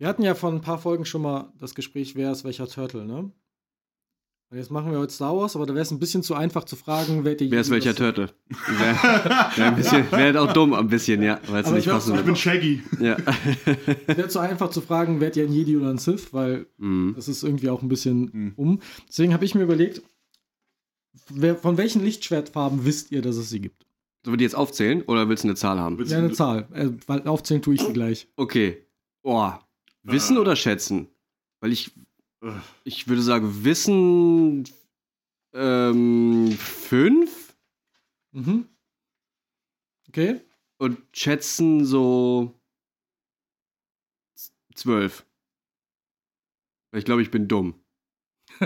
Wir 0.00 0.08
hatten 0.08 0.22
ja 0.22 0.34
vor 0.34 0.50
ein 0.50 0.62
paar 0.62 0.78
Folgen 0.78 1.04
schon 1.04 1.20
mal 1.20 1.52
das 1.58 1.74
Gespräch, 1.74 2.16
wer 2.16 2.32
ist 2.32 2.42
welcher 2.42 2.66
Turtle, 2.66 3.04
ne? 3.04 3.30
Und 4.48 4.56
jetzt 4.56 4.70
machen 4.70 4.90
wir 4.90 4.98
heute 4.98 5.12
Star 5.12 5.36
Wars, 5.36 5.54
aber 5.56 5.66
da 5.66 5.74
wäre 5.74 5.82
es 5.82 5.90
ein 5.90 5.98
bisschen 5.98 6.22
zu 6.22 6.34
einfach 6.34 6.64
zu 6.64 6.74
fragen, 6.74 7.22
wer 7.22 7.34
die 7.34 7.50
Wer 7.50 7.60
ist 7.60 7.68
welcher 7.70 7.94
Turtle? 7.94 8.30
Wäre 8.48 10.10
wär 10.10 10.42
auch 10.42 10.52
dumm 10.54 10.72
ein 10.72 10.88
bisschen, 10.88 11.22
ja, 11.22 11.38
weil 11.48 11.60
es 11.60 11.66
Aber 11.66 11.76
nicht 11.76 11.86
ich 11.86 11.92
passen 11.92 12.14
Ich 12.16 12.22
bin. 12.24 12.34
Shaggy. 12.34 12.82
Ja. 12.98 13.18
wäre 14.06 14.28
zu 14.28 14.38
einfach 14.40 14.70
zu 14.70 14.80
fragen, 14.80 15.20
wer 15.20 15.36
ihr 15.36 15.44
ein 15.44 15.52
Jedi 15.52 15.76
oder 15.76 15.90
ein 15.90 15.98
Sith, 15.98 16.32
weil 16.32 16.66
Mhm. 16.78 17.12
das 17.14 17.28
ist 17.28 17.42
irgendwie 17.42 17.68
auch 17.68 17.82
ein 17.82 17.88
bisschen 17.88 18.30
Mhm. 18.32 18.52
um. 18.56 18.80
Deswegen 19.06 19.34
habe 19.34 19.44
ich 19.44 19.54
mir 19.54 19.62
überlegt, 19.64 20.00
wer, 21.28 21.56
von 21.56 21.76
welchen 21.76 22.02
Lichtschwertfarben 22.02 22.86
wisst 22.86 23.12
ihr, 23.12 23.20
dass 23.20 23.36
es 23.36 23.50
sie 23.50 23.60
gibt? 23.60 23.86
Sollen 24.24 24.32
wir 24.32 24.38
die 24.38 24.44
jetzt 24.44 24.56
aufzählen 24.56 25.02
oder 25.02 25.28
willst 25.28 25.44
du 25.44 25.48
eine 25.48 25.56
Zahl 25.56 25.78
haben? 25.78 26.02
Ja, 26.06 26.16
eine 26.16 26.32
Zahl. 26.32 26.66
Äh, 26.72 26.88
weil 27.06 27.28
aufzählen 27.28 27.60
tue 27.62 27.74
ich 27.74 27.82
sie 27.82 27.92
gleich. 27.92 28.26
Okay. 28.36 28.78
Oh. 29.22 29.52
Wissen 30.02 30.36
Äh. 30.36 30.40
oder 30.40 30.56
schätzen? 30.56 31.08
Weil 31.60 31.72
ich, 31.72 31.92
Äh, 32.42 32.52
ich 32.84 33.06
würde 33.08 33.22
sagen, 33.22 33.64
Wissen 33.64 34.64
ähm, 35.52 36.52
fünf 36.58 37.54
Mhm. 38.32 38.68
Okay. 40.08 40.40
und 40.78 40.98
schätzen 41.12 41.84
so 41.84 42.54
zwölf. 44.74 45.26
Weil 46.92 47.00
ich 47.00 47.04
glaube, 47.04 47.22
ich 47.22 47.30
bin 47.30 47.46
dumm. 47.48 47.74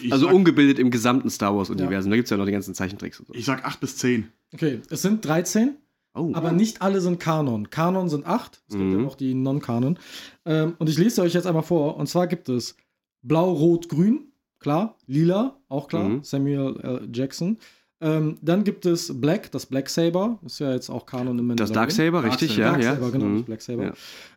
ich 0.00 0.12
Also 0.12 0.26
sag, 0.26 0.34
ungebildet 0.34 0.78
im 0.78 0.90
gesamten 0.90 1.28
Star 1.30 1.54
Wars-Universum. 1.56 2.10
Da 2.10 2.16
gibt 2.16 2.26
es 2.26 2.30
ja 2.30 2.36
noch 2.36 2.46
die 2.46 2.52
ganzen 2.52 2.74
Zeichentricks 2.74 3.20
und 3.20 3.26
so. 3.26 3.34
Ich 3.34 3.44
sag 3.44 3.64
8 3.64 3.80
bis 3.80 3.96
10. 3.96 4.30
okay, 4.54 4.80
es 4.90 5.02
sind 5.02 5.24
13, 5.24 5.76
Oh. 6.14 6.32
aber 6.34 6.50
nicht 6.52 6.82
alle 6.82 7.00
sind 7.00 7.20
Kanon. 7.20 7.70
Kanon 7.70 8.08
sind 8.08 8.26
8. 8.26 8.62
Es 8.68 8.74
gibt 8.74 8.84
Mhm. 8.84 8.92
ja 8.92 8.98
noch 8.98 9.14
die 9.16 9.34
Non-Kanon. 9.34 9.98
Ähm, 10.44 10.74
und 10.78 10.88
ich 10.88 10.98
lese 10.98 11.22
euch 11.22 11.34
jetzt 11.34 11.46
einmal 11.46 11.62
vor. 11.62 11.96
Und 11.96 12.08
zwar 12.08 12.26
gibt 12.26 12.48
es 12.48 12.76
Blau, 13.22 13.52
Rot, 13.52 13.88
Grün. 13.88 14.32
Klar. 14.58 14.96
Lila, 15.06 15.56
auch 15.68 15.88
klar. 15.88 16.08
Mhm. 16.08 16.22
Samuel 16.24 16.78
L. 16.82 17.08
Jackson. 17.12 17.58
Ähm, 18.02 18.38
dann 18.42 18.64
gibt 18.64 18.86
es 18.86 19.20
Black, 19.20 19.52
das 19.52 19.66
Black 19.66 19.88
Saber. 19.88 20.38
Ist 20.44 20.58
ja 20.58 20.72
jetzt 20.72 20.90
auch 20.90 21.06
Kanon 21.06 21.38
im 21.38 21.48
das 21.48 21.68
Mandalorian. 21.70 21.74
Darksaber, 21.74 22.24
richtig, 22.24 22.56
Darksaber, 22.56 22.78
ja, 22.78 22.84
ja. 22.84 22.90
Darksaber, 22.92 23.12
genau, 23.12 23.24
Mhm. 23.26 23.36
das 23.36 23.44
Black 23.46 23.62
Saber. 23.62 23.84
Ja. 23.84 23.92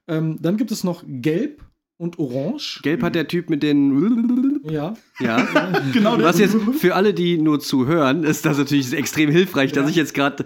Ähm, 0.10 0.38
dann 0.42 0.58
gibt 0.58 0.72
es 0.72 0.84
noch 0.84 1.04
Gelb 1.08 1.64
und 2.04 2.20
Orange. 2.20 2.82
Gelb 2.84 3.02
hat 3.02 3.16
der 3.16 3.28
Typ 3.28 3.50
mit 3.50 3.64
den. 3.64 4.60
Ja. 4.70 4.94
Ja. 5.20 5.48
Genau, 5.94 6.20
Was 6.20 6.38
jetzt 6.40 6.56
für 6.80 6.96
alle, 6.96 7.14
die 7.14 7.38
nur 7.38 7.60
zuhören, 7.60 8.24
ist 8.24 8.46
das 8.46 8.58
natürlich 8.58 8.94
extrem 8.94 9.30
hilfreich, 9.32 9.72
dass 9.72 9.86
Ja. 9.86 9.90
ich 9.90 9.96
jetzt 9.96 10.14
gerade 10.14 10.44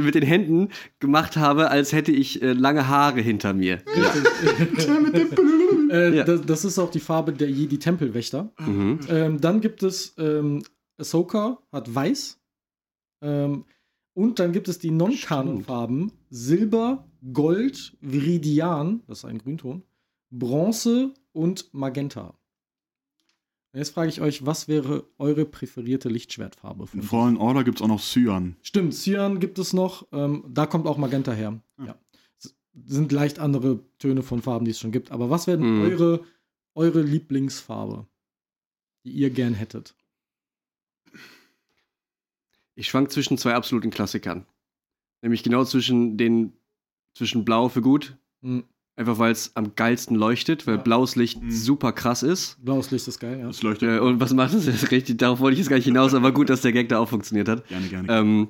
mit 0.00 0.14
den 0.14 0.22
Händen 0.22 0.68
gemacht 1.00 1.36
habe, 1.36 1.70
als 1.70 1.92
hätte 1.92 2.12
ich 2.12 2.40
äh, 2.42 2.52
lange 2.52 2.88
Haare 2.88 3.20
hinter 3.20 3.52
mir. 3.52 3.78
Äh, 5.90 6.16
Ja. 6.18 6.24
das, 6.24 6.42
das 6.46 6.64
ist 6.64 6.78
auch 6.78 6.90
die 6.90 7.00
Farbe 7.00 7.32
der 7.32 7.50
Jedi-Tempelwächter. 7.50 8.52
Mhm. 8.60 9.00
Ähm, 9.08 9.40
dann 9.40 9.60
gibt 9.60 9.82
es 9.82 10.14
ähm, 10.18 10.62
Ahsoka, 10.98 11.58
hat 11.72 11.92
weiß. 11.92 12.38
Ähm, 13.22 13.64
und 14.14 14.38
dann 14.38 14.52
gibt 14.52 14.68
es 14.68 14.78
die 14.78 14.92
Non-Kanon-Farben 14.92 16.12
Silber, 16.30 17.08
Gold, 17.32 17.96
Viridian, 18.00 19.02
das 19.08 19.18
ist 19.18 19.24
ein 19.24 19.38
Grünton, 19.38 19.82
Bronze 20.30 21.12
und 21.32 21.72
Magenta. 21.74 22.34
Jetzt 23.72 23.90
frage 23.94 24.08
ich 24.08 24.20
euch, 24.20 24.44
was 24.44 24.66
wäre 24.66 25.06
eure 25.18 25.44
präferierte 25.44 26.08
Lichtschwertfarbe? 26.08 26.88
Von 26.88 27.00
In 27.00 27.06
Fallen 27.06 27.36
Order 27.36 27.62
gibt 27.62 27.78
es 27.78 27.82
auch 27.82 27.88
noch 27.88 28.00
Cyan. 28.00 28.56
Stimmt, 28.62 28.94
Cyan 28.94 29.38
gibt 29.38 29.58
es 29.60 29.72
noch. 29.72 30.08
Ähm, 30.12 30.44
da 30.48 30.66
kommt 30.66 30.86
auch 30.86 30.96
Magenta 30.98 31.32
her. 31.32 31.60
Ah. 31.76 31.84
Ja. 31.86 31.98
S- 32.42 32.56
Sind 32.86 33.12
leicht 33.12 33.38
andere 33.38 33.80
Töne 33.98 34.22
von 34.22 34.42
Farben, 34.42 34.64
die 34.64 34.72
es 34.72 34.80
schon 34.80 34.90
gibt. 34.90 35.12
Aber 35.12 35.30
was 35.30 35.46
wäre 35.46 35.58
Mhm. 35.58 35.82
eure, 35.82 36.24
eure 36.74 37.02
Lieblingsfarbe, 37.02 38.06
die 39.04 39.12
ihr 39.12 39.30
gern 39.30 39.54
hättet? 39.54 39.94
Ich 42.74 42.88
schwank 42.88 43.10
zwischen 43.12 43.38
zwei 43.38 43.54
absoluten 43.54 43.90
Klassikern. 43.90 44.46
Nämlich 45.22 45.42
genau 45.42 45.64
zwischen 45.64 46.16
den 46.16 46.54
zwischen 47.14 47.44
Blau 47.44 47.68
für 47.68 47.82
gut, 47.82 48.16
Hm, 48.42 48.64
einfach 49.00 49.18
weil 49.18 49.32
es 49.32 49.56
am 49.56 49.74
geilsten 49.74 50.14
leuchtet, 50.16 50.66
weil 50.66 50.76
Ja. 50.76 50.82
blaues 50.82 51.16
Licht 51.16 51.42
Mhm. 51.42 51.50
super 51.50 51.92
krass 51.92 52.22
ist. 52.22 52.62
Blaues 52.64 52.90
Licht 52.90 53.08
ist 53.08 53.18
geil, 53.18 53.40
ja. 53.40 53.46
Das 53.46 53.62
leuchtet 53.62 53.88
Äh, 53.88 53.98
und 53.98 54.20
was 54.20 54.32
macht 54.34 54.52
es 54.54 54.66
jetzt 54.66 54.90
richtig? 54.92 55.18
Darauf 55.18 55.40
wollte 55.40 55.54
ich 55.54 55.58
jetzt 55.60 55.68
gar 55.70 55.76
nicht 55.76 55.86
hinaus, 55.86 56.14
aber 56.14 56.32
gut, 56.32 56.50
dass 56.50 56.60
der 56.60 56.72
Gag 56.72 56.88
da 56.90 56.98
auch 56.98 57.08
funktioniert 57.08 57.48
hat. 57.48 57.66
gerne, 57.68 57.88
gerne. 57.88 58.08
Ähm, 58.12 58.48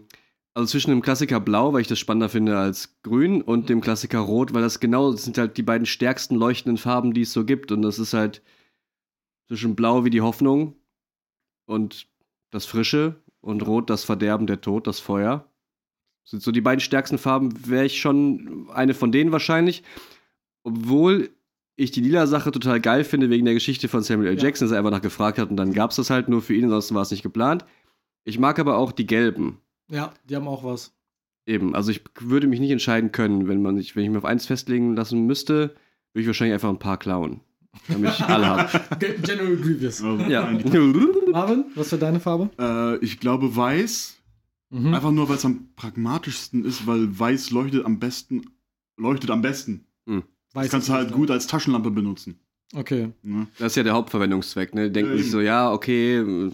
also 0.53 0.67
zwischen 0.73 0.91
dem 0.91 1.01
Klassiker 1.03 1.39
Blau, 1.39 1.73
weil 1.73 1.83
ich 1.83 1.87
das 1.87 2.01
spannender 2.01 2.29
finde 2.29 2.59
als 2.59 2.97
Grün, 3.05 3.41
und 3.41 3.69
dem 3.69 3.81
Klassiker 3.81 4.19
Rot, 4.19 4.53
weil 4.53 4.63
das 4.63 4.81
genau, 4.81 5.13
das 5.13 5.23
sind 5.25 5.39
halt 5.39 5.57
die 5.57 5.63
beiden 5.63 5.87
stärksten 5.87 6.35
leuchtenden 6.35 6.77
Farben, 6.77 7.15
die 7.15 7.23
es 7.23 7.33
so 7.33 7.45
gibt. 7.45 7.71
Und 7.71 7.83
das 7.83 8.01
ist 8.01 8.13
halt 8.13 8.43
zwischen 9.47 9.77
Blau 9.77 10.05
wie 10.05 10.11
die 10.11 10.21
Hoffnung 10.21 10.75
und 11.67 12.09
das 12.51 12.67
Frische 12.67 13.23
und 13.41 13.65
Rot 13.65 13.89
das 13.89 14.03
Verderben, 14.05 14.49
der 14.49 14.61
Tod, 14.61 14.89
das 14.89 14.99
Feuer. 14.99 15.47
Das 16.25 16.33
sind 16.33 16.43
so 16.43 16.51
die 16.51 16.61
beiden 16.61 16.81
stärksten 16.81 17.19
Farben, 17.19 17.51
wäre 17.69 17.85
ich 17.87 18.01
schon 18.01 18.69
eine 18.75 18.95
von 18.95 19.13
denen 19.13 19.31
wahrscheinlich. 19.33 19.83
Obwohl 20.63 21.31
ich 21.77 21.91
die 21.91 22.01
lila 22.01 22.27
Sache 22.27 22.51
total 22.53 22.81
geil 22.81 23.05
finde, 23.05 23.31
wegen 23.31 23.45
der 23.47 23.55
Geschichte 23.55 23.89
von 23.89 24.03
Samuel 24.03 24.29
L. 24.31 24.37
Ja. 24.37 24.43
Jackson, 24.45 24.67
dass 24.67 24.73
er 24.73 24.79
einfach 24.79 24.91
nach 24.91 25.01
gefragt 25.01 25.39
hat 25.39 25.51
und 25.51 25.57
dann 25.57 25.73
gab 25.73 25.91
es 25.91 25.97
das 25.97 26.11
halt 26.11 26.29
nur 26.29 26.43
für 26.43 26.55
ihn, 26.55 26.65
ansonsten 26.65 26.95
war 26.95 27.03
es 27.03 27.11
nicht 27.11 27.23
geplant. 27.23 27.65
Ich 28.25 28.39
mag 28.39 28.59
aber 28.59 28.77
auch 28.77 28.93
die 28.93 29.07
gelben. 29.07 29.59
Ja, 29.91 30.13
die 30.29 30.37
haben 30.37 30.47
auch 30.47 30.63
was. 30.63 30.93
Eben, 31.47 31.75
also 31.75 31.91
ich 31.91 32.03
würde 32.21 32.47
mich 32.47 32.61
nicht 32.61 32.71
entscheiden 32.71 33.13
können, 33.13 33.49
wenn 33.49 33.63
man 33.63 33.77
sich, 33.79 33.97
wenn 33.97 34.05
ich 34.05 34.11
mir 34.11 34.19
auf 34.19 34.25
eins 34.27 34.45
festlegen 34.47 34.95
lassen 34.95 35.27
müsste, 35.27 35.75
würde 36.13 36.21
ich 36.23 36.27
wahrscheinlich 36.27 36.55
einfach 36.55 36.69
ein 36.69 36.79
paar 36.79 36.99
klauen. 36.99 37.41
Damit 37.89 38.11
ich 38.13 38.25
alle 38.25 38.47
habe. 38.47 38.81
Ge- 38.99 39.17
General 39.23 39.57
Grievous. 39.57 40.01
Ja. 40.29 40.51
Marvin, 41.33 41.65
was 41.75 41.91
wäre 41.93 42.01
deine 42.01 42.21
Farbe? 42.21 42.51
Äh, 42.59 42.97
ich 43.05 43.19
glaube 43.21 43.55
weiß, 43.57 44.17
Mhm. 44.73 44.95
einfach 44.95 45.11
nur 45.11 45.29
weil 45.29 45.35
es 45.37 45.45
am 45.45 45.71
pragmatischsten 45.75 46.65
ist, 46.65 46.87
weil 46.87 47.19
weiß 47.19 47.51
leuchtet 47.51 47.85
am 47.85 47.99
besten, 47.99 48.43
leuchtet 48.97 49.31
am 49.31 49.43
besten. 49.43 49.85
Das 50.53 50.65
Weiß 50.65 50.71
kannst 50.71 50.89
du 50.89 50.93
halt 50.93 51.13
gut 51.13 51.31
als 51.31 51.47
Taschenlampe 51.47 51.91
benutzen. 51.91 52.39
Okay. 52.75 53.11
Ne? 53.23 53.47
Das 53.59 53.73
ist 53.73 53.77
ja 53.77 53.83
der 53.83 53.95
Hauptverwendungszweck, 53.95 54.75
ne? 54.75 54.91
Denken 54.91 55.13
sich 55.13 55.23
eben. 55.23 55.31
so, 55.31 55.41
ja, 55.41 55.73
okay, 55.73 56.19
äh, 56.19 56.51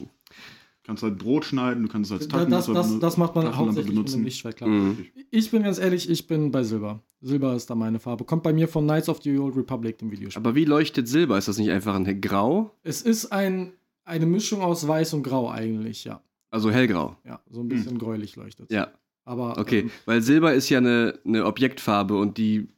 Kannst 0.87 1.03
halt 1.03 1.19
Brot 1.19 1.45
schneiden, 1.45 1.83
du 1.83 1.89
kannst 1.89 2.13
es 2.13 2.17
als 2.17 2.29
Das, 2.29 2.39
Taschenmesser 2.39 2.73
das, 2.73 2.99
das 3.01 3.17
macht 3.17 3.35
man 3.35 3.45
Taschenlampe 3.47 3.77
hauptsächlich 3.77 3.99
mit 3.99 4.15
einem 4.15 4.25
Lichtschwert, 4.25 4.57
klar. 4.57 4.71
mh. 4.71 4.97
Ich 5.33 5.51
bin 5.51 5.65
ganz 5.65 5.79
ehrlich, 5.79 6.09
ich 6.09 6.29
bin 6.29 6.53
bei 6.53 6.63
Silber. 6.63 7.03
Silber 7.21 7.57
ist 7.57 7.69
da 7.69 7.75
meine 7.75 7.99
Farbe. 7.99 8.23
Kommt 8.25 8.45
bei 8.45 8.53
mir 8.53 8.69
von 8.69 8.85
Knights 8.85 9.09
of 9.09 9.21
the 9.23 9.37
Old 9.37 9.57
Republic, 9.57 9.99
dem 9.99 10.13
Videospiel. 10.13 10.41
aber 10.41 10.55
wie 10.55 10.65
leuchtet 10.65 11.09
Silber? 11.09 11.37
Ist 11.39 11.49
das 11.49 11.59
nicht 11.59 11.71
einfach 11.73 11.97
ein 11.97 12.21
Grau? 12.21 12.71
es 12.85 13.03
ist 13.03 13.33
ein, 13.33 13.73
eine 14.05 14.27
Mischung 14.27 14.61
aus 14.63 14.87
Weiß 14.87 15.13
und 15.15 15.25
Grau 15.25 15.51
eigentlich, 15.51 16.05
ja. 16.05 16.23
Also 16.51 16.71
hellgrau. 16.71 17.17
Ja, 17.25 17.41
so 17.51 17.63
ein 17.63 17.69
bisschen 17.69 17.99
gräulich 17.99 18.37
leuchtet. 18.37 18.71
Ja, 18.71 18.93
Aber 19.25 19.59
okay. 19.59 19.81
ähm, 19.81 19.91
Weil 20.05 20.23
Silber 20.23 20.55
ist 20.55 20.69
ja 20.69 20.79
eine, 20.79 21.19
eine 21.25 21.47
Objektfarbe 21.47 22.17
und 22.17 22.39
die 22.39 22.69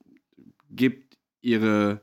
gibt 0.70 1.07
ihre, 1.40 2.00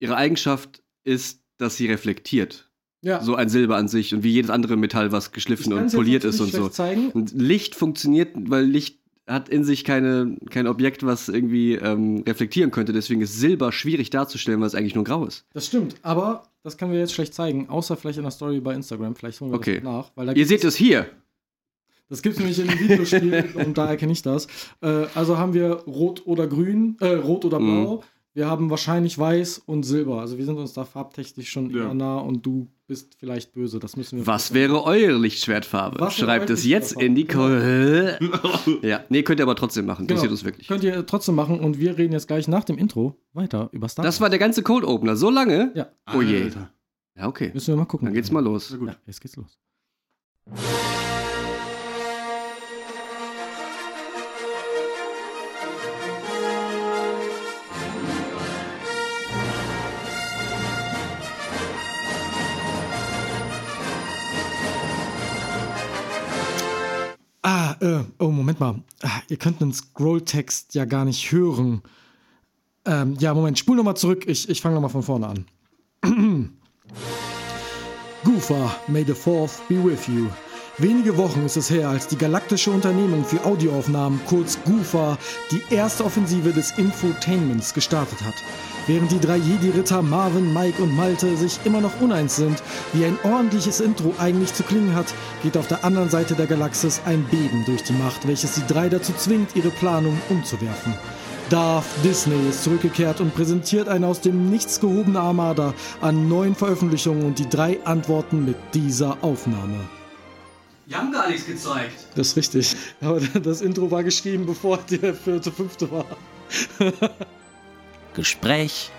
ihre 0.00 0.16
Eigenschaft 0.16 0.82
ist, 1.04 1.40
dass 1.58 1.76
sie 1.76 1.86
reflektiert. 1.86 2.70
ja, 3.02 3.22
So 3.22 3.34
ein 3.34 3.48
Silber 3.48 3.76
an 3.76 3.88
sich 3.88 4.14
und 4.14 4.22
wie 4.22 4.32
jedes 4.32 4.50
andere 4.50 4.76
Metall, 4.76 5.12
was 5.12 5.32
geschliffen 5.32 5.72
und 5.72 5.92
poliert 5.92 6.24
ist 6.24 6.40
und 6.40 6.52
so. 6.52 6.68
Zeigen. 6.68 7.10
Und 7.10 7.32
Licht 7.32 7.74
funktioniert, 7.74 8.30
weil 8.34 8.64
Licht 8.64 8.98
hat 9.28 9.48
in 9.48 9.62
sich 9.62 9.84
keine, 9.84 10.36
kein 10.50 10.66
Objekt, 10.66 11.06
was 11.06 11.28
irgendwie 11.28 11.74
ähm, 11.74 12.24
reflektieren 12.26 12.72
könnte. 12.72 12.92
Deswegen 12.92 13.20
ist 13.20 13.38
Silber 13.38 13.70
schwierig 13.70 14.10
darzustellen, 14.10 14.60
weil 14.60 14.66
es 14.66 14.74
eigentlich 14.74 14.96
nur 14.96 15.04
grau 15.04 15.24
ist. 15.26 15.46
Das 15.52 15.66
stimmt, 15.66 15.94
aber 16.02 16.48
das 16.64 16.76
können 16.76 16.92
wir 16.92 16.98
jetzt 16.98 17.14
schlecht 17.14 17.32
zeigen, 17.32 17.68
außer 17.68 17.96
vielleicht 17.96 18.18
in 18.18 18.24
der 18.24 18.32
Story 18.32 18.58
bei 18.60 18.74
Instagram. 18.74 19.14
Vielleicht 19.14 19.40
holen 19.40 19.52
wir 19.52 19.56
Okay. 19.58 19.76
das 19.76 19.84
nach. 19.84 20.10
Weil 20.16 20.26
da 20.26 20.32
Ihr 20.32 20.46
seht 20.46 20.64
es 20.64 20.74
hier. 20.74 21.08
Das 22.08 22.20
gibt 22.22 22.34
es 22.34 22.38
nämlich 22.40 22.58
in 22.58 22.68
dem 22.68 22.78
Videospiel 22.78 23.44
und 23.54 23.78
da 23.78 23.86
erkenne 23.88 24.12
ich 24.12 24.22
das. 24.22 24.46
Äh, 24.82 25.06
also 25.14 25.38
haben 25.38 25.54
wir 25.54 25.72
Rot 25.86 26.26
oder 26.26 26.46
Grün, 26.46 26.96
äh, 27.00 27.14
Rot 27.14 27.44
oder 27.44 27.58
Mhm. 27.58 27.82
Blau. 27.84 28.04
Wir 28.34 28.46
haben 28.48 28.70
wahrscheinlich 28.70 29.18
Weiß 29.18 29.58
und 29.66 29.82
Silber. 29.82 30.20
Also 30.20 30.38
wir 30.38 30.46
sind 30.46 30.56
uns 30.56 30.72
da 30.72 30.86
farbtechnisch 30.86 31.50
schon 31.50 31.68
Ja. 31.68 31.82
eher 31.88 31.94
nah 31.94 32.16
und 32.18 32.46
du 32.46 32.66
bist 32.86 33.14
vielleicht 33.18 33.52
böse. 33.52 33.78
Das 33.78 33.94
müssen 33.94 34.18
wir. 34.20 34.26
Was 34.26 34.54
wäre 34.54 34.84
eure 34.84 35.18
Lichtschwertfarbe? 35.18 36.00
Was 36.00 36.16
Schreibt 36.16 36.48
es 36.48 36.64
jetzt 36.64 36.98
in 36.98 37.14
die 37.14 37.26
Ko 37.26 37.46
Ja, 38.82 39.04
nee, 39.10 39.22
könnt 39.22 39.38
ihr 39.38 39.44
aber 39.44 39.54
trotzdem 39.56 39.84
machen. 39.84 40.06
Genau. 40.06 40.18
Interessiert 40.20 40.30
uns 40.32 40.44
wirklich. 40.44 40.66
Könnt 40.66 40.82
ihr 40.82 41.04
trotzdem 41.04 41.34
machen 41.34 41.60
und 41.60 41.78
wir 41.78 41.98
reden 41.98 42.14
jetzt 42.14 42.26
gleich 42.26 42.48
nach 42.48 42.64
dem 42.64 42.78
Intro 42.78 43.16
weiter 43.34 43.68
über 43.72 43.86
Star 43.90 44.02
Das 44.02 44.18
war 44.22 44.30
der 44.30 44.38
ganze 44.38 44.62
Cold 44.62 44.84
Opener. 44.84 45.14
So 45.16 45.28
lange? 45.28 45.70
Ja, 45.74 45.88
Oh 46.14 46.22
je. 46.22 46.44
Alter. 46.44 46.70
Ja, 47.18 47.28
okay. 47.28 47.50
müssen 47.52 47.68
wir 47.68 47.76
mal 47.76 47.84
gucken. 47.84 48.06
Dann 48.06 48.14
geht's 48.14 48.30
mal 48.30 48.42
los. 48.42 48.68
Sehr 48.68 48.78
gut. 48.78 48.88
Ja, 48.88 48.96
jetzt 49.06 49.20
geht's 49.20 49.36
los. 49.36 49.58
Äh, 67.82 68.04
oh, 68.18 68.28
Moment 68.28 68.60
mal. 68.60 68.82
Ah, 69.02 69.20
ihr 69.28 69.36
könnt 69.36 69.60
den 69.60 69.72
Scrolltext 69.72 70.74
ja 70.74 70.84
gar 70.84 71.04
nicht 71.04 71.32
hören. 71.32 71.82
Ähm, 72.84 73.16
ja, 73.18 73.34
Moment, 73.34 73.58
spul 73.58 73.76
nochmal 73.76 73.96
zurück. 73.96 74.24
Ich, 74.26 74.48
ich 74.48 74.60
fange 74.60 74.76
nochmal 74.76 74.90
von 74.90 75.02
vorne 75.02 75.26
an. 75.26 75.44
Goofa, 78.24 78.76
may 78.88 79.04
the 79.04 79.14
fourth 79.14 79.60
be 79.68 79.82
with 79.82 80.06
you. 80.08 80.28
Wenige 80.78 81.18
Wochen 81.18 81.44
ist 81.44 81.58
es 81.58 81.68
her, 81.68 81.90
als 81.90 82.08
die 82.08 82.16
galaktische 82.16 82.70
Unternehmung 82.70 83.26
für 83.26 83.44
Audioaufnahmen, 83.44 84.18
kurz 84.26 84.58
GUFA, 84.64 85.18
die 85.50 85.62
erste 85.74 86.02
Offensive 86.02 86.50
des 86.50 86.72
Infotainments 86.78 87.74
gestartet 87.74 88.22
hat. 88.22 88.32
Während 88.86 89.12
die 89.12 89.20
drei 89.20 89.36
Jedi-Ritter 89.36 90.00
Marvin, 90.00 90.54
Mike 90.54 90.82
und 90.82 90.96
Malte 90.96 91.36
sich 91.36 91.60
immer 91.64 91.82
noch 91.82 92.00
uneins 92.00 92.36
sind, 92.36 92.62
wie 92.94 93.04
ein 93.04 93.18
ordentliches 93.22 93.80
Intro 93.80 94.14
eigentlich 94.18 94.54
zu 94.54 94.62
klingen 94.62 94.94
hat, 94.94 95.12
geht 95.42 95.58
auf 95.58 95.68
der 95.68 95.84
anderen 95.84 96.08
Seite 96.08 96.34
der 96.34 96.46
Galaxis 96.46 97.02
ein 97.04 97.22
Beben 97.24 97.66
durch 97.66 97.82
die 97.82 97.92
Macht, 97.92 98.26
welches 98.26 98.54
die 98.54 98.66
drei 98.66 98.88
dazu 98.88 99.12
zwingt, 99.12 99.54
ihre 99.54 99.70
Planung 99.70 100.18
umzuwerfen. 100.30 100.94
Darth 101.50 101.84
Disney 102.02 102.48
ist 102.48 102.64
zurückgekehrt 102.64 103.20
und 103.20 103.34
präsentiert 103.34 103.88
eine 103.88 104.06
aus 104.06 104.22
dem 104.22 104.48
Nichts 104.48 104.80
gehobene 104.80 105.20
Armada 105.20 105.74
an 106.00 106.30
neuen 106.30 106.54
Veröffentlichungen 106.54 107.26
und 107.26 107.38
die 107.38 107.48
drei 107.48 107.78
Antworten 107.84 108.46
mit 108.46 108.56
dieser 108.72 109.18
Aufnahme. 109.20 109.76
Wir 110.92 110.98
haben 110.98 111.10
gar 111.10 111.30
nichts 111.30 111.46
gezeigt. 111.46 112.06
Das 112.16 112.28
ist 112.28 112.36
richtig. 112.36 112.76
Aber 113.00 113.18
das 113.42 113.62
Intro 113.62 113.90
war 113.90 114.04
geschrieben, 114.04 114.44
bevor 114.44 114.76
der 114.76 115.14
vierte, 115.14 115.50
fünfte 115.50 115.90
war. 115.90 116.04
Gespräch 118.14 118.90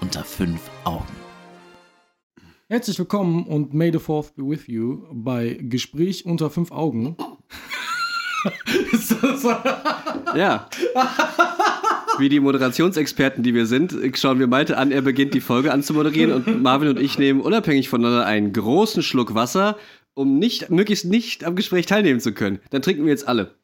unter 0.00 0.24
fünf 0.24 0.62
Augen. 0.84 1.04
Herzlich 2.68 2.98
willkommen 2.98 3.44
und 3.44 3.74
may 3.74 3.92
the 3.92 3.98
fourth 3.98 4.34
be 4.34 4.42
with 4.42 4.68
you 4.68 5.04
bei 5.12 5.58
Gespräch 5.60 6.24
unter 6.24 6.48
fünf 6.48 6.72
Augen. 6.72 7.14
Ja. 10.34 10.68
Wie 12.18 12.28
die 12.28 12.40
Moderationsexperten, 12.40 13.42
die 13.42 13.54
wir 13.54 13.66
sind, 13.66 13.94
schauen 14.14 14.38
wir 14.38 14.46
Malte 14.46 14.76
an, 14.76 14.90
er 14.90 15.02
beginnt 15.02 15.32
die 15.34 15.40
Folge 15.40 15.72
anzumoderieren 15.72 16.32
und 16.32 16.62
Marvin 16.62 16.88
und 16.88 17.00
ich 17.00 17.18
nehmen 17.18 17.40
unabhängig 17.40 17.88
voneinander 17.88 18.26
einen 18.26 18.52
großen 18.52 19.02
Schluck 19.02 19.34
Wasser, 19.34 19.76
um 20.14 20.38
nicht, 20.38 20.70
möglichst 20.70 21.04
nicht 21.04 21.44
am 21.44 21.56
Gespräch 21.56 21.86
teilnehmen 21.86 22.20
zu 22.20 22.32
können. 22.32 22.60
Dann 22.70 22.82
trinken 22.82 23.04
wir 23.04 23.10
jetzt 23.10 23.26
alle. 23.28 23.54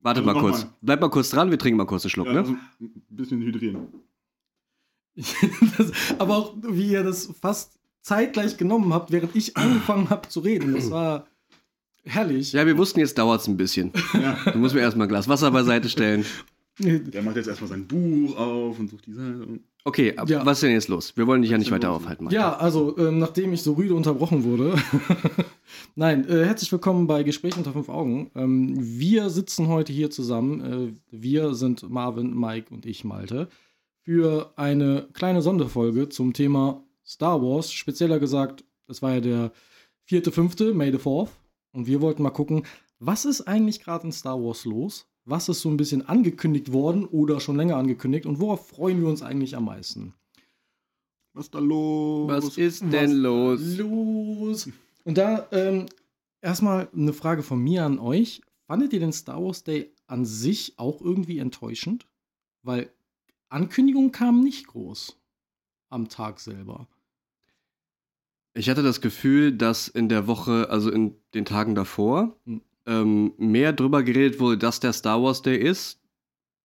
Warte 0.00 0.20
Also 0.20 0.32
mal 0.32 0.40
kurz. 0.40 0.58
nochmal. 0.60 0.74
Bleib 0.82 1.00
mal 1.00 1.08
kurz 1.10 1.30
dran, 1.30 1.50
wir 1.50 1.58
trinken 1.58 1.76
mal 1.78 1.86
kurz 1.86 2.04
einen 2.04 2.10
Schluck, 2.10 2.26
Ja, 2.26 2.32
ne? 2.34 2.38
also 2.40 2.52
ein 2.80 3.02
bisschen 3.10 3.40
hydrieren. 3.40 3.88
das, 5.16 5.92
aber 6.18 6.36
auch, 6.36 6.54
wie 6.62 6.92
ihr 6.92 7.02
das 7.02 7.28
fast 7.40 7.72
zeitgleich 8.02 8.56
genommen 8.56 8.92
habt, 8.94 9.10
während 9.10 9.34
ich 9.34 9.56
angefangen 9.56 10.08
habe 10.10 10.28
zu 10.28 10.40
reden. 10.40 10.74
Das 10.74 10.90
war 10.90 11.26
herrlich. 12.04 12.52
Ja, 12.52 12.64
wir 12.66 12.78
wussten, 12.78 13.00
jetzt 13.00 13.18
dauert 13.18 13.40
es 13.40 13.48
ein 13.48 13.56
bisschen. 13.56 13.92
Ja. 14.14 14.38
Da 14.44 14.54
müssen 14.56 14.76
wir 14.76 14.82
erstmal 14.82 15.06
ein 15.06 15.10
Glas 15.10 15.28
Wasser 15.28 15.50
beiseite 15.50 15.88
stellen. 15.88 16.24
Der 16.78 17.22
macht 17.22 17.34
jetzt 17.36 17.48
erstmal 17.48 17.68
sein 17.68 17.86
Buch 17.88 18.36
auf 18.36 18.78
und 18.78 18.88
sucht 18.88 19.06
die 19.06 19.12
Seite. 19.12 19.58
Okay, 19.88 20.14
Ja. 20.26 20.44
was 20.44 20.58
ist 20.58 20.64
denn 20.64 20.72
jetzt 20.72 20.88
los? 20.88 21.16
Wir 21.16 21.26
wollen 21.26 21.40
dich 21.40 21.50
ja 21.50 21.56
nicht 21.56 21.70
weiter 21.70 21.88
los? 21.88 21.96
aufhalten. 21.96 22.24
Malte. 22.24 22.36
Ja, 22.36 22.54
also 22.58 22.94
ähm, 22.98 23.18
nachdem 23.18 23.54
ich 23.54 23.62
so 23.62 23.72
rüde 23.72 23.94
unterbrochen 23.94 24.44
wurde. 24.44 24.74
Nein, 25.94 26.28
äh, 26.28 26.44
herzlich 26.44 26.70
willkommen 26.70 27.06
bei 27.06 27.22
Gespräch 27.22 27.56
unter 27.56 27.72
fünf 27.72 27.88
Augen. 27.88 28.30
Ähm, 28.34 28.74
wir 28.78 29.30
sitzen 29.30 29.68
heute 29.68 29.90
hier 29.90 30.10
zusammen. 30.10 30.60
Äh, 30.60 30.92
wir 31.10 31.54
sind 31.54 31.88
Marvin, 31.88 32.38
Mike 32.38 32.66
und 32.74 32.84
ich, 32.84 33.02
Malte, 33.04 33.48
für 34.02 34.52
eine 34.56 35.08
kleine 35.14 35.40
Sonderfolge 35.40 36.10
zum 36.10 36.34
Thema 36.34 36.84
Star 37.06 37.40
Wars. 37.40 37.72
Spezieller 37.72 38.18
gesagt, 38.18 38.64
das 38.88 39.00
war 39.00 39.14
ja 39.14 39.20
der 39.20 39.52
vierte, 40.04 40.32
fünfte, 40.32 40.74
May 40.74 40.92
the 40.92 40.98
Fourth. 40.98 41.30
Und 41.72 41.86
wir 41.86 42.02
wollten 42.02 42.22
mal 42.22 42.28
gucken, 42.28 42.64
was 42.98 43.24
ist 43.24 43.40
eigentlich 43.48 43.80
gerade 43.80 44.04
in 44.04 44.12
Star 44.12 44.38
Wars 44.38 44.66
los? 44.66 45.06
Was 45.28 45.50
ist 45.50 45.60
so 45.60 45.68
ein 45.68 45.76
bisschen 45.76 46.08
angekündigt 46.08 46.72
worden 46.72 47.04
oder 47.04 47.38
schon 47.38 47.56
länger 47.56 47.76
angekündigt? 47.76 48.24
Und 48.24 48.40
worauf 48.40 48.66
freuen 48.66 49.02
wir 49.02 49.08
uns 49.08 49.20
eigentlich 49.20 49.54
am 49.56 49.66
meisten? 49.66 50.14
Was 51.34 51.46
ist 51.46 51.54
da 51.54 51.58
los? 51.58 52.28
Was 52.30 52.56
ist 52.56 52.82
denn 52.90 53.12
los? 53.12 53.60
Los. 53.76 54.70
Und 55.04 55.18
da 55.18 55.46
ähm, 55.52 55.84
erstmal 56.40 56.88
eine 56.96 57.12
Frage 57.12 57.42
von 57.42 57.62
mir 57.62 57.84
an 57.84 57.98
euch. 57.98 58.40
Fandet 58.66 58.94
ihr 58.94 59.00
den 59.00 59.12
Star 59.12 59.42
Wars 59.44 59.64
Day 59.64 59.92
an 60.06 60.24
sich 60.24 60.78
auch 60.78 61.02
irgendwie 61.02 61.40
enttäuschend? 61.40 62.06
Weil 62.62 62.90
Ankündigungen 63.50 64.12
kamen 64.12 64.42
nicht 64.42 64.66
groß 64.66 65.18
am 65.90 66.08
Tag 66.08 66.40
selber. 66.40 66.88
Ich 68.54 68.70
hatte 68.70 68.82
das 68.82 69.02
Gefühl, 69.02 69.52
dass 69.52 69.88
in 69.88 70.08
der 70.08 70.26
Woche, 70.26 70.70
also 70.70 70.90
in 70.90 71.16
den 71.34 71.44
Tagen 71.44 71.74
davor, 71.74 72.34
Hm. 72.46 72.62
Ähm, 72.88 73.32
mehr 73.36 73.72
drüber 73.72 74.02
geredet 74.02 74.40
wurde, 74.40 74.58
dass 74.58 74.80
der 74.80 74.92
Star 74.92 75.22
Wars 75.22 75.42
Day 75.42 75.56
ist, 75.56 76.00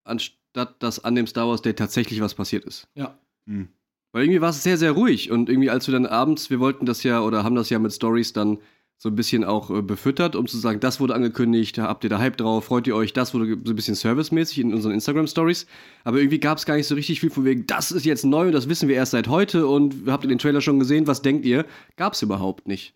anstatt 0.05 0.81
dass 0.81 1.03
an 1.03 1.15
dem 1.15 1.27
Star 1.27 1.47
Wars 1.47 1.61
Day 1.61 1.73
tatsächlich 1.73 2.21
was 2.21 2.33
passiert 2.33 2.65
ist. 2.65 2.87
Ja. 2.95 3.17
Hm. 3.45 3.67
Weil 4.13 4.23
irgendwie 4.23 4.41
war 4.41 4.51
es 4.51 4.63
sehr, 4.63 4.77
sehr 4.77 4.91
ruhig 4.91 5.31
und 5.31 5.49
irgendwie, 5.49 5.69
als 5.69 5.87
wir 5.87 5.91
dann 5.91 6.05
abends, 6.05 6.49
wir 6.49 6.59
wollten 6.59 6.85
das 6.85 7.03
ja 7.03 7.21
oder 7.21 7.43
haben 7.43 7.55
das 7.55 7.69
ja 7.69 7.79
mit 7.79 7.93
Stories 7.93 8.31
dann 8.31 8.59
so 8.97 9.09
ein 9.09 9.15
bisschen 9.15 9.43
auch 9.43 9.69
äh, 9.69 9.81
befüttert, 9.81 10.35
um 10.35 10.47
zu 10.47 10.57
sagen, 10.57 10.79
das 10.79 11.01
wurde 11.01 11.13
angekündigt, 11.15 11.77
da 11.77 11.87
habt 11.87 12.05
ihr 12.05 12.09
da 12.09 12.19
Hype 12.19 12.37
drauf, 12.37 12.65
freut 12.65 12.87
ihr 12.87 12.95
euch, 12.95 13.11
das 13.11 13.33
wurde 13.33 13.57
so 13.65 13.73
ein 13.73 13.75
bisschen 13.75 13.95
servicemäßig 13.95 14.59
in 14.59 14.73
unseren 14.73 14.93
Instagram-Stories. 14.93 15.65
Aber 16.05 16.19
irgendwie 16.19 16.39
gab 16.39 16.57
es 16.57 16.65
gar 16.65 16.77
nicht 16.77 16.87
so 16.87 16.95
richtig 16.95 17.19
viel 17.19 17.31
von 17.31 17.43
wegen, 17.43 17.65
das 17.67 17.91
ist 17.91 18.05
jetzt 18.05 18.23
neu 18.23 18.45
und 18.45 18.53
das 18.53 18.69
wissen 18.69 18.87
wir 18.87 18.95
erst 18.95 19.11
seit 19.11 19.27
heute 19.27 19.67
und 19.67 20.07
habt 20.07 20.23
ihr 20.23 20.29
den 20.29 20.39
Trailer 20.39 20.61
schon 20.61 20.79
gesehen, 20.79 21.05
was 21.05 21.21
denkt 21.21 21.43
ihr? 21.43 21.65
Gab 21.97 22.13
es 22.13 22.21
überhaupt 22.21 22.67
nicht. 22.67 22.93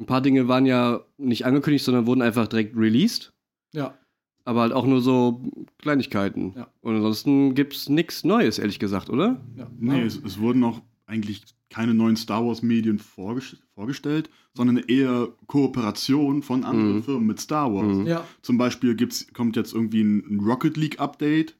Ein 0.00 0.06
paar 0.06 0.22
Dinge 0.22 0.48
waren 0.48 0.66
ja 0.66 1.00
nicht 1.18 1.44
angekündigt, 1.46 1.84
sondern 1.84 2.06
wurden 2.06 2.22
einfach 2.22 2.48
direkt 2.48 2.74
released. 2.76 3.32
Ja. 3.72 3.94
Aber 4.44 4.62
halt 4.62 4.72
auch 4.72 4.86
nur 4.86 5.02
so 5.02 5.42
Kleinigkeiten. 5.78 6.54
Ja. 6.56 6.68
Und 6.80 6.96
ansonsten 6.96 7.54
gibt's 7.54 7.88
nichts 7.88 8.24
Neues, 8.24 8.58
ehrlich 8.58 8.78
gesagt, 8.78 9.10
oder? 9.10 9.40
ja. 9.56 9.70
Nee, 9.78 10.00
es, 10.02 10.16
es 10.24 10.40
wurden 10.40 10.64
auch 10.64 10.80
eigentlich 11.06 11.42
keine 11.68 11.92
neuen 11.94 12.16
Star 12.16 12.44
Wars-Medien 12.44 12.98
vorges 12.98 13.56
vorgestellt, 13.74 14.30
sondern 14.54 14.78
eher 14.78 15.28
Kooperation 15.46 16.42
von 16.42 16.64
anderen 16.64 16.96
Mhm. 16.96 17.02
Firmen 17.02 17.26
mit 17.26 17.38
Star 17.40 17.72
Wars. 17.72 17.98
Mhm. 17.98 18.06
ja. 18.06 18.24
Zum 18.42 18.58
Beispiel 18.58 18.94
gibt's, 18.96 19.32
kommt 19.34 19.54
jetzt 19.56 19.74
irgendwie 19.74 20.02
ein, 20.02 20.24
ein 20.28 20.40
Rocket 20.40 20.76
League-Update 20.76 21.56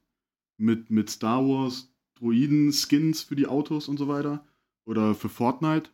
mit, 0.57 0.91
mit 0.91 1.11
Star 1.11 1.47
Wars 1.47 1.93
Droiden-Skins 2.19 3.23
für 3.23 3.37
die 3.37 3.47
Autos 3.47 3.89
und 3.89 3.99
so 3.99 4.09
weiter. 4.09 4.45
Oder 4.87 5.15
für 5.15 5.29
Fortnite. 5.29 5.91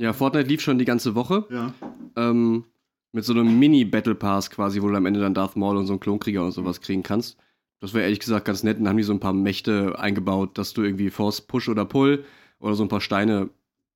Ja, 0.00 0.14
Fortnite 0.14 0.48
lief 0.48 0.62
schon 0.62 0.78
die 0.78 0.86
ganze 0.86 1.14
Woche. 1.14 1.44
Ja. 1.50 1.74
Ähm, 2.16 2.64
mit 3.12 3.26
so 3.26 3.34
einem 3.34 3.58
Mini-Battle 3.58 4.14
Pass 4.14 4.50
quasi, 4.50 4.80
wo 4.80 4.88
du 4.88 4.96
am 4.96 5.04
Ende 5.04 5.20
dann 5.20 5.34
Darth 5.34 5.56
Maul 5.56 5.76
und 5.76 5.86
so 5.86 5.92
einen 5.92 6.00
Klonkrieger 6.00 6.42
und 6.42 6.52
sowas 6.52 6.80
kriegen 6.80 7.02
kannst. 7.02 7.36
Das 7.80 7.92
wäre 7.92 8.04
ehrlich 8.04 8.20
gesagt 8.20 8.46
ganz 8.46 8.62
nett. 8.62 8.78
Und 8.78 8.84
dann 8.84 8.90
haben 8.90 8.96
die 8.96 9.02
so 9.02 9.12
ein 9.12 9.20
paar 9.20 9.34
Mächte 9.34 9.98
eingebaut, 9.98 10.56
dass 10.56 10.72
du 10.72 10.82
irgendwie 10.82 11.10
Force 11.10 11.42
Push 11.42 11.68
oder 11.68 11.84
Pull 11.84 12.24
oder 12.60 12.74
so 12.76 12.82
ein 12.82 12.88
paar 12.88 13.02
Steine 13.02 13.50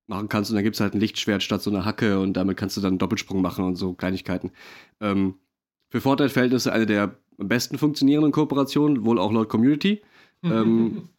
machen 0.05 0.29
kannst. 0.29 0.51
Und 0.51 0.55
dann 0.55 0.63
gibt 0.63 0.75
es 0.75 0.79
halt 0.79 0.93
ein 0.93 0.99
Lichtschwert 0.99 1.41
statt 1.41 1.63
so 1.63 1.71
einer 1.71 1.85
Hacke 1.85 2.19
und 2.19 2.33
damit 2.33 2.55
kannst 2.55 2.77
du 2.77 2.81
dann 2.81 2.93
einen 2.93 2.99
Doppelsprung 2.99 3.41
machen 3.41 3.65
und 3.65 3.75
so 3.75 3.93
Kleinigkeiten. 3.93 4.51
Ähm, 5.01 5.39
für 5.89 6.01
Fortnite-Verhältnisse 6.01 6.71
eine 6.71 6.85
der 6.85 7.17
am 7.39 7.47
besten 7.47 7.79
funktionierenden 7.79 8.31
Kooperationen, 8.31 9.05
wohl 9.05 9.17
auch 9.17 9.31
laut 9.31 9.49
Community. 9.49 10.03
Ähm, 10.43 11.09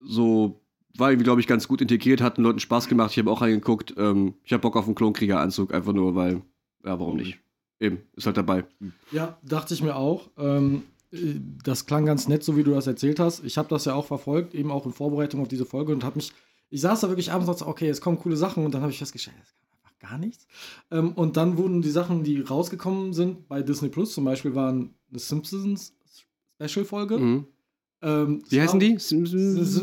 so 0.00 0.60
war 0.98 1.10
irgendwie, 1.10 1.24
glaube 1.24 1.40
ich, 1.40 1.46
ganz 1.46 1.68
gut 1.68 1.80
integriert, 1.80 2.20
hat 2.20 2.36
den 2.38 2.44
Leuten 2.44 2.60
Spaß 2.60 2.88
gemacht. 2.88 3.12
Ich 3.12 3.18
habe 3.18 3.30
auch 3.30 3.42
reingeguckt. 3.42 3.94
Ähm, 3.96 4.34
ich 4.44 4.52
habe 4.52 4.62
Bock 4.62 4.76
auf 4.76 4.86
einen 4.86 4.94
Klonkrieger-Anzug, 4.94 5.72
einfach 5.72 5.92
nur, 5.92 6.14
weil, 6.14 6.42
ja, 6.84 6.98
warum 6.98 7.16
nicht? 7.16 7.38
Eben, 7.78 7.98
ist 8.14 8.26
halt 8.26 8.36
dabei. 8.36 8.64
Ja, 9.12 9.38
dachte 9.42 9.74
ich 9.74 9.82
mir 9.82 9.96
auch. 9.96 10.30
Ähm, 10.38 10.82
äh, 11.12 11.34
das 11.62 11.86
klang 11.86 12.06
ganz 12.06 12.28
nett, 12.28 12.42
so 12.42 12.56
wie 12.56 12.62
du 12.62 12.72
das 12.72 12.86
erzählt 12.86 13.20
hast. 13.20 13.44
Ich 13.44 13.58
habe 13.58 13.68
das 13.68 13.84
ja 13.84 13.94
auch 13.94 14.06
verfolgt, 14.06 14.54
eben 14.54 14.70
auch 14.70 14.86
in 14.86 14.92
Vorbereitung 14.92 15.42
auf 15.42 15.48
diese 15.48 15.66
Folge 15.66 15.92
und 15.92 16.04
habe 16.04 16.16
mich. 16.16 16.32
Ich 16.68 16.80
saß 16.80 17.00
da 17.00 17.08
wirklich 17.08 17.30
abends 17.30 17.48
und 17.48 17.60
dachte, 17.60 17.70
okay, 17.70 17.88
es 17.88 18.00
kommen 18.00 18.18
coole 18.18 18.36
Sachen 18.36 18.64
und 18.64 18.74
dann 18.74 18.82
habe 18.82 18.90
ich 18.90 18.98
festgestellt, 18.98 19.36
es 19.40 19.54
kam 19.54 19.68
einfach 19.72 19.98
gar 19.98 20.18
nichts. 20.18 20.48
Ähm, 20.90 21.12
und 21.12 21.36
dann 21.36 21.58
wurden 21.58 21.80
die 21.80 21.90
Sachen, 21.90 22.24
die 22.24 22.40
rausgekommen 22.40 23.12
sind 23.12 23.46
bei 23.46 23.62
Disney 23.62 23.88
Plus, 23.88 24.14
zum 24.14 24.24
Beispiel 24.24 24.54
waren 24.54 24.94
eine 25.10 25.18
Simpsons 25.18 25.94
Special-Folge. 26.60 27.18
Mhm. 27.18 27.46
Ähm, 28.02 28.42
Wie 28.48 28.60
heißen 28.60 28.78
die? 28.78 28.98
Simpsons. 28.98 29.80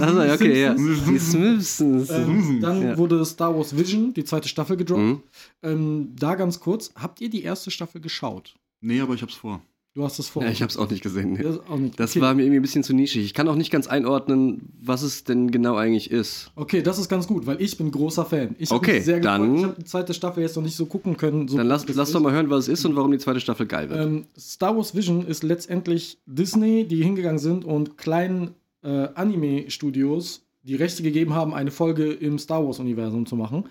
Also, 0.00 0.34
okay, 0.34 0.60
ja. 0.62 0.74
Die 0.74 1.18
Simpsons. 1.18 2.10
Ähm, 2.10 2.60
dann 2.60 2.82
Ja. 2.82 2.98
wurde 2.98 3.24
Star 3.24 3.56
Wars 3.56 3.76
Vision, 3.76 4.12
die 4.12 4.24
zweite 4.24 4.48
Staffel 4.48 4.76
gedroppt. 4.76 5.00
Mhm. 5.02 5.22
Ähm, 5.62 6.12
da 6.18 6.34
ganz 6.34 6.60
kurz, 6.60 6.92
habt 6.94 7.20
ihr 7.20 7.30
die 7.30 7.42
erste 7.42 7.70
Staffel 7.70 8.00
geschaut? 8.00 8.54
Nee, 8.80 9.00
aber 9.00 9.14
ich 9.14 9.22
hab's 9.22 9.34
vor. 9.34 9.62
Du 9.94 10.02
hast 10.02 10.18
es 10.18 10.28
vor. 10.28 10.42
Ja, 10.42 10.50
ich 10.50 10.60
habe 10.60 10.70
es 10.70 10.76
auch 10.76 10.90
nicht 10.90 11.04
gesehen. 11.04 11.34
Nee. 11.34 11.42
Das, 11.44 11.60
nicht. 11.78 12.00
Das 12.00 12.10
okay. 12.10 12.20
war 12.20 12.34
mir 12.34 12.42
irgendwie 12.42 12.58
ein 12.58 12.62
bisschen 12.62 12.82
zu 12.82 12.92
nischig. 12.94 13.24
Ich 13.24 13.32
kann 13.32 13.46
auch 13.46 13.54
nicht 13.54 13.70
ganz 13.70 13.86
einordnen, 13.86 14.72
was 14.82 15.02
es 15.02 15.22
denn 15.22 15.52
genau 15.52 15.76
eigentlich 15.76 16.10
ist. 16.10 16.50
Okay, 16.56 16.82
das 16.82 16.98
ist 16.98 17.08
ganz 17.08 17.28
gut, 17.28 17.46
weil 17.46 17.62
ich 17.62 17.78
bin 17.78 17.92
großer 17.92 18.24
Fan. 18.24 18.56
Ich 18.58 18.72
Okay, 18.72 19.00
sehr 19.00 19.20
gefreut. 19.20 19.38
dann- 19.40 19.56
Ich 19.56 19.62
habe 19.64 19.74
die 19.78 19.84
zweite 19.84 20.12
Staffel 20.12 20.42
jetzt 20.42 20.56
noch 20.56 20.64
nicht 20.64 20.74
so 20.74 20.86
gucken 20.86 21.16
können. 21.16 21.46
So 21.46 21.56
Dann 21.56 21.68
lass, 21.68 21.86
lass 21.86 22.10
doch 22.10 22.20
mal 22.20 22.32
hören, 22.32 22.50
was 22.50 22.64
es 22.66 22.80
ist 22.80 22.84
und 22.86 22.96
warum 22.96 23.12
die 23.12 23.18
zweite 23.18 23.38
Staffel 23.38 23.66
geil 23.66 23.88
wird. 23.88 24.04
Ähm, 24.04 24.26
Star 24.36 24.76
Wars 24.76 24.96
Vision 24.96 25.24
ist 25.24 25.44
letztendlich 25.44 26.18
Disney, 26.26 26.88
die 26.88 27.00
hingegangen 27.04 27.38
sind 27.38 27.64
und 27.64 27.96
kleinen 27.96 28.50
äh, 28.82 29.08
Anime-Studios 29.14 30.42
die 30.64 30.74
Rechte 30.74 31.04
gegeben 31.04 31.34
haben, 31.34 31.54
eine 31.54 31.70
Folge 31.70 32.10
im 32.12 32.38
Star 32.40 32.66
Wars-Universum 32.66 33.26
zu 33.26 33.36
machen. 33.36 33.68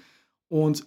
Und 0.47 0.85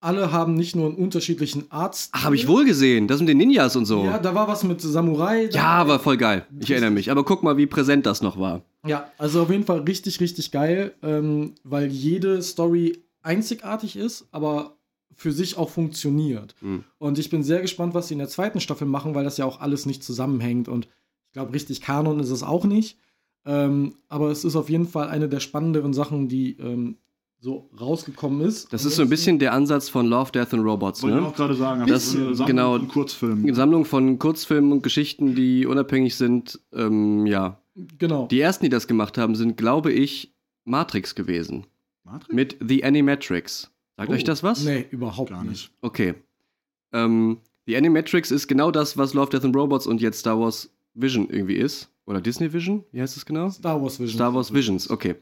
alle 0.00 0.32
haben 0.32 0.54
nicht 0.54 0.74
nur 0.76 0.86
einen 0.86 0.94
unterschiedlichen 0.96 1.70
Arzt. 1.70 2.10
Ach, 2.12 2.24
habe 2.24 2.34
ich 2.34 2.48
wohl 2.48 2.64
gesehen. 2.64 3.06
Das 3.08 3.20
mit 3.20 3.28
den 3.28 3.36
Ninjas 3.38 3.76
und 3.76 3.84
so. 3.84 4.04
Ja, 4.04 4.12
Ja, 4.12 4.18
da 4.18 4.34
war 4.34 4.48
was 4.48 4.64
mit 4.64 4.80
Samurai. 4.80 5.48
da- 5.48 5.86
war 5.86 5.98
voll 6.00 6.16
geil. 6.16 6.46
Ich 6.58 6.70
erinnere 6.70 6.90
mich. 6.90 7.10
Aber 7.10 7.24
guck 7.24 7.42
mal, 7.42 7.56
wie 7.56 7.66
präsent 7.66 8.06
das 8.06 8.22
noch 8.22 8.38
war. 8.38 8.62
Ja, 8.86 9.10
also 9.18 9.42
auf 9.42 9.50
jeden 9.50 9.64
Fall 9.64 9.80
richtig, 9.80 10.20
richtig 10.20 10.50
geil, 10.52 10.94
ähm, 11.02 11.54
weil 11.64 11.86
jede 11.88 12.40
Story 12.42 13.02
einzigartig 13.22 13.96
ist, 13.96 14.26
aber 14.32 14.76
für 15.14 15.32
sich 15.32 15.58
auch 15.58 15.68
funktioniert. 15.68 16.54
Mhm. 16.62 16.84
Und 16.98 17.18
ich 17.18 17.28
bin 17.28 17.42
sehr 17.42 17.60
gespannt, 17.60 17.92
was 17.92 18.08
sie 18.08 18.14
in 18.14 18.18
der 18.20 18.28
zweiten 18.28 18.60
Staffel 18.60 18.86
machen, 18.86 19.14
weil 19.14 19.24
das 19.24 19.36
ja 19.36 19.44
auch 19.44 19.60
alles 19.60 19.84
nicht 19.84 20.02
zusammenhängt. 20.02 20.66
Und 20.68 20.86
ich 21.26 21.32
glaube, 21.34 21.52
richtig 21.52 21.82
Kanon 21.82 22.20
ist 22.20 22.30
es 22.30 22.42
auch 22.42 22.64
nicht. 22.64 22.96
Ähm, 23.44 23.94
aber 24.08 24.30
es 24.30 24.44
ist 24.44 24.56
auf 24.56 24.70
jeden 24.70 24.86
Fall 24.88 25.08
eine 25.08 25.28
der 25.28 25.40
spannenderen 25.40 25.92
Sachen, 25.92 26.28
die 26.28 26.56
ähm, 26.58 26.96
so 27.42 27.70
rausgekommen 27.80 28.42
ist. 28.42 28.72
Das 28.72 28.84
ist 28.84 28.96
so 28.96 29.02
ein 29.02 29.08
bisschen 29.08 29.38
der 29.38 29.52
Ansatz 29.54 29.88
von 29.88 30.06
Love, 30.06 30.30
Death 30.30 30.52
and 30.52 30.62
Robots, 30.64 31.02
Wollte 31.02 31.16
ich 31.16 31.22
ne? 31.22 31.28
auch 31.28 31.34
gerade 31.34 31.54
sagen. 31.54 31.86
Das- 31.86 32.10
so 32.12 32.18
eine 32.18 32.34
Sammlung 32.34 32.46
genau. 32.46 32.78
von 32.78 32.88
Kurzfilmen. 32.88 33.44
Eine 33.44 33.54
Sammlung 33.54 33.84
von 33.86 34.18
Kurzfilmen 34.18 34.72
und 34.72 34.82
Geschichten, 34.82 35.34
die 35.34 35.64
unabhängig 35.66 36.16
sind. 36.16 36.60
Ähm, 36.74 37.26
ja. 37.26 37.60
Genau. 37.98 38.26
Die 38.26 38.40
ersten, 38.40 38.64
die 38.66 38.68
das 38.68 38.86
gemacht 38.86 39.16
haben, 39.16 39.34
sind, 39.34 39.56
glaube 39.56 39.90
ich, 39.92 40.34
Matrix 40.64 41.14
gewesen. 41.14 41.66
Matrix? 42.04 42.34
Mit 42.34 42.56
The 42.66 42.84
Animatrix. 42.84 43.70
Sagt 43.96 44.10
Oh, 44.10 44.12
euch 44.14 44.24
das 44.24 44.42
was? 44.42 44.64
Nee, 44.64 44.86
überhaupt 44.90 45.30
Gar 45.30 45.42
nicht. 45.44 45.50
nicht. 45.50 45.70
Okay. 45.80 46.14
Ähm, 46.92 47.38
The 47.66 47.76
Animatrix 47.76 48.30
ist 48.30 48.48
genau 48.48 48.70
das, 48.70 48.96
was 48.98 49.14
Love, 49.14 49.30
Death 49.30 49.44
and 49.44 49.56
Robots 49.56 49.86
und 49.86 50.00
jetzt 50.02 50.18
Star 50.18 50.38
Wars 50.38 50.70
Vision 50.94 51.28
irgendwie 51.30 51.54
ist. 51.56 51.88
Oder 52.06 52.20
Disney 52.20 52.52
Vision? 52.52 52.84
Wie 52.92 53.00
heißt 53.00 53.16
es 53.16 53.24
genau? 53.24 53.48
Star 53.50 53.80
Wars 53.80 53.98
Vision. 54.00 54.16
Star 54.16 54.34
Wars 54.34 54.52
Visions, 54.52 54.90
okay. 54.90 55.14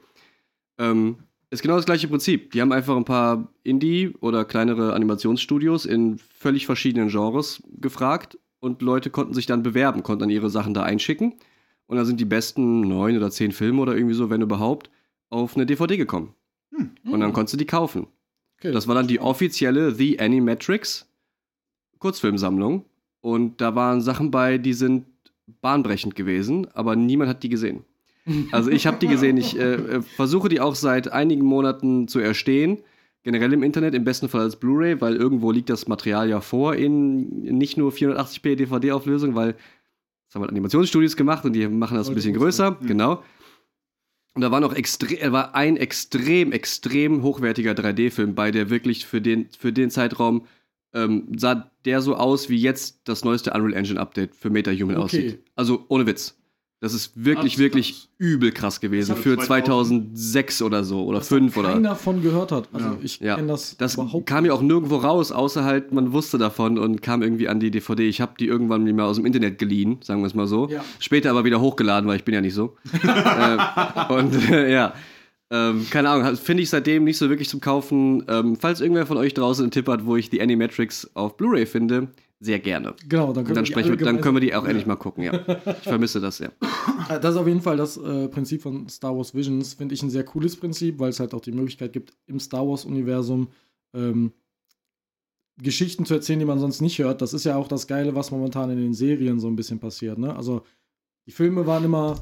Ähm, 0.78 1.16
ist 1.50 1.62
genau 1.62 1.76
das 1.76 1.86
gleiche 1.86 2.08
Prinzip. 2.08 2.50
Die 2.52 2.60
haben 2.60 2.72
einfach 2.72 2.96
ein 2.96 3.04
paar 3.04 3.48
Indie- 3.62 4.14
oder 4.20 4.44
kleinere 4.44 4.92
Animationsstudios 4.92 5.86
in 5.86 6.18
völlig 6.18 6.66
verschiedenen 6.66 7.08
Genres 7.08 7.62
gefragt 7.80 8.38
und 8.60 8.82
Leute 8.82 9.10
konnten 9.10 9.34
sich 9.34 9.46
dann 9.46 9.62
bewerben, 9.62 10.02
konnten 10.02 10.20
dann 10.20 10.30
ihre 10.30 10.50
Sachen 10.50 10.74
da 10.74 10.82
einschicken. 10.82 11.34
Und 11.86 11.96
dann 11.96 12.04
sind 12.04 12.20
die 12.20 12.26
besten 12.26 12.82
neun 12.82 13.16
oder 13.16 13.30
zehn 13.30 13.52
Filme 13.52 13.80
oder 13.80 13.96
irgendwie 13.96 14.14
so, 14.14 14.28
wenn 14.28 14.42
überhaupt, 14.42 14.90
auf 15.30 15.56
eine 15.56 15.64
DVD 15.64 15.96
gekommen. 15.96 16.34
Hm. 16.74 16.90
Und 17.10 17.20
dann 17.20 17.32
konntest 17.32 17.54
du 17.54 17.58
die 17.58 17.66
kaufen. 17.66 18.08
Okay. 18.58 18.72
Das 18.72 18.86
war 18.86 18.94
dann 18.94 19.06
die 19.06 19.20
offizielle 19.20 19.94
The 19.94 20.20
Animatrix 20.20 21.06
Kurzfilmsammlung. 21.98 22.84
Und 23.20 23.60
da 23.60 23.74
waren 23.74 24.00
Sachen 24.00 24.30
bei, 24.30 24.58
die 24.58 24.74
sind 24.74 25.06
bahnbrechend 25.60 26.14
gewesen, 26.14 26.66
aber 26.74 26.94
niemand 26.94 27.30
hat 27.30 27.42
die 27.42 27.48
gesehen. 27.48 27.84
Also 28.52 28.70
ich 28.70 28.86
habe 28.86 28.98
die 28.98 29.08
gesehen. 29.08 29.36
Ich 29.36 29.58
äh, 29.58 29.74
äh, 29.74 30.02
versuche 30.02 30.48
die 30.48 30.60
auch 30.60 30.74
seit 30.74 31.12
einigen 31.12 31.44
Monaten 31.44 32.08
zu 32.08 32.18
erstehen. 32.18 32.78
Generell 33.22 33.52
im 33.52 33.62
Internet, 33.62 33.94
im 33.94 34.04
besten 34.04 34.28
Fall 34.28 34.42
als 34.42 34.56
Blu-ray, 34.56 35.00
weil 35.00 35.16
irgendwo 35.16 35.50
liegt 35.50 35.70
das 35.70 35.88
Material 35.88 36.28
ja 36.28 36.40
vor 36.40 36.74
in 36.74 37.40
nicht 37.42 37.76
nur 37.76 37.92
480p 37.92 38.54
DVD-Auflösung, 38.56 39.34
weil 39.34 39.52
das 39.52 40.34
haben 40.34 40.42
halt 40.42 40.50
Animationsstudios 40.50 41.16
gemacht 41.16 41.44
und 41.44 41.52
die 41.54 41.66
machen 41.68 41.96
das 41.96 42.08
ein 42.08 42.14
bisschen 42.14 42.34
größer. 42.34 42.78
Genau. 42.82 43.22
Und 44.34 44.42
da 44.42 44.50
war 44.50 44.60
noch 44.60 44.72
extrem, 44.74 45.32
war 45.32 45.54
ein 45.54 45.76
extrem, 45.76 46.52
extrem 46.52 47.22
hochwertiger 47.22 47.72
3D-Film 47.72 48.34
bei, 48.34 48.50
der 48.50 48.70
wirklich 48.70 49.04
für 49.04 49.20
den, 49.20 49.48
für 49.58 49.72
den 49.72 49.90
Zeitraum 49.90 50.46
ähm, 50.94 51.28
sah 51.36 51.70
der 51.84 52.00
so 52.02 52.14
aus, 52.14 52.48
wie 52.48 52.56
jetzt 52.56 53.00
das 53.04 53.24
neueste 53.24 53.52
Unreal 53.52 53.74
Engine 53.74 54.00
Update 54.00 54.36
für 54.36 54.50
MetaHuman 54.50 54.96
Okay. 54.96 55.04
aussieht. 55.04 55.42
Also 55.54 55.84
ohne 55.88 56.06
Witz. 56.06 56.37
Das 56.80 56.94
ist 56.94 57.24
wirklich, 57.24 57.54
Krass, 57.54 57.58
wirklich 57.58 57.88
krass. 57.90 58.08
übel 58.18 58.52
krass 58.52 58.80
gewesen. 58.80 59.16
Für 59.16 59.36
2000 59.36 60.16
2006 60.16 60.62
oder 60.62 60.84
so 60.84 61.04
oder 61.06 61.18
Was 61.18 61.28
da 61.28 61.34
5 61.36 61.56
oder. 61.56 61.72
keiner 61.72 61.96
von 61.96 62.22
gehört 62.22 62.52
hat. 62.52 62.68
Also 62.72 62.86
Ja. 62.86 62.96
ich 63.02 63.18
Ja. 63.18 63.34
kenne 63.34 63.48
das, 63.48 63.76
Das 63.78 63.94
überhaupt 63.94 64.26
kam 64.26 64.46
ja 64.46 64.52
auch 64.52 64.62
nirgendwo 64.62 64.96
raus, 64.96 65.32
außer 65.32 65.64
halt, 65.64 65.90
man 65.92 66.12
wusste 66.12 66.38
davon 66.38 66.78
und 66.78 67.02
kam 67.02 67.22
irgendwie 67.22 67.48
an 67.48 67.58
die 67.58 67.72
DVD. 67.72 68.08
Ich 68.08 68.20
habe 68.20 68.34
die 68.38 68.46
irgendwann 68.46 68.84
mir 68.84 68.94
mal 68.94 69.06
aus 69.06 69.16
dem 69.16 69.26
Internet 69.26 69.58
geliehen, 69.58 69.98
sagen 70.02 70.20
wir 70.22 70.26
es 70.28 70.34
mal 70.34 70.46
so. 70.46 70.68
Ja. 70.68 70.84
Später 71.00 71.30
aber 71.30 71.44
wieder 71.44 71.60
hochgeladen, 71.60 72.08
weil 72.08 72.16
ich 72.16 72.24
bin 72.24 72.34
ja 72.34 72.40
nicht 72.40 72.54
so. 72.54 72.76
ähm, 73.02 73.60
und 74.10 74.50
äh, 74.50 74.72
ja, 74.72 74.94
ähm, 75.50 75.84
keine 75.90 76.10
Ahnung, 76.10 76.36
finde 76.36 76.62
ich 76.62 76.70
seitdem 76.70 77.04
nicht 77.04 77.16
so 77.18 77.28
wirklich 77.28 77.48
zum 77.48 77.60
Kaufen. 77.60 78.22
Ähm, 78.28 78.56
falls 78.60 78.80
irgendwer 78.80 79.06
von 79.06 79.16
euch 79.16 79.34
draußen 79.34 79.64
einen 79.64 79.70
Tipp 79.72 79.88
hat, 79.88 80.04
wo 80.06 80.14
ich 80.16 80.30
die 80.30 80.40
Animatrix 80.40 81.10
auf 81.14 81.36
Blu-ray 81.36 81.66
finde, 81.66 82.08
sehr 82.40 82.60
gerne. 82.60 82.94
Genau, 83.08 83.32
dann 83.32 83.44
können, 83.44 83.56
dann, 83.56 83.66
sprechen 83.66 83.98
wir, 83.98 84.04
dann 84.04 84.20
können 84.20 84.36
wir 84.36 84.40
die 84.40 84.54
auch 84.54 84.64
endlich 84.64 84.86
mal 84.86 84.96
gucken, 84.96 85.24
ja. 85.24 85.44
Ich 85.66 85.88
vermisse 85.88 86.20
das 86.20 86.38
sehr. 86.38 86.52
Das 87.08 87.34
ist 87.34 87.40
auf 87.40 87.46
jeden 87.46 87.62
Fall 87.62 87.78
das 87.78 87.96
äh, 87.96 88.28
Prinzip 88.28 88.60
von 88.60 88.86
Star 88.88 89.16
Wars 89.16 89.34
Visions, 89.34 89.72
finde 89.72 89.94
ich 89.94 90.02
ein 90.02 90.10
sehr 90.10 90.24
cooles 90.24 90.56
Prinzip, 90.56 90.98
weil 90.98 91.08
es 91.08 91.20
halt 91.20 91.32
auch 91.32 91.40
die 91.40 91.52
Möglichkeit 91.52 91.92
gibt, 91.94 92.12
im 92.26 92.38
Star 92.38 92.68
Wars-Universum 92.68 93.48
ähm, 93.94 94.32
Geschichten 95.60 96.04
zu 96.04 96.14
erzählen, 96.14 96.38
die 96.38 96.44
man 96.44 96.58
sonst 96.58 96.80
nicht 96.80 96.98
hört. 96.98 97.22
Das 97.22 97.32
ist 97.32 97.44
ja 97.44 97.56
auch 97.56 97.66
das 97.66 97.86
Geile, 97.86 98.14
was 98.14 98.30
momentan 98.30 98.70
in 98.70 98.78
den 98.78 98.94
Serien 98.94 99.40
so 99.40 99.48
ein 99.48 99.56
bisschen 99.56 99.78
passiert. 99.78 100.18
Ne? 100.18 100.36
Also 100.36 100.62
die 101.26 101.32
Filme 101.32 101.66
waren 101.66 101.84
immer 101.84 102.20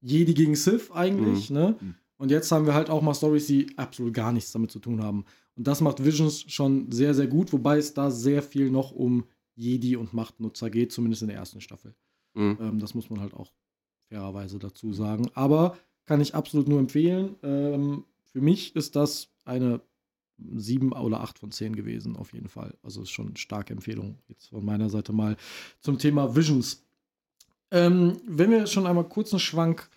Jedi 0.00 0.34
gegen 0.34 0.54
Sith 0.54 0.90
eigentlich, 0.92 1.50
ne? 1.50 1.76
Mhm. 1.80 1.94
Und 2.16 2.30
jetzt 2.30 2.52
haben 2.52 2.66
wir 2.66 2.74
halt 2.74 2.88
auch 2.88 3.02
mal 3.02 3.14
Stories, 3.14 3.46
die 3.46 3.76
absolut 3.76 4.14
gar 4.14 4.32
nichts 4.32 4.52
damit 4.52 4.70
zu 4.70 4.78
tun 4.78 5.02
haben. 5.02 5.24
Und 5.56 5.66
das 5.66 5.80
macht 5.80 6.04
Visions 6.04 6.44
schon 6.46 6.90
sehr, 6.92 7.14
sehr 7.14 7.26
gut, 7.26 7.52
wobei 7.52 7.78
es 7.78 7.94
da 7.94 8.12
sehr 8.12 8.42
viel 8.42 8.70
noch 8.70 8.92
um 8.92 9.24
Jedi 9.54 9.96
und 9.96 10.12
Machtnutzer 10.12 10.70
geht, 10.70 10.92
zumindest 10.92 11.22
in 11.22 11.28
der 11.28 11.36
ersten 11.36 11.60
Staffel. 11.60 11.94
Mhm. 12.34 12.58
Ähm, 12.60 12.78
das 12.78 12.94
muss 12.94 13.10
man 13.10 13.20
halt 13.20 13.34
auch 13.34 13.52
fairerweise 14.08 14.58
dazu 14.58 14.92
sagen. 14.92 15.30
Aber 15.34 15.76
kann 16.06 16.20
ich 16.20 16.34
absolut 16.34 16.68
nur 16.68 16.78
empfehlen. 16.78 17.36
Ähm, 17.42 18.04
für 18.24 18.40
mich 18.40 18.74
ist 18.76 18.96
das 18.96 19.28
eine 19.44 19.80
7 20.38 20.92
oder 20.92 21.20
8 21.20 21.38
von 21.38 21.52
10 21.52 21.76
gewesen, 21.76 22.16
auf 22.16 22.32
jeden 22.32 22.48
Fall. 22.48 22.74
Also 22.82 23.02
ist 23.02 23.10
schon 23.10 23.28
eine 23.28 23.36
starke 23.36 23.72
Empfehlung 23.72 24.18
jetzt 24.28 24.48
von 24.48 24.64
meiner 24.64 24.90
Seite 24.90 25.12
mal 25.12 25.36
zum 25.80 25.98
Thema 25.98 26.34
Visions. 26.34 26.84
Ähm, 27.70 28.16
wenn 28.26 28.50
wir 28.50 28.66
schon 28.66 28.86
einmal 28.86 29.08
kurz 29.08 29.32
einen 29.32 29.40
Schwank 29.40 29.88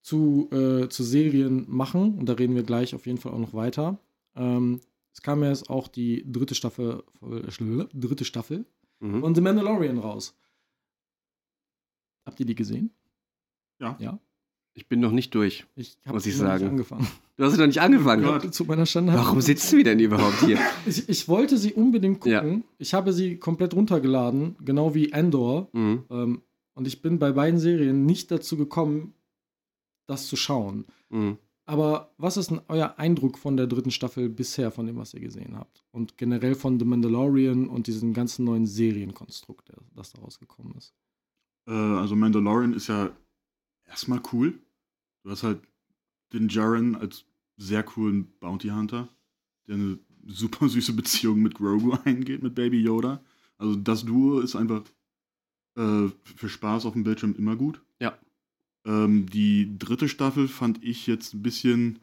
zu, 0.00 0.48
äh, 0.50 0.88
zu 0.88 1.02
Serien 1.04 1.64
machen, 1.68 2.18
und 2.18 2.28
da 2.28 2.34
reden 2.34 2.54
wir 2.54 2.64
gleich 2.64 2.94
auf 2.94 3.06
jeden 3.06 3.18
Fall 3.18 3.32
auch 3.32 3.38
noch 3.38 3.54
weiter. 3.54 3.98
Ähm, 4.34 4.80
es 5.12 5.22
kam 5.22 5.42
ja 5.42 5.50
jetzt 5.50 5.70
auch 5.70 5.88
die 5.88 6.24
dritte 6.30 6.54
Staffel, 6.54 7.04
äh, 7.22 7.88
dritte 7.94 8.24
Staffel 8.24 8.64
Mhm. 9.02 9.20
von 9.20 9.34
The 9.34 9.40
Mandalorian 9.40 9.98
raus. 9.98 10.34
Habt 12.24 12.38
ihr 12.40 12.46
die 12.46 12.54
gesehen? 12.54 12.90
Ja. 13.80 13.96
Ja. 13.98 14.18
Ich 14.74 14.88
bin 14.88 15.00
noch 15.00 15.10
nicht 15.10 15.34
durch. 15.34 15.66
Ich 15.76 15.98
habe 16.06 16.14
Muss 16.14 16.24
ich 16.24 16.36
noch 16.38 16.44
nicht 16.44 16.60
sagen. 16.60 16.68
angefangen. 16.70 17.06
Du 17.36 17.44
hast 17.44 17.54
sie 17.54 17.58
noch 17.58 17.66
nicht 17.66 17.80
angefangen. 17.80 18.22
Ja. 18.22 18.50
Zu 18.52 18.64
meiner 18.66 18.86
Schande. 18.86 19.14
Warum 19.14 19.40
sitzen 19.40 19.78
wir 19.78 19.84
denn 19.84 19.98
überhaupt 19.98 20.40
hier? 20.44 20.58
Ich, 20.86 21.08
ich 21.08 21.28
wollte 21.28 21.58
sie 21.58 21.72
unbedingt 21.72 22.20
gucken. 22.20 22.58
Ja. 22.58 22.64
Ich 22.78 22.94
habe 22.94 23.12
sie 23.12 23.36
komplett 23.38 23.74
runtergeladen, 23.74 24.54
genau 24.64 24.94
wie 24.94 25.10
Endor. 25.10 25.68
Mhm. 25.72 26.04
Ähm, 26.10 26.42
und 26.74 26.86
ich 26.86 27.02
bin 27.02 27.18
bei 27.18 27.32
beiden 27.32 27.58
Serien 27.58 28.04
nicht 28.06 28.30
dazu 28.30 28.56
gekommen, 28.56 29.14
das 30.06 30.28
zu 30.28 30.36
schauen. 30.36 30.84
Mhm. 31.08 31.38
Aber 31.64 32.12
was 32.18 32.36
ist 32.36 32.50
denn 32.50 32.60
euer 32.68 32.98
Eindruck 32.98 33.38
von 33.38 33.56
der 33.56 33.66
dritten 33.66 33.92
Staffel 33.92 34.28
bisher, 34.28 34.72
von 34.72 34.86
dem, 34.86 34.96
was 34.96 35.14
ihr 35.14 35.20
gesehen 35.20 35.56
habt? 35.56 35.84
Und 35.92 36.18
generell 36.18 36.54
von 36.54 36.78
The 36.78 36.84
Mandalorian 36.84 37.68
und 37.68 37.86
diesem 37.86 38.14
ganzen 38.14 38.44
neuen 38.44 38.66
Serienkonstrukt, 38.66 39.70
das 39.94 40.12
da 40.12 40.20
rausgekommen 40.20 40.74
ist? 40.74 40.94
Äh, 41.66 41.72
also 41.72 42.16
Mandalorian 42.16 42.72
ist 42.72 42.88
ja 42.88 43.10
erstmal 43.86 44.20
cool. 44.32 44.58
Du 45.22 45.30
hast 45.30 45.44
halt 45.44 45.60
den 46.32 46.48
Jaren 46.48 46.96
als 46.96 47.24
sehr 47.56 47.84
coolen 47.84 48.32
Bounty 48.40 48.68
Hunter, 48.68 49.08
der 49.68 49.76
eine 49.76 49.98
super 50.26 50.68
süße 50.68 50.94
Beziehung 50.94 51.42
mit 51.42 51.54
Grogu 51.54 51.92
eingeht, 52.04 52.42
mit 52.42 52.54
Baby 52.54 52.82
Yoda. 52.82 53.22
Also 53.58 53.76
das 53.76 54.04
Duo 54.04 54.40
ist 54.40 54.56
einfach 54.56 54.82
äh, 55.76 56.08
für 56.24 56.48
Spaß 56.48 56.86
auf 56.86 56.94
dem 56.94 57.04
Bildschirm 57.04 57.34
immer 57.38 57.54
gut. 57.54 57.80
Ja. 58.00 58.18
Ähm, 58.84 59.26
die 59.26 59.78
dritte 59.78 60.08
Staffel 60.08 60.48
fand 60.48 60.82
ich 60.82 61.06
jetzt 61.06 61.34
ein 61.34 61.42
bisschen, 61.42 61.98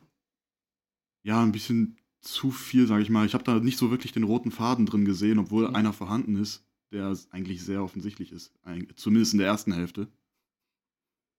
ja, 1.24 1.42
ein 1.44 1.52
bisschen 1.52 1.98
zu 2.22 2.52
viel, 2.52 2.88
sage 2.88 3.04
ich 3.04 3.10
mal. 3.10 3.26
Ich 3.26 3.34
habe 3.34 3.44
da 3.44 3.60
nicht 3.60 3.78
so 3.78 3.92
wirklich 3.92 4.12
den 4.12 4.24
roten 4.24 4.52
Faden 4.52 4.86
drin 4.86 5.06
gesehen, 5.06 5.40
obwohl 5.40 5.68
Mhm. 5.70 5.76
einer 5.76 5.94
vorhanden 5.94 6.36
ist, 6.36 6.66
der 6.92 7.16
eigentlich 7.32 7.64
sehr 7.64 7.84
offensichtlich 7.84 8.32
ist. 8.32 8.54
Zumindest 8.96 9.34
in 9.34 9.40
der 9.40 9.48
ersten 9.48 9.72
Hälfte. 9.74 10.08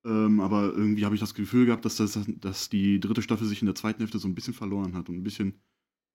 Ähm, 0.04 0.40
aber 0.40 0.72
irgendwie 0.72 1.04
habe 1.04 1.14
ich 1.14 1.20
das 1.20 1.34
Gefühl 1.34 1.66
gehabt, 1.66 1.84
dass, 1.84 1.96
das, 1.96 2.18
dass 2.26 2.70
die 2.70 3.00
dritte 3.00 3.20
Staffel 3.22 3.46
sich 3.46 3.60
in 3.60 3.66
der 3.66 3.74
zweiten 3.74 3.98
Hälfte 3.98 4.18
so 4.18 4.28
ein 4.28 4.34
bisschen 4.34 4.54
verloren 4.54 4.94
hat 4.94 5.08
und 5.10 5.16
ein 5.16 5.22
bisschen 5.22 5.60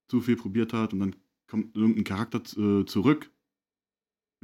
zu 0.08 0.22
viel 0.22 0.36
probiert 0.38 0.74
hat 0.74 0.94
und 0.94 1.00
dann 1.00 1.16
kommt 1.48 1.76
irgendein 1.76 2.04
Charakter 2.04 2.42
äh, 2.58 2.86
zurück. 2.86 3.32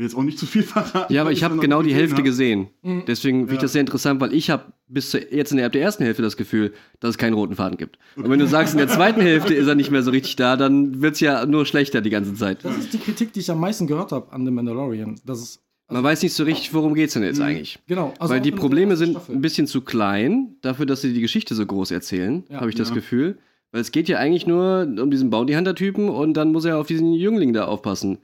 Will 0.02 0.08
jetzt 0.08 0.16
auch 0.18 0.24
nicht 0.24 0.40
zu 0.40 0.48
viel 0.48 0.64
verraten. 0.64 1.14
Ja, 1.14 1.22
aber 1.22 1.32
ich 1.32 1.44
habe 1.44 1.58
genau 1.58 1.84
die 1.84 1.94
Hälfte 1.94 2.18
hab. 2.18 2.24
gesehen. 2.24 2.70
Mhm. 2.82 3.04
Deswegen 3.06 3.42
finde 3.42 3.54
ich 3.54 3.58
Ja. 3.58 3.62
das 3.62 3.74
sehr 3.74 3.82
interessant, 3.82 4.20
weil 4.20 4.34
ich 4.34 4.50
habe 4.50 4.74
bis 4.88 5.12
zu, 5.12 5.20
jetzt 5.20 5.52
in 5.52 5.58
der, 5.58 5.70
der 5.70 5.82
ersten 5.84 6.04
Hälfte 6.04 6.24
das 6.24 6.38
Gefühl, 6.38 6.74
dass 7.00 7.12
es 7.12 7.18
keinen 7.20 7.34
roten 7.34 7.56
Faden 7.56 7.78
gibt. 7.78 8.00
Und 8.16 8.28
wenn 8.28 8.40
du 8.40 8.48
sagst, 8.48 8.74
in 8.74 8.80
der 8.80 8.88
zweiten 8.88 9.22
Hälfte 9.22 9.54
ist 9.54 9.68
er 9.68 9.76
nicht 9.76 9.92
mehr 9.92 10.02
so 10.02 10.10
richtig 10.10 10.38
da, 10.38 10.58
dann 10.58 11.04
wird 11.04 11.14
es 11.14 11.20
ja 11.20 11.46
nur 11.46 11.68
schlechter 11.68 12.02
die 12.02 12.10
ganze 12.10 12.34
Zeit. 12.34 12.66
Das 12.66 12.76
ist 12.78 12.92
die 12.94 12.98
Kritik, 12.98 13.32
die 13.34 13.42
ich 13.42 13.52
am 13.52 13.60
meisten 13.60 13.86
gehört 13.86 14.12
habe 14.12 14.34
an 14.34 14.44
The 14.44 14.52
Mandalorian. 14.52 15.20
Das 15.24 15.40
ist, 15.40 15.62
Man 15.88 16.04
weiß 16.04 16.24
nicht 16.24 16.34
so 16.34 16.46
richtig, 16.46 16.74
worum 16.74 16.96
geht 16.96 17.10
es 17.10 17.14
denn 17.14 17.24
jetzt 17.24 17.38
Mhm. 17.38 17.46
eigentlich. 17.46 17.78
genau. 17.88 18.14
also 18.18 18.34
Weil 18.34 18.42
die 18.42 18.52
Probleme 18.52 18.96
sind 18.98 19.12
Staffel. 19.12 19.36
ein 19.36 19.42
bisschen 19.42 19.68
zu 19.68 19.82
klein, 19.82 20.56
dafür, 20.64 20.86
dass 20.88 21.02
sie 21.02 21.14
die 21.14 21.22
Geschichte 21.22 21.54
so 21.54 21.64
groß 21.66 21.92
erzählen, 21.92 22.44
Ja. 22.50 22.62
habe 22.62 22.70
ich 22.70 22.76
das 22.76 22.90
Ja. 22.90 22.96
Gefühl. 22.96 23.38
Weil 23.74 23.82
es 23.82 23.92
geht 23.92 24.10
ja 24.10 24.18
eigentlich 24.18 24.48
nur 24.48 24.88
um 25.00 25.12
diesen 25.12 25.30
Bounty 25.30 25.54
Hunter-Typen 25.54 26.10
und 26.10 26.34
dann 26.34 26.52
muss 26.52 26.66
er 26.66 26.78
auf 26.80 26.88
diesen 26.88 27.14
Jüngling 27.14 27.54
da 27.54 27.66
aufpassen. 27.66 28.18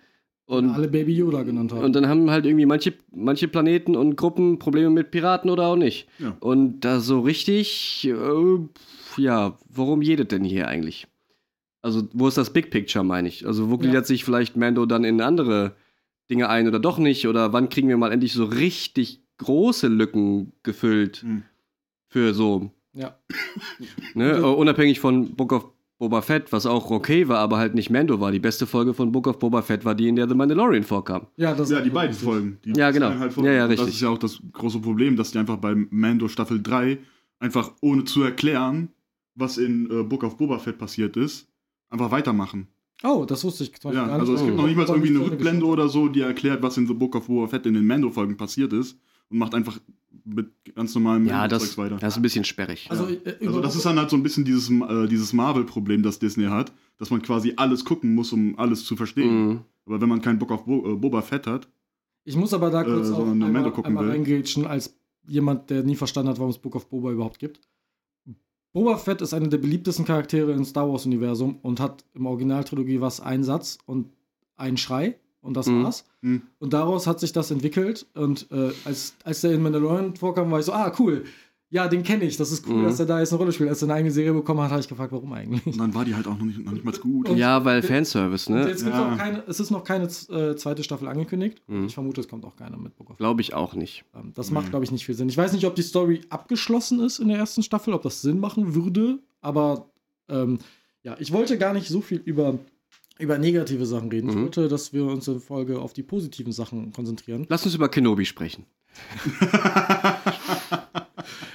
Und, 0.48 0.70
alle 0.70 0.88
Baby 0.88 1.13
Yoda 1.13 1.44
genannt 1.44 1.74
haben. 1.74 1.84
und 1.84 1.94
dann 1.94 2.08
haben 2.08 2.30
halt 2.32 2.46
irgendwie 2.46 2.66
manche, 2.66 2.94
manche 3.13 3.48
Planeten 3.50 3.96
und 3.98 4.16
Gruppen 4.16 4.60
Probleme 4.60 4.89
mit 4.89 5.12
Piraten 5.12 5.50
oder 5.50 5.68
auch 5.68 5.75
nicht. 5.75 6.08
Ja. 6.20 6.38
Und 6.39 6.82
da 6.82 7.01
so 7.01 7.20
richtig, 7.20 8.08
äh, 8.10 9.22
ja, 9.22 9.58
worum 9.70 10.01
jedet 10.01 10.32
denn 10.32 10.46
hier 10.46 10.68
eigentlich? 10.70 11.08
Also, 11.82 12.08
wo 12.13 12.27
ist 12.30 12.38
das 12.38 12.51
Big 12.54 12.72
Picture, 12.72 13.04
meine 13.04 13.27
ich? 13.27 13.46
Also, 13.46 13.68
wo 13.70 13.74
Ja. 13.74 13.80
gliedert 13.82 14.08
sich 14.08 14.24
vielleicht 14.24 14.56
Mando 14.56 14.86
dann 14.86 15.04
in 15.04 15.20
andere 15.22 15.75
Dinge 16.30 16.48
ein 16.50 16.68
oder 16.68 16.80
doch 16.80 16.98
nicht? 16.98 17.27
Oder 17.27 17.51
wann 17.54 17.68
kriegen 17.70 17.89
wir 17.89 17.98
mal 17.98 18.12
endlich 18.13 18.32
so 18.34 18.46
richtig 18.46 19.22
große 19.39 19.88
Lücken 19.89 20.54
gefüllt 20.63 21.24
Hm. 21.24 21.44
für 22.08 22.34
so, 22.34 22.72
ja. 22.94 23.18
ne? 24.13 24.39
Ja. 24.39 24.46
Unabhängig 24.46 25.00
von 25.01 25.36
Book 25.36 25.51
of 25.51 25.66
Boba 26.00 26.22
Fett, 26.22 26.51
was 26.51 26.66
auch 26.68 26.92
okay 26.92 27.27
war, 27.27 27.39
aber 27.39 27.58
halt 27.58 27.74
nicht 27.74 27.89
Mando 27.89 28.20
war. 28.20 28.32
Die 28.32 28.39
beste 28.39 28.68
Folge 28.68 28.94
von 28.94 29.12
Book 29.12 29.25
of 29.27 29.39
Boba 29.39 29.62
Fett 29.63 29.84
war 29.84 29.96
die, 29.96 30.08
in 30.08 30.16
der 30.16 30.27
The 30.30 30.36
Mandalorian 30.36 30.84
vorkam. 30.84 31.25
Ja, 31.38 31.56
das 31.56 31.72
Ja, 31.72 31.82
die 31.82 31.89
beiden 31.89 32.16
Folgen. 32.16 32.60
Die 32.63 32.74
Ja, 32.77 32.92
genau. 32.92 33.10
Halt 33.18 33.36
Ja, 33.38 33.51
ja, 33.51 33.63
und 33.63 33.72
Das 33.72 33.80
richtig. 33.80 33.96
ist 33.96 34.01
ja 34.01 34.10
auch 34.10 34.18
das 34.20 34.39
große 34.54 34.80
Problem, 34.80 35.16
dass 35.16 35.32
die 35.32 35.39
einfach 35.39 35.58
bei 35.58 35.74
Mando 35.89 36.27
Staffel 36.27 36.62
3 36.62 37.00
einfach 37.39 37.72
ohne 37.82 38.04
zu 38.04 38.22
erklären, 38.22 38.89
was 39.36 39.58
in 39.58 39.89
äh, 39.89 40.04
Book 40.04 40.24
of 40.24 40.38
Boba 40.38 40.60
Fett 40.60 40.77
passiert 40.77 41.18
ist, 41.18 41.48
einfach 41.89 42.12
weitermachen. 42.12 42.68
Oh, 43.04 43.25
das 43.27 43.44
wusste 43.44 43.63
ich 43.63 43.72
Ja, 43.84 43.92
gar 43.92 44.06
nicht. 44.06 44.13
also 44.13 44.34
es 44.36 44.42
gibt 44.42 44.54
Oh. 44.54 44.58
noch 44.58 44.66
nicht 44.68 44.75
mal 44.75 44.84
Aber 44.84 44.96
irgendwie 44.96 45.16
eine 45.16 45.25
Rückblende 45.25 45.66
oder 45.66 45.88
so, 45.88 46.08
die 46.08 46.22
erklärt, 46.22 46.62
was 46.63 46.77
in 46.77 46.88
The 46.88 46.94
Book 46.94 47.16
of 47.16 47.27
Boba 47.27 47.48
Fett 47.48 47.66
in 47.66 47.74
den 47.75 47.86
Mando-Folgen 47.86 48.38
passiert 48.38 48.74
ist 48.74 49.00
und 49.30 49.38
macht 49.39 49.54
einfach 49.56 49.80
mit 50.27 50.50
ganz 50.75 50.93
normalem 50.93 51.25
Ja, 51.25 51.48
das, 51.48 51.77
weiter. 51.77 51.98
das 51.98 52.13
ist 52.13 52.17
ein 52.17 52.22
bisschen 52.22 52.43
sperrig. 52.43 52.88
Also, 52.89 53.07
Ja. 53.07 53.15
äh, 53.31 53.48
Also 53.48 53.62
das 53.62 53.75
ist 53.75 53.86
dann 53.86 53.98
halt 53.98 54.10
so 54.10 54.15
ein 54.17 54.24
bisschen 54.24 54.46
dieses, 54.46 54.69
äh, 54.69 55.07
dieses 55.07 55.34
Marvel-Problem, 55.34 56.03
das 56.03 56.19
Disney 56.19 56.46
hat, 56.46 56.72
dass 56.98 57.10
man 57.10 57.22
quasi 57.22 57.53
alles 57.55 57.86
gucken 57.86 58.13
muss, 58.15 58.34
um 58.34 58.57
alles 58.60 58.86
zu 58.86 58.96
verstehen. 58.96 59.48
Mhm. 59.48 59.60
Aber 59.86 60.01
wenn 60.01 60.10
man 60.10 60.22
keinen 60.22 60.38
Bock 60.39 60.51
auf 60.51 60.65
Bo 60.65 60.93
äh, 60.93 60.96
Boba 60.96 61.22
Fett 61.22 61.48
hat, 61.48 61.67
Ich 62.25 62.36
muss 62.36 62.53
aber 62.53 62.69
da 62.69 62.81
Äh, 62.81 62.86
kurz 62.86 63.07
so 63.07 63.15
auch 63.15 63.27
einmal, 63.31 63.74
einmal 63.84 64.10
reingrätschen, 64.10 64.65
als 64.67 64.98
jemand, 65.25 65.69
der 65.69 65.84
nie 65.84 65.96
verstanden 65.96 66.29
hat, 66.29 66.39
warum 66.39 66.51
es 66.51 66.57
Book 66.57 66.75
of 66.75 66.89
Boba 66.89 67.12
überhaupt 67.12 67.39
gibt. 67.39 67.62
Boba 68.74 68.98
Fett 68.98 69.22
ist 69.22 69.34
einer 69.34 69.48
der 69.48 69.57
beliebtesten 69.57 70.05
Charaktere 70.05 70.51
im 70.51 70.63
Star 70.65 70.89
Wars-Universum 70.89 71.57
und 71.62 71.79
hat 71.79 72.03
im 72.13 72.25
Originaltrilogie 72.25 73.01
was 73.01 73.19
ein 73.22 73.43
Satz 73.43 73.77
und 73.86 74.10
ein 74.55 74.77
Schrei 74.77 75.19
und 75.41 75.56
das 75.56 75.67
Mhm. 75.67 75.84
war's. 75.84 76.03
hm, 76.22 76.41
Und 76.60 76.74
daraus 76.74 77.08
hat 77.08 77.20
sich 77.20 77.32
das 77.34 77.51
entwickelt 77.51 78.06
und 78.15 78.48
äh, 78.51 78.72
als, 78.86 79.15
als 79.24 79.41
der 79.41 79.51
in 79.53 79.62
Mandalorian 79.62 80.15
vorkam, 80.15 80.51
war 80.51 80.60
ich 80.60 80.65
so, 80.65 80.74
ah, 80.74 80.91
cool. 81.00 81.24
Ja, 81.70 81.89
den 81.89 82.01
kenne 82.01 82.24
ich. 82.24 82.38
Das 82.38 82.50
ist 82.53 82.65
cool, 82.65 82.75
Mhm. 82.77 82.84
dass 82.86 82.98
er 82.98 83.06
da 83.08 83.20
jetzt 83.20 83.34
eine 83.34 83.39
Rolle 83.39 83.51
spielt. 83.51 83.67
Als 83.67 83.82
er 83.82 83.88
eine 83.88 83.96
eigene 83.96 84.12
Serie 84.12 84.32
bekommen 84.34 84.62
hat, 84.62 84.72
habe 84.72 84.79
ich 84.79 84.88
gefragt, 84.88 85.12
warum 85.12 85.34
eigentlich? 85.34 85.65
und 85.65 85.77
dann 85.77 85.94
war 85.94 86.06
die 86.06 86.15
halt 86.15 86.25
auch 86.25 86.38
noch 86.38 86.46
nicht, 86.46 86.63
noch 86.63 86.72
nicht 86.72 86.86
mal 86.86 86.94
gut. 86.94 87.27
Und- 87.27 87.36
Ja, 87.38 87.65
weil 87.65 87.82
Fanservice, 87.82 88.50
ne? 88.50 88.70
jetzt 88.70 88.86
Ja. 88.86 89.13
auch 89.13 89.17
keine, 89.17 89.44
es 89.48 89.60
ist 89.60 89.70
noch 89.70 89.84
keine 89.84 90.06
äh, 90.06 90.56
zweite 90.56 90.82
Staffel 90.84 91.10
angekündigt. 91.10 91.62
Mhm. 91.67 91.88
Ich 91.88 91.94
vermute, 91.94 92.22
es 92.22 92.29
kommt 92.29 92.46
auch 92.46 92.56
keine 92.56 92.77
mit 92.77 92.96
Book 92.96 93.10
of 93.10 93.17
Glaube 93.17 93.41
ich 93.41 93.53
auch 93.53 93.75
nicht. 93.75 94.06
Ähm, 94.15 94.32
Das 94.34 94.48
Mhm. 94.50 94.53
macht, 94.53 94.70
glaube 94.70 94.86
ich, 94.86 94.91
nicht 94.94 95.06
viel 95.06 95.13
Sinn. 95.15 95.27
Ich 95.27 95.36
weiß 95.38 95.51
nicht, 95.51 95.65
ob 95.65 95.75
die 95.75 95.82
Story 95.82 96.22
abgeschlossen 96.29 97.01
ist 97.01 97.20
in 97.20 97.27
der 97.27 97.38
ersten 97.38 97.62
Staffel, 97.63 97.94
ob 97.94 98.01
das 98.01 98.22
Sinn 98.22 98.39
machen 98.39 98.74
würde, 98.74 99.20
aber 99.41 99.89
ähm, 100.29 100.60
ja, 101.03 101.17
ich 101.20 101.34
wollte 101.34 101.58
gar 101.58 101.74
nicht 101.74 101.89
so 101.89 102.00
viel 102.00 102.22
über, 102.24 102.60
über 103.20 103.38
negative 103.38 103.86
Sachen 103.86 104.10
reden. 104.10 104.30
Ich 104.30 104.36
Mhm. 104.36 104.44
wollte, 104.44 104.68
dass 104.68 104.94
wir 104.94 105.06
uns 105.06 105.28
in 105.28 105.40
Folge 105.40 105.80
auf 105.80 105.94
die 105.94 106.04
positiven 106.04 106.52
Sachen 106.52 106.92
konzentrieren. 106.94 107.46
Lass 107.50 107.66
uns 107.66 107.76
über 107.76 107.90
Kenobi 107.90 108.26
sprechen. 108.26 108.66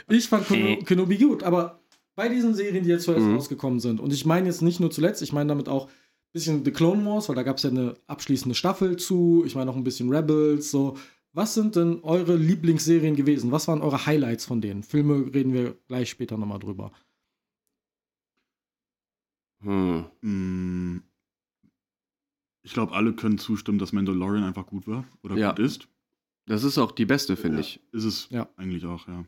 Ich 0.08 0.28
fand 0.28 0.46
Keno 0.46 0.66
Äh. 0.66 0.82
Kenobi 0.84 1.16
gut, 1.16 1.42
aber 1.42 1.80
bei 2.14 2.28
diesen 2.28 2.54
Serien, 2.54 2.84
die 2.84 2.90
jetzt 2.90 3.04
zuerst 3.04 3.24
Mhm. 3.26 3.34
rausgekommen 3.36 3.80
sind, 3.80 3.98
und 4.00 4.12
ich 4.12 4.26
meine 4.26 4.46
jetzt 4.46 4.60
nicht 4.60 4.78
nur 4.80 4.90
zuletzt, 4.90 5.22
ich 5.22 5.32
meine 5.32 5.48
damit 5.48 5.68
auch 5.70 5.86
ein 5.86 5.92
bisschen 6.34 6.64
The 6.66 6.70
Clone 6.70 7.04
Wars, 7.06 7.28
weil 7.30 7.36
da 7.36 7.42
gab 7.42 7.56
es 7.56 7.62
ja 7.62 7.70
eine 7.70 7.94
abschließende 8.08 8.54
Staffel 8.54 8.96
zu, 8.98 9.42
ich 9.46 9.54
meine 9.54 9.70
auch 9.70 9.76
ein 9.76 9.84
bisschen 9.84 10.10
Rebels, 10.12 10.70
so. 10.70 10.96
Was 11.32 11.54
sind 11.54 11.76
denn 11.76 12.00
eure 12.02 12.36
Lieblingsserien 12.36 13.16
gewesen? 13.16 13.52
Was 13.52 13.66
waren 13.68 13.80
eure 13.80 14.04
Highlights 14.04 14.44
von 14.44 14.60
denen? 14.60 14.82
Filme 14.82 15.32
reden 15.34 15.54
wir 15.54 15.76
gleich 15.88 16.10
später 16.10 16.36
nochmal 16.36 16.58
drüber. 16.58 16.92
Hm. 19.62 21.02
Ich 22.62 22.72
glaube, 22.74 22.92
alle 22.94 23.12
können 23.12 23.38
zustimmen, 23.38 23.78
dass 23.78 23.92
Mandalorian 23.92 24.44
einfach 24.44 24.66
gut 24.66 24.86
war 24.86 25.04
oder 25.22 25.36
Ja. 25.36 25.50
gut 25.50 25.58
ist. 25.58 25.88
Das 26.46 26.64
ist 26.64 26.78
auch 26.78 26.92
die 26.92 27.06
beste, 27.06 27.36
finde 27.36 27.60
ich. 27.60 27.80
Ist 27.92 28.04
es 28.04 28.28
Ja. 28.30 28.48
eigentlich 28.56 28.84
auch, 28.86 29.06
ja. 29.08 29.24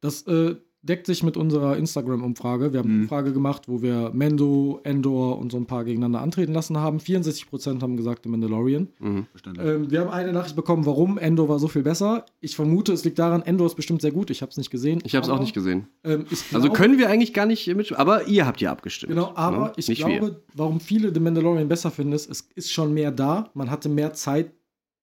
Das 0.00 0.22
äh, 0.26 0.56
deckt 0.84 1.06
sich 1.06 1.22
mit 1.22 1.36
unserer 1.36 1.76
Instagram-Umfrage. 1.76 2.72
Wir 2.72 2.80
haben 2.80 2.88
eine 2.88 2.96
Mhm. 2.96 3.02
Umfrage 3.04 3.32
gemacht, 3.32 3.68
wo 3.68 3.82
wir 3.82 4.10
Mendo, 4.12 4.80
Endor 4.82 5.38
und 5.38 5.52
so 5.52 5.56
ein 5.58 5.66
paar 5.66 5.84
gegeneinander 5.84 6.20
antreten 6.20 6.52
lassen 6.52 6.76
haben. 6.76 6.98
64% 6.98 7.82
haben 7.82 7.96
gesagt, 7.96 8.24
The 8.24 8.28
Mandalorian. 8.28 8.88
Mhm. 8.98 9.26
Ähm, 9.58 9.90
wir 9.92 10.00
haben 10.00 10.10
eine 10.10 10.32
Nachricht 10.32 10.56
bekommen, 10.56 10.84
warum 10.84 11.18
Endor 11.18 11.48
war 11.48 11.60
so 11.60 11.68
viel 11.68 11.82
besser. 11.84 12.26
Ich 12.40 12.56
vermute, 12.56 12.92
es 12.92 13.04
liegt 13.04 13.20
daran, 13.20 13.42
Endor 13.42 13.68
ist 13.68 13.76
bestimmt 13.76 14.02
sehr 14.02 14.10
gut. 14.10 14.30
Ich 14.30 14.42
habe 14.42 14.50
es 14.50 14.56
nicht 14.56 14.70
gesehen. 14.70 15.00
Ich 15.04 15.14
habe 15.14 15.24
es 15.24 15.30
auch 15.30 15.38
nicht 15.38 15.54
gesehen. 15.54 15.86
Ähm, 16.02 16.24
Also 16.52 16.66
glaube- 16.68 16.76
können 16.76 16.98
wir 16.98 17.08
eigentlich 17.08 17.32
gar 17.32 17.46
nicht 17.46 17.66
mitspielen. 17.68 18.00
Aber 18.00 18.26
ihr 18.26 18.44
habt 18.46 18.60
ja 18.60 18.72
abgestimmt. 18.72 19.10
Genau, 19.12 19.32
aber 19.36 19.58
ne? 19.66 19.72
ich 19.76 19.86
nicht 19.88 19.98
glaube, 20.04 20.42
warum 20.54 20.80
viele 20.80 21.14
The 21.14 21.20
Mandalorian 21.20 21.68
besser 21.68 21.92
finden, 21.92 22.12
ist, 22.12 22.28
es 22.28 22.48
ist 22.56 22.72
schon 22.72 22.92
mehr 22.92 23.12
da. 23.12 23.50
Man 23.54 23.70
hatte 23.70 23.88
mehr 23.88 24.14
Zeit, 24.14 24.52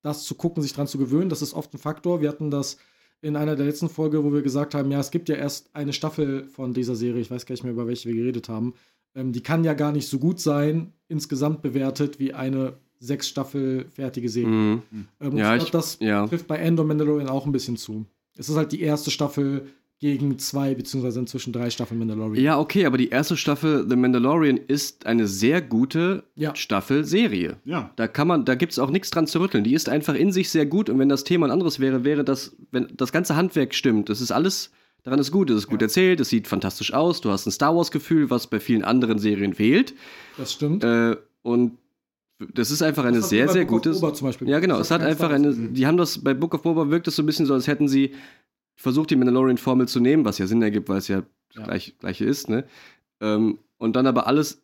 das 0.01 0.23
zu 0.25 0.35
gucken, 0.35 0.61
sich 0.61 0.73
dran 0.73 0.87
zu 0.87 0.97
gewöhnen. 0.97 1.29
Das 1.29 1.41
ist 1.41 1.53
oft 1.53 1.73
ein 1.73 1.77
Faktor. 1.77 2.21
Wir 2.21 2.27
hatten 2.29 2.51
das 2.51 2.77
in 3.21 3.35
einer 3.35 3.55
der 3.55 3.65
letzten 3.65 3.89
Folge, 3.89 4.23
wo 4.23 4.31
wir 4.33 4.41
gesagt 4.41 4.73
haben, 4.75 4.91
ja, 4.91 4.99
es 4.99 5.11
gibt 5.11 5.29
ja 5.29 5.35
erst 5.35 5.69
eine 5.75 5.93
Staffel 5.93 6.45
von 6.45 6.73
dieser 6.73 6.95
Serie, 6.95 7.21
ich 7.21 7.29
weiß 7.31 7.45
gar 7.45 7.53
nicht 7.53 7.63
mehr, 7.63 7.73
über 7.73 7.87
welche 7.87 8.07
wir 8.09 8.15
geredet 8.15 8.49
haben. 8.49 8.73
Ähm, 9.15 9.31
die 9.33 9.41
kann 9.43 9.63
ja 9.63 9.73
gar 9.73 9.91
nicht 9.91 10.07
so 10.07 10.19
gut 10.19 10.39
sein, 10.39 10.93
insgesamt 11.07 11.61
bewertet, 11.61 12.19
wie 12.19 12.33
eine 12.33 12.73
sechs 12.99 13.27
Staffel 13.27 13.85
fertige. 13.89 14.29
Serie. 14.29 14.49
Mhm. 14.49 14.81
Ähm, 14.91 15.31
und 15.31 15.37
Ja, 15.37 15.55
ich 15.55 15.61
glaube, 15.61 15.71
das 15.71 15.97
Ja. 15.99 16.27
trifft 16.27 16.47
bei 16.47 16.57
Endor 16.57 16.85
Mandalorian 16.85 17.29
auch 17.29 17.45
ein 17.45 17.51
bisschen 17.51 17.77
zu. 17.77 18.05
Es 18.37 18.47
ist 18.49 18.55
halt 18.55 18.71
die 18.71 18.81
erste 18.81 19.11
Staffel 19.11 19.67
gegen 19.99 20.39
zwei, 20.39 20.75
beziehungsweise 20.75 21.19
inzwischen 21.19 21.51
drei 21.51 21.69
Staffeln 21.69 21.99
Mandalorian. 21.99 22.41
ja, 22.43 22.57
okay, 22.57 22.85
aber 22.85 22.97
die 22.97 23.09
erste 23.09 23.35
Staffel 23.35 23.85
The 23.89 23.95
Mandalorian 23.97 24.55
ist 24.57 25.05
eine 25.05 25.27
sehr 25.27 25.61
gute 25.61 26.23
Ja. 26.35 26.55
Staffel-Serie. 26.55 27.57
ja. 27.65 27.91
Da 27.97 28.07
kann 28.07 28.27
man, 28.27 28.45
da 28.45 28.55
gibt 28.55 28.71
es 28.71 28.79
auch 28.79 28.89
nichts 28.91 29.09
dran 29.09 29.27
zu 29.27 29.39
rütteln. 29.39 29.63
Die 29.65 29.73
ist 29.73 29.89
einfach 29.89 30.15
in 30.15 30.31
sich 30.31 30.49
sehr 30.49 30.65
gut 30.65 30.89
und 30.89 30.99
wenn 30.99 31.09
das 31.09 31.25
Thema 31.25 31.47
ein 31.47 31.51
anderes 31.51 31.79
wäre, 31.81 32.03
wäre 32.05 32.23
das, 32.23 32.55
wenn 32.71 32.87
das 32.95 33.11
ganze 33.11 33.35
Handwerk 33.35 33.75
stimmt, 33.75 34.07
das 34.09 34.21
ist 34.21 34.31
alles, 34.31 34.71
daran 35.03 35.19
ist 35.19 35.31
gut, 35.31 35.49
es 35.49 35.57
ist 35.57 35.67
gut 35.67 35.81
Ja. 35.81 35.87
erzählt, 35.87 36.19
es 36.21 36.29
sieht 36.29 36.47
fantastisch 36.47 36.93
aus, 36.93 37.19
du 37.19 37.29
hast 37.29 37.45
ein 37.45 37.51
Star 37.51 37.75
Wars-Gefühl, 37.75 38.29
was 38.29 38.47
bei 38.47 38.59
vielen 38.61 38.85
anderen 38.85 39.19
Serien 39.19 39.53
fehlt. 39.53 39.93
Das 40.37 40.53
stimmt. 40.53 40.81
Äh, 40.83 41.17
und 41.41 41.77
das 42.53 42.71
ist 42.71 42.81
einfach 42.81 43.03
eine 43.03 43.17
Das 43.17 43.25
hat 43.25 43.29
sehr, 43.31 43.45
bei 43.47 43.51
sehr 43.53 43.65
Book 43.65 43.71
of 43.79 43.83
gutes. 43.83 43.99
Boba 43.99 44.13
zum 44.13 44.27
Beispiel. 44.27 44.47
Ja, 44.47 44.59
genau. 44.61 44.77
Das 44.77 44.87
Es 44.87 44.91
hat 44.91 45.01
einfach 45.01 45.29
eine. 45.29 45.53
Die 45.53 45.85
haben 45.85 45.97
das 45.97 46.19
bei 46.19 46.33
Book 46.33 46.53
of 46.53 46.61
Boba 46.61 46.89
wirkt 46.89 47.05
es 47.09 47.17
so 47.17 47.21
ein 47.23 47.25
bisschen 47.25 47.45
so, 47.45 47.53
als 47.53 47.67
hätten 47.67 47.89
sie 47.89 48.11
versucht, 48.79 49.09
die 49.11 49.15
Mandalorian-Formel 49.17 49.87
zu 49.87 49.99
nehmen, 49.99 50.25
was 50.25 50.37
ja 50.37 50.47
Sinn 50.47 50.61
ergibt, 50.61 50.89
weil 50.89 50.97
es 50.97 51.07
ja, 51.07 51.23
Ja. 51.55 51.63
Gleich, 51.63 51.95
gleiche 51.99 52.25
ist, 52.25 52.47
ne? 52.49 52.65
Ähm, 53.21 53.59
und 53.77 53.95
dann 53.95 54.07
aber 54.07 54.27
alles 54.27 54.61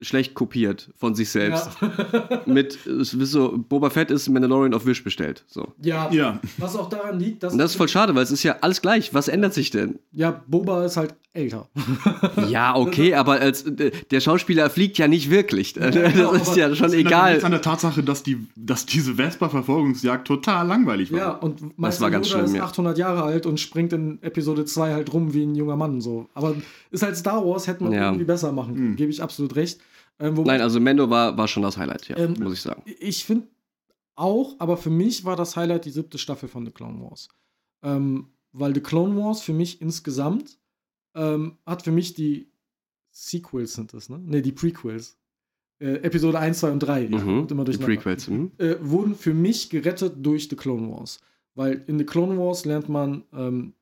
schlecht 0.00 0.34
kopiert 0.34 0.90
von 0.96 1.14
sich 1.14 1.30
selbst. 1.30 1.68
Ja. 1.80 2.40
Mit, 2.46 2.78
so, 2.84 3.56
Boba 3.56 3.90
Fett 3.90 4.10
ist 4.10 4.28
Mandalorian 4.28 4.74
auf 4.74 4.84
Wish 4.86 5.02
bestellt. 5.04 5.44
So. 5.46 5.72
ja, 5.80 6.10
Ja. 6.12 6.40
was 6.58 6.76
auch 6.76 6.88
daran 6.88 7.18
liegt, 7.18 7.42
dass. 7.42 7.52
Und 7.52 7.58
das 7.58 7.70
ist 7.72 7.76
voll 7.76 7.88
schade, 7.88 8.14
weil 8.14 8.22
es 8.22 8.30
ist 8.30 8.42
ja 8.42 8.56
alles 8.60 8.82
gleich. 8.82 9.14
Was 9.14 9.28
ändert 9.28 9.54
sich 9.54 9.70
denn? 9.70 9.98
ja, 10.12 10.42
Boba 10.46 10.84
ist 10.84 10.96
halt 10.96 11.14
älter. 11.32 11.68
Ja, 12.48 12.76
okay, 12.76 13.14
aber 13.14 13.40
als, 13.40 13.62
äh, 13.62 13.90
der 14.10 14.20
Schauspieler 14.20 14.68
fliegt 14.70 14.98
ja 14.98 15.08
nicht 15.08 15.30
wirklich. 15.30 15.74
genau, 15.74 16.32
das 16.34 16.48
ist 16.48 16.56
ja 16.56 16.68
schon 16.74 16.86
Das 16.88 16.92
egal. 16.94 17.30
nichts 17.32 17.44
an 17.44 17.52
der 17.52 17.62
Tatsache, 17.62 18.02
dass, 18.02 18.22
die, 18.22 18.46
dass 18.56 18.86
diese 18.86 19.14
Vespa-Verfolgungsjagd 19.14 20.26
total 20.26 20.66
langweilig 20.66 21.10
war. 21.12 21.18
Ja, 21.18 21.30
und 21.30 21.76
Meister 21.78 22.02
war 22.02 22.10
ganz 22.10 22.28
Yoda 22.28 22.40
schlimm, 22.40 22.54
ist 22.54 22.56
ja. 22.58 22.64
800 22.64 22.98
Jahre 22.98 23.22
alt 23.22 23.46
und 23.46 23.58
springt 23.60 23.92
in 23.92 24.18
Episode 24.22 24.64
2 24.64 24.92
halt 24.92 25.12
rum 25.12 25.32
wie 25.34 25.44
ein 25.44 25.54
junger 25.54 25.76
Mann. 25.76 26.00
So. 26.00 26.28
Aber 26.34 26.54
ist 26.90 27.02
halt 27.02 27.16
Star 27.16 27.44
Wars, 27.44 27.66
hätte 27.66 27.82
man 27.84 27.92
Ja. 27.92 28.06
irgendwie 28.08 28.24
besser 28.24 28.52
machen 28.52 28.74
können. 28.74 28.88
Hm. 28.90 28.96
Gebe 28.96 29.10
ich 29.10 29.22
absolut 29.22 29.56
recht. 29.56 29.80
Ähm, 30.18 30.34
Nein, 30.34 30.60
also 30.60 30.80
Mendo 30.80 31.10
war, 31.10 31.36
war 31.36 31.48
schon 31.48 31.62
das 31.62 31.76
Highlight, 31.76 32.08
ja, 32.08 32.16
Ähm, 32.16 32.34
muss 32.38 32.52
ich 32.52 32.62
sagen. 32.62 32.82
Ich 33.00 33.24
finde 33.24 33.48
auch, 34.14 34.54
aber 34.58 34.76
für 34.76 34.90
mich 34.90 35.24
war 35.24 35.36
das 35.36 35.56
Highlight 35.56 35.84
die 35.84 35.90
siebte 35.90 36.18
Staffel 36.18 36.48
von 36.48 36.64
The 36.64 36.72
Clone 36.72 37.00
Wars. 37.02 37.28
Ähm, 37.82 38.28
weil 38.52 38.74
The 38.74 38.80
Clone 38.80 39.16
Wars 39.20 39.42
für 39.42 39.52
mich 39.52 39.80
insgesamt 39.80 40.58
ähm, 41.14 41.58
hat 41.66 41.82
für 41.82 41.90
mich 41.90 42.14
die 42.14 42.52
Sequels 43.10 43.74
sind 43.74 43.92
das, 43.92 44.08
ne? 44.08 44.18
Ne, 44.18 44.42
die 44.42 44.52
Prequels. 44.52 45.16
Äh, 45.80 45.96
Episode 46.02 46.38
1, 46.38 46.60
2 46.60 46.70
und 46.70 46.80
3. 46.80 47.08
Mhm. 47.08 47.18
Kommt 47.18 47.50
immer 47.52 47.64
Die. 47.64 47.76
Prequels. 47.76 48.28
Mhm. 48.28 48.52
Äh, 48.58 48.76
wurden 48.80 49.14
für 49.14 49.34
mich 49.34 49.70
gerettet 49.70 50.14
durch 50.24 50.48
The 50.48 50.56
Clone 50.56 50.90
Wars. 50.90 51.20
Weil 51.54 51.84
in 51.86 51.98
The 51.98 52.04
Clone 52.04 52.38
Wars 52.38 52.64
lernt 52.64 52.88
man 52.88 53.24
ähm, 53.32 53.74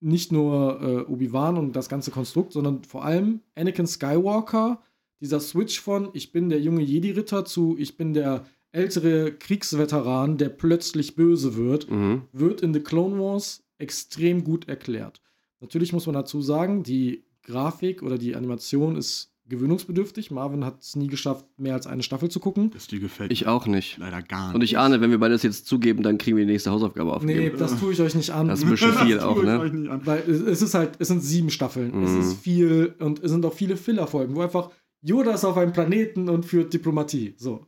nicht 0.00 0.32
nur 0.32 0.80
äh, 0.82 1.10
Obi-Wan 1.10 1.56
und 1.56 1.76
das 1.76 1.88
ganze 1.88 2.10
Konstrukt, 2.10 2.52
sondern 2.52 2.82
vor 2.84 3.04
allem 3.04 3.40
Anakin 3.54 3.86
Skywalker, 3.86 4.82
dieser 5.22 5.40
Switch 5.40 5.80
von 5.80 6.10
ich 6.12 6.32
bin 6.32 6.50
der 6.50 6.60
junge 6.60 6.82
Jedi-Ritter 6.82 7.44
zu 7.46 7.76
ich 7.78 7.96
bin 7.96 8.12
der 8.12 8.44
ältere 8.72 9.32
Kriegsveteran, 9.32 10.36
der 10.38 10.48
plötzlich 10.48 11.14
böse 11.14 11.56
wird, 11.56 11.90
Mhm. 11.90 12.22
wird 12.32 12.60
in 12.60 12.74
The 12.74 12.80
Clone 12.80 13.18
Wars 13.18 13.62
extrem 13.78 14.44
gut 14.44 14.68
erklärt. 14.68 15.20
Natürlich 15.60 15.92
muss 15.92 16.06
man 16.06 16.14
dazu 16.14 16.42
sagen, 16.42 16.82
die 16.82 17.24
Grafik 17.42 18.02
oder 18.02 18.18
die 18.18 18.34
Animation 18.34 18.96
ist 18.96 19.30
gewöhnungsbedürftig. 19.48 20.30
Marvin 20.30 20.64
hat 20.64 20.80
es 20.82 20.96
nie 20.96 21.08
geschafft, 21.08 21.44
mehr 21.58 21.74
als 21.74 21.86
eine 21.86 22.02
Staffel 22.02 22.30
zu 22.30 22.40
gucken. 22.40 22.70
Das 22.70 22.86
dir 22.86 23.00
gefällt 23.00 23.30
Ich 23.32 23.46
auch 23.46 23.66
nicht. 23.66 23.98
leider 23.98 24.22
gar 24.22 24.46
nicht. 24.48 24.54
Und 24.54 24.62
ich 24.62 24.78
ahne, 24.78 25.00
wenn 25.00 25.10
wir 25.10 25.18
beide 25.18 25.34
das 25.34 25.42
jetzt 25.42 25.66
zugeben, 25.66 26.02
dann 26.02 26.16
kriegen 26.16 26.36
wir 26.36 26.46
die 26.46 26.52
nächste 26.52 26.70
Hausaufgabe 26.70 27.12
aufgegeben. 27.12 27.52
Nee, 27.52 27.58
das 27.58 27.78
tue 27.78 27.92
ich 27.92 28.00
euch 28.00 28.14
nicht 28.14 28.30
an. 28.30 28.48
Das 28.48 28.60
ist 28.60 28.64
ein 28.64 28.70
bisschen 28.70 28.92
viel 28.94 29.16
Das 29.16 29.24
auch, 29.24 29.34
tue 29.34 29.42
ich 29.42 29.48
ne? 29.50 29.60
euch 29.60 29.72
nicht 29.72 29.90
an. 29.90 30.06
Weil 30.06 30.20
es- 30.28 30.40
es 30.40 30.62
ist 30.62 30.74
halt, 30.74 30.92
es 31.00 31.08
sind 31.08 31.20
sieben 31.22 31.50
Staffeln. 31.50 32.02
Es 32.02 32.10
Mhm. 32.10 32.20
ist 32.20 32.34
viel 32.38 32.94
und 33.00 33.22
es 33.22 33.30
sind 33.30 33.44
auch 33.44 33.52
viele 33.54 33.76
Filler-Folgen, 33.76 34.34
wo 34.36 34.40
einfach 34.40 34.70
Yoda 35.02 35.34
ist 35.34 35.44
auf 35.44 35.56
einem 35.56 35.72
Planeten 35.72 36.28
und 36.28 36.46
führt 36.46 36.72
Diplomatie. 36.72 37.34
So. 37.36 37.66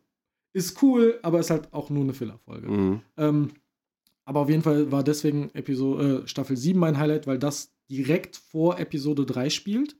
Ist 0.52 0.80
cool, 0.82 1.18
aber 1.22 1.40
ist 1.40 1.50
halt 1.50 1.72
auch 1.72 1.90
nur 1.90 2.04
eine 2.04 2.14
Filler-Folge. 2.14 2.68
Mhm. 2.68 3.00
Ähm, 3.16 3.50
aber 4.24 4.40
auf 4.40 4.48
jeden 4.48 4.62
Fall 4.62 4.90
war 4.90 5.02
deswegen 5.02 5.50
Episode, 5.52 6.22
äh, 6.24 6.28
Staffel 6.28 6.56
7 6.56 6.78
mein 6.78 6.96
Highlight, 6.96 7.26
weil 7.26 7.38
das 7.38 7.74
direkt 7.90 8.36
vor 8.36 8.78
Episode 8.78 9.26
3 9.26 9.50
spielt 9.50 9.96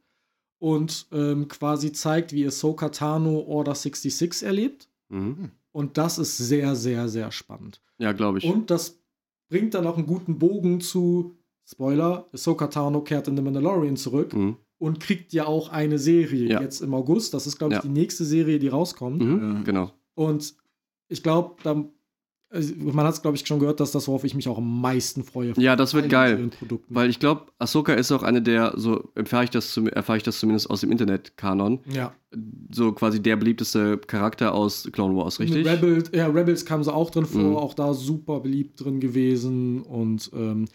und 0.58 1.08
ähm, 1.12 1.48
quasi 1.48 1.92
zeigt, 1.92 2.32
wie 2.32 2.46
Ahsoka 2.46 2.88
Tano 2.88 3.40
Order 3.40 3.74
66 3.74 4.46
erlebt. 4.46 4.88
Mhm. 5.08 5.50
Und 5.72 5.98
das 5.98 6.18
ist 6.18 6.38
sehr, 6.38 6.76
sehr, 6.76 7.08
sehr 7.08 7.32
spannend. 7.32 7.82
Ja, 7.98 8.12
glaube 8.12 8.38
ich. 8.38 8.44
Und 8.44 8.70
das 8.70 9.00
bringt 9.48 9.74
dann 9.74 9.86
auch 9.86 9.98
einen 9.98 10.06
guten 10.06 10.38
Bogen 10.38 10.80
zu, 10.80 11.36
Spoiler, 11.66 12.28
Ahsoka 12.32 12.68
Tano 12.68 13.02
kehrt 13.02 13.26
in 13.28 13.36
The 13.36 13.42
Mandalorian 13.42 13.96
zurück 13.96 14.32
Mhm. 14.32 14.56
Und 14.78 15.00
kriegt 15.00 15.32
ja 15.32 15.46
auch 15.46 15.68
eine 15.70 15.98
Serie 15.98 16.48
Ja. 16.48 16.60
jetzt 16.60 16.80
im 16.80 16.94
August. 16.94 17.32
Das 17.34 17.46
ist, 17.46 17.58
glaube 17.58 17.74
ich, 17.74 17.78
Ja. 17.78 17.82
die 17.82 17.88
nächste 17.88 18.24
Serie, 18.24 18.58
die 18.58 18.68
rauskommt. 18.68 19.22
Mhm. 19.22 19.54
Ja. 19.56 19.62
Genau. 19.62 19.92
Und 20.14 20.54
ich 21.08 21.22
glaube, 21.22 21.56
da, 21.62 21.84
also 22.50 22.72
man 22.76 23.04
hat 23.06 23.14
es, 23.14 23.22
glaube 23.22 23.36
ich, 23.36 23.46
schon 23.46 23.58
gehört, 23.58 23.80
dass 23.80 23.90
das, 23.92 24.06
worauf 24.08 24.22
ich 24.24 24.34
mich 24.34 24.48
auch 24.48 24.58
am 24.58 24.80
meisten 24.80 25.24
freue. 25.24 25.54
Ja, 25.56 25.74
das 25.74 25.92
wird 25.94 26.08
geil. 26.08 26.50
Weil 26.88 27.10
ich 27.10 27.18
glaube, 27.18 27.46
Ahsoka 27.58 27.94
ist 27.94 28.12
auch 28.12 28.22
eine 28.22 28.42
der, 28.42 28.74
so 28.76 29.10
erfahre 29.14 29.44
ich, 29.44 29.50
das 29.50 29.76
erfahre 29.76 30.18
ich 30.18 30.22
das 30.22 30.38
zumindest 30.38 30.70
aus 30.70 30.80
dem 30.80 30.92
Internet-Kanon, 30.92 31.80
ja. 31.92 32.14
so 32.72 32.92
quasi 32.92 33.20
der 33.20 33.36
beliebteste 33.36 33.98
Charakter 33.98 34.54
aus 34.54 34.88
Clone 34.92 35.16
Wars, 35.16 35.40
richtig? 35.40 35.66
Rebels, 35.66 36.10
ja, 36.14 36.26
Rebels 36.28 36.64
kam 36.64 36.82
sie 36.84 36.92
auch 36.94 37.10
drin 37.10 37.26
vor, 37.26 37.42
Mhm. 37.42 37.56
auch 37.56 37.74
da 37.74 37.92
super 37.94 38.40
beliebt 38.40 38.84
drin 38.84 39.00
gewesen 39.00 39.82
und 39.82 40.30
ähm, 40.34 40.66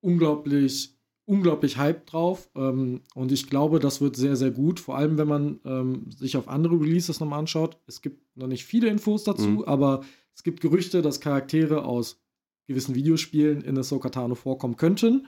unglaublich, 0.00 0.96
unglaublich 1.30 1.76
Hype 1.76 2.06
drauf. 2.06 2.48
Ähm, 2.56 3.00
und 3.14 3.30
ich 3.32 3.48
glaube, 3.48 3.78
das 3.78 4.00
wird 4.00 4.16
sehr, 4.16 4.36
sehr 4.36 4.50
gut. 4.50 4.80
Vor 4.80 4.96
allem, 4.98 5.16
wenn 5.16 5.28
man 5.28 5.60
ähm, 5.64 6.06
sich 6.10 6.36
auf 6.36 6.48
andere 6.48 6.74
Releases 6.80 7.20
nochmal 7.20 7.38
anschaut. 7.38 7.76
Es 7.86 8.02
gibt 8.02 8.20
noch 8.36 8.48
nicht 8.48 8.64
viele 8.64 8.88
Infos 8.88 9.24
dazu, 9.24 9.48
Mhm. 9.48 9.64
aber 9.64 10.00
es 10.34 10.42
gibt 10.42 10.60
Gerüchte, 10.60 11.02
dass 11.02 11.20
Charaktere 11.20 11.84
aus 11.84 12.20
gewissen 12.66 12.94
Videospielen 12.94 13.62
in 13.62 13.78
Ahsoka 13.78 14.10
Tano 14.10 14.34
vorkommen 14.34 14.76
könnten. 14.76 15.26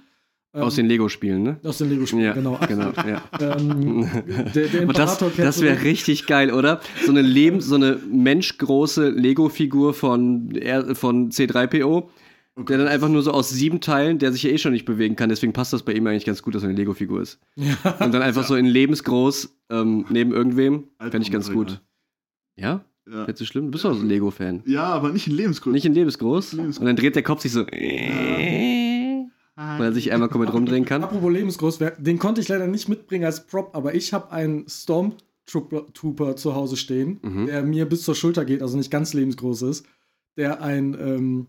Ähm, 0.54 0.62
Aus 0.64 0.74
den 0.74 0.86
Lego-Spielen, 0.86 1.42
ne? 1.42 1.56
aus 1.64 1.78
den 1.78 1.88
Lego-Spielen, 1.88 2.24
Ja, 2.24 2.32
genau. 2.34 2.58
genau, 2.68 2.92
ja. 3.08 3.22
ähm, 3.40 4.06
der, 4.54 4.66
der 4.68 4.86
das, 4.86 5.18
das 5.36 5.60
wäre 5.62 5.82
richtig 5.82 6.26
geil, 6.26 6.52
oder? 6.52 6.80
So 7.06 7.10
eine 7.10 7.22
Leben, 7.22 7.60
so 7.62 7.74
eine 7.76 7.98
menschgroße 8.10 9.08
Lego-Figur 9.08 9.94
von, 9.94 10.52
von 10.92 11.30
C3PO, 11.30 12.08
der 12.56 12.78
dann 12.78 12.88
einfach 12.88 13.08
nur 13.08 13.22
so 13.22 13.30
aus 13.32 13.48
sieben 13.50 13.80
Teilen, 13.80 14.18
der 14.18 14.30
sich 14.32 14.42
ja 14.42 14.50
eh 14.50 14.58
schon 14.58 14.72
nicht 14.72 14.84
bewegen 14.84 15.16
kann, 15.16 15.28
deswegen 15.30 15.52
passt 15.52 15.72
das 15.72 15.82
bei 15.82 15.92
ihm 15.92 16.06
eigentlich 16.06 16.24
ganz 16.26 16.42
gut, 16.42 16.54
dass 16.54 16.62
er 16.62 16.68
eine 16.68 16.76
Lego-Figur 16.78 17.20
ist. 17.22 17.40
Ja. 17.56 17.76
Und 18.00 18.12
dann 18.12 18.22
einfach 18.22 18.44
so 18.46 18.54
in 18.56 18.66
lebensgroß 18.66 19.56
ähm, 19.70 20.04
neben 20.10 20.32
irgendwem, 20.32 20.88
fände 20.98 21.18
ich 21.22 21.30
ganz 21.30 21.50
gut. 21.50 21.80
Ja? 22.56 22.84
Ja. 23.10 23.24
Findest 23.24 23.40
du 23.40 23.44
schlimm? 23.46 23.64
Du 23.66 23.70
bist 23.72 23.84
doch 23.84 23.94
so 23.94 24.00
ein 24.00 24.08
Lego-Fan. 24.08 24.62
ja, 24.66 24.84
aber 24.84 25.10
nicht 25.10 25.26
in 25.26 25.34
Lebensgröße. 25.34 25.72
Nicht 25.74 25.86
in 25.86 25.94
lebensgroß? 25.94 26.52
Lebensgroß. 26.52 26.78
Und 26.80 26.86
dann 26.86 26.96
dreht 26.96 27.16
der 27.16 27.22
Kopf 27.22 27.40
sich 27.40 27.50
so, 27.52 27.64
weil 29.56 29.86
er 29.86 29.92
sich 29.92 30.12
einmal 30.12 30.28
komplett 30.28 30.52
rumdrehen 30.54 30.84
kann. 30.84 31.02
Apropos 31.04 31.32
lebensgroß, 31.32 31.78
den 31.98 32.18
konnte 32.18 32.40
ich 32.40 32.48
leider 32.48 32.66
nicht 32.66 32.88
mitbringen 32.88 33.24
als 33.24 33.46
Prop, 33.46 33.74
aber 33.74 33.94
ich 33.94 34.12
habe 34.12 34.30
einen 34.30 34.66
Stormtrooper 34.68 35.92
Trooper 35.92 36.36
zu 36.36 36.54
Hause 36.54 36.76
stehen, 36.76 37.18
Mhm. 37.22 37.46
der 37.46 37.62
mir 37.62 37.86
bis 37.86 38.02
zur 38.02 38.14
Schulter 38.14 38.44
geht, 38.44 38.62
also 38.62 38.76
nicht 38.76 38.90
ganz 38.90 39.12
lebensgroß 39.14 39.62
ist, 39.62 39.86
der 40.36 40.62
ein, 40.62 40.96
ähm, 40.98 41.46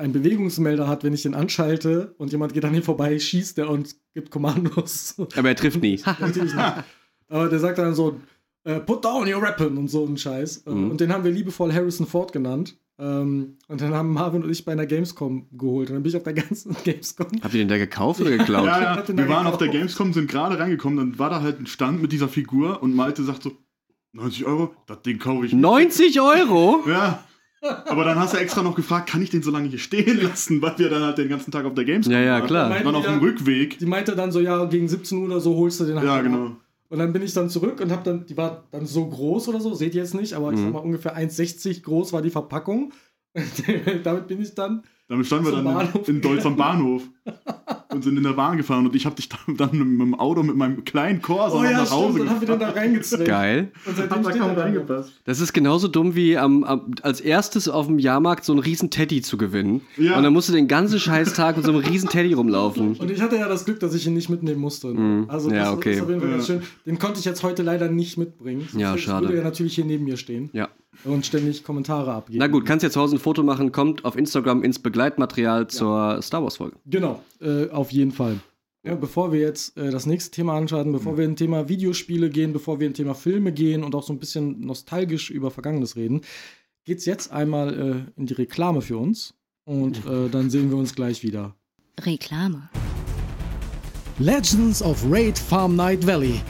einen 0.00 0.12
Bewegungsmelder 0.12 0.88
hat, 0.88 1.04
wenn 1.04 1.12
ich 1.12 1.22
den 1.22 1.34
anschalte 1.34 2.14
und 2.18 2.32
jemand 2.32 2.52
geht 2.54 2.64
an 2.64 2.74
ihm 2.74 2.82
vorbei, 2.82 3.18
schießt 3.18 3.56
der 3.58 3.70
und 3.70 3.94
gibt 4.14 4.30
Kommandos. 4.30 5.14
Aber 5.36 5.48
er 5.48 5.56
trifft 5.56 5.80
nie. 5.80 6.00
Natürlich 6.20 6.54
nicht. 6.54 6.74
Aber 7.28 7.48
der 7.48 7.58
sagt 7.60 7.78
dann 7.78 7.94
so, 7.94 8.20
äh, 8.64 8.80
put 8.80 9.04
down 9.04 9.32
your 9.32 9.40
weapon 9.40 9.76
und 9.78 9.88
so 9.88 10.04
ein 10.04 10.16
Scheiß. 10.16 10.64
Äh, 10.66 10.70
Mhm. 10.70 10.90
Und 10.90 11.00
den 11.00 11.12
haben 11.12 11.24
wir 11.24 11.30
liebevoll 11.30 11.72
Harrison 11.72 12.06
Ford 12.06 12.32
genannt. 12.32 12.76
Ähm, 12.98 13.56
und 13.68 13.80
dann 13.80 13.94
haben 13.94 14.12
Marvin 14.12 14.42
und 14.44 14.50
ich 14.50 14.64
bei 14.64 14.72
einer 14.72 14.84
Gamescom 14.84 15.46
geholt. 15.52 15.88
Und 15.88 15.94
dann 15.94 16.02
bin 16.02 16.10
ich 16.10 16.16
auf 16.16 16.22
der 16.24 16.34
ganzen 16.34 16.76
Gamescom. 16.84 17.28
Habt 17.40 17.54
ihr 17.54 17.60
den 17.62 17.68
da 17.68 17.78
gekauft 17.78 18.20
oder 18.20 18.30
geklaut? 18.36 18.66
Ja, 18.66 18.96
ja. 18.96 19.08
Wir 19.08 19.28
waren 19.28 19.46
auf 19.46 19.56
der 19.56 19.68
gekauft. 19.68 19.72
Gamescom, 19.80 20.12
sind 20.12 20.30
gerade 20.30 20.58
reingekommen, 20.58 20.98
dann 20.98 21.18
war 21.18 21.30
da 21.30 21.40
halt 21.40 21.60
ein 21.60 21.66
Stand 21.66 22.02
mit 22.02 22.12
dieser 22.12 22.28
Figur 22.28 22.82
und 22.82 22.94
Malte 22.94 23.22
sagt 23.24 23.44
so, 23.44 23.52
90 24.12 24.44
Euro, 24.44 24.74
das 24.86 25.00
Ding 25.02 25.18
kaufe 25.18 25.46
ich. 25.46 25.52
90 25.54 26.20
Euro? 26.20 26.80
Ja. 26.88 27.24
Aber 27.62 28.04
dann 28.04 28.18
hast 28.18 28.32
du 28.34 28.38
extra 28.38 28.62
noch 28.62 28.74
gefragt, 28.74 29.08
kann 29.10 29.20
ich 29.22 29.30
den 29.30 29.42
so 29.42 29.50
lange 29.50 29.68
hier 29.68 29.78
stehen 29.78 30.20
lassen, 30.22 30.62
weil 30.62 30.78
wir 30.78 30.88
dann 30.88 31.02
halt 31.02 31.18
den 31.18 31.28
ganzen 31.28 31.50
Tag 31.50 31.64
auf 31.66 31.74
der 31.74 31.84
Gamescom 31.84 32.12
Ja, 32.14 32.20
ja, 32.20 32.32
waren. 32.38 32.46
klar. 32.46 32.70
Waren 32.84 32.94
auf 32.94 33.04
dem 33.04 33.18
Rückweg. 33.18 33.78
Die 33.78 33.86
meinte 33.86 34.16
dann 34.16 34.32
so, 34.32 34.40
ja, 34.40 34.64
gegen 34.64 34.88
17 34.88 35.18
Uhr 35.18 35.24
oder 35.26 35.40
so 35.40 35.54
holst 35.56 35.80
du 35.80 35.84
den 35.84 35.96
halt 35.96 36.06
Ja, 36.06 36.16
ab. 36.16 36.22
genau. 36.22 36.56
Und 36.88 36.98
dann 36.98 37.12
bin 37.12 37.22
ich 37.22 37.32
dann 37.34 37.48
zurück 37.50 37.80
und 37.80 37.92
hab 37.92 38.02
dann, 38.02 38.26
die 38.26 38.36
war 38.36 38.64
dann 38.72 38.84
so 38.86 39.06
groß 39.06 39.48
oder 39.48 39.60
so, 39.60 39.74
seht 39.74 39.94
ihr 39.94 40.02
jetzt 40.02 40.14
nicht, 40.14 40.32
aber 40.32 40.52
ich 40.52 40.58
Mhm. 40.58 40.64
sag 40.64 40.72
mal 40.72 40.78
ungefähr 40.80 41.16
1,60 41.16 41.82
groß 41.82 42.12
war 42.12 42.22
die 42.22 42.30
Verpackung. 42.30 42.92
Damit 44.04 44.26
bin 44.26 44.40
ich 44.42 44.54
dann. 44.54 44.82
Damit 45.10 45.26
standen 45.26 45.46
wir 45.46 45.52
dann 45.52 45.64
Bahnhof. 45.64 46.08
in, 46.08 46.14
in 46.16 46.20
Deutsch 46.22 46.46
am 46.46 46.56
Bahnhof 46.56 47.02
und 47.92 48.04
sind 48.04 48.16
in 48.16 48.22
der 48.22 48.30
Bahn 48.34 48.56
gefahren 48.56 48.86
und 48.86 48.94
ich 48.94 49.04
habe 49.06 49.16
dich 49.16 49.28
dann, 49.28 49.56
dann 49.56 49.70
mit 49.72 50.00
dem 50.00 50.14
Auto 50.14 50.42
mit 50.44 50.54
meinem 50.54 50.84
kleinen 50.84 51.20
Corsa 51.20 51.58
Oh 51.58 51.64
ja, 51.64 51.72
nach 51.72 51.90
Hause 51.90 52.12
stimmt, 52.14 52.20
dann 52.20 52.30
haben 52.36 52.40
wir 52.40 52.48
den 52.48 52.60
da 52.60 52.70
reingezwängt. 52.70 53.24
Geil. 53.26 53.72
Und 53.86 53.96
seitdem 53.96 54.18
Hat 54.18 54.26
da 54.26 54.38
kaum 54.38 54.54
da. 54.54 54.62
reingepasst. 54.62 55.12
Das 55.24 55.40
ist 55.40 55.52
genauso 55.52 55.88
dumm 55.88 56.14
wie 56.14 56.38
am, 56.38 56.62
am, 56.62 56.92
als 57.02 57.20
erstes 57.20 57.68
auf 57.68 57.86
dem 57.88 57.98
Jahrmarkt 57.98 58.44
so 58.44 58.52
einen 58.52 58.60
riesen 58.60 58.90
Teddy 58.90 59.20
zu 59.20 59.36
gewinnen. 59.36 59.80
Ja. 59.96 60.16
Und 60.16 60.22
dann 60.22 60.32
musst 60.32 60.48
du 60.48 60.52
den 60.52 60.68
ganzen 60.68 61.00
Scheißtag 61.00 61.56
mit 61.56 61.66
so 61.66 61.72
einem 61.72 61.80
riesen 61.80 62.08
Teddy 62.08 62.32
rumlaufen. 62.32 62.94
Und 62.96 63.10
ich 63.10 63.20
hatte 63.20 63.34
ja 63.34 63.48
das 63.48 63.64
Glück, 63.64 63.80
dass 63.80 63.92
ich 63.94 64.06
ihn 64.06 64.14
nicht 64.14 64.30
mitnehmen 64.30 64.60
musste. 64.60 64.86
Mhm. 64.94 65.24
Also 65.26 65.48
das, 65.50 65.56
Ja, 65.58 65.64
das 65.64 65.72
okay. 65.74 65.92
ist 65.94 66.02
auf 66.02 66.08
jeden 66.08 66.20
Fall 66.20 66.30
ganz 66.30 66.46
Ja. 66.46 66.54
schön. 66.54 66.62
Den 66.86 66.98
konnte 67.00 67.18
ich 67.18 67.24
jetzt 67.24 67.42
heute 67.42 67.64
leider 67.64 67.88
nicht 67.90 68.16
mitbringen. 68.16 68.68
Ja, 68.76 68.96
schade. 68.96 69.26
würde 69.26 69.38
er 69.38 69.44
natürlich 69.44 69.74
hier 69.74 69.84
neben 69.84 70.04
mir 70.04 70.16
stehen 70.16 70.50
Ja. 70.52 70.68
Und 71.04 71.24
ständig 71.24 71.64
Kommentare 71.64 72.12
abgeben. 72.12 72.38
Na 72.38 72.46
gut, 72.46 72.66
kannst 72.66 72.82
jetzt 72.82 72.94
zu 72.94 73.00
Hause 73.00 73.16
ein 73.16 73.20
Foto 73.20 73.42
machen, 73.42 73.72
kommt 73.72 74.04
auf 74.04 74.16
Instagram 74.16 74.62
ins 74.62 74.78
Begleitmaterial 74.78 75.68
zur 75.68 76.20
Star 76.22 76.42
Wars 76.42 76.56
Folge. 76.56 76.76
Genau, 76.86 77.22
äh, 77.40 77.68
auf 77.70 77.92
jeden 77.92 78.12
Fall. 78.12 78.40
Ja, 78.82 78.94
bevor 78.94 79.30
wir 79.30 79.40
jetzt 79.40 79.76
äh, 79.76 79.90
das 79.90 80.06
nächste 80.06 80.30
Thema 80.30 80.56
anschauen, 80.56 80.90
bevor 80.92 81.18
wir 81.18 81.24
in 81.24 81.36
Thema 81.36 81.68
Videospiele 81.68 82.30
gehen, 82.30 82.52
bevor 82.52 82.80
wir 82.80 82.86
in 82.86 82.94
Thema 82.94 83.14
Filme 83.14 83.52
gehen 83.52 83.84
und 83.84 83.94
auch 83.94 84.02
so 84.02 84.12
ein 84.12 84.18
bisschen 84.18 84.60
nostalgisch 84.60 85.30
über 85.30 85.50
Vergangenes 85.50 85.96
reden, 85.96 86.22
geht's 86.84 87.04
jetzt 87.04 87.30
einmal 87.30 88.06
äh, 88.16 88.18
in 88.20 88.26
die 88.26 88.34
Reklame 88.34 88.80
für 88.80 88.96
uns 88.96 89.34
und 89.64 89.98
äh, 90.06 90.30
dann 90.30 90.48
sehen 90.48 90.70
wir 90.70 90.78
uns 90.78 90.94
gleich 90.94 91.22
wieder. 91.22 91.54
Reklame. 92.00 92.70
Legends 94.18 94.82
of 94.82 95.02
Raid 95.10 95.38
Farm 95.38 95.76
Night 95.76 96.06
Valley. 96.06 96.40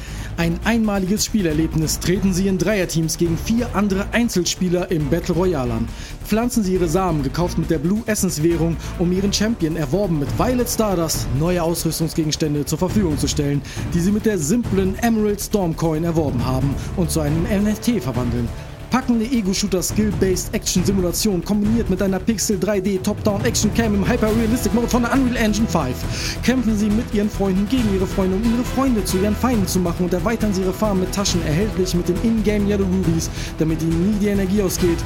Ein 0.41 0.59
einmaliges 0.65 1.27
Spielerlebnis. 1.27 2.01
Treten 2.01 2.33
Sie 2.33 2.49
in 2.49 2.57
Dreierteams 2.57 3.19
gegen 3.19 3.37
vier 3.37 3.77
andere 3.77 4.07
Einzelspieler 4.13 4.91
im 4.91 5.11
Battle 5.11 5.35
Royale 5.35 5.75
an. 5.75 5.89
Pflanzen 6.25 6.65
Sie 6.65 6.73
Ihre 6.73 6.89
Samen, 6.89 7.23
gekauft 7.23 7.59
mit 7.59 7.69
der 7.69 7.79
Blue 7.79 8.01
Essence 8.07 8.43
Währung, 8.43 8.79
um 8.99 9.13
Ihren 9.13 9.35
Champion, 9.35 9.77
erworben 9.77 10.19
mit 10.19 10.31
Violet 10.39 10.67
Stardust, 10.67 11.27
neue 11.39 11.63
Ausrüstungsgegenstände 11.63 12.65
zur 12.65 12.79
Verfügung 12.79 13.19
zu 13.19 13.29
stellen, 13.29 13.61
die 13.93 14.01
Sie 14.01 14.13
mit 14.13 14.25
der 14.25 14.39
simplen 14.39 14.99
Emerald 15.03 15.43
Storm 15.43 15.77
Coin 15.77 16.05
erworben 16.05 16.43
haben 16.47 16.75
und 16.97 17.11
zu 17.11 17.21
einem 17.21 17.43
NFT 17.43 18.03
verwandeln. 18.03 18.49
Packende 18.91 19.25
Ego-Shooter 19.25 19.83
Skill-Based 19.85 20.53
Action-Simulation 20.53 21.45
kombiniert 21.45 21.89
mit 21.89 22.03
einer 22.03 22.19
Pixel 22.19 22.59
3D 22.59 23.01
Top-Down 23.03 23.45
Action 23.45 23.73
Cam 23.73 23.95
im 23.95 24.07
Hyper-Realistic 24.07 24.75
Mode 24.75 24.89
von 24.89 25.03
der 25.03 25.13
Unreal 25.13 25.37
Engine 25.37 25.69
5. 25.69 26.43
Kämpfen 26.43 26.77
Sie 26.77 26.91
mit 26.91 27.15
Ihren 27.15 27.31
Freunden 27.31 27.69
gegen 27.69 27.95
Ihre 27.95 28.07
Freunde, 28.07 28.37
um 28.37 28.43
Ihre 28.43 28.65
Freunde 28.65 29.05
zu 29.05 29.19
Ihren 29.19 29.37
Feinden 29.37 29.69
zu 29.69 29.79
machen 29.79 30.07
und 30.07 30.13
erweitern 30.13 30.53
Sie 30.53 30.63
Ihre 30.63 30.73
Farm 30.73 30.99
mit 30.99 31.15
Taschen, 31.15 31.41
erhältlich 31.47 31.95
mit 31.95 32.09
den 32.09 32.21
In-Game 32.23 32.67
Yellow 32.67 32.85
Rubies, 32.85 33.31
damit 33.59 33.81
Ihnen 33.81 34.11
nie 34.11 34.19
die 34.19 34.27
Energie 34.27 34.61
ausgeht, 34.61 34.99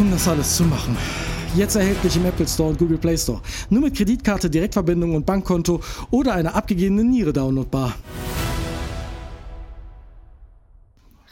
um 0.00 0.10
das 0.10 0.26
alles 0.26 0.56
zu 0.56 0.64
machen. 0.64 0.96
Jetzt 1.54 1.76
erhältlich 1.76 2.16
im 2.16 2.26
Apple 2.26 2.48
Store 2.48 2.70
und 2.70 2.78
Google 2.78 2.98
Play 2.98 3.16
Store. 3.16 3.40
Nur 3.70 3.82
mit 3.82 3.94
Kreditkarte, 3.94 4.50
Direktverbindung 4.50 5.14
und 5.14 5.24
Bankkonto 5.24 5.80
oder 6.10 6.34
einer 6.34 6.56
abgegebenen 6.56 7.08
Niere 7.10 7.32
downloadbar. 7.32 7.94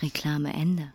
Reklame 0.01 0.53
Ende. 0.55 0.93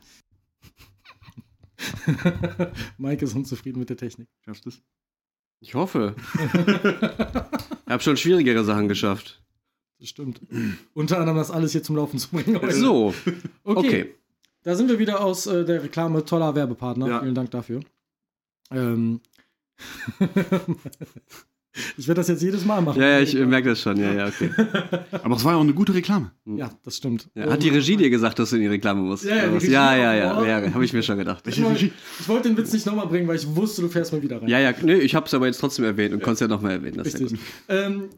Mike 2.98 3.26
ist 3.26 3.36
unzufrieden 3.36 3.80
mit 3.80 3.90
der 3.90 3.98
Technik. 3.98 4.28
Schaffst 4.46 4.66
du's? 4.66 4.82
Ich 5.60 5.76
hoffe. 5.76 6.16
ich 7.86 7.92
habe 7.92 8.02
schon 8.02 8.18
schwierigere 8.18 8.64
Sachen 8.64 8.88
geschafft. 8.88 9.42
Das 10.00 10.10
stimmt. 10.10 10.42
Unter 10.94 11.20
anderem 11.20 11.38
das 11.38 11.52
alles 11.52 11.74
hier 11.74 11.84
zum 11.84 11.96
Laufen 11.96 12.18
zu 12.18 12.30
bringen. 12.30 12.60
heute. 12.60 12.74
So, 12.74 13.14
okay. 13.64 13.88
okay. 13.88 14.16
Da 14.64 14.76
sind 14.76 14.90
wir 14.90 15.00
wieder 15.00 15.24
aus 15.24 15.46
äh, 15.46 15.64
der 15.66 15.84
Reklame. 15.84 16.26
Toller 16.26 16.56
Werbepartner. 16.56 17.08
Ja. 17.08 17.20
Vielen 17.22 17.36
Dank 17.36 17.52
dafür. 17.52 17.82
Ähm. 18.72 19.22
Ich 21.98 22.08
werde 22.08 22.20
das 22.20 22.28
jetzt 22.28 22.42
jedes 22.42 22.66
Mal 22.66 22.82
machen. 22.82 23.02
Ja, 23.02 23.08
ja, 23.08 23.20
ich 23.22 23.36
äh, 23.36 23.46
merke 23.46 23.70
das 23.70 23.82
schon. 23.82 23.98
Ja, 23.98 24.12
ja, 24.14 24.28
okay. 24.28 24.50
Aber 25.24 25.36
es 25.36 25.44
war 25.46 25.54
ja 25.54 25.58
auch 25.58 25.62
eine 25.64 25.74
gute 25.74 25.94
Reklame. 25.94 26.32
Ja, 26.46 26.56
Ja, 26.56 26.72
das 26.84 26.98
stimmt. 26.98 27.30
Ja, 27.36 27.50
hat 27.50 27.64
die 27.64 27.70
Regie 27.70 27.96
dir 27.98 28.10
gesagt, 28.10 28.40
dass 28.40 28.50
du 28.50 28.58
in 28.58 28.64
die 28.64 28.68
Reklame 28.68 29.02
musst? 29.02 29.24
Ja, 29.24 29.36
ja, 29.36 29.46
ja, 29.60 29.96
ja, 29.96 30.44
ja, 30.46 30.60
ja, 30.62 30.74
habe 30.74 30.84
ich 30.86 30.94
mir 30.94 31.04
schon 31.04 31.18
gedacht. 31.18 31.46
Ich, 31.48 31.62
wollte- 31.64 31.86
ich 32.20 32.28
wollte 32.28 32.50
den 32.50 32.58
Witz 32.58 32.74
nicht 32.74 32.86
nochmal 32.86 33.08
bringen, 33.08 33.28
weil 33.28 33.38
ich 33.38 33.48
wusste, 33.56 33.82
du 33.82 33.88
fährst 33.90 34.12
mal 34.14 34.22
wieder 34.22 34.42
rein. 34.42 34.50
Ja, 34.50 34.60
ja, 34.60 34.74
nö, 34.82 34.94
ich 34.96 35.16
hab's 35.16 35.34
aber 35.34 35.46
jetzt 35.48 35.60
trotzdem 35.60 35.86
erwähnt 35.86 36.14
und 36.14 36.22
konntest 36.22 36.42
ja 36.42 36.48
nochmal 36.48 36.74
erwähnen. 36.74 36.98
Das 36.98 37.08
ist 37.08 37.14
ja 37.20 37.20
Richtig. 37.22 37.40
gut. 37.40 37.50
Ähm, 37.70 38.10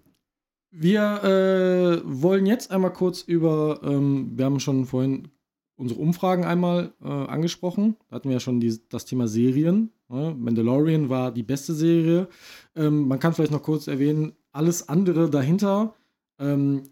wir 0.72 1.24
äh, 1.24 2.02
wollen 2.04 2.46
jetzt 2.48 2.72
einmal 2.72 2.92
kurz 2.94 3.22
über, 3.22 3.82
ähm, 3.84 4.32
wir 4.36 4.46
haben 4.46 4.60
schon 4.60 4.86
vorhin 4.86 5.28
unsere 5.76 6.00
Umfragen 6.00 6.44
einmal 6.44 6.94
äh, 7.02 7.08
angesprochen. 7.08 7.96
Da 8.10 8.16
hatten 8.16 8.30
wir 8.30 8.36
ja 8.36 8.40
schon 8.40 8.60
die, 8.60 8.80
das 8.90 9.06
Thema 9.06 9.28
Serien. 9.28 9.92
Ne? 10.10 10.36
Mandalorian 10.38 11.10
war 11.10 11.32
die 11.32 11.44
beste 11.44 11.74
Serie. 11.74 12.28
Ähm, 12.76 13.08
man 13.08 13.20
kann 13.20 13.34
vielleicht 13.34 13.52
noch 13.52 13.64
kurz 13.64 13.88
erwähnen, 13.88 14.34
alles 14.52 14.88
andere 14.88 15.30
dahinter. 15.30 15.96
Ähm, 16.40 16.84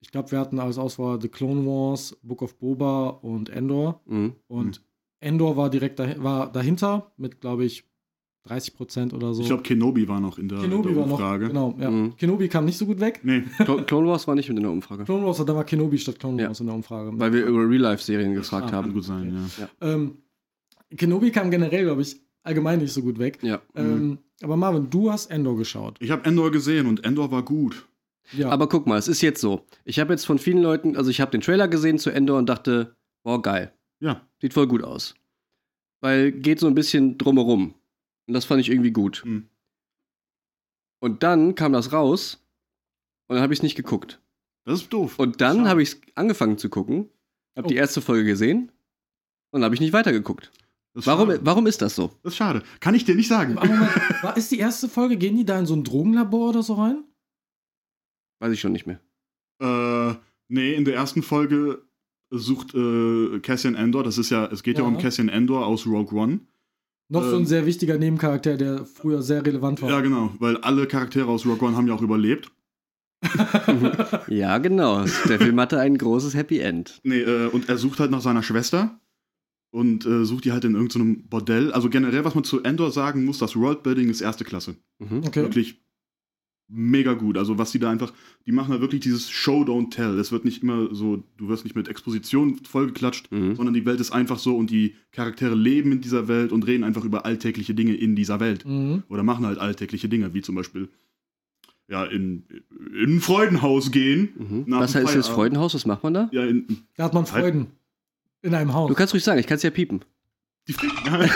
ich 0.00 0.10
glaube, 0.10 0.30
wir 0.30 0.38
hatten 0.38 0.60
als 0.60 0.78
Auswahl 0.78 1.20
The 1.20 1.28
Clone 1.28 1.66
Wars, 1.66 2.16
Book 2.22 2.42
of 2.42 2.56
Boba 2.58 3.08
und 3.08 3.48
Endor. 3.48 4.00
Mhm. 4.06 4.34
Und 4.46 4.82
Endor 5.20 5.56
war 5.56 5.70
direkt 5.70 5.98
dahi 5.98 6.22
war 6.22 6.52
dahinter 6.52 7.12
mit, 7.16 7.40
glaube 7.40 7.64
ich, 7.64 7.84
30 8.46 8.74
Prozent 8.74 9.14
oder 9.14 9.32
so. 9.32 9.40
Ich 9.42 9.48
glaube, 9.48 9.62
Kenobi 9.62 10.06
war 10.06 10.20
noch 10.20 10.38
in 10.38 10.48
der, 10.48 10.58
Kenobi 10.60 10.88
der 10.88 10.96
war 10.98 11.06
noch. 11.06 11.12
Umfrage. 11.14 11.48
Genau, 11.48 11.74
ja. 11.80 11.90
Mhm. 11.90 12.14
Kenobi 12.16 12.48
kam 12.48 12.66
nicht 12.66 12.76
so 12.76 12.84
gut 12.86 13.00
weg. 13.00 13.20
Nee, 13.22 13.40
Clo- 13.64 13.82
Clone 13.84 14.06
Wars 14.08 14.26
war 14.28 14.34
nicht 14.34 14.48
mit 14.48 14.58
in 14.58 14.62
der 14.64 14.72
Umfrage. 14.72 15.04
Clone 15.04 15.24
Wars, 15.24 15.38
da 15.44 15.54
war 15.54 15.64
Kenobi 15.64 15.96
statt 15.98 16.18
Clone 16.18 16.42
Ja. 16.42 16.48
Wars 16.48 16.60
in 16.60 16.66
der 16.66 16.74
Umfrage. 16.74 17.10
Weil 17.14 17.32
wir 17.32 17.46
über 17.46 17.68
Real-Life-Serien 17.68 18.34
gefragt 18.34 18.66
Ah, 18.66 18.70
kann 18.70 18.84
haben. 18.84 18.92
gut 18.92 19.04
sein, 19.04 19.46
Okay. 19.58 19.68
ja. 19.80 19.92
ähm, 19.94 20.18
Kenobi 20.96 21.30
kam 21.30 21.50
generell, 21.50 21.84
glaube 21.84 22.02
ich, 22.02 22.20
allgemein 22.42 22.80
nicht 22.80 22.92
so 22.92 23.00
gut 23.02 23.18
weg. 23.18 23.38
Ja. 23.42 23.62
Ähm, 23.74 24.18
aber 24.42 24.56
Marvin, 24.56 24.90
du 24.90 25.10
hast 25.10 25.30
Endor 25.30 25.56
geschaut. 25.56 25.96
Ich 26.00 26.10
habe 26.10 26.24
Endor 26.26 26.50
gesehen 26.50 26.86
und 26.86 27.02
Endor 27.04 27.30
war 27.30 27.42
gut. 27.42 27.86
Ja. 28.36 28.50
Aber 28.50 28.68
guck 28.68 28.86
mal, 28.86 28.98
es 28.98 29.08
ist 29.08 29.22
jetzt 29.22 29.40
so. 29.40 29.62
Ich 29.84 29.98
habe 29.98 30.12
jetzt 30.12 30.24
von 30.26 30.38
vielen 30.38 30.62
Leuten, 30.62 30.96
also 30.96 31.10
ich 31.10 31.20
habe 31.22 31.30
den 31.30 31.40
Trailer 31.40 31.68
gesehen 31.68 31.98
zu 31.98 32.10
Endor 32.10 32.38
und 32.38 32.46
dachte, 32.48 32.94
boah, 33.22 33.40
geil. 33.40 33.72
Ja. 34.00 34.20
Sieht 34.40 34.52
voll 34.54 34.66
gut 34.66 34.82
aus. 34.82 35.14
Weil 36.00 36.32
geht 36.32 36.60
so 36.60 36.66
ein 36.66 36.74
bisschen 36.74 37.16
drumherum. 37.18 37.74
Und 38.26 38.34
das 38.34 38.44
fand 38.44 38.60
ich 38.60 38.70
irgendwie 38.70 38.92
gut. 38.92 39.22
Mhm. 39.24 39.48
Und 41.00 41.22
dann 41.22 41.54
kam 41.54 41.72
das 41.72 41.92
raus 41.92 42.42
und 43.28 43.34
dann 43.36 43.42
habe 43.42 43.52
ich 43.52 43.58
es 43.58 43.62
nicht 43.62 43.74
geguckt. 43.76 44.20
Das 44.64 44.80
ist 44.80 44.92
doof. 44.92 45.18
Und 45.18 45.40
dann 45.40 45.68
habe 45.68 45.82
ich 45.82 45.90
es 45.90 46.00
angefangen 46.14 46.56
zu 46.56 46.70
gucken, 46.70 47.10
habe 47.56 47.66
Oh. 47.66 47.68
die 47.68 47.76
erste 47.76 48.00
Folge 48.00 48.24
gesehen 48.24 48.70
und 49.50 49.60
dann 49.60 49.64
habe 49.64 49.74
ich 49.74 49.80
nicht 49.80 49.92
weitergeguckt. 49.92 50.50
Warum, 50.96 51.28
schade. 51.30 51.40
warum 51.44 51.66
ist 51.66 51.82
das 51.82 51.96
so? 51.96 52.12
Das 52.22 52.32
ist 52.32 52.36
schade. 52.36 52.62
Kann 52.80 52.94
ich 52.94 53.04
dir 53.04 53.16
nicht 53.16 53.28
sagen. 53.28 53.54
Moment, 53.54 53.80
war, 54.22 54.36
ist 54.36 54.50
die 54.52 54.58
erste 54.60 54.88
Folge, 54.88 55.16
gehen 55.16 55.36
die 55.36 55.44
da 55.44 55.58
in 55.58 55.66
so 55.66 55.74
ein 55.74 55.82
Drogenlabor 55.84 56.50
oder 56.50 56.62
so 56.62 56.74
rein? 56.74 57.02
Weiß 58.40 58.52
ich 58.52 58.60
schon 58.60 58.72
nicht 58.72 58.86
mehr. 58.86 59.00
Äh, 59.60 60.14
nee, 60.48 60.74
in 60.74 60.84
der 60.84 60.94
ersten 60.94 61.22
Folge 61.22 61.82
sucht 62.30 62.74
äh, 62.74 63.40
Cassian 63.40 63.74
Endor, 63.74 64.04
das 64.04 64.18
ist 64.18 64.30
ja, 64.30 64.46
es 64.46 64.62
geht 64.62 64.78
ja, 64.78 64.84
Ja. 64.84 64.88
um 64.88 64.98
Cassian 64.98 65.28
Endor 65.28 65.66
aus 65.66 65.84
Rogue 65.86 66.16
One. 66.18 66.40
Noch 67.08 67.22
so 67.24 67.36
ein 67.36 67.40
Ähm. 67.42 67.46
sehr 67.46 67.66
wichtiger 67.66 67.98
Nebencharakter, 67.98 68.56
der 68.56 68.86
früher 68.86 69.22
sehr 69.22 69.44
relevant 69.44 69.82
war. 69.82 69.90
Ja, 69.90 70.00
genau, 70.00 70.32
weil 70.38 70.56
alle 70.58 70.86
Charaktere 70.86 71.28
aus 71.28 71.44
Rogue 71.46 71.68
One 71.68 71.76
haben 71.76 71.86
ja 71.86 71.94
auch 71.94 72.02
überlebt. 72.02 72.50
Ja, 74.28 74.58
genau. 74.58 75.04
Der 75.28 75.38
Film 75.38 75.58
hatte 75.60 75.78
ein 75.80 75.96
großes 75.96 76.34
Happy 76.34 76.58
End. 76.60 77.00
Nee, 77.04 77.20
äh, 77.20 77.46
und 77.48 77.68
er 77.68 77.78
sucht 77.78 78.00
halt 78.00 78.10
nach 78.10 78.20
seiner 78.20 78.42
Schwester 78.42 79.00
und 79.70 80.06
äh, 80.06 80.24
sucht 80.24 80.44
die 80.44 80.52
halt 80.52 80.64
in 80.64 80.74
irgendeinem 80.74 81.26
Bordell. 81.28 81.72
Also 81.72 81.88
generell, 81.88 82.24
was 82.24 82.34
man 82.34 82.44
zu 82.44 82.62
Endor 82.62 82.90
sagen 82.90 83.24
muss, 83.24 83.38
das 83.38 83.56
Worldbuilding 83.56 84.08
ist 84.08 84.20
erste 84.20 84.44
Klasse. 84.44 84.76
Mhm. 84.98 85.22
Okay. 85.26 85.42
Wirklich 85.42 85.83
mega 86.68 87.12
gut. 87.12 87.36
Also 87.38 87.58
was 87.58 87.72
die 87.72 87.78
da 87.78 87.90
einfach, 87.90 88.12
die 88.46 88.52
machen 88.52 88.70
halt 88.70 88.80
wirklich 88.80 89.00
dieses 89.02 89.30
Show, 89.30 89.62
don't 89.62 89.90
tell. 89.90 90.18
Es 90.18 90.32
wird 90.32 90.44
nicht 90.44 90.62
immer 90.62 90.94
so, 90.94 91.22
du 91.36 91.48
wirst 91.48 91.64
nicht 91.64 91.76
mit 91.76 91.88
Exposition 91.88 92.58
vollgeklatscht, 92.64 93.30
Mhm. 93.30 93.54
sondern 93.56 93.74
die 93.74 93.84
Welt 93.86 94.00
ist 94.00 94.12
einfach 94.12 94.38
so 94.38 94.56
und 94.56 94.70
die 94.70 94.94
Charaktere 95.12 95.54
leben 95.54 95.92
in 95.92 96.00
dieser 96.00 96.26
Welt 96.28 96.52
und 96.52 96.66
reden 96.66 96.82
einfach 96.84 97.04
über 97.04 97.24
alltägliche 97.26 97.74
Dinge 97.74 97.94
in 97.94 98.16
dieser 98.16 98.40
Welt. 98.40 98.64
Mhm. 98.66 99.02
Oder 99.08 99.22
machen 99.22 99.46
halt 99.46 99.58
alltägliche 99.58 100.08
Dinge, 100.08 100.32
wie 100.34 100.40
zum 100.42 100.54
Beispiel 100.54 100.88
ja, 101.86 102.04
in, 102.04 102.44
in 102.98 103.16
ein 103.16 103.20
Freudenhaus 103.20 103.90
gehen. 103.90 104.30
Mhm. 104.38 104.64
Was 104.68 104.94
heißt 104.94 105.14
das. 105.14 105.28
Freudenhaus? 105.28 105.74
Was 105.74 105.84
macht 105.84 106.02
man 106.02 106.14
da? 106.14 106.28
Ja, 106.32 106.44
in, 106.46 106.66
Da 106.96 107.04
hat 107.04 107.14
man 107.14 107.26
Freuden. 107.26 107.66
In 108.40 108.54
einem 108.54 108.72
Haus. 108.72 108.88
Du 108.88 108.94
kannst 108.94 109.12
ruhig 109.14 109.22
sagen, 109.24 109.38
ich 109.38 109.46
kann 109.46 109.56
es 109.56 109.62
ja 109.62 109.70
piepen. 109.70 110.00
Die 110.66 110.72
Fre 110.72 110.86
Nein, 111.04 111.30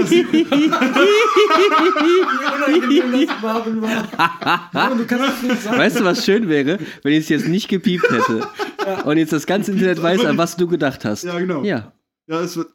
das 0.00 0.10
Wie 0.10 0.22
unangenehm 2.80 3.26
das 3.26 3.42
Marvin 3.42 3.82
war. 3.82 4.70
Marvin, 4.72 4.98
du 4.98 5.06
kannst 5.06 5.26
das 5.26 5.42
nicht 5.42 5.62
sagen. 5.62 5.78
Weißt 5.78 6.00
du, 6.00 6.04
was 6.04 6.24
schön 6.24 6.48
wäre, 6.48 6.78
wenn 7.02 7.12
ich 7.12 7.20
es 7.20 7.28
jetzt 7.28 7.48
nicht 7.48 7.68
gepiept 7.68 8.10
hätte? 8.10 8.46
Und 9.04 9.16
jetzt 9.16 9.32
das 9.32 9.46
ganze 9.46 9.72
Internet 9.72 10.02
weiß, 10.02 10.24
an 10.24 10.38
was 10.38 10.56
du 10.56 10.66
gedacht 10.66 11.04
hast. 11.04 11.24
Ja, 11.24 11.38
genau. 11.38 11.62
Ja. 11.62 11.92
Ja, 12.26 12.40
es 12.40 12.56
wird, 12.56 12.68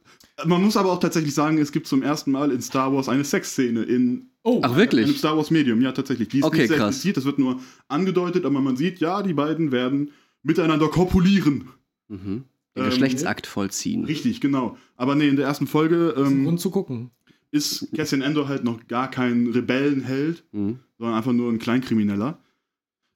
man 0.45 0.61
muss 0.61 0.77
aber 0.77 0.91
auch 0.91 0.99
tatsächlich 0.99 1.33
sagen, 1.33 1.57
es 1.57 1.71
gibt 1.71 1.87
zum 1.87 2.03
ersten 2.03 2.31
Mal 2.31 2.51
in 2.51 2.61
Star 2.61 2.93
Wars 2.93 3.09
eine 3.09 3.23
Sexszene 3.23 3.83
in 3.83 4.29
Oh, 4.43 4.61
Ach, 4.63 4.69
einem 4.69 4.77
wirklich? 4.77 5.17
Star 5.17 5.35
Wars 5.35 5.51
Medium. 5.51 5.81
Ja, 5.81 5.91
tatsächlich. 5.91 6.29
Die 6.29 6.39
ist 6.39 6.45
Okay, 6.45 6.59
nicht 6.59 6.67
sehr 6.69 6.77
krass. 6.77 6.95
explizit, 6.95 7.17
das 7.17 7.25
wird 7.25 7.37
nur 7.37 7.59
angedeutet, 7.89 8.45
aber 8.45 8.61
man 8.61 8.77
sieht, 8.77 8.99
ja, 8.99 9.21
die 9.21 9.33
beiden 9.33 9.73
werden 9.73 10.11
miteinander 10.41 10.87
kopulieren. 10.87 11.67
Mhm. 12.07 12.45
Den 12.77 12.83
Ähm, 12.85 12.89
Geschlechtsakt 12.89 13.47
vollziehen. 13.47 14.05
Richtig, 14.05 14.39
genau. 14.41 14.77
Aber 14.95 15.15
nee, 15.15 15.27
in 15.27 15.35
der 15.35 15.45
ersten 15.45 15.67
Folge 15.67 16.13
ähm, 16.17 16.43
Grund 16.45 16.59
zu 16.59 16.69
gucken. 16.71 17.11
ist 17.51 17.91
Cassian 17.95 18.21
Endor 18.21 18.47
halt 18.47 18.63
noch 18.63 18.87
gar 18.87 19.09
kein 19.09 19.47
Rebellenheld, 19.47 20.43
Mhm. 20.51 20.79
sondern 20.97 21.15
einfach 21.17 21.33
nur 21.33 21.51
ein 21.51 21.59
Kleinkrimineller, 21.59 22.39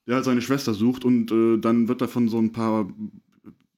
der 0.08 0.16
halt 0.16 0.26
seine 0.26 0.42
Schwester 0.42 0.74
sucht 0.74 1.06
und 1.06 1.32
äh, 1.32 1.58
dann 1.58 1.88
wird 1.88 2.02
er 2.02 2.08
von 2.08 2.28
so 2.30 2.38
ein 2.40 2.52
paar 2.52 2.90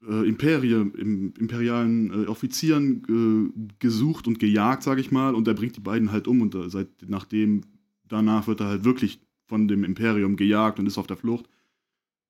äh, 0.07 0.27
Imperie, 0.27 0.73
im, 0.73 1.33
imperialen 1.39 2.23
äh, 2.23 2.27
Offizieren 2.27 3.53
äh, 3.55 3.69
gesucht 3.79 4.27
und 4.27 4.39
gejagt, 4.39 4.83
sag 4.83 4.99
ich 4.99 5.11
mal, 5.11 5.33
und 5.35 5.47
er 5.47 5.53
bringt 5.53 5.75
die 5.77 5.81
beiden 5.81 6.11
halt 6.11 6.27
um 6.27 6.41
und 6.41 6.55
äh, 6.55 6.69
seit 6.69 6.87
nachdem 7.07 7.61
danach 8.07 8.47
wird 8.47 8.59
er 8.61 8.67
halt 8.67 8.83
wirklich 8.85 9.19
von 9.45 9.67
dem 9.67 9.83
Imperium 9.83 10.35
gejagt 10.35 10.79
und 10.79 10.87
ist 10.87 10.97
auf 10.97 11.07
der 11.07 11.17
Flucht. 11.17 11.45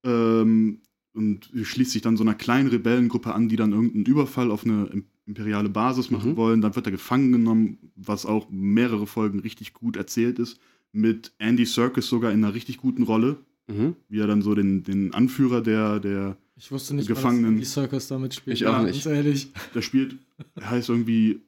Ähm, 0.04 0.80
und 1.14 1.50
schließt 1.62 1.92
sich 1.92 2.02
dann 2.02 2.18
so 2.18 2.24
einer 2.24 2.34
kleinen 2.36 2.70
Rebellengruppe 2.70 3.34
an, 3.34 3.48
die 3.50 3.56
dann 3.56 3.72
irgendeinen 3.72 4.06
Überfall 4.06 4.50
auf 4.52 4.66
eine 4.66 4.86
im- 4.88 5.06
imperiale 5.26 5.70
Basis 5.70 6.10
machen 6.12 6.32
Mhm. 6.32 6.36
wollen. 6.38 6.62
Dann 6.62 6.76
wird 6.76 6.86
er 6.88 6.92
gefangen 6.92 7.32
genommen, 7.32 7.78
was 7.96 8.26
auch 8.26 8.50
mehrere 8.50 9.08
Folgen 9.08 9.40
richtig 9.40 9.74
gut 9.74 9.96
erzählt 9.96 10.40
ist, 10.40 10.60
mit 10.92 11.32
Andy 11.38 11.66
Serkis 11.66 12.08
sogar 12.08 12.32
in 12.32 12.44
einer 12.44 12.54
richtig 12.54 12.78
guten 12.78 13.04
Rolle, 13.04 13.38
Mhm. 13.68 13.96
wie 14.10 14.20
er 14.20 14.28
dann 14.28 14.42
so 14.42 14.54
den, 14.56 14.84
den 14.84 15.14
Anführer 15.14 15.62
der, 15.62 16.00
der, 16.00 16.36
Ich 16.58 16.72
wusste 16.72 16.96
nicht, 16.96 17.08
Gefangenen. 17.08 17.54
mal, 17.54 17.60
dass 17.60 17.70
die 17.70 17.74
Circus 17.74 18.08
da 18.08 18.20
mitspielt. 18.20 18.58
Ich 18.58 18.66
auch 18.66 18.74
Ja, 18.74 18.84
nicht. 18.84 19.04
Ganz 19.04 19.16
ehrlich. 19.16 19.48
der 19.74 19.82
spielt, 19.82 20.18
er 20.56 20.70
heißt 20.72 20.90
irgendwie 20.90 21.40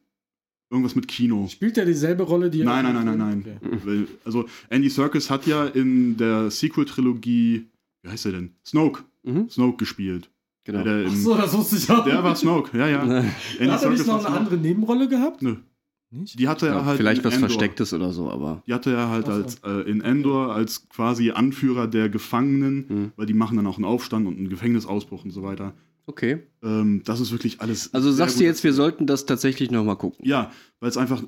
irgendwas 0.70 0.96
mit 0.96 1.08
Kino. 1.08 1.48
Spielt 1.50 1.76
der 1.78 1.86
dieselbe 1.86 2.24
Rolle, 2.24 2.50
die 2.50 2.62
er 2.62 2.66
Nein, 2.66 2.86
nein, 2.86 3.06
nein, 3.06 3.18
nein, 3.18 3.44
nein. 3.46 3.80
Okay. 3.82 4.06
Also 4.24 4.46
Andy 4.70 4.90
Serkis 4.90 5.30
hat 5.30 5.46
ja 5.48 5.66
in 5.68 6.18
der 6.18 6.50
Sequel-Trilogie, 6.50 7.66
wie 8.04 8.10
heißt 8.10 8.26
er 8.28 8.32
denn? 8.34 8.52
Snoke. 8.66 9.04
Mhm. 9.26 9.50
Snoke 9.50 9.78
gespielt. 9.78 10.30
Genau. 10.64 10.84
Der, 10.84 11.06
Ach 11.08 11.16
so, 11.16 11.36
das 11.36 11.54
wusste 11.56 11.76
ich 11.78 11.90
auch. 11.92 12.04
der 12.06 12.24
war 12.24 12.36
Snoke, 12.36 12.78
ja, 12.78 12.88
ja. 12.88 13.02
Hat 13.24 13.24
er 13.60 13.90
nicht 13.90 14.06
noch 14.08 14.16
eine 14.16 14.24
Snoke. 14.24 14.28
andere 14.28 14.58
Nebenrolle 14.58 15.08
gehabt? 15.08 15.42
Nö. 15.42 15.58
Nicht? 16.12 16.40
Die 16.40 16.48
hatte 16.48 16.68
Ja, 16.68 16.74
er 16.76 16.86
halt 16.86 16.98
vielleicht 16.98 17.20
in 17.20 17.26
was 17.26 17.34
Endor. 17.34 17.50
Verstecktes 17.50 17.94
oder 17.94 18.14
so, 18.14 18.30
aber. 18.30 18.64
Die 18.68 18.74
hatte 18.74 18.94
er 18.94 19.10
halt 19.10 19.26
so. 19.26 19.32
als 19.34 19.56
äh, 19.64 19.82
in 19.90 20.02
Endor 20.02 20.54
als 20.56 20.88
quasi 20.90 21.32
Anführer 21.32 21.88
der 21.88 22.10
Gefangenen, 22.10 22.86
Mhm. 22.88 23.12
weil 23.16 23.26
die 23.26 23.34
machen 23.34 23.58
dann 23.58 23.68
auch 23.68 23.76
einen 23.78 23.86
Aufstand 23.86 24.28
und 24.28 24.38
einen 24.38 24.50
Gefängnisausbruch 24.50 25.26
und 25.26 25.32
so 25.32 25.44
weiter. 25.44 25.74
Okay. 26.08 26.44
Ähm, 26.64 27.02
das 27.04 27.20
ist 27.20 27.32
wirklich 27.32 27.60
alles. 27.62 27.94
Also 27.94 28.12
sagst 28.12 28.40
du 28.40 28.44
jetzt, 28.44 28.64
wir 28.64 28.74
sollten 28.74 29.08
das 29.08 29.26
tatsächlich 29.26 29.72
nochmal 29.72 29.98
gucken. 29.98 30.24
Ja, 30.26 30.52
weil 30.80 30.90
es 30.90 30.98
einfach, 30.98 31.24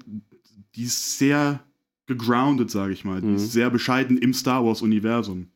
die 0.76 0.84
ist 0.84 1.18
sehr 1.18 1.60
gegroundet, 2.06 2.70
sage 2.72 2.94
ich 2.94 3.04
mal. 3.04 3.20
Die 3.22 3.28
Mhm. 3.28 3.36
ist 3.36 3.52
sehr 3.52 3.70
bescheiden 3.70 4.18
im 4.18 4.34
Star 4.34 4.64
Wars-Universum. 4.64 5.48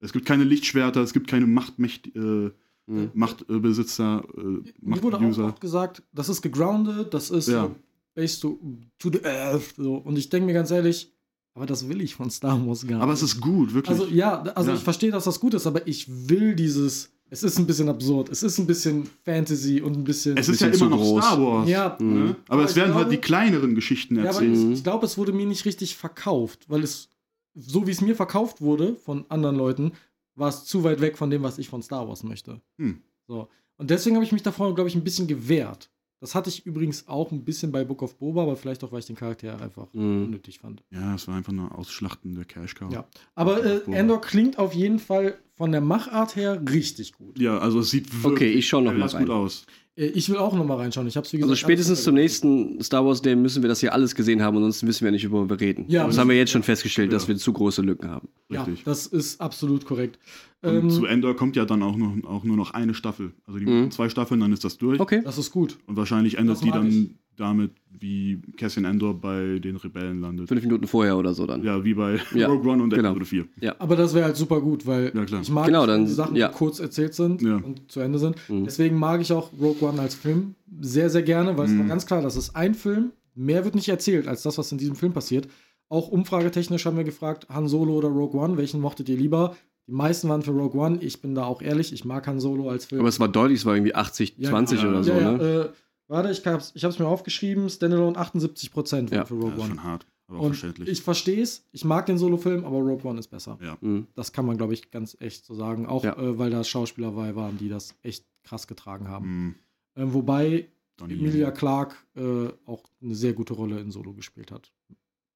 Es 0.00 0.12
gibt 0.12 0.24
keine 0.26 0.44
Lichtschwerter, 0.44 1.00
es 1.02 1.12
gibt 1.12 1.28
keine 1.28 1.46
Machtmächt, 1.46 2.14
äh, 2.16 2.50
Mhm. 2.86 3.10
Machtbesitzer, 3.14 4.24
äh, 4.36 4.40
Mir 4.80 5.02
wurde 5.02 5.16
auch, 5.16 5.20
Machtuser. 5.20 5.46
auch 5.48 5.60
gesagt, 5.60 6.02
das 6.12 6.28
ist 6.28 6.42
gegroundet, 6.42 7.14
das 7.14 7.30
ist 7.30 7.48
Ja. 7.48 7.70
based 8.14 8.42
to, 8.42 8.58
to 8.98 9.10
the 9.12 9.24
earth. 9.24 9.74
So. 9.76 9.94
Und 9.96 10.18
ich 10.18 10.28
denke 10.28 10.46
mir 10.46 10.54
ganz 10.54 10.70
ehrlich, 10.72 11.12
aber 11.54 11.66
das 11.66 11.88
will 11.88 12.00
ich 12.00 12.14
von 12.16 12.30
Star 12.30 12.66
Wars 12.66 12.82
gar 12.86 12.96
nicht. 12.96 13.02
Aber 13.02 13.12
es 13.12 13.22
ist 13.22 13.40
gut, 13.40 13.74
wirklich. 13.74 13.96
Also 13.98 14.10
ja, 14.12 14.40
also 14.42 14.70
Ja. 14.70 14.76
ich 14.76 14.82
verstehe, 14.82 15.10
dass 15.12 15.24
das 15.24 15.38
gut 15.38 15.54
ist, 15.54 15.66
aber 15.66 15.86
ich 15.86 16.06
will 16.28 16.54
dieses. 16.56 17.10
Es 17.32 17.44
ist 17.44 17.58
ein 17.60 17.66
bisschen 17.66 17.88
absurd. 17.88 18.28
Es 18.28 18.42
ist 18.42 18.58
ein 18.58 18.66
bisschen 18.66 19.08
Fantasy 19.24 19.80
und 19.80 19.96
ein 19.96 20.02
bisschen. 20.02 20.36
es 20.36 20.48
ist 20.48 20.60
ja 20.60 20.66
bisschen 20.68 20.88
immer 20.88 20.96
zu 20.96 21.00
noch 21.00 21.10
groß. 21.10 21.24
Star 21.24 21.40
Wars. 21.40 21.68
ja, 21.68 21.96
Mhm. 22.00 22.12
Ne? 22.14 22.36
Aber 22.48 22.54
Aber 22.54 22.64
es 22.64 22.74
werden 22.74 22.94
halt 22.94 23.04
glaube- 23.06 23.16
die 23.16 23.20
kleineren 23.20 23.76
Geschichten 23.76 24.16
ja, 24.16 24.22
aber 24.22 24.30
erzählt. 24.30 24.56
ich, 24.56 24.78
ich 24.78 24.82
glaube, 24.82 25.06
es 25.06 25.16
wurde 25.16 25.32
mir 25.32 25.46
nicht 25.46 25.64
richtig 25.64 25.94
verkauft, 25.96 26.64
weil 26.68 26.82
es, 26.82 27.08
so 27.54 27.86
wie 27.86 27.90
es 27.90 28.00
mir 28.00 28.14
verkauft 28.16 28.60
wurde 28.60 28.96
von 28.96 29.24
anderen 29.28 29.56
Leuten, 29.56 29.92
war 30.34 30.48
es 30.48 30.64
zu 30.64 30.84
weit 30.84 31.00
weg 31.00 31.18
von 31.18 31.30
dem, 31.30 31.42
was 31.42 31.58
ich 31.58 31.68
von 31.68 31.82
Star 31.82 32.08
Wars 32.08 32.22
möchte. 32.22 32.60
Hm. 32.78 33.02
So. 33.26 33.48
Und 33.76 33.90
deswegen 33.90 34.16
habe 34.16 34.24
ich 34.24 34.32
mich 34.32 34.42
davor, 34.42 34.74
glaube 34.74 34.88
ich, 34.88 34.94
ein 34.94 35.04
bisschen 35.04 35.26
gewehrt. 35.26 35.90
Das 36.20 36.34
hatte 36.34 36.50
ich 36.50 36.66
übrigens 36.66 37.08
auch 37.08 37.32
ein 37.32 37.44
bisschen 37.44 37.72
bei 37.72 37.82
Book 37.82 38.02
of 38.02 38.18
Boba, 38.18 38.42
aber 38.42 38.54
vielleicht 38.56 38.84
auch, 38.84 38.92
weil 38.92 38.98
ich 38.98 39.06
den 39.06 39.16
Charakter 39.16 39.58
einfach 39.60 39.86
Mhm. 39.94 40.24
unnötig 40.24 40.58
fand. 40.58 40.82
Ja, 40.90 41.14
es 41.14 41.26
war 41.26 41.34
einfach 41.34 41.52
nur 41.52 41.76
Ausschlachten 41.76 42.34
der 42.34 42.44
Cash 42.44 42.74
Cow. 42.74 42.92
Ja. 42.92 43.06
Aber 43.34 43.64
äh. 43.64 43.80
Endor 43.92 44.20
klingt 44.20 44.58
auf 44.58 44.74
jeden 44.74 44.98
Fall 44.98 45.38
von 45.60 45.72
der 45.72 45.82
Machart 45.82 46.36
her 46.36 46.58
richtig 46.72 47.12
gut. 47.12 47.38
Ja, 47.38 47.58
also 47.58 47.80
es 47.80 47.90
sieht 47.90 48.06
Okay, 48.22 48.50
ich 48.50 48.66
schau 48.66 48.80
noch 48.80 48.94
mal 48.94 49.06
rein. 49.08 49.26
gut 49.26 49.30
aus. 49.34 49.66
Äh, 49.94 50.06
Ich 50.06 50.30
will 50.30 50.38
auch 50.38 50.54
noch 50.54 50.64
mal 50.64 50.76
reinschauen. 50.76 51.06
Ich 51.06 51.18
habe 51.18 51.26
wie 51.30 51.36
gesagt 51.36 51.50
Also 51.50 51.54
spätestens 51.60 52.02
zum 52.02 52.14
nächsten 52.14 52.82
Star 52.82 53.04
Wars 53.04 53.20
Day 53.20 53.36
müssen 53.36 53.62
wir 53.62 53.68
das 53.68 53.80
hier 53.80 53.92
alles 53.92 54.14
gesehen 54.14 54.40
haben, 54.40 54.56
ansonsten 54.56 54.86
wissen 54.86 55.04
wir 55.04 55.10
nicht, 55.10 55.30
worüber 55.30 55.60
wir 55.60 55.66
reden. 55.66 55.84
Ja, 55.88 56.06
das 56.06 56.16
haben 56.16 56.30
wir 56.30 56.36
jetzt 56.38 56.50
schon 56.52 56.62
festgestellt, 56.62 57.12
dass 57.12 57.24
Ja. 57.24 57.28
wir 57.28 57.36
zu 57.36 57.52
große 57.52 57.82
Lücken 57.82 58.08
haben. 58.08 58.28
Ja, 58.48 58.62
Richtig. 58.62 58.84
das 58.84 59.06
ist 59.06 59.38
absolut 59.42 59.84
korrekt. 59.84 60.18
Und 60.62 60.74
Ähm, 60.76 60.88
zu 60.90 61.04
Endor 61.04 61.36
kommt 61.36 61.56
ja 61.56 61.66
dann 61.66 61.82
auch, 61.82 61.96
noch, 61.96 62.14
auch 62.24 62.44
nur 62.44 62.56
noch 62.56 62.70
eine 62.72 62.94
Staffel. 62.94 63.32
Also 63.46 63.58
die 63.58 63.66
Mhm. 63.66 63.90
zwei 63.90 64.08
Staffeln, 64.08 64.40
dann 64.40 64.52
ist 64.54 64.64
das 64.64 64.78
durch. 64.78 64.98
Okay. 64.98 65.20
das 65.22 65.36
ist 65.36 65.50
gut. 65.50 65.76
Und 65.86 65.96
wahrscheinlich 65.98 66.38
endet 66.38 66.56
Das 66.56 66.62
die 66.62 66.70
dann 66.70 66.86
ich. 66.88 67.10
Damit, 67.36 67.70
wie 67.98 68.40
Cassian 68.56 68.84
Endor 68.84 69.14
bei 69.18 69.58
den 69.58 69.76
Rebellen 69.76 70.20
landet. 70.20 70.48
Fünf 70.48 70.62
Minuten 70.62 70.86
vorher 70.86 71.16
oder 71.16 71.32
so 71.32 71.46
dann. 71.46 71.62
Ja, 71.62 71.82
wie 71.84 71.94
bei 71.94 72.18
Ja, 72.34 72.48
Rogue 72.50 72.70
One 72.70 72.82
und 72.82 72.90
genau. 72.90 73.12
Episode 73.12 73.46
4. 73.60 73.74
Aber 73.80 73.96
das 73.96 74.12
wäre 74.14 74.26
halt 74.26 74.36
super 74.36 74.60
gut, 74.60 74.86
weil 74.86 75.10
Ja, 75.14 75.24
klar. 75.24 75.40
ich 75.40 75.50
mag 75.50 75.66
Genau, 75.66 75.82
es, 75.82 75.86
dann- 75.86 76.04
die 76.06 76.12
Sachen 76.12 76.36
ja. 76.36 76.48
die 76.48 76.54
kurz 76.54 76.80
erzählt 76.80 77.14
sind 77.14 77.40
Ja. 77.42 77.56
und 77.56 77.90
zu 77.90 78.00
Ende 78.00 78.18
sind. 78.18 78.36
Mhm. 78.48 78.64
Deswegen 78.64 78.98
mag 78.98 79.20
ich 79.20 79.32
auch 79.32 79.50
Rogue 79.60 79.88
One 79.88 80.00
als 80.00 80.14
Film 80.14 80.54
sehr, 80.80 81.08
sehr 81.10 81.22
gerne, 81.22 81.56
weil 81.56 81.66
es 81.66 81.72
Mhm. 81.72 81.80
war 81.80 81.86
ganz 81.86 82.04
klar, 82.06 82.20
das 82.22 82.36
ist 82.36 82.54
ein 82.56 82.74
Film. 82.74 83.12
Mehr 83.34 83.64
wird 83.64 83.74
nicht 83.74 83.88
erzählt 83.88 84.28
als 84.28 84.42
das, 84.42 84.58
was 84.58 84.70
in 84.72 84.78
diesem 84.78 84.96
Film 84.96 85.12
passiert. 85.12 85.48
Auch 85.88 86.08
umfragetechnisch 86.08 86.84
haben 86.86 86.96
wir 86.96 87.04
gefragt, 87.04 87.46
Han 87.48 87.66
Solo 87.68 87.94
oder 87.94 88.08
Rogue 88.08 88.38
One, 88.40 88.56
welchen 88.56 88.80
mochtet 88.80 89.08
ihr 89.08 89.16
lieber? 89.16 89.56
Die 89.88 89.92
meisten 89.92 90.28
waren 90.28 90.42
für 90.42 90.52
Rogue 90.52 90.78
One. 90.80 90.98
Ich 91.00 91.20
bin 91.20 91.34
da 91.34 91.44
auch 91.44 91.62
ehrlich, 91.62 91.92
ich 91.92 92.04
mag 92.04 92.26
Han 92.28 92.38
Solo 92.38 92.68
als 92.68 92.84
Film. 92.86 93.00
Aber 93.00 93.08
es 93.08 93.18
war 93.18 93.28
deutlich, 93.28 93.60
es 93.60 93.66
war 93.66 93.74
irgendwie 93.74 93.94
80, 93.94 94.34
Ja, 94.36 94.50
20 94.50 94.82
ja, 94.82 94.88
oder 94.88 95.02
so, 95.02 95.10
ja, 95.10 95.20
ja, 95.20 95.32
ne? 95.32 95.42
äh, 95.42 95.68
warte, 96.10 96.30
ich 96.30 96.44
hab's, 96.46 96.72
ich 96.74 96.84
hab's 96.84 96.98
mir 96.98 97.06
aufgeschrieben. 97.06 97.68
Standalone 97.70 98.16
78 98.18 98.70
Prozent 98.70 99.10
Ja. 99.10 99.24
für 99.24 99.34
Ja, 99.34 99.40
Rogue 99.40 99.54
ist 99.54 99.60
One. 99.60 99.68
schon 99.70 99.84
hart, 99.84 100.06
aber 100.28 100.38
auch 100.38 100.42
Und 100.42 100.48
verständlich. 100.50 100.88
ich 100.88 101.02
verstehe 101.02 101.42
es. 101.42 101.64
Ich 101.72 101.84
mag 101.84 102.06
den 102.06 102.18
Solo-Film, 102.18 102.64
aber 102.64 102.76
Rogue 102.78 103.04
One 103.08 103.18
ist 103.18 103.28
besser. 103.28 103.58
ja. 103.62 103.78
Mhm. 103.80 104.06
Das 104.14 104.32
kann 104.32 104.44
man, 104.44 104.56
glaube 104.58 104.74
ich, 104.74 104.90
ganz 104.90 105.16
echt 105.20 105.44
so 105.46 105.54
sagen. 105.54 105.86
Auch 105.86 106.04
Ja. 106.04 106.16
äh, 106.18 106.38
weil 106.38 106.50
da 106.50 106.62
Schauspieler 106.64 107.12
bei 107.12 107.34
waren, 107.36 107.56
die 107.56 107.68
das 107.68 107.94
echt 108.02 108.26
krass 108.42 108.66
getragen 108.66 109.08
haben. 109.08 109.26
Mhm. 109.46 109.54
Ähm, 109.96 110.14
wobei 110.14 110.68
Donnie 110.96 111.14
Emilia 111.14 111.48
Yen. 111.48 111.54
Clarke 111.56 111.96
äh, 112.16 112.48
auch 112.66 112.82
eine 113.02 113.14
sehr 113.14 113.32
gute 113.32 113.54
Rolle 113.54 113.80
in 113.80 113.90
Solo 113.90 114.12
gespielt 114.12 114.50
hat. 114.52 114.70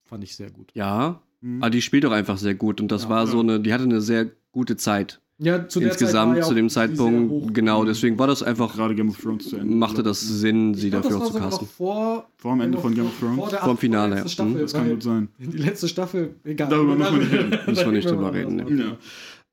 Fand 0.05 0.23
ich 0.25 0.37
sehr 0.37 0.51
gut. 0.51 0.71
Ja, 0.75 1.23
Mhm. 1.41 1.63
aber 1.63 1.71
die 1.71 1.83
spielt 1.83 2.05
doch 2.05 2.13
einfach 2.13 2.37
sehr 2.39 2.55
gut 2.55 2.81
und 2.81 2.91
das 2.93 3.05
Ja. 3.05 3.09
war 3.11 3.27
so 3.27 3.39
Ja. 3.39 3.43
eine, 3.43 3.61
die 3.61 3.73
hatte 3.73 3.85
eine 3.85 4.01
sehr 4.03 4.31
gute 4.53 4.77
Zeit. 4.77 5.21
Ja, 5.39 5.69
zu 5.69 5.81
Insgesamt, 5.81 6.37
ja 6.37 6.43
zu 6.45 6.55
dem 6.55 6.71
Zeitpunkt, 6.71 7.55
genau, 7.55 7.85
deswegen 7.85 8.17
war 8.19 8.29
das 8.29 8.45
einfach. 8.45 8.75
Gerade 8.75 8.95
Game 8.95 9.09
of 9.09 9.21
Thrones 9.21 9.49
zu 9.49 9.57
Ende. 9.57 9.75
Machte 9.75 10.05
das 10.05 10.21
Sinn, 10.21 10.75
sie 10.75 10.91
glaub, 10.91 11.03
dafür 11.03 11.25
zu 11.25 11.35
casten. 11.35 11.67
Vor, 11.67 12.29
vor 12.37 12.53
dem 12.53 12.61
Ende 12.61 12.79
von 12.79 12.95
Game 12.95 13.07
of 13.07 13.19
Thrones? 13.19 13.37
Vor, 13.37 13.49
vor 13.51 13.75
dem 13.75 13.79
Finale, 13.79 14.17
ja. 14.17 14.29
Staffel, 14.29 14.53
mhm. 14.53 14.59
das 14.61 14.73
kann 14.73 14.89
gut 14.89 15.03
sein. 15.03 15.29
Die 15.39 15.57
letzte 15.57 15.89
Staffel, 15.89 16.37
egal. 16.45 16.69
Darüber 16.69 16.95
müssen 16.95 17.15
wir 17.15 17.21
nicht 17.21 17.33
reden. 17.33 17.59
Müssen 17.67 17.85
wir 17.85 17.93
nicht 17.93 18.09
drüber 18.09 18.33
reden, 18.33 18.57
ne. 18.57 18.85
ja. 18.85 18.97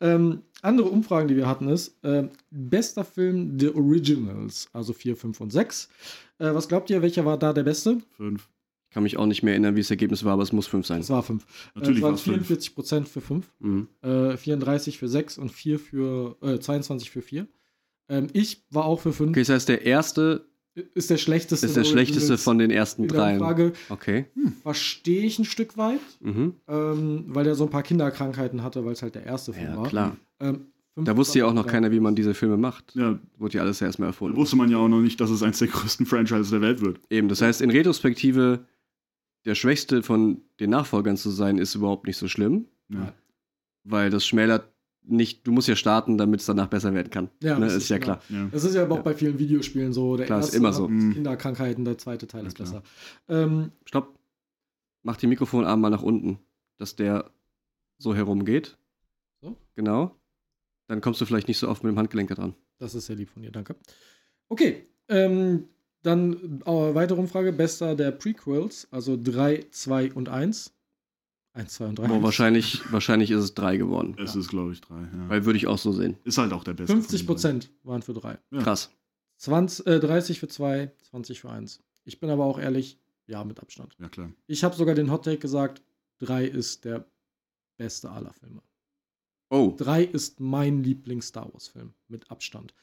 Ähm, 0.02 0.42
andere 0.62 0.90
Umfragen, 0.90 1.28
die 1.28 1.36
wir 1.36 1.48
hatten, 1.48 1.68
ist: 1.68 1.98
äh, 2.04 2.28
Bester 2.52 3.04
Film 3.04 3.58
The 3.60 3.74
Originals, 3.74 4.70
also 4.74 4.94
4, 4.94 5.16
5 5.16 5.42
und 5.42 5.52
6. 5.52 5.90
Äh, 6.38 6.54
was 6.54 6.68
glaubt 6.68 6.92
ihr, 6.92 7.02
welcher 7.02 7.26
war 7.26 7.38
da 7.38 7.54
der 7.54 7.64
beste? 7.64 7.98
5 8.18 8.48
kann 8.92 9.04
mich 9.04 9.18
auch 9.18 9.26
nicht 9.26 9.42
mehr 9.44 9.54
erinnern, 9.54 9.76
wie 9.76 9.82
das 9.82 9.90
Ergebnis 9.90 10.24
war, 10.26 10.34
aber 10.34 10.44
es 10.44 10.52
muss 10.52 10.68
5 10.68 10.86
sein. 10.86 11.00
Das 11.00 11.10
war 11.10 11.24
5. 11.24 11.46
Natürlich 11.76 12.02
war 12.02 12.14
es 12.14 12.22
es 12.22 12.28
waren 12.28 12.36
fünf. 12.36 12.48
44 12.48 12.76
Prozent 12.76 13.08
für 13.10 13.22
5, 13.22 13.52
Mhm. 13.60 13.88
äh, 14.02 14.38
34 14.38 14.98
für 14.98 15.08
6 15.08 15.38
und 15.38 15.50
4 15.52 15.80
für, 15.80 16.38
äh, 16.42 16.60
22 16.60 17.10
für 17.10 17.22
4. 17.22 17.48
Ähm, 18.10 18.28
ich 18.34 18.64
war 18.70 18.86
auch 18.86 19.00
für 19.00 19.14
5. 19.14 19.30
Okay, 19.32 19.40
das 19.42 19.50
heißt, 19.50 19.70
der 19.70 19.86
erste 19.86 20.46
Ist 20.94 21.10
der 21.10 21.18
schlechteste. 21.18 21.66
ist 21.66 21.76
der 21.76 21.84
The 21.84 21.90
schlechteste 21.90 22.38
von 22.38 22.58
den 22.58 22.72
ersten 22.72 23.08
dreien. 23.08 23.40
Frage 23.40 23.74
Okay. 23.90 24.26
verstehe 24.64 25.24
ich 25.24 25.38
ein 25.40 25.46
Stück 25.46 25.78
weit, 25.78 26.00
Mhm. 26.22 26.56
ähm, 26.68 27.26
weil 27.28 27.48
er 27.48 27.56
so 27.56 27.66
ein 27.66 27.70
paar 27.70 27.84
Kinderkrankheiten 27.84 28.64
hatte, 28.64 28.84
weil 28.86 28.94
es 28.94 29.02
halt 29.02 29.16
der 29.16 29.26
erste 29.26 29.54
Film 29.54 29.68
Ja, 29.72 29.78
war. 29.78 29.88
klar. 29.88 30.18
Ähm, 30.40 30.68
Da 30.96 31.16
wusste 31.16 31.40
ja 31.40 31.46
auch 31.46 31.54
noch 31.54 31.66
keiner, 31.66 31.90
wie 31.92 32.00
man 32.02 32.16
diese 32.16 32.34
Filme 32.34 32.58
macht. 32.58 32.94
Ja, 32.96 33.18
Wurde 33.38 33.58
ja 33.58 33.64
alles 33.64 33.80
ja 33.80 33.88
erstmal 33.88 34.08
da 34.08 34.10
erfunden. 34.12 34.36
wusste 34.38 34.56
man 34.58 34.70
ja 34.70 34.78
auch 34.78 34.90
noch 34.90 35.00
nicht, 35.00 35.20
dass 35.22 35.30
es 35.30 35.42
eins 35.42 35.60
der 35.60 35.70
größten 35.70 36.06
Franchises 36.06 36.50
der 36.52 36.62
Welt 36.62 36.82
wird. 36.82 37.00
Eben, 37.10 37.28
das 37.30 37.42
heißt, 37.42 37.62
in 37.62 37.70
Retrospektive, 37.70 38.66
der 39.46 39.56
Schwächste 39.56 40.04
von 40.04 40.42
den 40.60 40.70
Nachfolgern 40.70 41.18
zu 41.18 41.30
sein, 41.30 41.58
ist 41.58 41.76
überhaupt 41.76 42.06
nicht 42.08 42.18
so 42.18 42.28
schlimm, 42.28 42.68
Ja. 42.90 43.14
weil 43.84 44.10
das 44.10 44.26
schmälert 44.26 44.68
nicht, 45.04 45.48
du 45.48 45.52
musst 45.52 45.68
ja 45.68 45.76
starten, 45.76 46.20
damit 46.20 46.42
es 46.42 46.46
danach 46.46 46.68
besser 46.68 46.94
werden 46.94 47.10
kann. 47.10 47.30
Ja, 47.42 47.58
ne? 47.58 47.66
richtig, 47.66 47.84
Ist 47.84 47.90
ja 47.90 47.98
genau. 47.98 48.18
klar. 48.18 48.22
Ja. 48.30 48.48
Das 48.52 48.64
ist 48.64 48.76
ja 48.76 48.84
aber 48.84 48.94
auch 48.94 48.98
Ja. 48.98 49.04
bei 49.04 49.16
vielen 49.16 49.40
Videospielen 49.40 49.94
so. 49.94 50.16
Der 50.16 50.28
Klar, 50.28 50.40
ist 50.40 50.46
erste 50.46 50.58
immer 50.58 50.68
hat 50.68 50.76
so. 50.76 50.88
Kinderkrankheiten, 50.88 51.86
der 51.86 51.98
zweite 51.98 52.28
Teil 52.28 52.42
Ja, 52.44 52.48
ist 52.50 52.56
klar. 52.56 52.68
besser. 52.68 52.84
Ähm, 53.28 53.72
Stopp. 53.86 54.18
Mach 55.02 55.18
den 55.18 55.30
Mikrofonarm 55.30 55.82
mal 55.82 55.90
nach 55.90 56.04
unten, 56.04 56.38
dass 56.78 56.96
der 56.96 57.32
so 57.98 58.14
herumgeht. 58.14 58.78
So? 59.42 59.58
Genau. 59.74 60.16
Dann 60.86 61.02
kommst 61.02 61.20
du 61.20 61.26
vielleicht 61.26 61.48
nicht 61.48 61.58
so 61.58 61.68
oft 61.68 61.84
mit 61.84 61.92
dem 61.92 61.98
Handgelenk 61.98 62.30
dran. 62.30 62.54
das 62.78 62.94
ist 62.94 63.08
sehr 63.08 63.16
lieb 63.16 63.30
von 63.30 63.42
dir, 63.42 63.52
danke. 63.52 63.76
Okay, 64.50 64.86
ähm, 65.08 65.68
dann 66.04 66.62
äh, 66.66 66.96
weitere 66.96 67.20
Umfrage. 67.20 67.54
Bester 67.54 67.96
der 67.96 68.12
Prequels, 68.12 68.88
also 68.92 69.18
3, 69.22 69.68
2 69.72 70.14
und 70.14 70.30
1. 70.30 70.74
1, 71.54 71.74
2 71.74 71.86
und 71.86 72.00
3. 72.00 72.08
Boah, 72.08 72.24
wahrscheinlich, 72.24 72.82
wahrscheinlich 72.92 73.30
ist 73.32 73.44
es 73.44 73.54
drei 73.54 73.76
geworden. 73.78 74.16
Es 74.18 74.36
ist, 74.36 74.50
glaube 74.50 74.72
ich, 74.72 74.82
drei. 74.82 75.02
Ja. 75.02 75.30
Weil 75.30 75.46
würde 75.46 75.58
ich 75.58 75.68
auch 75.68 75.78
so 75.78 75.92
sehen. 75.92 76.18
Ist 76.24 76.38
halt 76.38 76.54
auch 76.54 76.64
der 76.64 76.74
beste. 76.74 76.94
50 76.94 77.12
von 77.12 77.18
den 77.18 77.28
Prozent 77.28 77.72
waren 77.84 78.02
für 78.02 78.14
3. 78.14 78.38
Ja. 78.52 78.62
Krass. 78.62 78.90
20, 79.38 79.88
äh, 79.88 80.00
30 80.00 80.40
für 80.40 80.48
2, 80.48 80.92
20 81.10 81.42
für 81.42 81.50
1. 81.50 81.82
Ich 82.06 82.20
bin 82.20 82.30
aber 82.30 82.46
auch 82.46 82.58
ehrlich, 82.58 83.00
ja, 83.28 83.44
mit 83.44 83.60
Abstand. 83.60 83.96
Ja, 84.00 84.08
klar. 84.08 84.32
Ich 84.48 84.64
habe 84.64 84.76
sogar 84.76 84.96
den 84.96 85.12
Hot 85.12 85.26
Take 85.26 85.40
gesagt, 85.40 85.82
3 86.20 86.46
ist 86.46 86.86
der 86.86 87.06
beste 87.78 88.10
aller 88.12 88.34
Filme. 88.34 88.62
Oh, 89.52 89.74
3 89.78 90.04
ist 90.06 90.40
mein 90.40 90.82
Lieblings-Star 90.82 91.52
Wars-Film, 91.54 91.92
mit 92.08 92.32
Abstand. 92.32 92.74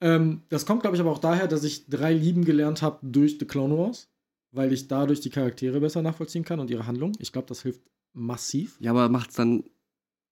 Ähm, 0.00 0.42
das 0.48 0.64
kommt, 0.64 0.82
glaube 0.82 0.96
ich, 0.96 1.00
aber 1.00 1.10
auch 1.10 1.18
daher, 1.18 1.48
dass 1.48 1.64
ich 1.64 1.86
3 1.88 2.12
lieben 2.12 2.44
gelernt 2.44 2.82
habe 2.82 2.98
durch 3.02 3.36
The 3.40 3.46
Clone 3.46 3.76
Wars, 3.76 4.08
weil 4.52 4.72
ich 4.72 4.86
dadurch 4.86 5.20
die 5.20 5.30
Charaktere 5.30 5.80
besser 5.80 6.00
nachvollziehen 6.00 6.44
kann 6.44 6.60
und 6.60 6.70
ihre 6.70 6.86
Handlung. 6.86 7.12
Ich 7.18 7.32
glaube, 7.32 7.48
das 7.48 7.62
hilft 7.62 7.82
massiv. 8.12 8.76
ja, 8.80 8.92
aber 8.92 9.08
macht's 9.08 9.34
dann. 9.34 9.64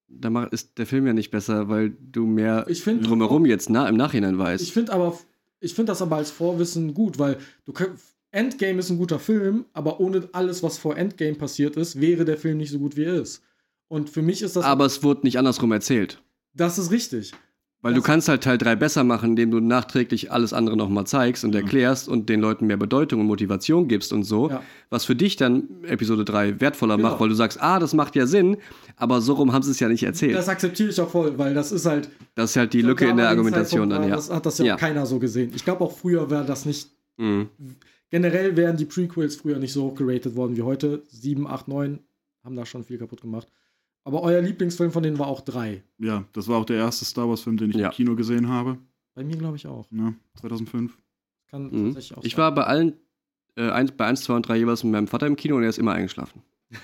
Da 0.08 0.30
macht, 0.30 0.52
ist 0.52 0.78
der 0.78 0.86
Film 0.86 1.04
ja 1.08 1.12
nicht 1.12 1.32
besser, 1.32 1.68
weil 1.68 1.90
du 1.90 2.26
mehr 2.26 2.64
Ich 2.68 2.82
finde 2.82 3.08
drumherum 3.08 3.44
jetzt 3.44 3.68
na, 3.68 3.88
im 3.88 3.96
Nachhinein 3.96 4.38
weißt. 4.38 4.62
Ich 4.62 4.72
finde 4.72 4.92
aber, 4.92 5.18
ich 5.58 5.74
finde 5.74 5.90
das 5.90 6.00
aber 6.00 6.14
als 6.14 6.30
Vorwissen 6.30 6.94
gut, 6.94 7.18
weil 7.18 7.38
du 7.64 7.72
Endgame 8.30 8.78
ist 8.78 8.90
ein 8.90 8.98
guter 8.98 9.18
Film, 9.18 9.64
aber 9.72 9.98
ohne 9.98 10.28
alles, 10.30 10.62
was 10.62 10.78
vor 10.78 10.96
Endgame 10.96 11.34
passiert 11.34 11.76
ist, 11.76 12.00
wäre 12.00 12.24
der 12.24 12.38
Film 12.38 12.58
nicht 12.58 12.70
so 12.70 12.78
gut, 12.78 12.96
wie 12.96 13.02
er 13.02 13.20
ist. 13.20 13.42
Und 13.88 14.10
für 14.10 14.22
mich 14.22 14.42
ist 14.42 14.56
das. 14.56 14.64
aber 14.64 14.84
es 14.86 15.02
wurde 15.02 15.22
nicht 15.24 15.38
andersrum 15.38 15.72
erzählt. 15.72 16.22
das 16.54 16.78
ist 16.78 16.90
richtig. 16.90 17.32
Weil 17.82 17.92
Das- 17.92 18.02
du 18.02 18.06
kannst 18.06 18.28
halt 18.28 18.42
Teil 18.42 18.56
3 18.58 18.74
besser 18.74 19.04
machen, 19.04 19.30
indem 19.30 19.50
du 19.50 19.60
nachträglich 19.60 20.32
alles 20.32 20.52
andere 20.54 20.76
nochmal 20.76 21.06
zeigst 21.06 21.44
und 21.44 21.54
Ja. 21.54 21.60
erklärst 21.60 22.08
und 22.08 22.28
den 22.30 22.40
Leuten 22.40 22.66
mehr 22.66 22.78
Bedeutung 22.78 23.20
und 23.20 23.26
Motivation 23.26 23.86
gibst 23.86 24.12
und 24.14 24.24
so. 24.24 24.48
Ja. 24.48 24.62
Was 24.88 25.04
für 25.04 25.14
dich 25.14 25.36
dann 25.36 25.68
Episode 25.84 26.24
3 26.24 26.58
wertvoller 26.60 26.96
Genau. 26.96 27.10
macht, 27.10 27.20
weil 27.20 27.28
du 27.28 27.34
sagst, 27.34 27.60
ah, 27.60 27.78
das 27.78 27.92
macht 27.92 28.16
ja 28.16 28.26
Sinn, 28.26 28.56
aber 28.96 29.20
so 29.20 29.34
rum 29.34 29.52
haben 29.52 29.62
sie 29.62 29.70
es 29.70 29.78
ja 29.78 29.88
nicht 29.88 30.02
erzählt. 30.02 30.34
Das 30.34 30.46
Das, 30.46 30.52
akzeptiere 30.54 30.88
ich 30.88 30.98
auch 31.00 31.10
voll, 31.10 31.36
weil 31.38 31.52
das 31.54 31.70
ist 31.70 31.84
halt. 31.84 32.08
ist 32.34 32.56
halt 32.56 32.72
die 32.72 32.82
Lücke 32.82 33.06
in 33.06 33.18
der 33.18 33.28
Argumentation 33.28 33.90
dann, 33.90 34.04
ja. 34.08 34.16
Das 34.16 34.30
hat 34.30 34.46
das 34.46 34.56
ja, 34.58 34.64
Ja. 34.64 34.76
keiner 34.76 35.04
so 35.06 35.18
gesehen. 35.18 35.52
Ich 35.54 35.62
glaube, 35.64 35.84
auch 35.84 35.92
früher 35.96 36.28
wäre 36.30 36.46
das 36.46 36.64
nicht. 36.64 36.90
Mhm. 37.18 37.50
Generell 38.10 38.56
wären 38.56 38.76
die 38.78 38.86
Prequels 38.86 39.36
früher 39.36 39.58
nicht 39.58 39.72
so 39.74 39.84
hoch 39.84 39.94
geratet 39.94 40.34
worden 40.34 40.56
wie 40.56 40.62
heute. 40.62 41.02
7, 41.08 41.46
8, 41.46 41.68
9 41.68 41.98
haben 42.42 42.56
da 42.56 42.64
schon 42.64 42.84
viel 42.84 42.98
kaputt 42.98 43.20
gemacht. 43.20 43.48
Aber 44.06 44.22
euer 44.22 44.40
Lieblingsfilm 44.40 44.92
von 44.92 45.02
denen 45.02 45.18
war 45.18 45.26
auch 45.26 45.40
3. 45.40 45.82
Ja, 45.98 46.22
das 46.32 46.46
war 46.46 46.58
auch 46.58 46.64
der 46.64 46.76
erste 46.76 47.04
Star 47.04 47.28
Wars-Film, 47.28 47.56
den 47.56 47.70
ich 47.70 47.76
Ja. 47.76 47.88
im 47.88 47.92
Kino 47.92 48.14
gesehen 48.14 48.48
habe. 48.48 48.78
Bei 49.16 49.24
mir 49.24 49.36
glaube 49.36 49.56
ich 49.56 49.66
auch. 49.66 49.90
Ne? 49.90 50.14
2005. 50.38 50.96
Kann 51.50 51.64
Mhm. 51.70 51.86
tatsächlich 51.94 52.16
auch 52.16 52.22
Ich 52.24 52.32
sein. 52.34 52.38
war 52.42 52.54
bei 52.54 52.62
allen, 52.64 52.92
äh, 53.56 53.68
eins, 53.70 53.90
bei 53.90 54.06
1, 54.06 54.22
2 54.22 54.34
und 54.36 54.46
3 54.48 54.58
jeweils 54.58 54.84
mit 54.84 54.92
meinem 54.92 55.08
Vater 55.08 55.26
im 55.26 55.34
Kino 55.34 55.56
und 55.56 55.64
er 55.64 55.70
ist 55.70 55.78
immer 55.78 55.92
eingeschlafen. 55.92 56.42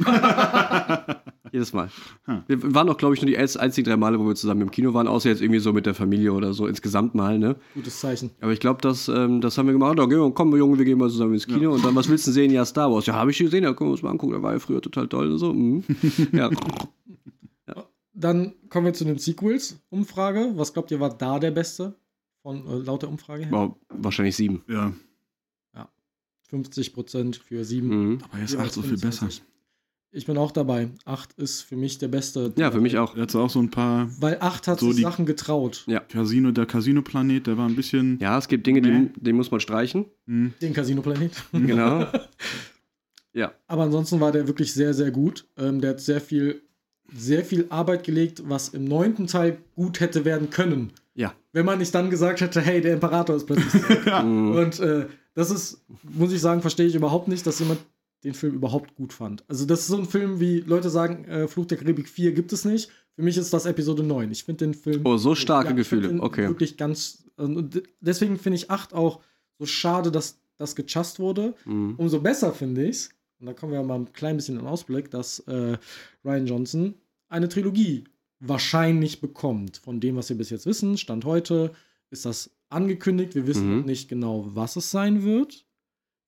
Jedes 1.52 1.72
Mal. 1.74 1.90
Hm. 2.24 2.42
Wir 2.46 2.74
waren 2.74 2.88
auch, 2.88 2.96
glaube 2.96 3.14
ich, 3.14 3.20
nur 3.20 3.26
die 3.26 3.36
einz- 3.38 3.56
einzigen 3.58 3.86
drei 3.88 3.96
Male, 3.96 4.18
wo 4.18 4.26
wir 4.26 4.34
zusammen 4.34 4.62
im 4.62 4.70
Kino 4.70 4.94
waren, 4.94 5.06
außer 5.06 5.28
jetzt 5.28 5.42
irgendwie 5.42 5.58
so 5.60 5.72
mit 5.72 5.84
der 5.86 5.94
Familie 5.94 6.32
oder 6.32 6.54
so 6.54 6.66
insgesamt 6.66 7.14
mal, 7.14 7.38
ne? 7.38 7.56
Gutes 7.74 8.00
Zeichen. 8.00 8.30
Aber 8.40 8.52
ich 8.52 8.60
glaube, 8.60 8.80
das, 8.80 9.08
ähm, 9.08 9.40
das 9.42 9.58
haben 9.58 9.66
wir 9.66 9.72
gemacht. 9.74 9.98
Da 9.98 10.06
gehen 10.06 10.18
wir, 10.18 10.30
komm, 10.32 10.56
Junge, 10.56 10.78
wir 10.78 10.84
gehen 10.86 10.98
mal 10.98 11.10
zusammen 11.10 11.34
ins 11.34 11.46
Kino. 11.46 11.72
Und 11.72 11.84
dann, 11.84 11.94
was 11.94 12.08
willst 12.08 12.26
du 12.26 12.30
sehen? 12.32 12.50
Ja, 12.52 12.64
Star 12.64 12.90
Wars. 12.90 13.04
Ja, 13.06 13.14
habe 13.14 13.32
ich 13.32 13.38
gesehen, 13.38 13.64
ja, 13.64 13.74
können 13.74 13.90
wir 13.90 13.92
uns 13.92 14.02
mal 14.02 14.10
angucken. 14.10 14.32
Der 14.32 14.42
war 14.42 14.52
ja 14.54 14.58
früher 14.60 14.80
total 14.80 15.08
toll 15.08 15.30
und 15.32 15.38
so. 15.38 15.52
Mhm. 15.52 15.84
ja. 16.32 16.48
Dann 18.14 18.54
kommen 18.68 18.86
wir 18.86 18.94
zu 18.94 19.04
den 19.04 19.18
Sequels. 19.18 19.78
Umfrage. 19.90 20.52
Was 20.56 20.72
glaubt 20.72 20.90
ihr, 20.90 21.00
war 21.00 21.16
da 21.16 21.38
der 21.38 21.50
beste? 21.50 21.94
Von 22.42 22.66
äh, 22.66 22.84
laut 22.84 23.02
der 23.02 23.08
Umfrage 23.08 23.44
her? 23.44 23.52
Wow, 23.52 23.76
wahrscheinlich 23.88 24.36
sieben. 24.36 24.62
Ja, 24.68 24.92
50% 26.50 27.40
für 27.42 27.64
7. 27.64 27.88
Mhm. 27.88 28.18
aber 28.24 28.38
er 28.38 28.44
ist 28.44 28.56
acht 28.56 28.72
so 28.72 28.82
viel 28.82 28.98
besser. 28.98 29.26
25. 29.30 29.42
Ich 30.14 30.26
bin 30.26 30.36
auch 30.36 30.50
dabei. 30.50 30.90
8 31.06 31.32
ist 31.38 31.62
für 31.62 31.76
mich 31.76 31.96
der 31.96 32.08
beste. 32.08 32.52
Ja, 32.58 32.70
für 32.70 32.82
mich 32.82 32.98
auch. 32.98 33.16
Er 33.16 33.22
hat 33.22 33.30
so 33.30 33.40
auch 33.40 33.48
so 33.48 33.58
ein 33.60 33.70
paar 33.70 34.10
Weil 34.20 34.36
8 34.40 34.68
hat 34.68 34.80
So 34.80 34.88
sich 34.88 34.96
die- 34.96 35.02
Sachen 35.02 35.24
getraut. 35.24 35.84
Ja. 35.86 36.00
Casino, 36.00 36.50
der 36.50 36.66
Casino-Planet, 36.66 37.46
der 37.46 37.56
war 37.56 37.66
ein 37.66 37.74
bisschen. 37.74 38.18
Ja, 38.18 38.36
es 38.36 38.46
gibt 38.48 38.66
Dinge, 38.66 38.82
die, 38.82 39.08
die 39.18 39.32
muss 39.32 39.50
man 39.50 39.60
streichen. 39.60 40.04
Hm, 40.26 40.52
Den 40.60 40.74
Casino-Planet. 40.74 41.32
Genau. 41.52 42.06
ja. 43.32 43.54
Aber 43.66 43.84
ansonsten 43.84 44.20
war 44.20 44.32
der 44.32 44.46
wirklich 44.46 44.74
sehr, 44.74 44.92
sehr 44.92 45.10
gut. 45.10 45.46
Ähm, 45.56 45.80
der 45.80 45.90
hat 45.92 46.00
sehr 46.00 46.20
viel 46.20 46.60
sehr 47.14 47.44
viel 47.44 47.66
Arbeit 47.68 48.04
gelegt, 48.04 48.42
was 48.46 48.70
im 48.70 48.84
neunten 48.84 49.26
Teil 49.26 49.58
gut 49.76 50.00
hätte 50.00 50.24
werden 50.24 50.50
können. 50.50 50.92
Ja. 51.14 51.34
Wenn 51.52 51.66
man 51.66 51.78
nicht 51.78 51.94
dann 51.94 52.10
gesagt 52.10 52.40
hätte, 52.40 52.60
hey, 52.60 52.80
der 52.80 52.94
Imperator 52.94 53.36
ist 53.36 53.46
plötzlich. 53.46 53.82
Mhm. 54.22 54.52
Und 54.56 54.80
äh, 54.80 55.06
das 55.34 55.50
ist, 55.50 55.82
muss 56.02 56.32
ich 56.32 56.40
sagen, 56.40 56.60
verstehe 56.60 56.86
ich 56.86 56.94
überhaupt 56.94 57.28
nicht, 57.28 57.46
dass 57.46 57.58
jemand 57.58 57.80
den 58.24 58.34
Film 58.34 58.54
überhaupt 58.54 58.94
gut 58.94 59.12
fand. 59.12 59.44
Also, 59.48 59.64
das 59.66 59.80
ist 59.80 59.86
so 59.88 59.96
ein 59.96 60.06
Film, 60.06 60.38
wie 60.38 60.60
Leute 60.60 60.90
sagen, 60.90 61.24
äh, 61.24 61.48
Fluch 61.48 61.66
der 61.66 61.78
Karibik 61.78 62.08
4 62.08 62.32
gibt 62.32 62.52
es 62.52 62.64
nicht. 62.64 62.90
Für 63.16 63.22
mich 63.22 63.36
ist 63.36 63.52
das 63.52 63.66
Episode 63.66 64.02
9. 64.02 64.30
Ich 64.30 64.44
finde 64.44 64.64
den 64.66 64.74
Film. 64.74 65.02
Oh, 65.04 65.16
so 65.16 65.34
starke 65.34 65.68
ich 65.78 65.86
find 65.86 66.02
Gefühle. 66.02 66.22
Okay. 66.22 66.48
Wirklich 66.48 66.76
ganz. 66.76 67.24
Und 67.36 67.82
deswegen 68.00 68.38
finde 68.38 68.56
ich 68.56 68.70
8 68.70 68.94
auch 68.94 69.20
so 69.58 69.66
schade, 69.66 70.10
dass 70.10 70.38
das 70.58 70.76
gechast 70.76 71.18
wurde. 71.18 71.54
Mhm. 71.64 71.94
Umso 71.96 72.20
besser 72.20 72.52
finde 72.52 72.84
ich 72.84 72.96
es, 72.96 73.10
und 73.42 73.46
da 73.46 73.54
kommen 73.54 73.72
wir 73.72 73.82
mal 73.82 73.96
ein 73.96 74.12
klein 74.12 74.36
bisschen 74.36 74.54
in 74.54 74.60
den 74.60 74.68
Ausblick, 74.68 75.10
dass 75.10 75.40
äh, 75.40 75.76
Ryan 76.24 76.46
Johnson 76.46 76.94
eine 77.28 77.48
Trilogie 77.48 78.04
wahrscheinlich 78.38 79.20
bekommt. 79.20 79.78
Von 79.78 79.98
dem, 79.98 80.14
was 80.14 80.28
wir 80.28 80.36
bis 80.38 80.50
jetzt 80.50 80.64
wissen, 80.64 80.96
Stand 80.96 81.24
heute, 81.24 81.72
ist 82.10 82.24
das 82.24 82.50
angekündigt. 82.68 83.34
Wir 83.34 83.48
wissen 83.48 83.68
Mhm. 83.68 83.78
noch 83.80 83.86
nicht 83.86 84.08
genau, 84.08 84.46
was 84.54 84.76
es 84.76 84.92
sein 84.92 85.24
wird. 85.24 85.66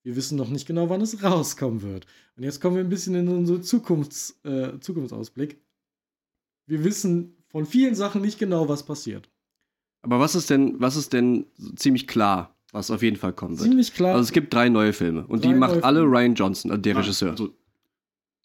Wir 0.03 0.17
wissen 0.17 0.37
noch 0.37 0.49
nicht 0.49 0.67
genau, 0.67 0.91
wann 0.91 1.01
es 1.03 1.23
rauskommen 1.23 1.83
wird. 1.83 2.05
Und 2.37 2.43
jetzt 2.43 2.61
kommen 2.61 2.75
wir 2.75 2.83
ein 2.83 2.89
bisschen 2.91 3.15
in 3.15 3.29
unseren 3.29 3.63
Zukunfts, 3.63 4.41
äh, 4.45 4.81
Zukunftsausblick. 4.81 5.63
Wir 6.67 6.83
wissen 6.83 7.37
von 7.47 7.65
vielen 7.65 7.95
Sachen 7.95 8.23
nicht 8.23 8.41
genau, 8.41 8.69
was 8.69 8.85
passiert. 8.85 9.31
Aber 10.03 10.19
was 10.19 10.35
ist 10.35 10.51
denn, 10.51 10.81
was 10.81 10.97
ist 10.97 11.13
denn 11.13 11.47
ziemlich 11.77 12.09
klar, 12.09 12.54
was 12.75 12.91
auf 12.91 13.03
jeden 13.03 13.17
Fall 13.17 13.33
kommen 13.33 13.59
wird? 13.59 13.69
Ziemlich 13.69 13.95
klar. 13.95 14.15
Also 14.15 14.25
es 14.25 14.33
gibt 14.33 14.53
drei 14.53 14.69
neue 14.69 14.93
Filme 14.93 15.25
und 15.27 15.45
Drei 15.45 15.53
die 15.53 15.55
macht 15.59 15.83
alle 15.83 16.01
Filme. 16.01 16.17
Ryan 16.19 16.35
Johnson, 16.35 16.71
also 16.71 16.83
der 16.83 16.97
Regisseur. 16.97 17.31
Also 17.31 17.49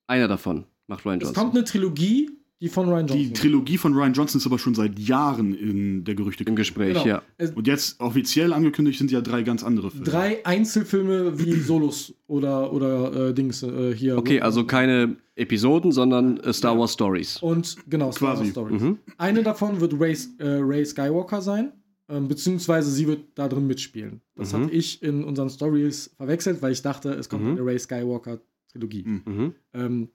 Einer 0.08 0.28
davon 0.28 0.64
macht 0.88 1.06
Ryan 1.06 1.18
es 1.20 1.24
Johnson. 1.28 1.44
kommt 1.44 1.56
eine 1.56 1.66
Trilogie, 1.66 2.30
die 2.62 2.68
von 2.68 2.90
Ryan 2.90 3.08
Johnson. 3.08 3.18
die 3.18 3.34
Trilogie 3.34 3.78
von 3.78 3.94
Ryan 3.94 4.14
Johnson 4.14 4.40
ist 4.40 4.46
aber 4.46 4.60
schon 4.60 4.76
seit 4.76 5.00
Jahren 5.00 5.54
in 5.54 6.04
der 6.04 6.14
Gerüchte. 6.16 6.44
Im 6.44 6.56
Gespräch, 6.58 6.94
Genau. 6.94 7.06
ja. 7.08 7.22
Es- 7.38 7.52
Und 7.52 7.68
jetzt 7.68 8.00
offiziell 8.02 8.52
angekündigt 8.54 8.98
sind 9.00 9.12
ja 9.12 9.22
drei 9.22 9.44
ganz 9.44 9.64
andere 9.64 9.92
Filme. 9.92 10.06
drei 10.06 10.46
Einzelfilme 10.46 11.40
wie 11.40 11.54
Solos 11.60 12.14
oder, 12.28 12.74
oder 12.74 13.30
äh, 13.30 13.34
Dings 13.34 13.64
äh, 13.64 13.96
hier. 13.96 14.18
Okay, 14.18 14.42
also 14.42 14.66
keine 14.66 15.16
Episoden, 15.36 15.92
sondern 15.94 16.38
äh, 16.42 16.52
Star 16.52 16.78
Wars 16.78 16.94
Stories. 16.94 17.38
Und 17.42 17.78
genau, 17.90 18.12
Star 18.12 18.30
Wars 18.30 18.40
Quasi. 18.40 18.52
Stories. 18.52 18.82
Mhm. 18.82 18.98
Eine 19.18 19.42
davon 19.44 19.80
wird 19.80 19.94
Ray, 19.98 20.18
äh, 20.40 20.46
Ray 20.60 20.86
Skywalker 20.86 21.42
sein, 21.42 21.72
ähm, 22.10 22.28
beziehungsweise 22.28 22.92
sie 22.92 23.08
wird 23.08 23.22
da 23.36 23.48
drin 23.48 23.68
mitspielen. 23.68 24.22
Das 24.36 24.52
Mhm. 24.54 24.64
hatte 24.64 24.72
ich 24.74 25.02
in 25.04 25.24
unseren 25.24 25.50
Stories 25.50 26.12
verwechselt, 26.18 26.62
weil 26.62 26.72
ich 26.74 26.82
dachte, 26.82 27.12
es 27.14 27.30
kommt 27.30 27.44
Mhm. 27.46 27.52
eine 27.52 27.66
Ray 27.66 27.80
Skywalker 27.80 28.40
Trilogie. 28.72 29.04
Mhm. 29.04 29.22
Mhm. 29.26 29.56
Ähm, 29.74 30.10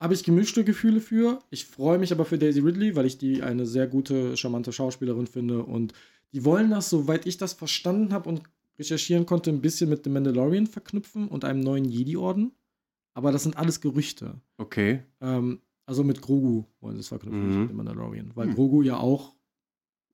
habe 0.00 0.14
ich 0.14 0.22
gemischte 0.24 0.64
Gefühle 0.64 1.00
für. 1.00 1.40
Ich 1.50 1.66
freue 1.66 1.98
mich 1.98 2.12
aber 2.12 2.24
für 2.24 2.38
Daisy 2.38 2.60
Ridley, 2.60 2.94
weil 2.94 3.06
ich 3.06 3.18
die 3.18 3.42
eine 3.42 3.66
sehr 3.66 3.86
gute, 3.88 4.36
charmante 4.36 4.72
Schauspielerin 4.72 5.26
finde. 5.26 5.64
Und 5.64 5.92
die 6.32 6.44
wollen 6.44 6.70
das, 6.70 6.88
soweit 6.90 7.26
ich 7.26 7.36
das 7.36 7.52
verstanden 7.54 8.12
habe 8.12 8.28
und 8.28 8.42
recherchieren 8.78 9.26
konnte, 9.26 9.50
ein 9.50 9.60
bisschen 9.60 9.90
mit 9.90 10.04
The 10.04 10.10
Mandalorian 10.10 10.68
verknüpfen 10.68 11.26
und 11.26 11.44
einem 11.44 11.60
neuen 11.60 11.84
Jedi-Orden. 11.84 12.52
Aber 13.14 13.32
das 13.32 13.42
sind 13.42 13.56
alles 13.56 13.80
Gerüchte. 13.80 14.40
Okay. 14.58 15.02
Ähm, 15.20 15.60
also 15.86 16.04
mit 16.04 16.20
Grogu 16.22 16.64
wollen 16.80 16.94
sie 16.94 17.00
es 17.00 17.08
verknüpfen, 17.08 17.40
Mhm. 17.42 17.48
nicht 17.48 17.58
mit 17.62 17.70
dem 17.70 17.76
Mandalorian. 17.78 18.30
Weil 18.36 18.48
Hm. 18.48 18.54
Grogu 18.54 18.82
ja 18.82 18.98
auch 18.98 19.34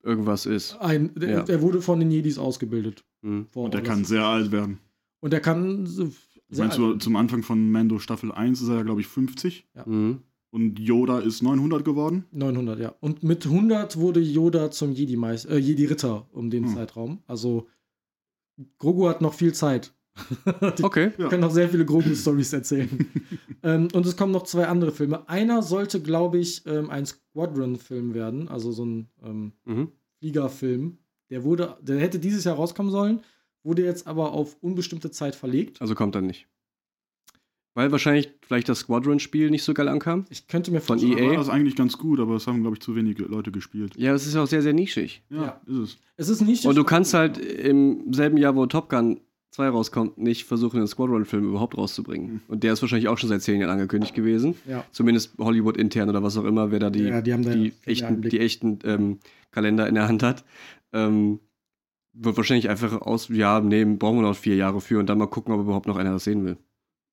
Irgendwas 0.04 0.46
ist. 0.46 0.76
ein, 0.80 1.12
der, 1.14 1.30
Ja. 1.30 1.42
der 1.42 1.62
wurde 1.62 1.80
von 1.80 1.98
den 1.98 2.10
Jedis 2.10 2.38
ausgebildet. 2.38 3.04
Mhm. 3.22 3.46
Und 3.54 3.74
der 3.74 3.82
kann 3.82 4.04
sehr 4.04 4.24
alt 4.24 4.52
werden. 4.52 4.78
Und 5.20 5.32
der 5.32 5.40
kann 5.40 5.86
sehr 5.86 6.08
meine, 6.50 6.64
alt. 6.70 6.74
zu, 6.74 6.96
zum 6.98 7.16
Anfang 7.16 7.42
von 7.42 7.70
Mando 7.72 7.98
Staffel 7.98 8.30
1 8.30 8.60
ist 8.60 8.68
er, 8.68 8.84
glaube 8.84 9.00
ich, 9.00 9.06
50. 9.06 9.66
Mhm. 9.86 10.20
Und 10.50 10.78
Yoda 10.78 11.18
ist 11.20 11.42
900 11.42 11.84
geworden. 11.84 12.26
900, 12.30 12.78
ja. 12.78 12.94
Und 13.00 13.24
mit 13.24 13.44
100 13.46 13.96
wurde 13.96 14.20
Yoda 14.20 14.70
zum 14.70 14.92
äh, 14.92 14.94
Jedi-Ritter 14.94 16.28
um 16.32 16.50
den 16.50 16.66
Hm. 16.66 16.74
Zeitraum. 16.74 17.22
Also 17.26 17.66
Grogu 18.78 19.08
hat 19.08 19.20
noch 19.20 19.34
viel 19.34 19.52
Zeit. 19.54 19.93
Die 20.78 20.82
Okay. 20.84 21.10
Ja. 21.18 21.28
können 21.28 21.42
noch 21.42 21.50
sehr 21.50 21.68
viele 21.68 21.84
Grogu-Stories 21.84 22.52
erzählen. 22.52 22.88
ähm, 23.62 23.88
und 23.92 24.06
es 24.06 24.16
kommen 24.16 24.32
noch 24.32 24.44
zwei 24.44 24.66
andere 24.66 24.92
Filme. 24.92 25.28
Einer 25.28 25.62
sollte, 25.62 26.00
glaube 26.00 26.38
ich, 26.38 26.64
ähm, 26.66 26.90
ein 26.90 27.04
Squadron-Film 27.06 28.14
werden, 28.14 28.48
also 28.48 28.70
so 28.72 28.84
ein 28.84 29.08
ähm, 29.24 29.52
Mhm. 29.64 29.88
Fliegerfilm. 30.20 30.98
Der 31.30 31.42
wurde, 31.44 31.76
der 31.82 31.98
hätte 32.00 32.18
dieses 32.18 32.44
Jahr 32.44 32.56
rauskommen 32.56 32.92
sollen, 32.92 33.20
wurde 33.62 33.82
jetzt 33.84 34.06
aber 34.06 34.32
auf 34.32 34.56
unbestimmte 34.60 35.10
Zeit 35.10 35.34
verlegt. 35.34 35.80
Also 35.80 35.94
kommt 35.94 36.14
dann 36.14 36.26
nicht. 36.26 36.46
Weil 37.76 37.90
wahrscheinlich 37.90 38.30
vielleicht 38.46 38.68
das 38.68 38.80
Squadron-Spiel 38.80 39.50
nicht 39.50 39.64
so 39.64 39.74
geil 39.74 39.88
ankam. 39.88 40.26
Ich 40.30 40.46
könnte 40.46 40.70
mir 40.70 40.80
Von 40.80 41.00
vorstellen, 41.00 41.24
EA? 41.24 41.30
War 41.30 41.36
das 41.38 41.48
eigentlich 41.48 41.74
ganz 41.74 41.98
gut, 41.98 42.20
aber 42.20 42.36
es 42.36 42.46
haben, 42.46 42.60
glaube 42.60 42.76
ich, 42.76 42.80
zu 42.82 42.94
wenige 42.94 43.24
Leute 43.24 43.50
gespielt. 43.50 43.94
Ja, 43.96 44.14
es 44.14 44.26
ist 44.28 44.36
auch 44.36 44.46
sehr, 44.46 44.62
sehr 44.62 44.72
nischig. 44.74 45.24
Ja, 45.28 45.42
Ja. 45.42 45.60
ist 45.66 45.76
es. 45.78 45.98
es 46.16 46.28
ist 46.28 46.40
nicht. 46.42 46.64
Und 46.66 46.76
du 46.76 46.84
kannst 46.84 47.14
halt 47.14 47.36
im 47.38 48.12
selben 48.14 48.36
Jahr, 48.36 48.54
wo 48.54 48.64
Top 48.66 48.88
Gun 48.90 49.18
2 49.54 49.68
rauskommt, 49.68 50.18
nicht 50.18 50.44
versuchen, 50.46 50.78
den 50.78 50.88
Squadron-Film 50.88 51.44
überhaupt 51.44 51.78
rauszubringen. 51.78 52.32
Mhm. 52.34 52.40
Und 52.48 52.64
der 52.64 52.72
ist 52.72 52.82
wahrscheinlich 52.82 53.06
auch 53.06 53.18
schon 53.18 53.28
seit 53.28 53.40
zehn 53.42 53.60
Jahren 53.60 53.70
angekündigt 53.70 54.12
gewesen. 54.12 54.56
Ja. 54.66 54.84
Zumindest 54.90 55.38
Hollywood 55.38 55.76
intern 55.76 56.08
oder 56.08 56.24
was 56.24 56.36
auch 56.36 56.44
immer, 56.44 56.72
wer 56.72 56.80
da 56.80 56.90
die, 56.90 57.04
Ja, 57.04 57.20
die 57.20 57.30
da 57.30 57.36
die 57.36 57.72
echten, 57.84 58.20
die 58.22 58.40
echten 58.40 58.80
ähm, 58.82 59.18
Kalender 59.52 59.86
in 59.86 59.94
der 59.94 60.08
Hand 60.08 60.24
hat. 60.24 60.44
Ähm, 60.92 61.38
wird 62.14 62.36
wahrscheinlich 62.36 62.68
einfach 62.68 63.00
aus, 63.02 63.28
ja, 63.28 63.60
nee, 63.60 63.84
brauchen 63.84 64.18
wir 64.18 64.22
noch 64.22 64.34
vier 64.36 64.56
Jahre 64.56 64.80
für 64.80 64.98
und 64.98 65.06
dann 65.08 65.18
mal 65.18 65.26
gucken, 65.28 65.54
ob 65.54 65.60
überhaupt 65.60 65.86
noch 65.86 65.96
einer 65.98 66.12
das 66.12 66.24
sehen 66.24 66.44
will. 66.44 66.56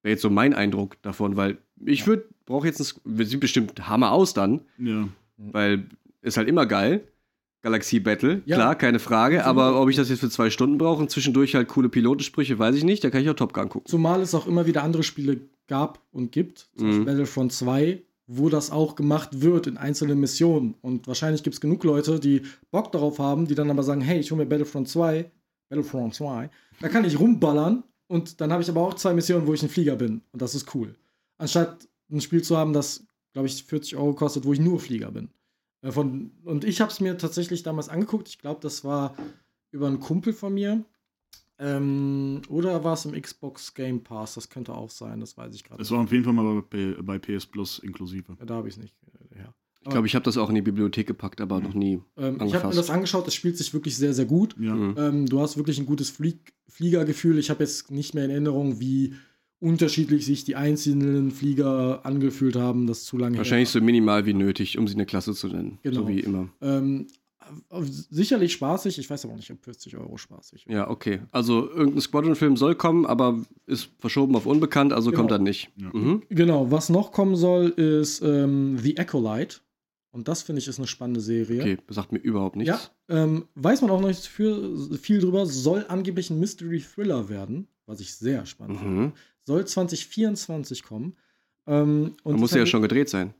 Wäre 0.01 0.13
jetzt 0.13 0.21
so 0.23 0.31
mein 0.31 0.55
Eindruck 0.55 0.99
davon, 1.03 1.35
weil 1.37 1.59
ich 1.85 2.07
würde, 2.07 2.25
brauche 2.45 2.65
jetzt 2.65 2.79
ein, 3.05 3.25
sieht 3.25 3.39
bestimmt 3.39 3.87
Hammer 3.87 4.11
aus 4.11 4.33
dann, 4.33 4.61
Ja. 4.79 5.07
weil 5.37 5.85
ist 6.23 6.37
halt 6.37 6.47
immer 6.47 6.65
geil. 6.65 7.01
Galaxie 7.61 7.99
Battle, 7.99 8.41
Ja. 8.45 8.55
klar, 8.55 8.75
keine 8.75 8.99
Frage, 8.99 9.45
aber 9.45 9.79
ob 9.79 9.89
ich 9.89 9.95
das 9.95 10.09
jetzt 10.09 10.19
für 10.21 10.29
zwei 10.29 10.49
Stunden 10.49 10.77
brauche 10.77 11.01
und 11.01 11.11
zwischendurch 11.11 11.53
halt 11.55 11.67
coole 11.67 11.89
Pilotensprüche, 11.89 12.57
weiß 12.57 12.75
ich 12.75 12.83
nicht, 12.83 13.03
da 13.03 13.09
kann 13.09 13.21
ich 13.21 13.29
auch 13.29 13.35
Top 13.35 13.53
Gun 13.53 13.69
gucken. 13.69 13.87
Zumal 13.89 14.21
es 14.21 14.33
auch 14.33 14.47
immer 14.47 14.65
wieder 14.65 14.83
andere 14.83 15.03
Spiele 15.03 15.41
gab 15.67 15.99
und 16.11 16.31
gibt, 16.31 16.69
zum 16.75 16.85
Mhm. 16.87 16.89
Beispiel 16.91 17.05
Battlefront 17.05 17.53
2, 17.53 18.01
wo 18.27 18.49
das 18.49 18.71
auch 18.71 18.95
gemacht 18.95 19.41
wird 19.41 19.67
in 19.67 19.77
einzelnen 19.77 20.19
Missionen. 20.19 20.75
Und 20.81 21.07
wahrscheinlich 21.07 21.43
gibt 21.43 21.53
es 21.53 21.61
genug 21.61 21.83
Leute, 21.83 22.19
die 22.19 22.41
Bock 22.71 22.91
darauf 22.91 23.19
haben, 23.19 23.45
die 23.45 23.55
dann 23.55 23.69
aber 23.69 23.83
sagen, 23.83 24.01
hey, 24.01 24.19
ich 24.19 24.31
hole 24.31 24.41
mir 24.43 24.49
Battlefront 24.49 24.87
2, 24.89 25.29
Battlefront 25.69 26.15
2, 26.15 26.49
da 26.81 26.87
kann 26.89 27.05
ich 27.05 27.19
rumballern 27.19 27.83
und 28.07 28.41
dann 28.41 28.51
habe 28.51 28.63
ich 28.63 28.69
aber 28.69 28.81
auch 28.81 28.95
zwei 28.95 29.13
Missionen, 29.13 29.45
wo 29.47 29.53
ich 29.53 29.61
ein 29.63 29.69
Flieger 29.69 29.95
bin. 29.95 30.21
Und 30.31 30.41
das 30.41 30.55
ist 30.55 30.73
cool. 30.75 30.95
Anstatt 31.37 31.87
ein 32.11 32.21
Spiel 32.21 32.41
zu 32.41 32.57
haben, 32.57 32.73
das, 32.73 33.05
glaube 33.33 33.47
ich, 33.47 33.63
40 33.63 33.95
Euro 33.97 34.13
kostet, 34.13 34.45
wo 34.45 34.53
ich 34.53 34.59
nur 34.59 34.79
Flieger 34.79 35.11
bin. 35.11 35.29
Äh, 35.81 35.91
Von, 35.91 36.31
und 36.43 36.63
ich 36.63 36.81
habe 36.81 36.91
es 36.91 36.99
mir 36.99 37.17
tatsächlich 37.17 37.63
damals 37.63 37.89
angeguckt. 37.89 38.27
Ich 38.29 38.39
glaube, 38.39 38.59
das 38.61 38.83
war 38.83 39.15
über 39.71 39.87
einen 39.87 39.99
Kumpel 39.99 40.33
von 40.33 40.53
mir. 40.53 40.83
Ähm, 41.59 42.41
oder 42.49 42.83
war 42.83 42.93
es 42.93 43.05
im 43.05 43.19
Xbox 43.19 43.73
Game 43.73 44.03
Pass? 44.03 44.33
Das 44.33 44.49
könnte 44.49 44.73
auch 44.73 44.89
sein, 44.89 45.19
das 45.19 45.37
weiß 45.37 45.53
ich 45.53 45.63
gerade 45.63 45.81
Es 45.81 45.91
war 45.91 45.99
auf 46.01 46.11
jeden 46.11 46.23
Fall 46.23 46.33
mal 46.33 46.61
bei, 46.63 46.95
bei 47.01 47.19
PS 47.19 47.45
Plus 47.45 47.79
inklusive. 47.79 48.35
Ja, 48.39 48.45
Da 48.45 48.55
habe 48.55 48.67
ich 48.67 48.75
es 48.75 48.81
nicht. 48.81 48.95
äh, 49.35 49.39
Ja. 49.39 49.53
Ich 49.83 49.89
glaube, 49.89 50.05
ich 50.05 50.13
habe 50.13 50.23
das 50.23 50.37
auch 50.37 50.49
in 50.49 50.53
die 50.55 50.61
Bibliothek 50.61 51.07
gepackt, 51.07 51.41
aber 51.41 51.59
noch 51.59 51.73
nie. 51.73 51.99
Ähm, 52.15 52.39
ich 52.45 52.53
habe 52.53 52.67
mir 52.67 52.75
das 52.75 52.91
angeschaut, 52.91 53.25
das 53.25 53.33
spielt 53.33 53.57
sich 53.57 53.73
wirklich 53.73 53.97
sehr, 53.97 54.13
sehr 54.13 54.25
gut. 54.25 54.55
Ja. 54.59 54.75
Mhm. 54.75 54.95
Ähm, 54.95 55.25
du 55.25 55.39
hast 55.39 55.57
wirklich 55.57 55.79
ein 55.79 55.87
gutes 55.87 56.11
Flieg 56.11 56.53
Fliegergefühl. 56.67 57.39
Ich 57.39 57.49
habe 57.49 57.63
jetzt 57.63 57.89
nicht 57.89 58.13
mehr 58.13 58.25
in 58.25 58.29
Erinnerung, 58.31 58.79
wie 58.79 59.15
unterschiedlich 59.61 60.25
sich 60.25 60.43
die 60.43 60.55
einzelnen 60.57 61.31
Flieger 61.31 62.05
angefühlt 62.05 62.55
haben. 62.55 62.87
Das 62.87 63.05
zu 63.05 63.17
lange 63.17 63.37
Wahrscheinlich 63.37 63.69
her. 63.73 63.79
so 63.79 63.85
minimal 63.85 64.25
wie 64.25 64.33
nötig, 64.33 64.77
um 64.77 64.87
sie 64.87 64.95
eine 64.95 65.05
Klasse 65.05 65.33
zu 65.33 65.47
nennen. 65.47 65.77
Genau. 65.83 66.01
So 66.01 66.07
wie 66.07 66.19
immer. 66.19 66.49
Ähm, 66.61 67.07
äh, 67.69 67.81
sicherlich 67.83 68.53
spaßig. 68.53 68.97
Ich 68.97 69.09
weiß 69.09 69.23
aber 69.25 69.35
nicht, 69.35 69.51
ob 69.51 69.63
40 69.63 69.95
Euro 69.97 70.17
spaßig. 70.17 70.65
Ja, 70.67 70.89
okay. 70.89 71.21
Also 71.31 71.69
irgendein 71.69 72.01
Squadron-Film 72.01 72.57
soll 72.57 72.75
kommen, 72.75 73.05
aber 73.05 73.39
ist 73.67 73.89
verschoben 73.99 74.35
auf 74.35 74.45
unbekannt, 74.47 74.93
also 74.93 75.11
Genau. 75.11 75.21
kommt 75.21 75.31
dann 75.31 75.43
nicht. 75.43 75.69
Ja. 75.77 75.89
Mhm. 75.93 76.23
Genau, 76.29 76.71
was 76.71 76.89
noch 76.89 77.11
kommen 77.11 77.35
soll, 77.35 77.69
ist 77.69 78.21
ähm, 78.21 78.77
The 78.79 78.97
Acolyte. 78.97 79.57
Und 80.13 80.27
das 80.27 80.41
finde 80.41 80.59
ich 80.59 80.67
ist 80.67 80.77
eine 80.79 80.87
spannende 80.87 81.21
Serie. 81.21 81.61
Okay, 81.61 81.77
das 81.87 81.95
sagt 81.95 82.11
mir 82.11 82.19
überhaupt 82.19 82.57
nichts. 82.57 82.91
Ja, 83.07 83.23
ähm, 83.23 83.45
weiß 83.55 83.81
man 83.81 83.91
auch 83.91 84.01
noch 84.01 84.09
nicht 84.09 84.25
für, 84.25 84.97
viel 84.97 85.19
drüber. 85.19 85.45
Soll 85.45 85.85
angeblich 85.87 86.29
ein 86.31 86.39
Mystery 86.39 86.81
Thriller 86.81 87.29
werden, 87.29 87.67
was 87.85 88.01
ich 88.01 88.13
sehr 88.15 88.45
spannend 88.45 88.79
finde. 88.79 89.13
Mhm. 89.47 89.51
Soll 89.51 89.67
2024 89.67 90.83
kommen. 90.83 91.17
Ähm, 91.67 92.15
und 92.23 92.39
muss 92.39 92.51
ja 92.51 92.65
schon 92.65 92.81
gedreht 92.81 93.09
sein. 93.09 93.33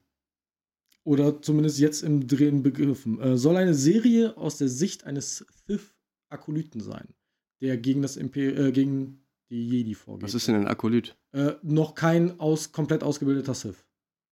Oder 1.04 1.42
zumindest 1.42 1.80
jetzt 1.80 2.04
im 2.04 2.28
Drehen 2.28 2.62
begriffen. 2.62 3.20
Äh, 3.20 3.38
soll 3.38 3.58
eine 3.58 3.74
Serie 3.74 4.38
aus 4.38 4.58
der 4.58 4.70
Sicht 4.70 5.06
eines 5.06 5.44
Sith-Akolyten 5.68 6.80
sein, 6.82 7.08
der 7.60 7.78
gegen, 7.78 8.04
das 8.04 8.18
Imper 8.18 8.40
äh, 8.40 8.72
gegen 8.72 9.26
die 9.50 9.68
Jedi 9.68 9.96
vorgeht. 9.96 10.24
Was 10.24 10.36
ist 10.36 10.48
denn 10.48 10.56
ein 10.56 10.68
Akolyt? 10.68 11.18
Äh, 11.32 11.54
noch 11.64 11.96
kein 11.96 12.40
aus, 12.40 12.72
komplett 12.72 13.04
ausgebildeter 13.04 13.54
Sith. 13.56 13.84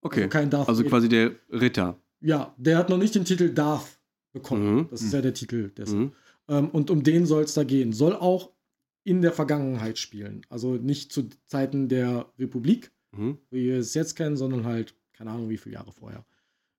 Okay. 0.01 0.21
Also 0.21 0.29
kein 0.29 0.49
Darth 0.49 0.69
Also 0.69 0.83
quasi 0.83 1.09
der 1.09 1.35
Ritter. 1.49 1.99
Ja, 2.21 2.53
der 2.57 2.77
hat 2.77 2.89
noch 2.89 2.97
nicht 2.97 3.15
den 3.15 3.25
Titel 3.25 3.49
Darth 3.49 3.99
bekommen. 4.31 4.75
Mhm. 4.75 4.87
Das 4.91 5.01
ist 5.01 5.13
ja 5.13 5.21
der 5.21 5.33
Titel 5.33 5.71
des. 5.71 5.91
Mhm. 5.91 6.11
Ähm, 6.47 6.69
und 6.69 6.89
um 6.89 7.03
den 7.03 7.25
soll 7.25 7.43
es 7.43 7.53
da 7.53 7.63
gehen. 7.63 7.93
Soll 7.93 8.15
auch 8.15 8.51
in 9.09 9.21
der 9.21 9.31
Vergangenheit 9.33 9.97
spielen. 9.97 10.45
Also 10.49 10.75
nicht 10.75 11.11
zu 11.11 11.27
Zeiten 11.45 11.89
der 11.89 12.31
Republik, 12.37 12.91
Mhm. 13.11 13.39
wie 13.49 13.63
wir 13.65 13.77
es 13.79 13.95
jetzt 13.95 14.15
kennen, 14.15 14.37
sondern 14.37 14.65
halt, 14.65 14.93
keine 15.13 15.31
Ahnung, 15.31 15.49
wie 15.49 15.57
viele 15.57 15.73
Jahre 15.75 15.91
vorher. 15.91 16.23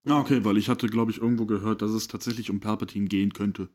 Ah, 0.06 0.20
okay, 0.20 0.44
weil 0.44 0.56
ich 0.56 0.68
hatte, 0.68 0.86
glaube 0.86 1.10
ich, 1.10 1.18
irgendwo 1.18 1.44
gehört, 1.44 1.82
dass 1.82 1.90
es 1.90 2.06
tatsächlich 2.06 2.48
um 2.50 2.60
Palpatine 2.60 3.06
gehen 3.08 3.32
könnte. 3.32 3.68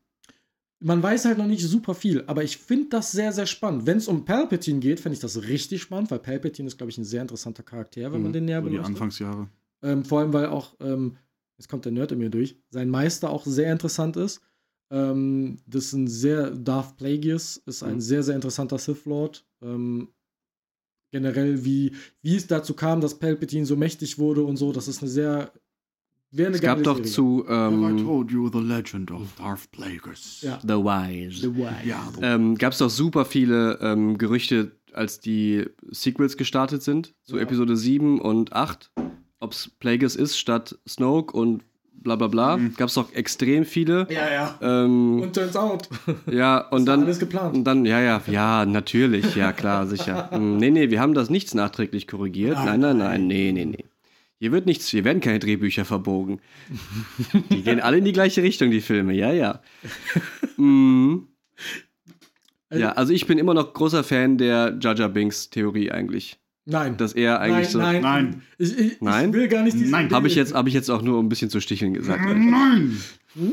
Man 0.79 1.01
weiß 1.03 1.25
halt 1.25 1.37
noch 1.37 1.47
nicht 1.47 1.63
super 1.63 1.93
viel, 1.95 2.23
aber 2.27 2.43
ich 2.43 2.57
finde 2.57 2.89
das 2.89 3.11
sehr, 3.11 3.31
sehr 3.31 3.45
spannend. 3.45 3.85
Wenn 3.85 3.97
es 3.97 4.07
um 4.07 4.25
Palpatine 4.25 4.79
geht, 4.79 4.99
finde 4.99 5.13
ich 5.15 5.19
das 5.19 5.43
richtig 5.43 5.81
spannend, 5.81 6.11
weil 6.11 6.19
Palpatine 6.19 6.67
ist, 6.67 6.77
glaube 6.77 6.91
ich, 6.91 6.97
ein 6.97 7.03
sehr 7.05 7.21
interessanter 7.21 7.63
Charakter, 7.63 8.11
wenn 8.11 8.21
man 8.21 8.31
Mhm. 8.31 8.33
den 8.33 8.45
näher 8.45 8.61
So 8.63 8.69
die. 8.69 8.79
Anfangsjahre. 8.79 9.49
Ähm, 9.81 10.03
vor 10.05 10.19
allem, 10.21 10.33
weil 10.33 10.47
auch, 10.47 10.75
ähm, 10.79 11.17
jetzt 11.57 11.69
kommt 11.69 11.85
der 11.85 11.91
Nerd 11.91 12.11
in 12.11 12.19
mir 12.19 12.29
durch, 12.29 12.57
sein 12.69 12.89
Meister 12.89 13.29
auch 13.29 13.45
sehr 13.45 13.71
interessant 13.71 14.17
ist. 14.17 14.41
Ähm, 14.95 15.57
das 15.67 15.85
ist 15.87 15.93
ein 15.93 16.07
sehr, 16.07 16.51
Darth 16.51 16.95
Plagueis 16.97 17.57
ist 17.65 17.83
ein 17.83 17.95
Mhm. 17.95 18.01
sehr, 18.01 18.23
sehr 18.23 18.35
interessanter 18.35 18.77
Sith 18.77 19.05
Lord. 19.05 19.45
Ähm, 19.61 20.07
generell, 21.11 21.63
wie, 21.65 21.91
wie 22.21 22.35
es 22.35 22.47
dazu 22.47 22.73
kam, 22.73 23.01
dass 23.01 23.17
Palpatine 23.19 23.65
so 23.65 23.75
mächtig 23.75 24.17
wurde 24.19 24.43
und 24.43 24.57
so, 24.57 24.71
das 24.71 24.87
ist 24.87 25.01
eine 25.01 25.09
sehr, 25.09 25.51
wäre 26.31 26.47
eine 26.47 26.55
Es 26.57 26.61
gab 26.61 26.81
doch 26.83 26.97
Serie. 26.97 27.11
zu 27.11 27.45
Have 27.47 27.73
I 27.75 27.89
ähm, 27.89 28.05
told 28.05 28.31
you 28.31 28.49
the 28.51 28.59
legend 28.59 29.11
of 29.11 29.33
Darth 29.37 29.69
Plagueis? 29.71 30.41
Ja. 30.41 30.59
The 30.61 30.69
Wise. 30.75 31.41
The 31.41 31.55
Wise. 31.55 31.85
Ja, 31.87 32.11
Ähm, 32.21 32.55
gab 32.55 32.73
es 32.73 32.79
doch 32.79 32.89
super 32.89 33.25
viele 33.25 33.77
ähm, 33.81 34.17
Gerüchte, 34.17 34.71
als 34.93 35.19
die 35.19 35.65
Sequels 35.91 36.37
gestartet 36.37 36.83
sind, 36.83 37.13
zu 37.23 37.35
Ja. 37.37 37.43
Episode 37.43 37.75
7 37.75 38.19
und 38.21 38.53
8, 38.53 38.91
ob 39.39 39.51
es 39.51 39.69
Plagueis 39.79 40.15
ist 40.15 40.37
statt 40.37 40.77
Snoke 40.87 41.35
und 41.37 41.63
bla 42.05 42.15
bla 42.15 42.27
bla. 42.27 42.55
Mhm. 42.55 42.75
Gab 42.77 42.87
es 42.87 42.93
doch 42.93 43.11
extrem 43.13 43.65
viele. 43.65 44.07
Ja, 44.09 44.31
ja. 44.31 44.57
Ähm, 44.61 45.19
Und 45.21 45.33
turns 45.35 45.57
out, 45.57 45.89
ja, 46.31 46.59
und 46.71 46.85
dann. 46.85 47.03
alles 47.03 47.19
geplant. 47.19 47.55
Und 47.55 47.65
dann, 47.65 47.83
ja, 47.83 47.99
ja, 47.99 48.21
ja, 48.27 48.65
natürlich, 48.65 49.35
ja, 49.35 49.51
klar, 49.51 49.85
sicher. 49.87 50.29
Mm, 50.35 50.57
nee, 50.57 50.69
nee, 50.69 50.89
wir 50.89 50.99
haben 50.99 51.13
das 51.13 51.29
nichts 51.29 51.53
nachträglich 51.53 52.07
korrigiert. 52.07 52.55
Nein, 52.63 52.79
nein, 52.79 52.97
nein, 52.97 53.27
nee, 53.27 53.51
nee, 53.51 53.65
nee. 53.65 53.85
Hier 54.37 54.51
wird 54.51 54.65
nichts, 54.65 54.87
hier 54.87 55.03
werden 55.03 55.21
keine 55.21 55.39
Drehbücher 55.39 55.85
verbogen. 55.85 56.39
Die 57.49 57.63
gehen 57.63 57.79
alle 57.79 57.97
in 57.97 58.05
die 58.05 58.11
gleiche 58.11 58.43
Richtung, 58.43 58.69
die 58.69 58.81
Filme, 58.81 59.13
ja, 59.13 59.31
ja. 59.31 59.61
Mm. 60.57 61.27
Ja, 62.73 62.91
also 62.93 63.13
ich 63.13 63.27
bin 63.27 63.37
immer 63.37 63.53
noch 63.53 63.73
großer 63.73 64.03
Fan 64.03 64.37
der 64.37 64.77
Jar 64.79 65.09
Binks 65.09 65.49
Theorie 65.49 65.91
eigentlich. 65.91 66.37
Nein. 66.65 66.97
Dass 66.97 67.13
er 67.13 67.39
eigentlich 67.39 67.65
nein, 67.65 67.71
so. 67.73 67.79
nein, 67.79 68.01
Nein. 68.01 68.41
Ich, 68.57 68.77
ich, 68.77 69.01
Nein? 69.01 69.29
ich 69.29 69.35
will 69.35 69.47
gar 69.47 69.63
nicht 69.63 69.77
diese 69.77 69.91
Nein. 69.91 70.09
Habe 70.11 70.27
ich, 70.27 70.35
jetzt, 70.35 70.53
hab 70.53 70.67
ich 70.67 70.73
jetzt 70.73 70.89
auch 70.89 71.01
nur 71.03 71.19
um 71.19 71.25
ein 71.25 71.29
bisschen 71.29 71.49
zu 71.51 71.59
sticheln 71.61 71.93
gesagt. 71.93 72.23
Nein! 72.25 72.97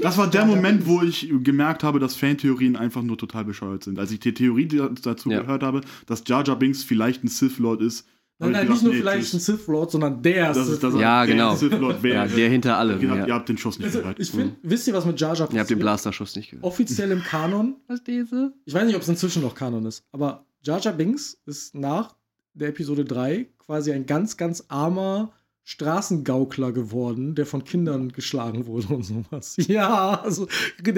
Das 0.01 0.17
war 0.17 0.31
der 0.31 0.45
Moment, 0.47 0.87
wo 0.87 1.03
ich 1.03 1.29
gemerkt 1.43 1.83
habe, 1.83 1.99
dass 1.99 2.15
Fantheorien 2.17 2.77
einfach 2.77 3.03
nur 3.03 3.19
total 3.19 3.45
bescheuert 3.45 3.83
sind. 3.85 3.99
Als 3.99 4.13
ich 4.13 4.21
die 4.21 4.33
Theorie 4.33 4.67
da- 4.69 4.89
dazu 5.03 5.29
Ja. 5.31 5.41
gehört 5.41 5.63
habe, 5.63 5.81
dass 6.07 6.23
Jar 6.27 6.45
Jar 6.47 6.57
Binks 6.57 6.85
vielleicht 6.85 7.25
ein 7.25 7.29
Sith 7.29 7.59
Lord 7.59 7.83
ist. 7.83 8.07
Nein, 8.39 8.53
nein, 8.53 8.65
ich 8.65 8.71
nicht 8.71 8.83
nur 8.85 8.93
nee, 8.93 9.01
vielleicht 9.01 9.35
ein. 9.35 9.41
Sith 9.41 9.67
Lord, 9.67 9.91
sondern 9.91 10.23
der 10.23 10.49
Das 10.55 10.57
Sith 10.67 10.75
ist 10.75 10.83
das 10.85 10.93
Lord. 10.93 11.03
Ja, 11.03 11.27
der 11.27 11.35
genau. 11.35 11.55
Sith 11.57 11.73
Lord 11.79 12.03
wäre. 12.03 12.27
Ja, 12.29 12.35
der 12.35 12.49
hinter 12.49 12.79
allem. 12.79 13.01
Ihr, 13.01 13.09
Ja. 13.15 13.27
ihr 13.27 13.35
habt 13.35 13.49
den 13.49 13.59
Schuss 13.59 13.79
nicht 13.79 13.87
Also, 13.87 13.99
gehört. 14.01 14.19
ich 14.21 14.31
finde, 14.31 14.57
wisst 14.63 14.87
ihr, 14.89 14.95
was 14.95 15.05
mit 15.05 15.21
Jar 15.21 15.35
Jar 15.35 15.41
Ihr 15.41 15.43
habt 15.43 15.53
den 15.53 15.59
passiert? 15.61 15.81
Blasterschuss 15.81 16.35
nicht 16.37 16.51
gehört. 16.51 16.65
Offiziell 16.65 17.11
im 17.11 17.23
Kanon, 17.23 17.77
Was 17.89 18.03
diese? 18.05 18.53
ich 18.65 18.73
weiß 18.75 18.87
nicht, 18.87 18.97
ob 18.97 19.03
es 19.03 19.09
inzwischen 19.09 19.43
noch 19.43 19.55
Kanon 19.55 19.85
ist, 19.85 20.05
aber 20.13 20.47
Jar 20.65 20.81
Jar 20.81 20.95
Binks 20.95 21.39
ist 21.45 21.75
nach 21.75 22.15
der 22.55 22.69
Episode 22.69 23.05
3 23.05 23.47
quasi 23.59 23.93
ein 23.93 24.07
ganz, 24.07 24.37
ganz 24.37 24.65
armer 24.69 25.33
Straßengaukler 25.65 26.73
geworden, 26.73 27.37
der 27.37 27.47
von 27.47 27.63
Kindern 27.63 28.11
geschlagen 28.13 28.67
wurde 28.67 28.89
und 28.95 29.05
sowas. 29.05 29.55
Ja, 29.69 30.21
also, 30.23 30.49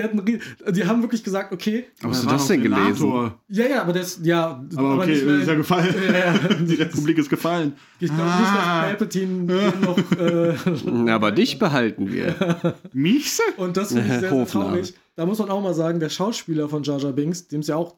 einen, 0.05 0.21
Rie- 0.21 0.41
die 0.73 0.85
haben 0.87 1.03
wirklich 1.03 1.23
gesagt, 1.23 1.53
okay, 1.53 1.85
Aber 2.03 2.13
er 2.13 2.15
hast 2.15 2.25
du 2.25 2.29
das 2.29 2.47
denn 2.47 2.63
gelesen? 2.63 3.33
Ja, 3.49 3.67
ja, 3.67 3.83
aber 3.83 3.93
das, 3.93 4.21
ja, 4.23 4.65
Aber 4.75 4.99
okay, 4.99 5.11
nicht, 5.13 5.27
weil- 5.27 5.41
ist 5.41 5.49
ja 5.49 5.55
gefallen. 5.55 5.95
Ja. 6.13 6.55
Die 6.65 6.75
Republik 6.77 7.19
ist 7.19 7.29
gefallen. 7.29 7.75
Ich 8.01 8.09
glaube 8.09 8.23
nicht, 8.25 8.41
dass 8.41 8.49
Ah. 8.67 8.83
Palpatine 8.85 9.73
noch. 9.83 9.99
Äh, 10.19 11.11
aber 11.11 11.31
dich 11.33 11.59
behalten 11.59 12.11
wir. 12.13 12.75
Michse? 12.95 13.43
Und 13.59 13.77
das 13.77 13.89
finde 13.93 14.07
ich 14.15 14.21
sehr, 14.21 14.31
sehr 14.31 14.47
traurig. 14.47 14.95
Da 15.17 15.27
muss 15.27 15.39
man 15.39 15.51
auch 15.51 15.63
mal 15.63 15.75
sagen, 15.75 16.01
der 16.01 16.09
Schauspieler 16.09 16.69
von 16.69 16.83
Jar 16.83 16.99
Jar 16.99 17.13
Binks, 17.13 17.49
dem 17.49 17.61
es 17.61 17.67
ja 17.69 17.77
auch 17.77 17.97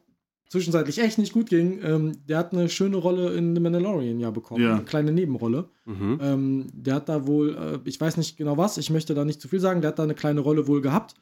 zwischenzeitlich 0.49 0.99
echt 0.99 1.17
nicht 1.17 1.33
gut 1.33 1.49
ging, 1.49 1.79
ähm, 1.83 2.11
der 2.27 2.37
hat 2.37 2.53
eine 2.53 2.69
schöne 2.69 2.97
Rolle 2.97 3.33
in 3.33 3.53
The 3.55 3.61
Mandalorian 3.61 4.19
ja 4.19 4.31
bekommen. 4.31 4.63
Ja. 4.63 4.75
Eine 4.75 4.85
kleine 4.85 5.11
Nebenrolle. 5.11 5.69
Mhm. 5.85 6.19
Ähm, 6.21 6.67
der 6.73 6.95
hat 6.95 7.09
da 7.09 7.27
wohl, 7.27 7.55
äh, 7.55 7.79
ich 7.89 7.99
weiß 7.99 8.17
nicht 8.17 8.37
genau 8.37 8.57
was, 8.57 8.77
ich 8.77 8.89
möchte 8.89 9.13
da 9.13 9.25
nicht 9.25 9.41
zu 9.41 9.47
viel 9.47 9.59
sagen, 9.59 9.81
der 9.81 9.89
hat 9.89 9.99
da 9.99 10.03
eine 10.03 10.15
kleine 10.15 10.39
Rolle 10.41 10.67
wohl 10.67 10.81
gehabt. 10.81 11.15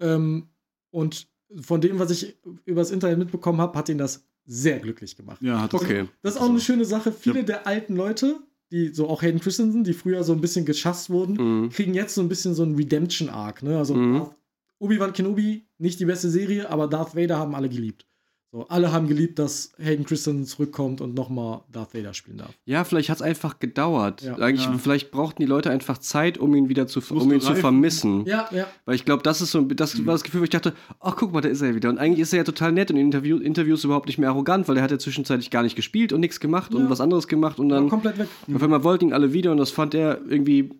Ähm, 0.00 0.48
und 0.90 1.28
von 1.60 1.80
dem, 1.80 1.98
was 1.98 2.10
ich 2.10 2.36
übers 2.64 2.90
Internet 2.90 3.18
mitbekommen 3.18 3.60
habe, 3.60 3.76
hat 3.78 3.88
ihn 3.88 3.98
das 3.98 4.24
sehr 4.46 4.78
glücklich 4.78 5.16
gemacht. 5.16 5.42
Ja, 5.42 5.60
hat 5.60 5.74
Okay. 5.74 6.06
Das 6.22 6.34
ist 6.36 6.40
auch 6.40 6.48
eine 6.48 6.60
schöne 6.60 6.84
Sache. 6.84 7.12
Viele 7.12 7.44
der 7.44 7.66
alten 7.66 7.96
Leute, 7.96 8.36
die 8.72 8.88
so 8.94 9.08
auch 9.08 9.20
Hayden 9.22 9.40
Christensen, 9.40 9.84
die 9.84 9.92
früher 9.92 10.22
so 10.24 10.32
ein 10.32 10.40
bisschen 10.40 10.64
geschasst 10.64 11.10
wurden, 11.10 11.34
Mhm. 11.64 11.68
kriegen 11.70 11.92
jetzt 11.94 12.14
so 12.14 12.20
ein 12.22 12.28
bisschen 12.28 12.54
so 12.54 12.62
einen 12.62 12.76
Redemption-Arc. 12.76 13.62
Ne? 13.62 13.76
Also 13.76 13.94
Mhm. 13.94 14.26
Obi-Wan 14.78 15.12
Kenobi, 15.12 15.66
nicht 15.78 16.00
die 16.00 16.06
beste 16.06 16.30
Serie, 16.30 16.70
aber 16.70 16.86
Darth 16.88 17.14
Vader 17.14 17.36
haben 17.38 17.54
alle 17.54 17.68
geliebt. 17.68 18.06
So, 18.52 18.66
alle 18.66 18.90
haben 18.90 19.06
geliebt, 19.06 19.38
dass 19.38 19.72
Hayden 19.78 20.04
Christensen 20.04 20.44
zurückkommt 20.44 21.00
und 21.00 21.14
nochmal 21.14 21.60
Darth 21.70 21.94
Vader 21.94 22.12
spielen 22.14 22.38
darf. 22.38 22.50
Ja, 22.64 22.82
vielleicht 22.82 23.08
hat 23.08 23.18
es 23.18 23.22
einfach 23.22 23.60
gedauert. 23.60 24.22
Ja. 24.22 24.34
Eigentlich, 24.38 24.64
Ja. 24.66 24.76
Vielleicht 24.76 25.12
brauchten 25.12 25.40
die 25.40 25.46
Leute 25.46 25.70
einfach 25.70 25.98
Zeit, 25.98 26.36
um 26.36 26.52
ihn 26.56 26.68
wieder 26.68 26.88
zu, 26.88 27.00
um 27.14 27.32
ihn 27.32 27.40
zu 27.40 27.54
vermissen. 27.54 28.26
Ja, 28.26 28.48
ja. 28.50 28.66
Weil 28.86 28.96
ich 28.96 29.04
glaube, 29.04 29.22
das 29.22 29.40
ist 29.40 29.52
so, 29.52 29.60
das 29.60 30.04
war 30.04 30.14
das 30.14 30.24
Gefühl, 30.24 30.40
wo 30.40 30.44
ich 30.44 30.50
dachte, 30.50 30.74
ach 30.98 31.14
guck 31.14 31.32
mal, 31.32 31.42
da 31.42 31.48
ist 31.48 31.62
er 31.62 31.76
wieder. 31.76 31.90
Und 31.90 31.98
eigentlich 31.98 32.18
ist 32.22 32.32
er 32.32 32.38
ja 32.38 32.44
total 32.44 32.72
nett 32.72 32.90
und 32.90 32.96
in 32.96 33.06
Interview, 33.06 33.36
Interviews 33.38 33.84
überhaupt 33.84 34.06
nicht 34.06 34.18
mehr 34.18 34.30
arrogant, 34.30 34.66
weil 34.66 34.76
er 34.78 34.82
hat 34.82 34.90
ja 34.90 34.98
zwischenzeitlich 34.98 35.50
gar 35.50 35.62
nicht 35.62 35.76
gespielt 35.76 36.12
und 36.12 36.18
nichts 36.18 36.40
gemacht 36.40 36.74
und 36.74 36.82
Ja. 36.84 36.90
was 36.90 37.00
anderes 37.00 37.28
gemacht 37.28 37.60
und 37.60 37.68
dann 37.68 37.88
komplett 37.88 38.18
weg. 38.18 38.26
auf 38.52 38.62
einmal 38.64 38.82
wollten 38.82 39.04
ihn 39.06 39.12
alle 39.12 39.32
wieder 39.32 39.52
und 39.52 39.58
das 39.58 39.70
fand 39.70 39.94
er 39.94 40.20
irgendwie 40.28 40.70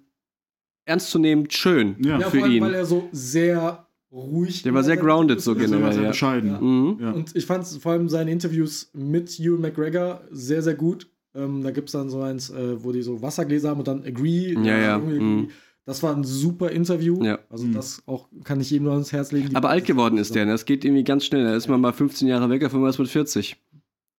ernstzunehmend 0.86 1.52
schön 1.52 1.94
Ja. 2.00 2.18
Ja, 2.18 2.30
für 2.30 2.38
vor 2.38 2.46
allem, 2.46 2.56
ihn. 2.56 2.62
weil 2.64 2.74
er 2.74 2.84
so 2.86 3.08
sehr 3.12 3.86
ruhig 4.12 4.62
Der 4.62 4.74
war 4.74 4.82
sehr 4.82 4.96
grounded 4.96 5.38
Interviews 5.38 5.44
so 5.44 5.52
ist. 5.52 5.58
Sehr, 5.58 5.68
sehr, 5.68 5.78
generell, 5.78 5.92
sehr 5.94 6.02
ja. 6.04 6.08
bescheiden. 6.10 6.50
Ja. 6.50 6.60
Mhm. 6.60 6.98
Ja. 7.00 7.10
Und 7.12 7.36
ich 7.36 7.46
fand 7.46 7.66
vor 7.66 7.92
allem 7.92 8.08
seine 8.08 8.30
Interviews 8.30 8.90
mit 8.92 9.38
Ewan 9.38 9.60
McGregor 9.60 10.22
sehr, 10.30 10.62
sehr 10.62 10.74
gut. 10.74 11.08
Ähm, 11.34 11.62
da 11.62 11.70
gibt 11.70 11.88
es 11.88 11.92
dann 11.92 12.10
so 12.10 12.20
eins, 12.22 12.50
äh, 12.50 12.82
wo 12.82 12.90
die 12.92 13.02
so 13.02 13.22
Wassergläser 13.22 13.70
haben 13.70 13.78
und 13.78 13.88
dann 13.88 14.02
Agree. 14.04 14.54
Ja, 14.54 14.76
ja, 14.78 14.98
mhm. 14.98 15.48
Das 15.86 16.02
war 16.02 16.14
ein 16.14 16.24
super 16.24 16.70
Interview. 16.70 17.22
Ja. 17.24 17.38
Also 17.48 17.66
Mhm. 17.66 17.72
das 17.74 18.02
auch 18.06 18.28
kann 18.44 18.60
ich 18.60 18.70
jedem 18.70 18.84
nur 18.84 18.92
ans 18.92 19.12
Herz 19.12 19.32
legen. 19.32 19.54
Aber 19.56 19.70
alt 19.70 19.86
geworden 19.86 20.18
ist 20.18 20.34
der, 20.34 20.44
ne? 20.44 20.52
Das 20.52 20.64
geht 20.64 20.84
irgendwie 20.84 21.04
ganz 21.04 21.24
schnell. 21.24 21.44
Da 21.44 21.54
ist 21.56 21.68
man 21.68 21.80
mal 21.80 21.92
15 21.92 22.28
Jahre 22.28 22.50
weg, 22.50 22.64
auf 22.64 22.74
einmal 22.74 22.90
ist 22.90 22.98
man 22.98 23.06
40. 23.06 23.56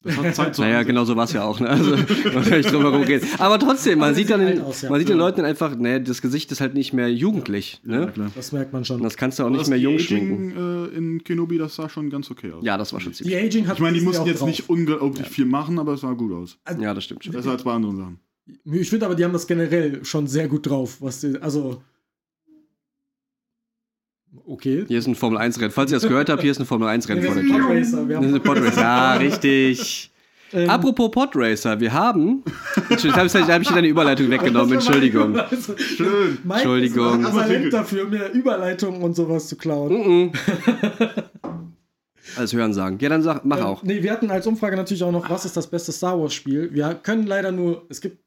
Das 0.04 0.18
hat 0.18 0.36
Zeit 0.36 0.56
zu 0.56 0.62
Naja, 0.62 0.82
genau 0.84 1.06
so 1.06 1.16
war 1.16 1.26
es 1.26 1.34
ja 1.34 1.44
auch. 1.44 1.60
Ne? 1.60 1.70
Also, 1.70 1.96
drum 1.96 2.82
herum 2.82 3.04
reden. 3.04 3.28
Aber 3.38 3.60
trotzdem, 3.60 4.00
man 4.00 4.16
sieht 4.16 4.30
dann, 4.32 4.40
den, 4.40 4.62
aus, 4.62 4.82
ja. 4.82 4.90
man 4.90 5.00
sieht 5.00 5.10
den 5.10 5.18
Ja. 5.18 5.24
Leuten 5.26 5.46
einfach, 5.46 5.76
ne, 5.76 6.02
das 6.02 6.22
Gesicht 6.24 6.52
ist 6.52 6.60
halt 6.60 6.74
nicht 6.74 6.92
mehr 6.94 7.12
jugendlich. 7.14 7.80
Ja, 7.86 8.00
Ne? 8.00 8.12
klar. 8.12 8.32
Das 8.36 8.52
merkt 8.52 8.74
man 8.74 8.84
schon. 8.84 8.98
Und 8.98 9.04
das 9.04 9.16
kannst 9.16 9.38
du 9.38 9.44
auch 9.44 9.48
Aber 9.48 9.58
nicht 9.58 9.68
mehr 9.70 9.78
jung 9.78 10.00
schminken. 10.00 10.50
De-Aging, 10.56 10.94
äh, 10.94 10.98
in 10.98 11.24
Kenobi, 11.24 11.58
das 11.60 11.76
sah 11.76 11.88
schon 11.88 12.10
ganz 12.10 12.32
okay 12.32 12.52
aus. 12.52 12.64
Ja, 12.64 12.78
das 12.78 12.94
war 12.94 13.00
schon 13.00 13.12
Die 13.12 13.18
ziemlich. 13.20 13.38
Aging 13.38 13.68
hat 13.68 13.76
Ich 13.76 13.82
meine, 13.82 13.98
die 14.00 14.04
mussten 14.04 14.26
jetzt 14.26 14.40
drauf. 14.42 14.48
nicht 14.48 14.70
unglaublich 14.70 15.28
viel 15.28 15.46
machen, 15.46 15.78
aber 15.78 15.94
es 15.94 16.02
sah 16.02 16.14
gut 16.14 16.32
aus. 16.34 16.58
Ja, 16.80 16.94
das 16.96 17.04
stimmt 17.04 17.24
schon. 17.24 17.34
Besser 17.34 17.52
als 17.52 17.64
bei 17.64 17.72
anderen 17.74 17.98
Sachen. 17.98 18.20
Ich 18.66 18.90
finde 18.90 19.06
aber, 19.06 19.16
die 19.16 19.24
haben 19.24 19.34
das 19.34 19.46
generell 19.46 20.04
schon 20.04 20.26
sehr 20.28 20.48
gut 20.48 20.68
drauf. 20.68 20.98
Was 21.00 21.22
die, 21.22 21.38
also. 21.40 21.82
Okay. 24.46 24.86
Hier 24.88 25.00
ist 25.00 25.08
ein 25.08 25.16
Formel 25.16 25.38
1 25.40 25.60
Rennen. 25.60 25.72
Falls 25.72 25.92
ihr 25.92 25.98
das 26.00 26.08
gehört 26.08 26.30
habt, 26.30 26.42
hier 26.42 26.52
ist 26.52 26.60
ein 26.60 26.66
Formel 26.66 26.88
1 26.88 27.10
Rennen 27.10 27.22
Wir 27.22 27.32
vor 27.32 27.42
der 27.42 27.44
Tür. 27.44 27.60
Podracer. 27.60 28.08
Wir 28.10 28.18
haben 28.18 28.42
Podracer. 28.42 28.82
Ja, 28.82 29.14
richtig. 29.16 30.12
Ähm, 30.54 30.70
Apropos 30.70 31.12
Podracer, 31.12 31.80
wir 31.80 31.94
haben. 31.94 32.44
Jetzt 32.90 33.06
habe 33.16 33.28
ich, 33.28 33.34
hab 33.36 33.62
ich 33.62 33.68
dir 33.70 33.74
deine 33.74 33.88
Überleitung 33.88 34.30
weggenommen, 34.30 34.74
Entschuldigung. 34.74 35.38
Schön. 35.78 36.38
Mike 36.44 36.56
Entschuldigung. 36.56 37.22
ist 37.22 37.28
aber 37.28 37.42
Talent 37.42 37.72
dafür, 37.74 38.06
mir 38.08 38.30
Überleitungen 38.34 39.02
und 39.02 39.16
sowas 39.16 39.48
zu 39.48 39.56
klauen. 39.56 39.94
Mhm. 40.26 40.32
Alles 42.38 42.54
hören 42.54 42.74
sagen. 42.74 42.98
Ja, 43.02 43.10
dann 43.10 43.22
sag, 43.22 43.44
mach 43.46 43.58
Ähm, 43.60 43.64
auch. 43.66 43.84
Nee, 43.84 44.04
wir 44.04 44.12
hatten 44.12 44.30
als 44.32 44.48
Umfrage 44.48 44.76
natürlich 44.78 45.04
auch 45.04 45.12
noch, 45.12 45.30
was 45.30 45.46
ist 45.46 45.58
das 45.58 45.68
beste 45.68 45.92
Star 45.92 46.20
Wars 46.20 46.34
Spiel? 46.34 46.70
Wir 46.74 46.94
können 46.96 47.28
leider 47.28 47.52
nur, 47.52 47.86
es 47.90 48.00
gibt 48.02 48.20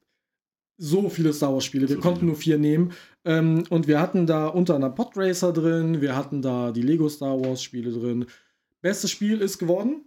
so 0.76 1.08
viele 1.08 1.32
Star 1.32 1.52
Wars 1.52 1.64
Spiele, 1.64 1.88
wir 1.88 1.96
So 1.96 2.00
konnten 2.02 2.20
viele. 2.20 2.26
nur 2.32 2.36
vier 2.36 2.58
nehmen. 2.58 2.92
Ähm, 3.24 3.64
und 3.70 3.86
wir 3.88 4.00
hatten 4.00 4.26
da 4.26 4.46
unter 4.48 4.74
anderem 4.74 4.94
Podracer 4.94 5.52
drin, 5.52 6.00
wir 6.00 6.14
hatten 6.16 6.42
da 6.42 6.72
die 6.72 6.82
Lego 6.82 7.08
Star 7.08 7.40
Wars 7.40 7.62
Spiele 7.62 7.90
drin. 7.92 8.26
Bestes 8.82 9.10
Spiel 9.10 9.40
ist 9.40 9.58
geworden. 9.58 10.04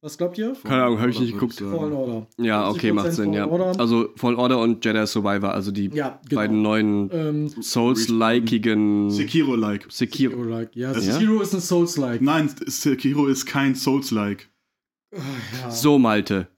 Was 0.00 0.16
glaubt 0.16 0.38
ihr? 0.38 0.52
Keine 0.62 0.84
Ahnung, 0.84 1.00
hab 1.00 1.08
ich 1.08 1.18
nicht 1.18 1.32
geguckt. 1.32 1.54
Fallen 1.54 1.92
Order. 1.92 2.26
Ja, 2.38 2.70
okay, 2.70 2.90
50% 2.90 2.94
macht 2.94 3.12
Sinn, 3.12 3.32
ja. 3.32 3.48
Order. 3.48 3.78
Also 3.80 4.10
Fallen 4.14 4.36
Order 4.36 4.60
und 4.60 4.84
Jedi 4.84 5.04
Survivor, 5.06 5.52
also 5.52 5.72
die 5.72 5.90
Ja, 5.92 6.20
genau. 6.28 6.40
beiden 6.40 6.62
neuen 6.62 7.10
Ähm, 7.12 7.48
Souls-likigen 7.48 9.10
Sekiro-like. 9.10 9.86
Sekiro. 9.90 10.36
Sekiro-like. 10.36 10.76
Ja, 10.76 10.94
Sekiro 10.94 11.40
ist 11.42 11.52
ein 11.54 11.60
Souls-like. 11.60 12.22
Nein, 12.22 12.48
Sekiro 12.66 13.26
ist 13.26 13.46
kein 13.46 13.74
Souls-like. 13.74 14.48
Ja. 15.10 15.70
So, 15.70 15.98
Malte. 15.98 16.48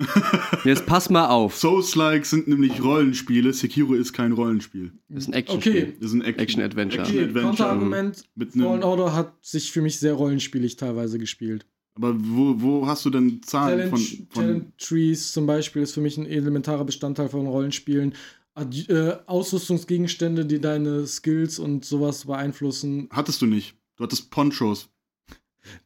Jetzt 0.64 0.84
pass 0.86 1.08
mal 1.08 1.28
auf. 1.28 1.56
Souls-like 1.56 2.26
sind 2.26 2.48
nämlich 2.48 2.82
Rollenspiele. 2.82 3.52
Sekiro 3.52 3.94
ist 3.94 4.12
kein 4.12 4.32
Rollenspiel. 4.32 4.92
Das 5.08 5.24
ist 5.24 5.28
ein 5.28 5.34
Actionspiel. 5.34 5.72
Okay. 5.84 5.96
Das 6.00 6.08
ist 6.10 6.14
ein 6.14 6.22
Action- 6.22 6.40
Action-Adventure. 6.42 7.02
Okay, 7.02 7.10
Action-Adventure. 7.12 7.46
Konterargument. 7.46 8.24
Mit 8.34 8.52
Fallen 8.52 8.82
Order 8.82 9.14
hat 9.14 9.34
sich 9.40 9.70
für 9.70 9.82
mich 9.82 9.98
sehr 10.00 10.14
rollenspielig 10.14 10.74
teilweise 10.76 11.18
gespielt. 11.20 11.64
aber 11.94 12.14
wo, 12.18 12.60
wo 12.60 12.86
hast 12.88 13.04
du 13.04 13.10
denn 13.10 13.40
Zahlen 13.44 13.78
Challenge, 13.78 13.90
von, 13.90 13.98
von 14.00 14.26
Challenge 14.42 14.72
Trees 14.78 15.32
zum 15.32 15.46
Beispiel 15.46 15.82
ist 15.82 15.92
für 15.94 16.00
mich 16.00 16.18
ein 16.18 16.26
elementarer 16.26 16.84
Bestandteil 16.84 17.28
von 17.28 17.46
Rollenspielen. 17.46 18.14
Adj- 18.56 18.90
äh, 18.90 19.16
Ausrüstungsgegenstände, 19.26 20.44
die 20.44 20.60
deine 20.60 21.06
Skills 21.06 21.58
und 21.60 21.84
sowas 21.84 22.24
beeinflussen. 22.24 23.08
Hattest 23.12 23.40
du 23.42 23.46
nicht. 23.46 23.76
Du 23.96 24.02
hattest 24.04 24.30
Ponchos. 24.30 24.88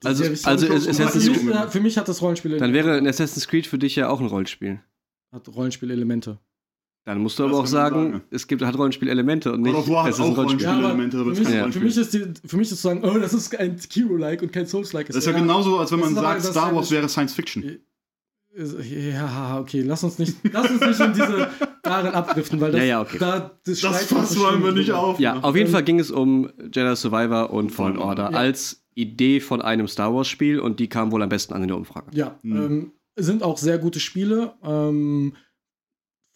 Die 0.03 0.07
Also- 0.07 0.25
also 0.25 0.73
Assassin's 0.73 1.25
für, 1.25 1.31
mich, 1.31 1.41
Creed- 1.57 1.71
für 1.71 1.81
mich 1.81 1.99
hat 1.99 2.09
das 2.09 2.21
Rollenspiel 2.23 2.59
Dann 2.59 2.73
wäre 2.73 2.97
ein 2.97 3.07
Assassin's 3.07 3.47
Creed 3.49 3.67
für 3.67 3.79
dich 3.79 3.97
ja 3.97 4.09
auch 4.09 4.21
ein 4.21 4.27
Rollenspiel. 4.27 4.81
hat 5.33 5.49
Rollenspielelemente. 5.49 6.39
Dann 7.07 7.19
musst 7.19 7.39
du 7.39 7.43
Das 7.43 7.53
aber 7.53 7.61
auch 7.61 7.67
sagen, 7.67 8.13
sagen. 8.13 8.25
es 8.31 8.47
gibt, 8.47 8.63
hat 8.63 8.79
Rollenspielelemente 8.79 9.53
und 9.53 9.61
nicht 9.61 9.75
of 9.75 9.87
War 9.91 10.09
es 10.09 10.19
auch 10.21 10.35
Rollenspiel. 10.37 10.67
Rollenspiel. 10.69 11.13
Ja, 11.15 11.21
aber 11.21 11.25
für 11.25 11.33
es 11.33 11.39
mich, 11.39 11.41
ist 11.41 11.45
kein 11.45 11.53
für, 11.53 11.59
Rollenspiel. 11.81 11.83
mich 11.83 11.97
ist 11.99 12.15
die, 12.15 12.49
für 12.49 12.57
mich 12.57 12.71
ist 12.71 12.77
zu 12.81 12.83
sagen, 12.89 13.01
oh, 13.05 13.19
das 13.19 13.35
ist 13.35 13.55
ein 13.59 13.77
Hero-like 13.93 14.41
und 14.41 14.53
kein 14.53 14.67
Souls-like. 14.67 15.09
Das 15.09 15.17
ist 15.17 15.27
ja 15.27 15.33
genauso, 15.33 15.79
als 15.79 15.93
wenn 15.93 16.01
Das 16.01 16.11
man 16.13 16.23
sagt, 16.25 16.39
das 16.45 16.51
Star 16.53 16.75
Wars 16.75 16.91
wäre 16.91 17.07
Science 17.11 17.35
Fiction. 17.35 17.79
Ja, 18.57 19.59
okay, 19.61 19.83
lass 19.83 20.05
uns 20.05 20.19
nicht, 20.19 20.37
lass 20.53 20.71
uns 20.71 20.81
nicht 20.81 21.01
in 21.01 21.13
diese 21.13 21.51
darin 21.83 22.13
abdriften, 22.13 22.61
weil 22.61 22.71
das, 22.71 22.81
Ja, 22.81 22.87
ja, 22.87 23.01
okay. 23.03 23.17
da, 23.19 23.59
das, 23.67 23.81
Das 23.81 24.05
Fass 24.07 24.37
wir 24.37 24.43
wollen 24.43 24.63
wir 24.63 24.73
nicht 24.73 24.93
auf. 24.93 25.19
Ja, 25.19 25.41
auf 25.41 25.57
jeden 25.57 25.71
Fall 25.73 25.83
ging 25.83 25.99
es 25.99 26.11
um 26.13 26.49
Jedi 26.73 26.95
Survivor 26.95 27.51
und 27.51 27.71
Fallen 27.71 27.99
Order 27.99 28.31
Ja. 28.31 28.39
als 28.39 28.84
Idee 28.95 29.41
von 29.41 29.61
einem 29.63 29.89
Star 29.89 30.15
Wars 30.15 30.29
Spiel 30.29 30.61
und 30.61 30.79
die 30.81 30.89
kam 30.89 31.11
wohl 31.13 31.23
am 31.23 31.29
besten 31.29 31.53
an 31.55 31.63
in 31.63 31.69
der 31.69 31.77
Umfrage. 31.77 32.07
Ja, 32.17 32.39
Mhm. 32.43 32.57
ähm, 32.57 32.93
sind 33.17 33.43
auch 33.43 33.59
sehr 33.59 33.79
gute 33.79 34.01
Spiele. 34.01 34.55
Ähm, 34.63 35.35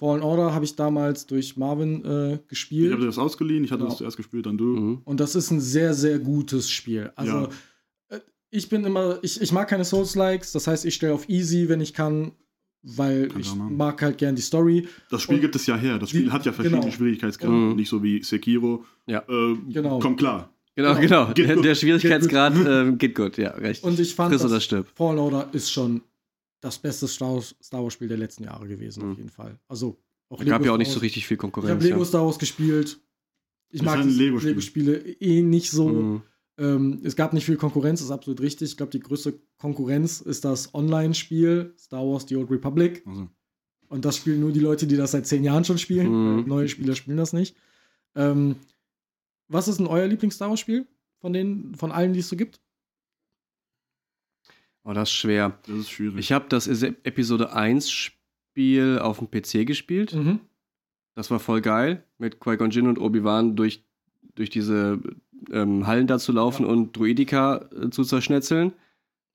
Fallen 0.00 0.22
Order 0.22 0.54
habe 0.54 0.64
ich 0.64 0.76
damals 0.76 1.26
durch 1.26 1.56
Marvin 1.56 2.04
äh, 2.04 2.34
Ich 2.34 2.46
gespielt. 2.46 2.92
habe 2.92 3.00
dir 3.00 3.06
das 3.08 3.18
ausgeliehen, 3.18 3.64
ich 3.64 3.72
hatte 3.72 3.80
Genau. 3.80 3.90
das 3.90 3.98
zuerst 3.98 4.16
gespielt, 4.16 4.46
dann 4.46 4.56
du. 4.56 4.64
Mhm. 4.64 5.00
Und 5.04 5.18
das 5.18 5.34
ist 5.34 5.50
ein 5.50 5.60
sehr, 5.60 5.92
sehr 5.92 6.20
gutes 6.20 6.70
Spiel. 6.70 7.10
Also, 7.16 7.48
äh, 8.08 8.20
ich 8.50 8.68
bin 8.68 8.84
immer, 8.84 9.18
ich, 9.22 9.40
ich 9.40 9.50
mag 9.50 9.66
keine 9.68 9.84
Souls-Likes, 9.84 10.52
das 10.52 10.68
heißt, 10.68 10.84
ich 10.84 10.94
stelle 10.94 11.14
auf 11.14 11.28
Easy, 11.28 11.68
wenn 11.68 11.80
ich 11.80 11.94
kann, 11.94 12.30
weil 12.82 13.26
Kannst 13.26 13.48
ich 13.50 13.54
mag 13.56 14.00
halt 14.00 14.18
gern 14.18 14.36
die 14.36 14.42
Story. 14.42 14.86
Das 15.10 15.22
Spiel 15.22 15.34
Und 15.36 15.40
gibt 15.40 15.56
es 15.56 15.66
ja 15.66 15.76
her. 15.76 15.98
Das 15.98 16.10
Spiel 16.10 16.26
die- 16.26 16.30
hat 16.30 16.46
ja 16.46 16.52
verschiedene 16.52 16.80
genau. 16.80 16.92
Schwierigkeitsgraden. 16.92 17.70
Mhm. 17.70 17.74
Nicht 17.76 17.88
so 17.88 18.00
wie 18.00 18.22
Sekiro. 18.22 18.84
Ja. 19.08 19.24
Äh, 19.28 19.56
Genau. 19.72 19.98
Kommt 19.98 20.18
klar. 20.20 20.54
Genau, 20.78 20.94
Genau. 20.94 21.24
genau. 21.26 21.34
Geht 21.34 21.48
Der, 21.48 21.56
der 21.56 21.74
Schwierigkeitsgrad 21.74 22.54
ähm, 22.66 22.98
geht 22.98 23.14
gut, 23.16 23.36
ja, 23.36 23.50
recht. 23.50 23.82
Und 23.82 23.98
ich 23.98 24.14
fand, 24.14 24.30
Friss 24.32 24.42
dass 24.42 24.50
oder 24.52 24.60
stirb. 24.60 24.86
Order 25.00 25.48
ist 25.52 25.72
schon 25.72 26.02
das 26.60 26.78
beste 26.78 27.08
Star 27.08 27.34
Wars, 27.34 27.54
Star 27.62 27.82
Wars 27.82 27.92
Spiel 27.94 28.06
der 28.08 28.16
letzten 28.16 28.44
Jahre 28.44 28.66
gewesen, 28.68 29.04
Mhm. 29.04 29.12
auf 29.12 29.18
jeden 29.18 29.30
Fall. 29.30 29.58
Also, 29.68 29.98
auch 30.28 30.40
Es 30.40 30.46
gab 30.46 30.62
ja 30.64 30.70
auch 30.70 30.74
Star 30.74 30.78
nicht 30.78 30.88
so 30.90 30.94
Wars- 30.96 31.02
richtig 31.02 31.26
viel 31.26 31.36
Ich 31.36 31.42
habe 31.42 31.50
Konkurrenz. 31.52 31.82
Lego 31.84 31.98
ja. 31.98 32.04
Star 32.04 32.24
Wars 32.24 32.38
gespielt. 32.38 33.00
Ich 33.70 33.80
Ist 33.80 33.84
mag. 33.84 34.04
Lego-Spiele 34.04 34.98
eh 35.20 35.42
nicht 35.42 35.70
so. 35.70 35.88
Mhm. 35.88 36.22
Ähm, 36.58 37.00
es 37.04 37.14
gab 37.16 37.32
nicht 37.32 37.44
viel 37.44 37.56
Konkurrenz, 37.56 38.00
ist 38.00 38.10
absolut 38.10 38.40
richtig. 38.40 38.70
Ich 38.70 38.76
glaube, 38.76 38.90
die 38.90 39.00
größte 39.00 39.38
Konkurrenz 39.58 40.20
ist 40.20 40.44
das 40.44 40.74
Online-Spiel 40.74 41.74
Star 41.78 42.00
Wars 42.06 42.24
The 42.28 42.36
Old 42.36 42.50
Republic. 42.50 43.02
Also, 43.06 43.28
Und 43.88 44.04
das 44.04 44.16
spielen 44.16 44.40
nur 44.40 44.52
die 44.52 44.60
Leute, 44.60 44.86
die 44.86 44.96
das 44.96 45.10
seit 45.12 45.26
zehn 45.26 45.42
Jahren 45.44 45.64
schon 45.64 45.78
spielen. 45.78 46.08
Mhm. 46.08 46.38
Äh, 46.44 46.48
Neue 46.48 46.68
Spieler 46.68 46.94
spielen 46.94 47.16
das 47.16 47.32
nicht. 47.32 47.56
Ähm, 48.14 48.56
was 49.48 49.68
ist 49.68 49.78
denn 49.78 49.86
euer 49.86 50.06
Lieblings-Star 50.06 50.48
Wars-Spiel? 50.50 50.86
Von 51.20 51.32
den, 51.32 51.74
von 51.74 51.90
allen, 51.90 52.12
die 52.12 52.20
es 52.20 52.28
so 52.28 52.36
gibt? 52.36 52.60
Oh, 54.84 54.92
das 54.92 55.08
ist 55.10 55.14
schwer. 55.14 55.58
das 55.66 55.76
ist 55.76 55.90
schwierig. 55.90 56.18
Ich 56.18 56.32
habe 56.32 56.46
das 56.48 56.66
Episode 56.66 57.52
1 57.52 57.90
Spiel 57.90 58.98
auf 59.00 59.18
dem 59.18 59.30
PC 59.30 59.66
gespielt. 59.66 60.14
Mhm. 60.14 60.40
Das 61.14 61.30
war 61.30 61.40
voll 61.40 61.60
geil, 61.60 62.04
mit 62.18 62.40
Qui-Gon 62.40 62.70
Jinn 62.70 62.86
und 62.86 62.98
Obi-Wan 62.98 63.56
durch, 63.56 63.84
durch 64.36 64.50
diese 64.50 65.00
ähm, 65.50 65.86
Hallen 65.86 66.06
da 66.06 66.18
zu 66.18 66.32
laufen 66.32 66.64
Ja. 66.64 66.68
und 66.72 66.96
Druidika 66.96 67.68
äh, 67.72 67.90
zu 67.90 68.04
zerschnetzeln. 68.04 68.72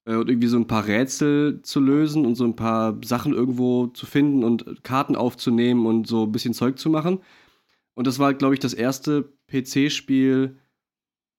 Äh, 0.05 0.15
und 0.15 0.29
irgendwie 0.29 0.47
so 0.47 0.57
ein 0.57 0.67
paar 0.67 0.87
Rätsel 0.87 1.61
zu 1.61 1.79
lösen 1.81 2.25
und 2.25 2.35
so 2.35 2.45
ein 2.45 2.55
paar 2.55 2.97
Sachen 3.03 3.33
irgendwo 3.33 3.87
zu 3.87 4.05
finden 4.05 4.43
und 4.43 4.83
Karten 4.83 5.15
aufzunehmen 5.15 5.85
und 5.85 6.07
so 6.07 6.23
ein 6.23 6.31
bisschen 6.31 6.53
Zeug 6.53 6.79
zu 6.79 6.89
machen. 6.89 7.19
Und 7.95 8.07
das 8.07 8.17
war, 8.17 8.33
glaube 8.33 8.53
ich, 8.55 8.59
das 8.59 8.73
erste 8.73 9.32
PC-Spiel, 9.61 10.57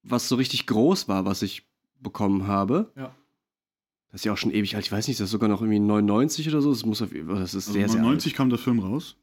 was 0.03 0.29
so 0.29 0.37
richtig 0.37 0.67
groß 0.67 1.09
war, 1.09 1.25
was 1.25 1.43
ich 1.43 1.67
bekommen 2.01 2.47
habe. 2.47 2.93
Ja. 2.97 3.15
Das 4.11 4.21
ist 4.21 4.25
ja 4.27 4.33
auch 4.33 4.37
schon 4.39 4.53
ewig 4.53 4.77
alt. 4.77 4.85
Ich 4.85 4.93
weiß 4.93 5.09
nicht, 5.09 5.19
das 5.19 5.25
ist 5.25 5.31
sogar 5.33 5.49
noch 5.49 5.61
irgendwie 5.61 5.81
99 5.81 6.49
oder 6.49 6.61
so. 6.61 6.71
Das 6.71 6.87
muss 6.87 7.03
auf, 7.03 7.11
das 7.11 7.55
ist 7.55 7.55
also 7.55 7.73
sehr, 7.73 7.89
sehr 7.89 7.99
alt. 7.99 8.07
99 8.07 8.35
kam 8.35 8.49
der 8.49 8.59
Film 8.59 8.79
raus. 8.79 9.17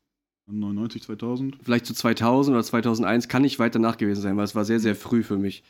99, 0.48 1.04
2000. 1.04 1.58
vielleicht 1.64 1.86
zu 1.86 1.94
2000 1.94 2.56
oder 2.56 2.64
2001, 2.64 3.30
kann 3.30 3.44
nicht 3.44 3.60
weit 3.60 3.74
danach 3.74 3.96
gewesen 3.96 4.22
sein, 4.22 4.36
weil 4.36 4.44
es 4.44 4.56
war 4.56 4.66
sehr, 4.66 4.80
sehr 4.80 4.96
früh 4.96 5.24
für 5.24 5.38
mich. 5.38 5.64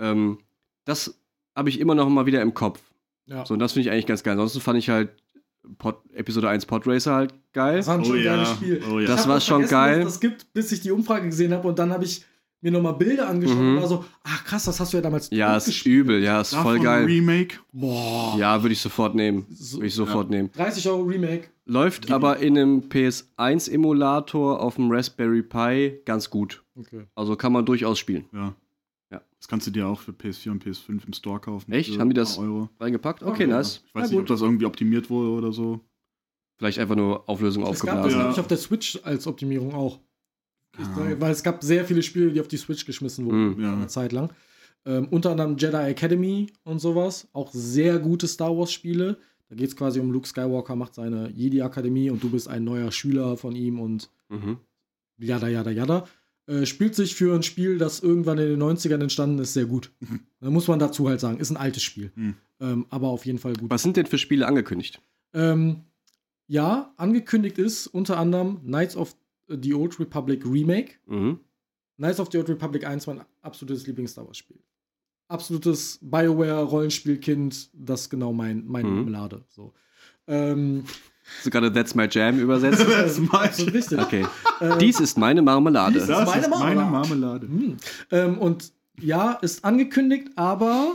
Ähm, 0.00 0.38
das 0.84 1.20
habe 1.54 1.68
ich 1.68 1.78
immer 1.78 1.94
noch 1.94 2.08
mal 2.08 2.26
wieder 2.26 2.42
im 2.42 2.54
Kopf. 2.54 2.80
Ja. 3.26 3.46
So, 3.46 3.54
und 3.54 3.60
das 3.60 3.74
finde 3.74 3.88
ich 3.88 3.92
eigentlich 3.92 4.06
ganz 4.06 4.22
geil. 4.22 4.32
Ansonsten 4.32 4.60
fand 4.60 4.78
ich 4.78 4.88
halt 4.88 5.10
Pod, 5.78 5.98
Episode 6.12 6.48
1 6.48 6.66
Podracer 6.66 7.14
halt 7.14 7.34
geil. 7.52 7.78
Das 7.78 7.86
war 7.88 7.96
ein 7.96 8.00
Oh 8.00 8.04
schon 8.04 8.18
ja, 8.18 8.34
geiles 8.36 8.50
Spiel. 8.50 8.82
oh 8.90 8.98
ja. 9.00 9.06
Das 9.06 9.28
war 9.28 9.40
schon 9.40 9.66
geil. 9.66 10.02
Das 10.04 10.20
gibt, 10.20 10.52
bis 10.52 10.72
ich 10.72 10.80
die 10.80 10.90
Umfrage 10.90 11.26
gesehen 11.26 11.52
habe 11.52 11.66
und 11.68 11.78
dann 11.78 11.92
habe 11.92 12.04
ich 12.04 12.24
mir 12.62 12.72
nochmal 12.72 12.94
Bilder 12.94 13.28
angeschaut 13.28 13.58
Mhm. 13.58 13.76
und 13.76 13.80
war 13.82 13.88
so, 13.88 14.04
ach 14.24 14.44
krass, 14.44 14.64
das 14.64 14.80
hast 14.80 14.92
du 14.92 14.96
ja 14.96 15.02
damals 15.02 15.28
Ja, 15.30 15.56
ist 15.56 15.66
gespielt. 15.66 15.94
übel, 15.94 16.22
ja, 16.22 16.40
ist 16.40 16.54
voll 16.54 16.74
Davon 16.78 16.82
geil. 16.84 17.04
Remake. 17.04 17.58
Boah. 17.72 18.36
Ja, 18.38 18.62
würde 18.62 18.72
ich 18.72 18.80
sofort 18.80 19.14
nehmen. 19.14 19.46
So, 19.50 19.76
Würde 19.78 19.86
ich 19.88 19.94
sofort 19.94 20.30
nehmen. 20.30 20.50
30 20.52 20.88
Euro 20.88 21.02
Remake. 21.02 21.48
Läuft 21.66 22.10
aber 22.10 22.38
in 22.38 22.56
einem 22.56 22.88
PS1-Emulator 22.88 24.60
auf 24.60 24.76
dem 24.76 24.90
Raspberry 24.90 25.42
Pi 25.42 26.00
ganz 26.04 26.30
gut. 26.30 26.62
Okay. 26.76 27.04
Also 27.14 27.36
kann 27.36 27.52
man 27.52 27.64
durchaus 27.66 27.98
spielen. 27.98 28.24
Ja. 28.32 28.54
Ja. 29.10 29.22
Das 29.38 29.48
kannst 29.48 29.66
du 29.66 29.70
dir 29.70 29.86
auch 29.86 30.00
für 30.00 30.12
PS4 30.12 30.50
und 30.52 30.64
PS5 30.64 31.06
im 31.06 31.12
Store 31.12 31.40
kaufen. 31.40 31.72
Echt? 31.72 31.98
Haben 31.98 32.10
die 32.10 32.14
das- 32.16 32.38
Euro. 32.38 32.68
Reingepackt? 32.80 33.22
Okay, 33.22 33.32
Okay. 33.32 33.46
nice. 33.46 33.82
Ich 33.86 33.94
weiß 33.94 34.04
Na 34.04 34.10
nicht, 34.10 34.20
ob 34.20 34.26
das 34.26 34.40
irgendwie 34.40 34.66
optimiert 34.66 35.10
wurde 35.10 35.30
oder 35.30 35.52
so. 35.52 35.80
Vielleicht 36.58 36.78
einfach 36.78 36.96
nur 36.96 37.28
Auflösung 37.28 37.62
Es 37.64 37.68
gab 37.68 37.74
das, 37.74 37.80
aufgeblasen. 37.82 38.10
Ja. 38.10 38.16
glaube 38.18 38.32
ich, 38.32 38.40
auf 38.40 38.46
der 38.46 38.56
Switch 38.56 38.98
als 39.04 39.26
Optimierung 39.26 39.74
auch. 39.74 40.00
Ich, 40.78 40.86
Ja. 40.86 41.20
Weil 41.20 41.32
es 41.32 41.42
gab 41.42 41.62
sehr 41.62 41.84
viele 41.84 42.02
Spiele, 42.02 42.30
die 42.32 42.40
auf 42.40 42.48
die 42.48 42.56
Switch 42.56 42.84
geschmissen 42.86 43.24
wurden, 43.26 43.54
Mhm. 43.56 43.62
Ja. 43.62 43.72
eine 43.74 43.86
Zeit 43.86 44.12
lang. 44.12 44.30
Ähm, 44.84 45.08
unter 45.10 45.30
anderem 45.32 45.56
Jedi 45.56 45.76
Academy 45.76 46.46
und 46.64 46.78
sowas. 46.80 47.26
Auch 47.32 47.50
sehr 47.52 47.98
gute 47.98 48.28
Star 48.28 48.56
Wars-Spiele. 48.56 49.18
Da 49.48 49.54
geht 49.56 49.68
es 49.68 49.76
quasi 49.76 50.00
um 50.00 50.10
Luke 50.10 50.26
Skywalker, 50.28 50.76
macht 50.76 50.94
seine 50.94 51.30
Jedi-Akademie 51.30 52.10
und 52.10 52.22
du 52.22 52.30
bist 52.30 52.48
ein 52.48 52.64
neuer 52.64 52.90
Schüler 52.92 53.36
von 53.36 53.54
ihm 53.56 53.80
und 53.80 54.10
Mhm. 54.28 54.58
Jada, 55.18 55.48
jada, 55.48 55.70
jada. 55.70 56.06
Äh, 56.48 56.66
spielt 56.66 56.94
sich 56.94 57.14
für 57.16 57.34
ein 57.34 57.42
Spiel, 57.42 57.78
das 57.78 58.00
irgendwann 58.00 58.38
in 58.38 58.48
den 58.48 58.58
90ern 58.58 59.00
entstanden 59.02 59.38
ist, 59.40 59.54
sehr 59.54 59.64
gut. 59.66 59.90
Da 60.40 60.50
muss 60.50 60.68
man 60.68 60.78
dazu 60.78 61.08
halt 61.08 61.18
sagen, 61.20 61.38
ist 61.38 61.50
ein 61.50 61.56
altes 61.56 61.82
Spiel. 61.82 62.12
Mhm. 62.14 62.34
Ähm, 62.60 62.86
aber 62.90 63.08
auf 63.08 63.26
jeden 63.26 63.38
Fall 63.38 63.54
gut. 63.54 63.68
Was 63.70 63.82
sind 63.82 63.96
denn 63.96 64.06
für 64.06 64.18
Spiele 64.18 64.46
angekündigt? 64.46 65.00
Ähm, 65.34 65.80
ja, 66.46 66.92
angekündigt 66.96 67.58
ist 67.58 67.88
unter 67.88 68.18
anderem 68.18 68.60
Knights 68.62 68.96
of 68.96 69.16
the 69.48 69.74
Old 69.74 69.98
Republic 70.00 70.44
Remake. 70.44 70.98
Mhm. 71.06 71.40
Knights 71.98 72.20
of 72.20 72.28
the 72.30 72.38
Old 72.38 72.48
Republic 72.48 72.84
1 72.86 73.06
mein 73.06 73.22
absolutes 73.42 73.86
Lieblings-Star 73.86 74.26
Wars-Spiel. 74.26 74.58
Absolutes 75.28 75.98
BioWare-Rollenspielkind, 76.02 77.70
das 77.72 78.02
ist 78.02 78.10
genau 78.10 78.32
mein, 78.32 78.64
meine 78.66 78.88
Mhm. 78.88 78.94
Marmelade. 78.96 79.44
So. 79.48 79.72
Ähm, 80.26 80.84
So 81.42 81.50
gerade 81.50 81.72
That's 81.72 81.94
My 81.96 82.06
Jam 82.08 82.38
übersetzt. 82.38 82.78
Das 82.86 83.12
ist 83.12 83.18
mein- 83.20 83.30
absolut 83.48 83.74
richtig. 83.74 83.98
Okay. 83.98 84.24
Ähm, 84.60 84.78
Dies 84.78 85.00
ist 85.00 85.18
meine 85.18 85.42
Marmelade. 85.42 85.94
Dies- 85.98 86.06
Das 86.06 86.26
meine 86.26 86.42
ist 86.42 86.50
meine 86.50 86.74
Marmelade. 86.84 87.46
Marmelade. 87.46 87.48
Hm. 87.48 87.76
Ähm, 88.12 88.38
und 88.38 88.72
ja, 89.00 89.32
ist 89.32 89.64
angekündigt, 89.64 90.28
aber 90.36 90.94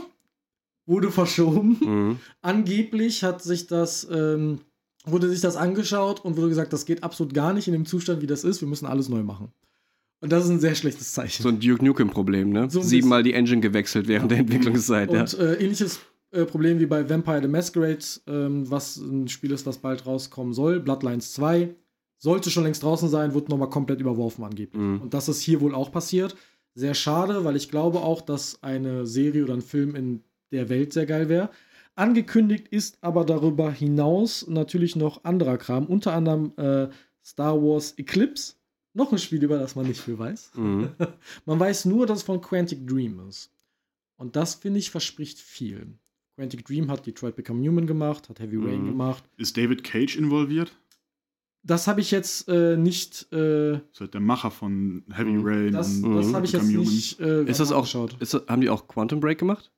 wurde 0.86 1.10
verschoben. 1.10 1.76
Mhm. 1.80 2.18
Angeblich 2.40 3.22
hat 3.24 3.42
sich 3.42 3.66
das, 3.66 4.06
ähm, 4.10 4.60
wurde 5.04 5.28
sich 5.28 5.40
das 5.40 5.56
angeschaut 5.56 6.24
und 6.24 6.36
wurde 6.36 6.48
gesagt, 6.48 6.72
das 6.72 6.84
geht 6.84 7.02
absolut 7.02 7.34
gar 7.34 7.52
nicht 7.52 7.66
in 7.66 7.72
dem 7.72 7.86
Zustand, 7.86 8.22
wie 8.22 8.26
das 8.26 8.44
ist. 8.44 8.60
Wir 8.60 8.68
müssen 8.68 8.86
alles 8.86 9.08
neu 9.08 9.22
machen. 9.22 9.52
Und 10.20 10.30
das 10.30 10.44
ist 10.44 10.50
ein 10.50 10.60
sehr 10.60 10.76
schlechtes 10.76 11.12
Zeichen. 11.12 11.42
So 11.42 11.48
ein 11.48 11.58
Duke 11.58 11.84
Nukem-Problem, 11.84 12.50
ne? 12.50 12.70
So 12.70 12.80
Siebenmal 12.80 13.24
die 13.24 13.32
Engine 13.32 13.60
gewechselt 13.60 14.06
während 14.06 14.30
der 14.30 14.38
Entwicklungszeit, 14.38 15.12
ja. 15.12 15.22
Und 15.22 15.38
äh, 15.38 15.54
ähnliches 15.54 15.98
äh, 16.30 16.44
Problem 16.44 16.78
wie 16.78 16.86
bei 16.86 17.08
Vampire 17.08 17.42
the 17.42 17.48
Masquerade, 17.48 18.04
ähm, 18.28 18.70
was 18.70 18.96
ein 18.96 19.26
Spiel 19.26 19.50
ist, 19.50 19.66
was 19.66 19.78
bald 19.78 20.06
rauskommen 20.06 20.54
soll. 20.54 20.78
Bloodlines 20.78 21.32
2 21.32 21.74
sollte 22.18 22.50
schon 22.50 22.62
längst 22.62 22.84
draußen 22.84 23.08
sein, 23.08 23.34
wird 23.34 23.48
nochmal 23.48 23.68
komplett 23.68 24.00
überworfen 24.00 24.44
angeblich. 24.44 24.80
Mhm. 24.80 25.00
Und 25.02 25.12
das 25.12 25.28
ist 25.28 25.40
hier 25.40 25.60
wohl 25.60 25.74
auch 25.74 25.90
passiert. 25.90 26.36
Sehr 26.74 26.94
schade, 26.94 27.44
weil 27.44 27.56
ich 27.56 27.68
glaube 27.68 27.98
auch, 27.98 28.22
dass 28.22 28.62
eine 28.62 29.06
Serie 29.06 29.42
oder 29.42 29.54
ein 29.54 29.60
Film 29.60 29.96
in 29.96 30.22
der 30.52 30.68
Welt 30.68 30.92
sehr 30.92 31.06
geil 31.06 31.28
wäre. 31.28 31.50
Angekündigt 31.94 32.68
ist 32.68 32.98
aber 33.02 33.24
darüber 33.24 33.70
hinaus 33.70 34.46
natürlich 34.48 34.96
noch 34.96 35.24
anderer 35.24 35.58
Kram, 35.58 35.86
unter 35.86 36.14
anderem 36.14 36.52
äh, 36.56 36.88
Star 37.24 37.60
Wars 37.62 37.92
Eclipse. 37.98 38.54
Noch 38.94 39.10
ein 39.12 39.18
Spiel, 39.18 39.42
über 39.42 39.58
das 39.58 39.74
man 39.76 39.86
nicht 39.86 40.00
viel 40.00 40.18
weiß. 40.18 40.52
Mhm. 40.54 40.90
Man 41.46 41.58
weiß 41.58 41.86
nur, 41.86 42.06
dass 42.06 42.18
es 42.18 42.24
von 42.24 42.40
Quantic 42.42 42.86
Dream 42.86 43.26
ist. 43.28 43.50
Und 44.16 44.36
das, 44.36 44.54
finde 44.56 44.78
ich, 44.80 44.90
verspricht 44.90 45.38
viel. 45.38 45.94
Quantic 46.36 46.64
Dream 46.66 46.90
hat 46.90 47.06
Detroit 47.06 47.34
Become 47.36 47.66
Human 47.66 47.86
gemacht, 47.86 48.28
hat 48.28 48.38
Heavy 48.40 48.56
Rain 48.58 48.82
Mhm. 48.82 48.88
gemacht. 48.88 49.24
Ist 49.38 49.56
David 49.56 49.82
Cage 49.82 50.16
involviert? 50.16 50.72
Das 51.62 51.86
habe 51.86 52.00
ich 52.02 52.10
jetzt 52.10 52.48
äh, 52.48 52.76
nicht. 52.76 53.32
Äh, 53.32 53.72
Das 53.72 53.80
ist 53.92 54.00
halt 54.00 54.14
der 54.14 54.20
Macher 54.20 54.50
von 54.50 55.04
Heavy 55.10 55.30
Mhm. 55.32 55.46
Rain. 55.46 55.72
das 55.72 55.86
das 56.02 56.26
Mhm. 56.26 56.34
habe 56.36 56.44
ich 56.44 56.52
jetzt 56.52 56.62
Become 56.68 56.78
Human. 56.84 56.94
nicht. 56.94 57.20
Äh, 57.20 57.44
Ist 57.44 57.60
das 57.60 57.72
auch, 57.72 57.86
ist 58.20 58.34
das, 58.34 58.46
haben 58.46 58.60
die 58.60 58.68
auch 58.68 58.88
Quantum 58.88 59.20
Break 59.20 59.38
gemacht? 59.38 59.71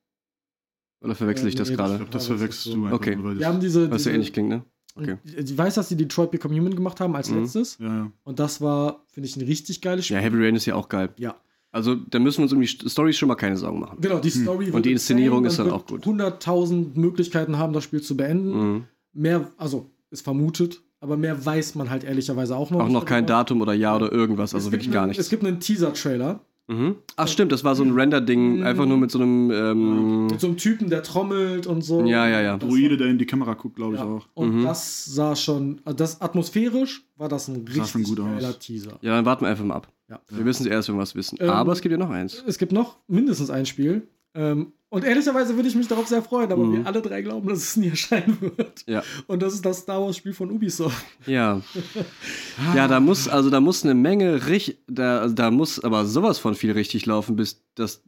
Oder 1.05 1.15
verwechsel 1.15 1.49
ich 1.49 1.55
Äh, 1.55 1.59
das 1.59 1.69
nee, 1.69 1.75
Ich 1.75 1.79
gerade? 1.79 1.97
glaube, 1.97 2.11
das 2.11 2.27
Ja, 2.27 2.33
das 2.33 2.39
verwechselst 2.39 2.67
du 2.67 2.85
einfach. 2.85 2.93
Okay. 2.97 3.17
nur, 3.17 3.37
weil 3.37 3.45
haben 3.47 3.61
diese. 3.61 3.91
Was 3.91 3.99
diese 4.03 4.13
ähnlich 4.13 4.33
klingt, 4.33 4.49
ne? 4.49 4.65
Okay. 4.97 5.17
Ich 5.25 5.59
weiß, 5.59 5.75
dass 5.75 5.89
sie 5.89 5.97
Detroit 5.97 6.31
Become 6.31 6.57
Human 6.57 6.75
gemacht 6.75 7.01
haben 7.01 7.15
als 7.17 7.29
Mhm. 7.31 7.41
letztes. 7.43 7.79
Ja, 7.79 7.87
ja. 7.87 8.13
Und 8.23 8.39
das 8.39 8.61
war, 8.61 9.05
finde 9.09 9.29
ich, 9.29 9.37
ein 9.37 9.43
richtig 9.45 9.81
geiles 9.81 10.07
Spiel. 10.07 10.17
Ja, 10.17 10.23
Heavy 10.23 10.45
Rain 10.45 10.55
ist 10.57 10.67
ja 10.67 10.77
auch 10.77 10.89
geil. 10.89 11.11
Ja. 11.19 11.35
Also, 11.73 11.97
da 11.97 12.21
müssen 12.21 12.39
wir 12.39 12.43
uns 12.45 12.53
um 12.53 12.61
die 12.61 12.67
Story 12.69 13.13
schon 13.13 13.27
mal 13.29 13.35
keine 13.35 13.57
Sorgen 13.57 13.81
machen. 13.81 13.99
Genau, 14.01 14.21
die 14.21 14.31
Story 14.31 14.67
Hm. 14.67 14.75
Und 14.75 14.87
die 14.87 14.93
Inszenierung 14.93 15.45
ist 15.45 15.59
dann 15.59 15.67
wird 15.67 15.75
auch 15.75 15.85
gut. 15.87 16.05
100.000 16.07 16.97
Möglichkeiten 16.99 17.59
haben, 17.59 17.73
das 17.73 17.83
Spiel 17.85 18.01
zu 18.03 18.17
beenden. 18.17 18.53
Mhm. 18.75 18.85
Mehr, 19.13 19.51
also 19.57 19.91
ist 20.11 20.23
vermutet, 20.23 20.81
aber 21.01 21.17
mehr 21.17 21.45
weiß 21.45 21.75
man 21.75 21.91
halt 21.91 22.05
ehrlicherweise 22.05 22.55
auch 22.57 22.71
noch. 22.71 22.79
Auch 22.81 22.89
noch 22.89 23.05
kein. 23.05 23.27
Datum 23.27 23.61
oder 23.61 23.75
Jahr 23.75 23.97
oder 23.97 24.13
irgendwas, 24.13 24.55
also 24.55 24.71
wirklich 24.71 24.93
gar 24.93 25.07
nichts. 25.09 25.21
Es 25.25 25.29
gibt 25.31 25.45
einen 25.45 25.59
Teaser-Trailer 25.59 26.41
Mhm. 26.67 26.97
Ach, 27.17 27.29
stimmt, 27.29 27.53
das 27.53 27.63
war 27.63 27.75
so 27.75 27.83
ein 27.83 27.91
Render-Ding, 27.93 28.59
Mhm. 28.61 28.63
einfach 28.67 28.87
nur 28.87 28.97
mit 28.97 29.11
so 29.11 29.19
einem. 29.19 29.51
Ähm, 29.51 30.27
mit 30.29 30.41
so 30.41 30.47
einem 30.47 30.57
Typen, 30.57 30.89
der 30.89 31.03
trommelt 31.03 31.67
und 31.67 31.83
so. 31.83 32.01
Ja, 32.07 32.27
ja, 32.29 32.41
ja. 32.41 32.57
Druide, 32.57 32.97
der 32.97 33.09
in 33.09 33.19
die 33.19 33.27
Kamera 33.27 33.53
guckt, 33.55 33.77
glaube 33.77 33.95
ich 33.95 34.01
Ja. 34.01 34.07
auch. 34.07 34.27
Und 34.35 34.57
Mhm. 34.61 34.63
das 34.65 35.05
sah 35.05 35.37
schon, 35.37 35.81
also 35.85 35.97
das 35.97 36.21
atmosphärisch 36.23 37.05
war 37.17 37.29
das 37.29 37.49
ein 37.49 37.67
schon 37.69 37.81
richtig 37.83 38.05
gut 38.05 38.21
aus. 38.21 38.27
geiler 38.41 38.59
Teaser. 38.59 38.99
ja, 39.03 39.15
dann 39.15 39.25
warten 39.27 39.45
wir 39.45 39.49
einfach 39.51 39.65
mal 39.65 39.75
ab. 39.77 39.89
Ja. 40.09 40.21
Wir 40.31 40.45
wissen 40.45 40.67
erst, 40.67 40.89
wenn 40.89 40.97
wir 40.97 41.03
was 41.03 41.15
wissen. 41.15 41.37
Ähm, 41.41 41.51
Aber 41.51 41.73
es 41.73 41.81
gibt 41.81 41.93
ja 41.93 41.99
noch 41.99 42.11
eins. 42.11 42.43
Es 42.47 42.59
gibt 42.59 42.73
noch 42.73 42.97
mindestens 43.09 43.51
ein 43.51 43.67
Spiel. 43.67 44.07
Ähm, 44.35 44.73
und 44.95 45.05
ehrlicherweise 45.05 45.55
würde 45.57 45.69
ich 45.69 45.75
mich 45.75 45.89
darauf 45.89 46.07
sehr 46.07 46.23
freuen, 46.23 46.51
aber 46.51 46.65
Mhm. 46.65 46.73
wir 46.79 46.87
alle 46.87 47.03
drei 47.03 47.21
glauben, 47.23 47.49
dass 47.49 47.59
es 47.59 47.77
nie 47.77 47.89
erscheinen 47.89 48.39
wird. 48.41 48.85
Ja. 48.87 49.03
Und 49.27 49.43
das 49.43 49.53
ist 49.55 49.65
das 49.65 49.79
Star 49.81 50.01
Wars 50.01 50.17
Spiel 50.17 50.33
von 50.33 50.51
Ubisoft. 50.51 51.05
Ja. 51.27 51.61
Ja, 52.75 52.87
da 52.89 53.01
muss, 53.01 53.29
also 53.29 53.51
da 53.51 53.61
muss 53.61 53.85
eine 53.85 53.95
Menge 53.95 54.47
richtig, 54.47 54.79
da, 54.87 55.19
also 55.21 55.35
da 55.35 55.51
muss 55.51 55.81
aber 55.83 56.05
sowas 56.07 56.39
von 56.39 56.55
viel 56.55 56.73
richtig 56.73 57.05
laufen, 57.07 57.37
bis 57.37 57.61
das, 57.75 58.03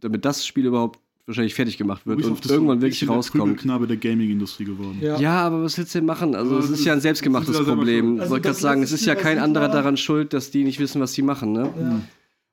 damit 0.00 0.24
das 0.24 0.46
Spiel 0.46 0.66
überhaupt 0.66 0.98
wahrscheinlich 1.26 1.54
fertig 1.54 1.78
gemacht 1.78 2.04
wird 2.06 2.18
Ubisoft 2.18 2.46
und 2.46 2.50
irgendwann 2.50 2.78
ein 2.78 2.80
wirklich 2.80 2.94
bisschen 3.00 3.08
der 3.08 3.16
rauskommt. 3.16 3.44
Prügelknabe 3.44 3.86
der 3.86 3.96
Gaming-Industrie 3.98 4.64
geworden. 4.64 4.98
Ja, 5.00 5.42
aber 5.42 5.62
was 5.62 5.78
willst 5.78 5.94
du 5.94 5.98
denn 5.98 6.06
machen? 6.06 6.34
Also, 6.34 6.58
es 6.58 6.68
ist 6.70 6.84
ja 6.84 6.92
ein 6.94 7.00
selbstgemachtes 7.00 7.56
sie 7.56 7.62
ja 7.62 7.68
Problem. 7.68 8.14
Ich 8.16 8.20
Also 8.22 8.30
wollte 8.32 8.42
gerade 8.42 8.54
das 8.54 8.60
sagen, 8.62 8.82
es 8.82 8.90
ist 8.92 9.04
ja 9.06 9.14
kein 9.14 9.38
anderer 9.38 9.68
daran 9.68 9.96
schuld, 9.96 10.32
dass 10.32 10.50
die 10.50 10.64
nicht 10.64 10.80
wissen, 10.80 11.00
was 11.00 11.12
die 11.12 11.22
machen, 11.22 11.52
ne? 11.52 11.72
Ja. 11.78 12.00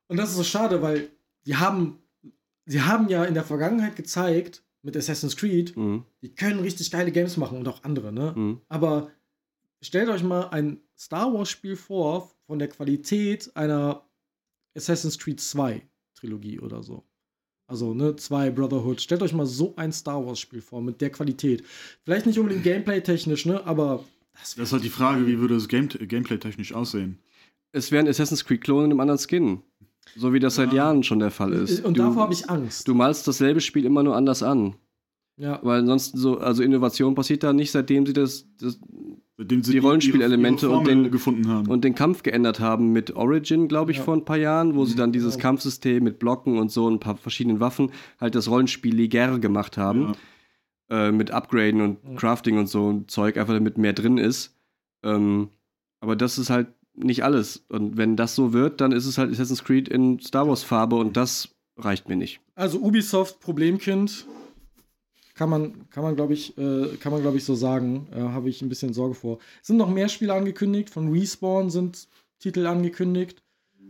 Und 0.07 0.17
das 0.17 0.29
ist 0.31 0.37
so 0.37 0.43
schade, 0.43 0.81
weil 0.81 1.07
die 1.45 1.55
haben, 1.55 1.97
die 2.69 2.81
haben 2.81 3.09
ja 3.09 3.25
in 3.25 3.33
der 3.33 3.43
Vergangenheit 3.43 3.95
gezeigt, 3.95 4.63
mit 4.81 4.95
Assassin's 4.95 5.35
Creed, 5.35 5.75
Mhm. 5.75 6.05
die 6.21 6.33
können 6.33 6.59
richtig 6.61 6.89
geile 6.91 7.11
Games 7.11 7.35
machen 7.35 7.57
und 7.57 7.67
auch 7.67 7.83
andere, 7.83 8.13
ne? 8.13 8.33
Mhm. 8.35 8.61
Aber 8.69 9.11
stellt 9.83 10.07
euch 10.09 10.23
mal 10.23 10.49
ein 10.49 10.79
Star 10.97 11.33
Wars 11.33 11.49
Spiel 11.49 11.75
vor 11.75 12.31
von 12.47 12.59
der 12.59 12.69
Qualität 12.69 13.51
einer 13.55 14.05
Assassin's 14.77 15.17
Creed 15.19 15.39
2 15.41 15.81
Trilogie 16.15 16.59
oder 16.59 16.83
so. 16.83 17.03
Also, 17.67 17.93
ne, 17.93 18.15
2 18.15 18.49
Brotherhood. 18.51 18.99
Stellt 19.01 19.21
euch 19.21 19.33
mal 19.33 19.45
so 19.45 19.75
ein 19.75 19.91
Star 19.91 20.25
Wars 20.25 20.39
Spiel 20.39 20.61
vor 20.61 20.81
mit 20.81 21.01
der 21.01 21.11
Qualität. 21.11 21.63
Vielleicht 22.03 22.25
nicht 22.25 22.39
unbedingt 22.39 22.63
gameplay-technisch, 22.63 23.45
ne, 23.45 23.65
aber 23.65 24.03
das, 24.33 24.55
Das 24.55 24.69
ist 24.69 24.73
halt 24.73 24.83
die 24.83 24.89
Frage, 24.89 25.27
wie 25.27 25.39
würde 25.39 25.55
das 25.55 25.67
Game 25.67 25.87
Gameplay-technisch 25.89 26.73
aussehen? 26.73 27.19
Es 27.71 27.91
wäre 27.91 28.03
ein 28.03 28.07
Assassin's 28.09 28.45
Creed-Klon 28.45 28.85
in 28.85 28.91
einem 28.91 28.99
anderen 29.01 29.19
Skin. 29.19 29.61
So 30.15 30.33
wie 30.33 30.39
das 30.39 30.55
seit 30.55 30.69
Ja. 30.73 30.85
Jahren 30.85 31.03
schon 31.03 31.19
der 31.19 31.31
Fall 31.31 31.53
ist. 31.53 31.83
Und 31.85 31.97
du, 31.97 32.03
davor 32.03 32.23
habe 32.23 32.33
ich 32.33 32.49
Angst. 32.49 32.87
du 32.87 32.93
malst 32.93 33.27
dasselbe 33.27 33.61
Spiel 33.61 33.85
immer 33.85 34.03
nur 34.03 34.15
anders 34.15 34.43
an. 34.43 34.75
ja. 35.37 35.59
Weil 35.63 35.79
ansonsten 35.79 36.17
so, 36.17 36.37
also 36.39 36.63
Innovation 36.63 37.15
passiert 37.15 37.43
da 37.43 37.53
nicht, 37.53 37.71
seitdem 37.71 38.05
sie 38.05 38.13
das, 38.13 38.45
das 38.59 38.79
Seitdem 39.37 39.63
sie 39.63 39.71
Die 39.71 39.77
Rollenspielelemente 39.77 40.69
und 40.69 40.85
den- 40.85 41.11
gefunden 41.11 41.47
haben. 41.47 41.67
und 41.69 41.85
den 41.85 41.95
Kampf 41.95 42.23
geändert 42.23 42.59
haben 42.59 42.91
mit 42.91 43.15
Origin, 43.15 43.69
glaube 43.69 43.91
ich, 43.91 43.97
Ja. 43.99 44.03
vor 44.03 44.13
ein 44.15 44.25
paar 44.25 44.35
Jahren, 44.35 44.75
wo 44.75 44.83
sie 44.83 44.95
dann 44.97 45.13
dieses 45.13 45.35
genau. 45.35 45.43
Kampfsystem 45.43 46.03
mit 46.03 46.19
Blocken 46.19 46.57
und 46.57 46.71
so 46.73 46.89
ein 46.89 46.99
paar 46.99 47.15
verschiedenen 47.15 47.61
Waffen 47.61 47.91
halt 48.19 48.35
das 48.35 48.49
Rollenspiel 48.49 48.93
leger 48.93 49.39
gemacht 49.39 49.77
haben. 49.77 50.11
Äh, 50.89 51.11
mit 51.13 51.31
Upgraden 51.31 51.79
und 51.81 51.97
Ja. 52.03 52.15
Crafting 52.15 52.57
und 52.57 52.67
so 52.67 52.91
ein 52.91 53.07
Zeug, 53.07 53.37
einfach 53.37 53.53
damit 53.53 53.77
mehr 53.77 53.93
drin 53.93 54.17
ist. 54.17 54.57
Ähm, 55.03 55.49
aber 56.01 56.17
das 56.17 56.37
ist 56.37 56.49
halt 56.49 56.67
nicht 57.03 57.23
alles. 57.23 57.63
Und 57.69 57.97
wenn 57.97 58.15
das 58.15 58.35
so 58.35 58.53
wird, 58.53 58.81
dann 58.81 58.91
ist 58.91 59.05
es 59.05 59.17
halt 59.17 59.31
Assassin's 59.31 59.63
Creed 59.63 59.87
in 59.87 60.19
Star 60.19 60.47
Wars 60.47 60.63
Farbe 60.63 60.95
und 60.95 61.17
das 61.17 61.49
reicht 61.77 62.09
mir 62.09 62.15
nicht. 62.15 62.41
Also 62.55 62.79
Ubisoft 62.79 63.39
Problemkind 63.39 64.25
kann 65.33 65.49
man 65.49 65.89
kann 65.89 66.03
man 66.03 66.15
glaube 66.15 66.33
ich 66.33 66.57
äh, 66.57 66.97
kann 66.99 67.11
man 67.11 67.21
glaube 67.21 67.37
ich 67.37 67.45
so 67.45 67.55
sagen, 67.55 68.07
äh, 68.11 68.19
habe 68.19 68.49
ich 68.49 68.61
ein 68.61 68.69
bisschen 68.69 68.93
Sorge 68.93 69.15
vor. 69.15 69.39
Es 69.61 69.67
sind 69.67 69.77
noch 69.77 69.89
mehr 69.89 70.09
Spiele 70.09 70.33
angekündigt, 70.33 70.89
von 70.89 71.11
Respawn 71.11 71.69
sind 71.69 72.07
Titel 72.39 72.65
angekündigt. 72.65 73.41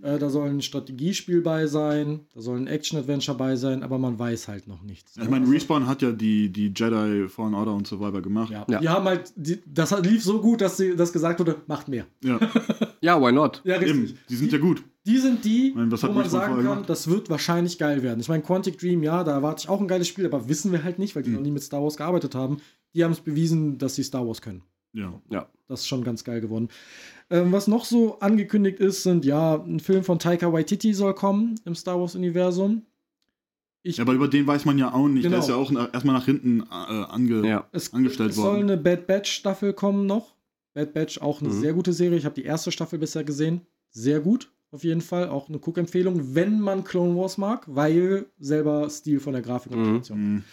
Äh, 0.01 0.17
da 0.17 0.29
soll 0.29 0.49
ein 0.49 0.61
Strategiespiel 0.61 1.41
bei 1.41 1.67
sein, 1.67 2.21
da 2.33 2.41
soll 2.41 2.57
ein 2.57 2.67
Action-Adventure 2.67 3.37
bei 3.37 3.55
sein, 3.57 3.83
aber 3.83 3.97
man 3.97 4.17
weiß 4.17 4.47
halt 4.47 4.67
noch 4.67 4.81
nichts. 4.81 5.17
ich 5.17 5.29
meine, 5.29 5.49
Respawn 5.49 5.87
hat 5.87 6.01
ja 6.01 6.11
die, 6.11 6.49
die 6.49 6.71
Jedi 6.73 7.27
Fallen 7.27 7.53
Order 7.53 7.73
und 7.73 7.85
Survivor 7.85 8.21
gemacht. 8.21 8.51
ja. 8.51 8.65
Ja. 8.69 8.79
Die 8.79 8.87
haben 8.87 9.05
halt, 9.05 9.33
die, 9.35 9.59
das 9.65 9.91
lief 10.01 10.23
so 10.23 10.39
gut, 10.39 10.61
dass 10.61 10.77
sie, 10.77 10.95
das 10.95 11.11
gesagt 11.11 11.39
wurde, 11.39 11.57
macht 11.67 11.89
mehr. 11.89 12.05
Ja, 12.23 12.39
Ja, 13.01 13.21
why 13.21 13.31
not? 13.31 13.61
Ja, 13.63 13.81
eben. 13.81 14.17
Die 14.29 14.35
sind 14.35 14.51
ja 14.51 14.57
gut. 14.57 14.83
Die 15.05 15.17
sind 15.17 15.43
die, 15.45 15.71
meine, 15.75 15.91
wo 15.91 16.07
man 16.11 16.29
sagen 16.29 16.55
kann, 16.55 16.63
gemacht? 16.63 16.89
das 16.89 17.07
wird 17.09 17.29
wahrscheinlich 17.29 17.77
geil 17.79 18.03
werden. 18.03 18.19
Ich 18.19 18.27
meine, 18.27 18.43
Quantic 18.43 18.77
Dream, 18.77 19.01
ja, 19.01 19.23
da 19.23 19.31
erwarte 19.31 19.63
ich 19.63 19.69
auch 19.69 19.79
ein 19.81 19.87
geiles 19.87 20.07
Spiel, 20.07 20.25
aber 20.25 20.47
wissen 20.49 20.71
wir 20.71 20.83
halt 20.83 20.99
nicht, 20.99 21.15
weil 21.15 21.23
die 21.23 21.29
Mhm. 21.29 21.35
noch 21.37 21.41
nie 21.43 21.51
mit 21.51 21.63
Star 21.63 21.81
Wars 21.81 21.97
gearbeitet 21.97 22.35
haben. 22.35 22.57
Die 22.93 23.03
haben 23.03 23.11
es 23.13 23.19
bewiesen, 23.21 23.77
dass 23.77 23.95
sie 23.95 24.03
Star 24.03 24.27
Wars 24.27 24.41
können. 24.41 24.61
Ja. 24.93 25.13
Das 25.67 25.81
ist 25.81 25.87
schon 25.87 26.03
ganz 26.03 26.23
geil 26.23 26.41
geworden. 26.41 26.67
Ähm, 27.29 27.51
was 27.51 27.67
noch 27.67 27.85
so 27.85 28.19
angekündigt 28.19 28.79
ist, 28.79 29.03
sind 29.03 29.23
ja, 29.23 29.55
ein 29.55 29.79
Film 29.79 30.03
von 30.03 30.17
Taika 30.19 30.51
Waititi 30.51 30.93
soll 30.93 31.13
kommen 31.13 31.55
im 31.65 31.75
Star 31.75 31.99
Wars-Universum. 31.99 32.83
Ich, 33.83 33.97
ja, 33.97 34.03
aber 34.03 34.13
über 34.13 34.27
den 34.27 34.45
weiß 34.45 34.65
man 34.65 34.77
ja 34.77 34.91
auch 34.93 35.07
nicht. 35.07 35.23
Genau. 35.23 35.35
Der 35.35 35.39
ist 35.39 35.49
ja 35.49 35.55
auch 35.55 35.71
erstmal 35.93 36.15
nach 36.15 36.25
hinten 36.25 36.61
äh, 36.61 36.65
ange 36.73 37.47
Ja. 37.47 37.67
es, 37.71 37.93
angestellt 37.93 38.31
es 38.31 38.35
soll 38.35 38.45
worden. 38.57 38.63
eine 38.63 38.77
Bad 38.77 39.07
Batch-Staffel 39.07 39.73
kommen 39.73 40.05
noch. 40.05 40.35
Bad 40.73 40.93
Batch 40.93 41.19
auch 41.21 41.41
eine 41.41 41.49
Mhm. 41.49 41.59
sehr 41.59 41.73
gute 41.73 41.93
Serie. 41.93 42.17
Ich 42.17 42.25
habe 42.25 42.35
die 42.35 42.43
erste 42.45 42.71
Staffel 42.71 42.99
bisher 42.99 43.23
gesehen. 43.23 43.61
Sehr 43.91 44.19
gut, 44.19 44.51
auf 44.71 44.83
jeden 44.83 45.01
Fall. 45.01 45.29
Auch 45.29 45.49
eine 45.49 45.57
Cook-Empfehlung, 45.57 46.35
wenn 46.35 46.59
man 46.59 46.83
Clone 46.83 47.15
Wars 47.15 47.37
mag, 47.37 47.65
weil 47.67 48.27
selber 48.39 48.87
Stil 48.89 49.19
von 49.19 49.33
der 49.33 49.41
Grafik 49.41 49.71
und 49.71 49.79
Mhm. 49.79 49.85
Animation. 49.87 50.19
Mhm. 50.35 50.43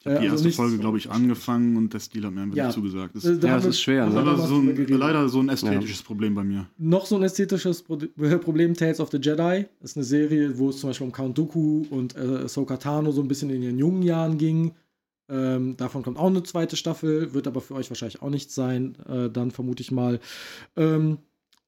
Ich 0.00 0.06
Äh, 0.06 0.10
habe 0.16 0.20
die 0.24 0.30
also 0.30 0.44
erste 0.46 0.56
Folge, 0.56 0.78
glaube 0.78 0.98
ich, 0.98 1.08
angefangen 1.10 1.76
und 1.76 1.94
der 1.94 2.00
Stil 2.00 2.24
hat 2.26 2.32
mir 2.34 2.42
einfach 2.42 2.56
Ja. 2.56 2.66
nicht 2.66 2.74
zugesagt. 2.74 3.14
Das 3.14 3.24
Äh, 3.24 3.38
Ja, 3.40 3.56
es 3.56 3.64
ist 3.64 3.80
schwer, 3.80 4.04
ne? 4.06 4.14
leider 4.16 4.36
so, 4.36 4.56
ein, 4.58 4.86
leider 4.88 5.28
so 5.28 5.38
ein 5.40 5.48
ästhetisches 5.48 6.02
Problem 6.02 6.34
bei 6.34 6.42
mir. 6.42 6.66
Noch 6.76 7.06
so 7.06 7.14
ein 7.16 7.22
ästhetisches 7.22 7.82
Pro 7.82 7.96
Problem, 8.44 8.74
Tales 8.74 8.98
of 9.00 9.10
the 9.12 9.18
Jedi. 9.22 9.66
Ist 9.80 9.96
eine 9.96 10.04
Serie, 10.04 10.58
wo 10.58 10.70
es 10.70 10.78
zum 10.78 10.90
Beispiel 10.90 11.06
um 11.06 11.12
Count 11.12 11.38
Dooku 11.38 11.84
und 11.90 12.16
äh, 12.16 12.18
Ahsoka 12.44 12.76
Tano 12.78 13.12
so 13.12 13.22
ein 13.22 13.28
bisschen 13.28 13.48
in 13.50 13.62
ihren 13.62 13.78
jungen 13.78 14.02
Jahren 14.02 14.36
ging. 14.38 14.72
Ähm, 15.28 15.76
davon 15.76 16.02
kommt 16.02 16.18
auch 16.18 16.26
eine 16.26 16.42
zweite 16.42 16.76
Staffel, 16.76 17.32
wird 17.34 17.46
aber 17.46 17.60
für 17.60 17.74
euch 17.74 17.90
wahrscheinlich 17.90 18.22
auch 18.22 18.30
nichts 18.30 18.54
sein, 18.54 18.96
äh, 19.08 19.30
dann 19.30 19.50
vermute 19.50 19.82
ich 19.82 19.90
mal. 19.92 20.20
Ähm, 20.76 21.18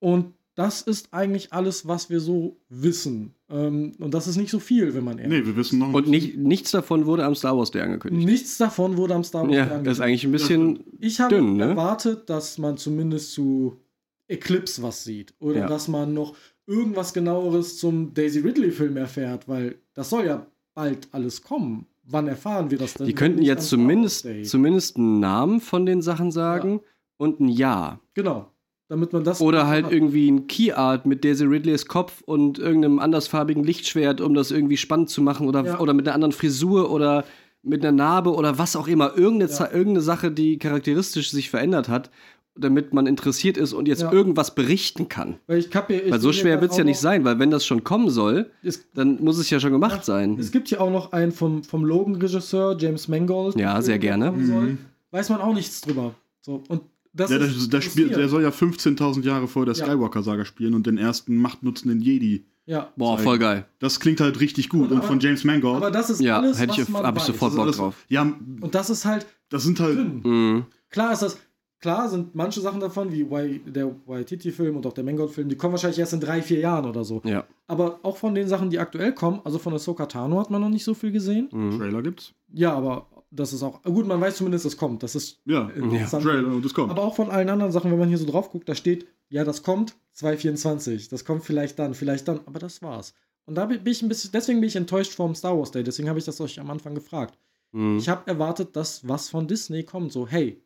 und 0.00 0.34
das 0.56 0.82
ist 0.82 1.08
eigentlich 1.12 1.52
alles, 1.52 1.88
was 1.88 2.10
wir 2.10 2.20
so 2.20 2.58
wissen. 2.68 3.34
Ähm, 3.50 3.92
und 3.98 4.14
das 4.14 4.28
ist 4.28 4.36
nicht 4.36 4.50
so 4.50 4.60
viel, 4.60 4.94
wenn 4.94 5.02
man 5.02 5.18
ehrlich 5.18 5.40
Nee, 5.40 5.46
wir 5.46 5.56
wissen 5.56 5.80
noch 5.80 5.92
Und 5.92 6.06
nicht, 6.08 6.36
nichts 6.36 6.70
davon 6.70 7.06
wurde 7.06 7.24
am 7.24 7.34
Star 7.34 7.56
Wars 7.56 7.70
Day 7.72 7.82
angekündigt. 7.82 8.24
Nichts 8.26 8.56
davon 8.58 8.96
wurde 8.96 9.14
am 9.14 9.24
Star 9.24 9.42
Wars 9.42 9.52
Ja, 9.54 9.62
angekündigt. 9.62 9.86
das 9.88 9.98
ist 9.98 10.00
eigentlich 10.04 10.24
ein 10.24 10.32
bisschen. 10.32 10.84
Ich 11.00 11.20
habe 11.20 11.34
dünn, 11.34 11.56
ne? 11.56 11.70
erwartet, 11.70 12.30
dass 12.30 12.58
man 12.58 12.76
zumindest 12.76 13.32
zu 13.32 13.80
Eclipse 14.28 14.82
was 14.82 15.02
sieht. 15.04 15.34
Oder 15.40 15.60
Ja. 15.60 15.66
dass 15.66 15.88
man 15.88 16.14
noch 16.14 16.36
irgendwas 16.66 17.12
genaueres 17.12 17.78
zum 17.78 18.14
Daisy 18.14 18.38
Ridley-Film 18.40 18.96
erfährt, 18.96 19.48
weil 19.48 19.76
das 19.94 20.10
soll 20.10 20.26
ja 20.26 20.46
bald 20.74 21.08
alles 21.12 21.42
kommen. 21.42 21.86
Wann 22.06 22.28
erfahren 22.28 22.70
wir 22.70 22.78
das 22.78 22.94
denn? 22.94 23.06
Die 23.06 23.14
könnten 23.14 23.42
jetzt 23.42 23.68
zumindest, 23.68 24.26
zumindest 24.44 24.96
einen 24.96 25.20
Namen 25.20 25.60
von 25.60 25.86
den 25.86 26.02
Sachen 26.02 26.30
sagen 26.30 26.80
und 27.16 27.40
ein 27.40 27.48
Ja. 27.48 28.00
Genau. 28.14 28.50
Damit 28.88 29.14
man 29.14 29.24
das. 29.24 29.40
Oder 29.40 29.66
halt 29.66 29.86
hat. 29.86 29.92
irgendwie 29.92 30.30
ein 30.30 30.46
Key 30.46 30.72
Art 30.72 31.06
mit 31.06 31.24
Daisy 31.24 31.44
Ridleys 31.44 31.86
Kopf 31.86 32.20
und 32.26 32.58
irgendeinem 32.58 32.98
andersfarbigen 32.98 33.64
Lichtschwert, 33.64 34.20
um 34.20 34.34
das 34.34 34.50
irgendwie 34.50 34.76
spannend 34.76 35.08
zu 35.08 35.22
machen. 35.22 35.48
Oder, 35.48 35.64
Ja. 35.64 35.80
oder 35.80 35.94
mit 35.94 36.06
einer 36.06 36.14
anderen 36.14 36.32
Frisur 36.32 36.90
oder 36.90 37.24
mit 37.62 37.82
einer 37.82 37.92
Narbe 37.92 38.34
oder 38.34 38.58
was 38.58 38.76
auch 38.76 38.86
immer. 38.86 39.16
Irgendeine, 39.16 39.50
Ja. 39.50 39.70
Irgendeine 39.70 40.02
Sache, 40.02 40.30
die 40.30 40.58
charakteristisch 40.58 41.30
sich 41.30 41.48
verändert 41.48 41.88
hat, 41.88 42.10
damit 42.56 42.92
man 42.94 43.06
interessiert 43.06 43.56
ist 43.56 43.72
und 43.72 43.88
jetzt 43.88 44.02
Ja. 44.02 44.12
irgendwas 44.12 44.54
berichten 44.54 45.08
kann. 45.08 45.36
Weil, 45.46 45.58
ich 45.58 45.74
hab 45.74 45.88
hier, 45.88 46.04
ich 46.04 46.12
Weil 46.12 46.20
so 46.20 46.32
schwer 46.32 46.60
wird 46.60 46.70
es 46.72 46.76
ja 46.78 46.84
nicht 46.84 46.98
sein, 47.00 47.24
weil 47.24 47.38
wenn 47.38 47.50
das 47.50 47.66
schon 47.66 47.82
kommen 47.82 48.10
soll, 48.10 48.50
Es, 48.62 48.84
dann 48.94 49.22
muss 49.22 49.38
es 49.38 49.50
ja 49.50 49.58
schon 49.58 49.72
gemacht 49.72 49.98
Ja, 49.98 50.02
sein. 50.04 50.36
es 50.38 50.52
gibt 50.52 50.68
hier 50.68 50.80
auch 50.80 50.90
noch 50.90 51.12
einen 51.12 51.32
vom, 51.32 51.64
vom 51.64 51.84
Logan-Regisseur, 51.84 52.76
James 52.78 53.08
Mangold. 53.08 53.58
Ja, 53.58 53.80
sehr 53.82 53.98
gerne. 53.98 54.30
Mhm. 54.32 54.78
Weiß 55.10 55.28
man 55.30 55.40
auch 55.40 55.54
nichts 55.54 55.80
drüber. 55.80 56.14
So, 56.40 56.62
und 56.68 56.82
das 57.12 57.30
Der, 57.30 57.38
der, 57.40 57.48
ist 57.48 57.72
der, 57.72 57.80
spielt, 57.80 58.16
der 58.16 58.28
soll 58.28 58.42
ja 58.42 58.50
15.000 58.50 59.22
Jahre 59.24 59.48
vor 59.48 59.64
der 59.66 59.74
Ja. 59.74 59.84
Skywalker-Saga 59.86 60.44
spielen 60.44 60.74
und 60.74 60.86
den 60.86 60.98
ersten 60.98 61.36
machtnutzenden 61.36 62.00
Jedi. 62.00 62.44
Ja. 62.66 62.92
Boah, 62.96 63.18
voll 63.18 63.38
geil. 63.38 63.66
Das 63.78 64.00
klingt 64.00 64.20
halt 64.20 64.40
richtig 64.40 64.68
gut. 64.68 64.90
Und 64.90 64.98
Aber- 64.98 65.06
von 65.06 65.20
James 65.20 65.44
Mangold. 65.44 65.76
Aber 65.76 65.90
das 65.90 66.08
ist 66.08 66.20
Ja, 66.20 66.38
alles, 66.38 66.58
hätte 66.58 66.70
was 66.72 66.78
ich, 66.78 66.88
man 66.88 67.04
hab 67.04 67.14
ich 67.16 67.20
weiß. 67.20 67.26
sofort 67.26 67.50
das 67.50 67.52
ist 67.52 67.56
Bock 67.56 67.64
alles- 67.66 67.76
drauf. 67.76 67.94
Ja, 68.08 68.22
Und 68.22 68.74
das 68.74 68.90
ist 68.90 69.04
halt 69.04 69.26
das 69.50 69.62
sind 69.64 69.78
halt. 69.80 70.24
Mhm. 70.24 70.64
Klar 70.90 71.12
ist 71.12 71.22
das, 71.22 71.36
klar 71.84 72.08
sind 72.08 72.34
manche 72.34 72.62
Sachen 72.62 72.80
davon, 72.80 73.12
wie 73.12 73.20
Y, 73.20 73.60
der 73.66 73.94
Waititi-Film 74.06 74.78
und 74.78 74.86
auch 74.86 74.94
der 74.94 75.04
Mangold-Film, 75.04 75.50
die 75.50 75.56
kommen 75.56 75.72
wahrscheinlich 75.72 75.98
erst 75.98 76.14
in 76.14 76.20
drei, 76.20 76.40
vier 76.40 76.58
Jahren 76.58 76.86
oder 76.86 77.04
so. 77.04 77.20
Ja. 77.24 77.44
Aber 77.66 78.00
auch 78.02 78.16
von 78.16 78.34
den 78.34 78.48
Sachen, 78.48 78.70
die 78.70 78.78
aktuell 78.78 79.12
kommen, 79.12 79.42
also 79.44 79.58
von 79.58 79.74
Ahsoka 79.74 80.06
Tano 80.06 80.40
hat 80.40 80.50
man 80.50 80.62
noch 80.62 80.70
nicht 80.70 80.82
so 80.82 80.94
viel 80.94 81.12
gesehen. 81.12 81.50
Mhm. 81.52 81.78
Trailer 81.78 82.00
gibt's. 82.00 82.32
Ja, 82.54 82.72
aber 82.72 83.06
das 83.30 83.52
ist 83.52 83.62
auch, 83.62 83.82
gut, 83.82 84.06
man 84.06 84.18
weiß 84.18 84.36
zumindest, 84.36 84.64
es 84.64 84.78
kommt. 84.78 85.02
Das 85.02 85.14
ist 85.14 85.42
Ja, 85.44 85.68
interessant. 85.68 86.24
Trailer 86.24 86.54
und 86.54 86.64
es 86.64 86.72
kommt. 86.72 86.90
Aber 86.90 87.02
auch 87.02 87.16
von 87.16 87.30
allen 87.30 87.50
anderen 87.50 87.70
Sachen, 87.70 87.90
wenn 87.90 87.98
man 87.98 88.08
hier 88.08 88.16
so 88.16 88.26
drauf 88.26 88.50
guckt, 88.50 88.66
da 88.66 88.74
steht, 88.74 89.06
ja, 89.28 89.44
das 89.44 89.62
kommt 89.62 89.94
2024, 90.14 91.10
das 91.10 91.26
kommt 91.26 91.44
vielleicht 91.44 91.78
dann, 91.78 91.92
vielleicht 91.92 92.26
dann, 92.28 92.40
aber 92.46 92.60
das 92.60 92.80
war's. 92.80 93.12
Und 93.44 93.56
da 93.56 93.66
bin 93.66 93.82
ich 93.84 94.00
ein 94.00 94.08
bisschen, 94.08 94.30
deswegen 94.32 94.60
bin 94.60 94.68
ich 94.68 94.76
enttäuscht 94.76 95.12
vom 95.12 95.34
Star 95.34 95.58
Wars 95.58 95.70
Day, 95.70 95.84
deswegen 95.84 96.08
habe 96.08 96.18
ich 96.18 96.24
das 96.24 96.40
euch 96.40 96.58
am 96.58 96.70
Anfang 96.70 96.94
gefragt. 96.94 97.38
Mhm. 97.72 97.98
Ich 97.98 98.08
habe 98.08 98.26
erwartet, 98.26 98.74
dass 98.74 99.06
was 99.06 99.28
von 99.28 99.46
Disney 99.46 99.82
kommt, 99.82 100.12
so, 100.12 100.26
hey, 100.26 100.63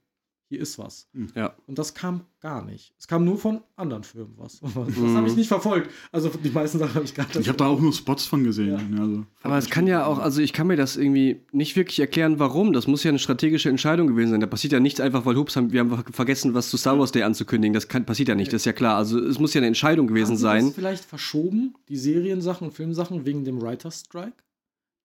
hier 0.48 0.60
ist 0.60 0.78
was. 0.78 1.08
Ja. 1.34 1.54
Und 1.66 1.78
das 1.78 1.92
kam 1.92 2.22
gar 2.40 2.64
nicht. 2.64 2.94
Es 2.98 3.06
kam 3.06 3.24
nur 3.24 3.36
von 3.36 3.60
anderen 3.76 4.02
Firmen 4.02 4.32
was. 4.38 4.60
Das 4.62 4.74
Mhm. 4.96 5.16
habe 5.16 5.28
ich 5.28 5.36
nicht 5.36 5.48
verfolgt. 5.48 5.90
Also 6.10 6.30
die 6.30 6.48
meisten 6.50 6.78
Sachen 6.78 6.94
habe 6.94 7.04
ich 7.04 7.14
gar 7.14 7.26
nicht. 7.26 7.36
ich 7.36 7.48
habe 7.48 7.58
da 7.58 7.66
auch 7.66 7.80
nur 7.80 7.92
Spots 7.92 8.24
von 8.24 8.44
gesehen. 8.44 8.96
Ja. 8.96 9.02
Also, 9.02 9.26
Aber 9.42 9.58
es 9.58 9.68
kann 9.68 9.86
ja 9.86 10.06
auch, 10.06 10.18
also 10.18 10.40
ich 10.40 10.52
kann 10.54 10.66
mir 10.66 10.76
das 10.76 10.96
irgendwie 10.96 11.42
nicht 11.52 11.76
wirklich 11.76 12.00
erklären, 12.00 12.38
warum. 12.38 12.72
Das 12.72 12.86
muss 12.86 13.04
ja 13.04 13.10
eine 13.10 13.18
strategische 13.18 13.68
Entscheidung 13.68 14.06
gewesen 14.06 14.30
sein. 14.30 14.40
Da 14.40 14.46
passiert 14.46 14.72
ja 14.72 14.80
nichts 14.80 15.00
einfach, 15.00 15.26
weil 15.26 15.36
hups, 15.36 15.54
haben, 15.56 15.70
wir 15.72 15.80
haben 15.80 16.02
vergessen, 16.12 16.54
was 16.54 16.70
zu 16.70 16.76
Star 16.78 16.98
Wars 16.98 17.12
Day 17.12 17.22
anzukündigen. 17.24 17.74
Das 17.74 17.88
kann, 17.88 18.06
passiert 18.06 18.28
ja 18.30 18.34
nicht, 18.34 18.52
das 18.52 18.62
ist 18.62 18.66
ja 18.66 18.72
klar. 18.72 18.96
Also 18.96 19.18
es 19.18 19.38
muss 19.38 19.52
ja 19.52 19.58
eine 19.58 19.66
Entscheidung 19.66 20.06
gewesen 20.06 20.30
Haben 20.30 20.36
sie 20.36 20.42
sein. 20.42 20.64
Das 20.66 20.74
vielleicht 20.74 21.04
verschoben, 21.04 21.74
die 21.88 21.96
Seriensachen 21.96 22.68
und 22.68 22.72
Filmsachen 22.72 23.26
wegen 23.26 23.44
dem 23.44 23.60
Writer's 23.60 24.00
Strike? 24.06 24.32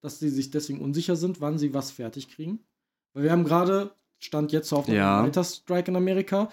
Dass 0.02 0.20
sie 0.20 0.30
sich 0.30 0.52
deswegen 0.52 0.80
unsicher 0.80 1.16
sind, 1.16 1.42
wann 1.42 1.58
sie 1.58 1.74
was 1.74 1.92
fertig 1.92 2.30
kriegen? 2.30 2.60
Weil 3.14 3.24
wir 3.24 3.32
haben 3.32 3.44
gerade, 3.44 3.92
Stand 4.24 4.52
jetzt 4.52 4.72
auf 4.74 4.86
dem 4.86 4.96
Ja. 4.96 5.24
Writer's 5.24 5.58
Strike 5.58 5.92
in 5.92 5.96
Amerika. 5.96 6.52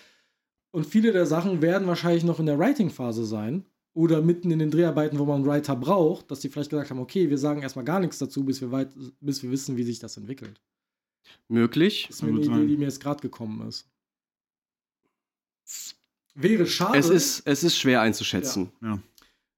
Und 0.73 0.87
viele 0.87 1.13
der 1.13 1.27
Sachen 1.27 1.63
werden 1.63 1.87
wahrscheinlich 1.87 2.25
noch 2.25 2.41
in 2.41 2.47
der 2.47 2.59
Writing-Phase 2.59 3.25
sein. 3.25 3.65
Oder 3.93 4.23
mitten 4.23 4.51
in 4.53 4.61
den 4.61 4.71
Dreharbeiten, 4.71 5.19
wo 5.19 5.25
man 5.25 5.37
einen 5.37 5.47
Writer 5.47 5.75
braucht, 5.75 6.31
dass 6.31 6.41
die 6.41 6.49
vielleicht 6.49 6.71
gesagt 6.71 6.91
haben, 6.91 7.01
okay, 7.01 7.29
wir 7.29 7.39
sagen 7.39 7.63
erstmal 7.63 7.85
gar 7.85 7.99
nichts 7.99 8.19
dazu, 8.19 8.45
bis 8.45 8.61
wir, 8.61 8.71
weit, 8.71 8.91
bis 9.21 9.43
wir 9.43 9.51
wissen, 9.51 9.77
wie 9.77 9.83
sich 9.83 9.99
das 9.99 10.17
entwickelt. 10.17 10.61
Möglich. 11.49 12.07
Das 12.07 12.17
ist 12.17 12.23
mir 12.23 12.31
eine 12.31 12.41
Idee, 12.41 12.67
die 12.67 12.77
mir 12.77 12.85
jetzt 12.85 13.01
gerade 13.01 13.21
gekommen 13.21 13.67
ist. 13.69 13.89
Wäre 16.35 16.67
schade. 16.67 16.99
Es 16.99 17.09
ist, 17.09 17.43
es 17.45 17.65
ist 17.65 17.77
schwer 17.77 18.01
einzuschätzen. 18.01 18.71
Ja. 18.81 19.01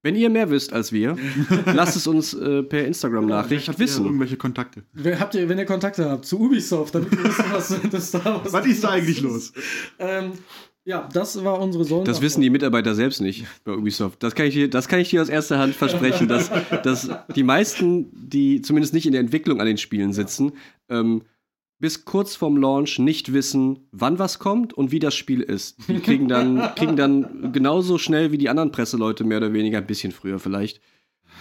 Wenn 0.03 0.15
ihr 0.15 0.29
mehr 0.29 0.49
wisst 0.49 0.73
als 0.73 0.91
wir, 0.91 1.17
lasst 1.65 1.95
es 1.95 2.05
uns 2.07 2.33
äh, 2.33 2.61
per 2.61 2.85
Instagram-Nachricht 2.85 3.69
Habt 3.69 3.79
ihr 3.79 3.85
wissen. 3.85 4.05
irgendwelche 4.05 4.35
Kontakte? 4.37 4.83
Wer- 4.93 5.19
Habt 5.19 5.33
ihr, 5.35 5.47
wenn 5.49 5.57
ihr 5.57 5.65
Kontakte 5.65 6.09
habt 6.09 6.25
zu 6.25 6.39
Ubisoft, 6.41 6.93
damit 6.93 7.09
wir 7.11 7.23
wissen, 7.23 7.45
was 7.51 7.73
das 7.91 8.07
Star 8.09 8.25
Wars 8.25 8.51
Was 8.51 8.65
ist 8.65 8.83
da 8.83 8.89
eigentlich 8.89 9.21
los? 9.21 9.53
Ähm, 9.99 10.33
ja, 10.85 11.07
das 11.13 11.41
war 11.45 11.61
unsere 11.61 11.85
Sonne. 11.85 12.03
Das 12.03 12.21
wissen 12.21 12.41
die 12.41 12.49
Mitarbeiter 12.49 12.93
selbst 12.93 13.21
nicht 13.21 13.45
bei 13.63 13.71
Ubisoft. 13.71 14.21
Das 14.21 14.35
kann 14.35 14.47
ich 14.47 14.53
dir, 14.53 14.69
das 14.69 14.89
kann 14.89 14.99
ich 14.99 15.09
dir 15.09 15.21
aus 15.21 15.29
erster 15.29 15.57
Hand 15.57 15.73
versprechen, 15.75 16.27
dass, 16.27 16.51
dass 16.83 17.09
die 17.33 17.43
meisten, 17.43 18.07
die 18.13 18.61
zumindest 18.61 18.93
nicht 18.93 19.05
in 19.05 19.13
der 19.13 19.21
Entwicklung 19.21 19.61
an 19.61 19.67
den 19.67 19.77
Spielen 19.77 20.11
sitzen, 20.11 20.51
ähm, 20.89 21.21
bis 21.83 22.05
kurz 22.05 22.37
vorm 22.37 22.55
Launch 22.55 22.97
nicht 22.97 23.33
wissen, 23.33 23.89
wann 23.91 24.17
was 24.17 24.39
kommt 24.39 24.71
und 24.73 24.93
wie 24.93 24.99
das 24.99 25.15
Spiel 25.15 25.41
ist. 25.41 25.75
Die 25.89 25.99
kriegen 25.99 26.29
dann, 26.29 26.57
kriegen 26.77 26.95
dann 26.95 27.51
genauso 27.51 27.97
schnell 27.97 28.31
wie 28.31 28.37
die 28.37 28.47
anderen 28.47 28.71
Presseleute, 28.71 29.25
mehr 29.25 29.39
oder 29.39 29.51
weniger, 29.51 29.79
ein 29.79 29.85
bisschen 29.85 30.13
früher 30.13 30.39
vielleicht. 30.39 30.79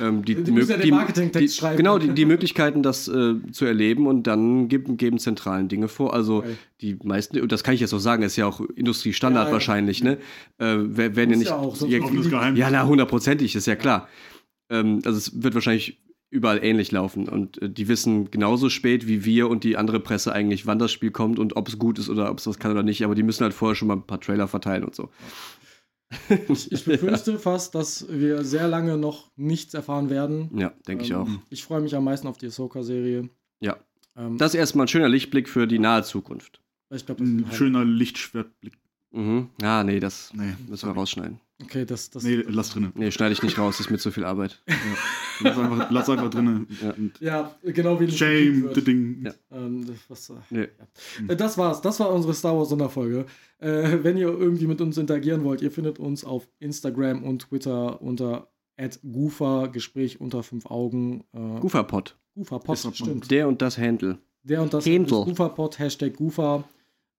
Ähm, 0.01 0.25
die, 0.25 0.35
Die 0.35 0.51
ja 0.53 0.77
die, 0.79 1.49
schreiben. 1.49 1.77
Genau, 1.77 1.99
die, 1.99 2.09
die 2.09 2.25
Möglichkeiten, 2.25 2.83
das 2.83 3.07
äh, 3.07 3.35
zu 3.53 3.67
erleben 3.67 4.09
und 4.09 4.27
dann 4.27 4.67
geben, 4.67 4.97
geben 4.97 5.19
zentralen 5.21 5.69
Dinge 5.69 5.87
vor. 5.87 6.13
Also 6.13 6.39
Okay. 6.39 6.57
die 6.81 6.99
meisten, 7.05 7.39
und 7.41 7.53
das 7.53 7.63
kann 7.63 7.75
ich 7.75 7.81
jetzt 7.81 7.95
auch 7.95 8.01
sagen, 8.01 8.25
ist 8.25 8.35
ja 8.35 8.47
auch 8.47 8.61
Industriestandard 8.75 9.45
Ja, 9.45 9.49
ja. 9.51 9.53
wahrscheinlich, 9.53 10.03
ne? 10.03 10.19
Äh, 10.59 10.75
wer- 10.79 11.15
werden 11.15 11.31
ja 11.31 11.37
nicht. 11.37 11.49
ja 11.51 11.57
auch, 11.57 11.77
ja, 11.87 12.69
na, 12.73 12.85
hundertprozentig, 12.85 13.55
ist 13.55 13.67
ja 13.69 13.77
klar. 13.77 14.09
Ähm, 14.71 15.03
also 15.05 15.19
es 15.19 15.41
wird 15.41 15.55
wahrscheinlich 15.55 16.03
überall 16.33 16.65
ähnlich 16.65 16.91
laufen. 16.91 17.29
Und 17.29 17.61
äh, 17.63 17.69
die 17.71 17.87
wissen 17.89 18.31
genauso 18.31 18.69
spät 18.71 19.07
wie 19.07 19.25
wir 19.25 19.49
und 19.49 19.63
die 19.65 19.77
andere 19.77 20.01
Presse 20.01 20.33
eigentlich, 20.33 20.67
wann 20.67 20.79
das 20.79 20.91
Spiel 20.91 21.11
kommt 21.11 21.39
und 21.39 21.57
ob 21.57 21.69
es 21.69 21.79
gut 21.79 21.99
ist 21.99 22.09
oder 22.09 22.31
ob 22.31 22.39
es 22.39 22.47
was 22.47 22.59
kann 22.59 22.73
oder 22.73 22.83
nicht. 22.83 23.05
Aber 23.05 23.15
die 23.15 23.23
müssen 23.23 23.43
halt 23.45 23.55
vorher 23.55 23.75
schon 23.77 23.89
mal 23.89 23.95
ein 23.97 24.07
paar 24.07 24.21
Trailer 24.21 24.49
verteilen 24.49 24.85
und 24.85 24.95
so. 24.95 25.11
Ich 26.49 26.85
befürchte 26.85 27.39
fast, 27.39 27.75
dass 27.75 28.07
wir 28.11 28.45
sehr 28.45 28.69
lange 28.69 28.99
noch 28.99 29.31
nichts 29.37 29.73
erfahren 29.73 30.11
werden. 30.11 30.51
Ja, 30.59 30.73
denke 30.87 31.05
ich 31.05 31.11
Ähm, 31.11 31.17
auch. 31.17 31.29
Ich 31.49 31.65
freue 31.65 31.81
mich 31.81 31.95
am 31.97 32.05
meisten 32.05 32.27
auf 32.29 32.37
die 32.37 32.47
Ahsoka-Serie. 32.47 33.31
Ja. 33.61 33.79
Ähm, 34.17 34.37
Das 34.37 34.53
ist 34.53 34.59
erstmal 34.61 34.85
ein 34.85 34.89
schöner 34.89 35.09
Lichtblick 35.09 35.49
für 35.49 35.67
die 35.67 35.79
nahe 35.79 36.03
Zukunft. 36.03 36.61
ich 36.95 37.07
glaube, 37.07 37.23
das 37.23 37.31
ist 37.31 37.37
Ein 37.47 37.53
schöner 37.53 37.85
Lichtschwertblick. 37.85 38.75
Mhm. 39.13 39.49
Ah, 39.63 39.85
nee, 39.85 40.01
das 40.01 40.33
Nee, 40.35 40.55
müssen 40.69 40.89
wir 40.89 40.95
rausschneiden. 40.95 41.39
Okay, 41.63 41.85
das, 41.85 42.11
das. 42.11 42.25
Nee, 42.25 42.43
lass 42.49 42.71
drinnen. 42.71 42.93
Nee, 42.97 43.11
schneide 43.13 43.33
ich 43.35 43.43
nicht 43.43 43.57
raus, 43.59 43.77
das 43.77 43.87
ist 43.87 43.91
mir 43.93 43.99
zu 43.99 44.11
viel 44.11 44.25
Arbeit. 44.25 44.61
Lass 45.41 45.57
einfach, 45.59 45.91
lass 45.91 46.11
einfach 46.11 46.31
drinnen. 46.31 46.67
Ja. 47.21 47.53
Ja, 47.65 47.71
genau 47.73 48.01
wie 48.01 48.11
Shame, 48.11 48.55
the 48.71 48.75
wird. 48.77 48.87
Ding. 48.87 49.25
Ja. 49.25 49.33
Ähm, 49.53 49.87
das, 49.87 49.97
was, 50.09 50.31
äh, 50.31 50.35
Nee. 50.51 50.69
Äh, 51.29 51.37
Das 51.37 51.57
war's. 51.59 51.81
Das 51.81 52.01
war 52.01 52.13
unsere 52.13 52.35
Star 52.35 52.57
Wars 52.57 52.71
Sonderfolge. 52.71 53.27
Äh, 53.59 53.99
wenn 54.03 54.17
ihr 54.17 54.29
irgendwie 54.29 54.67
mit 54.67 54.81
uns 54.81 54.99
interagieren 54.99 55.45
wollt, 55.45 55.63
ihr 55.63 55.71
findet 55.71 55.99
uns 56.01 56.25
auf 56.25 56.49
Instagram 56.59 57.23
und 57.23 57.43
Twitter 57.49 58.03
unter 58.03 58.49
@gufa 59.13 59.67
Gespräch 59.67 60.21
unter 60.21 60.43
fünf 60.43 60.67
Augen. 60.67 61.23
Äh, 61.33 61.61
Gooferpot. 61.61 62.17
Gufa 62.35 62.59
Pod, 62.59 62.75
Ist 62.77 62.85
doch- 62.87 62.95
stimmt. 62.95 63.31
Der 63.31 63.47
und 63.47 63.63
das 63.63 63.79
Handle. 63.79 64.19
Der 64.43 64.63
und 64.63 64.73
das 64.75 64.85
Handle. 64.87 65.25
Gufa 65.27 65.49
Pod 65.51 65.79
Hashtag 65.79 66.17
Gufa. 66.17 66.65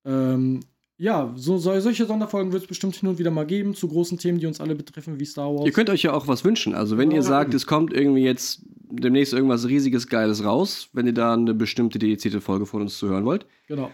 Ähm, 0.05 0.59
ja, 0.97 1.33
so, 1.35 1.57
so, 1.57 1.77
solche 1.79 2.05
Sonderfolgen 2.05 2.51
wird 2.53 2.63
es 2.63 2.67
bestimmt 2.67 2.95
hin 2.95 3.09
und 3.09 3.17
wieder 3.19 3.31
mal 3.31 3.45
geben 3.45 3.73
zu 3.75 3.87
großen 3.87 4.17
Themen, 4.17 4.39
die 4.39 4.45
uns 4.45 4.61
alle 4.61 4.75
betreffen, 4.75 5.19
wie 5.19 5.25
Star 5.25 5.53
Wars. 5.53 5.65
Ihr 5.65 5.71
könnt 5.71 5.89
euch 5.89 6.03
ja 6.03 6.13
auch 6.13 6.27
was 6.27 6.45
wünschen. 6.45 6.75
Also, 6.75 6.97
wenn 6.97 7.09
Ja, 7.11 7.17
ihr 7.17 7.23
sagt, 7.23 7.49
eben. 7.49 7.57
es 7.57 7.65
kommt 7.65 7.93
irgendwie 7.93 8.23
jetzt 8.23 8.61
demnächst 8.89 9.33
irgendwas 9.33 9.67
riesiges, 9.67 10.07
geiles 10.07 10.43
raus, 10.43 10.89
wenn 10.93 11.07
ihr 11.07 11.13
da 11.13 11.33
eine 11.33 11.53
bestimmte 11.53 11.97
dedizierte 11.99 12.41
Folge 12.41 12.65
von 12.67 12.81
uns 12.83 12.97
zuhören 12.97 13.25
wollt, 13.25 13.47
genau. 13.67 13.91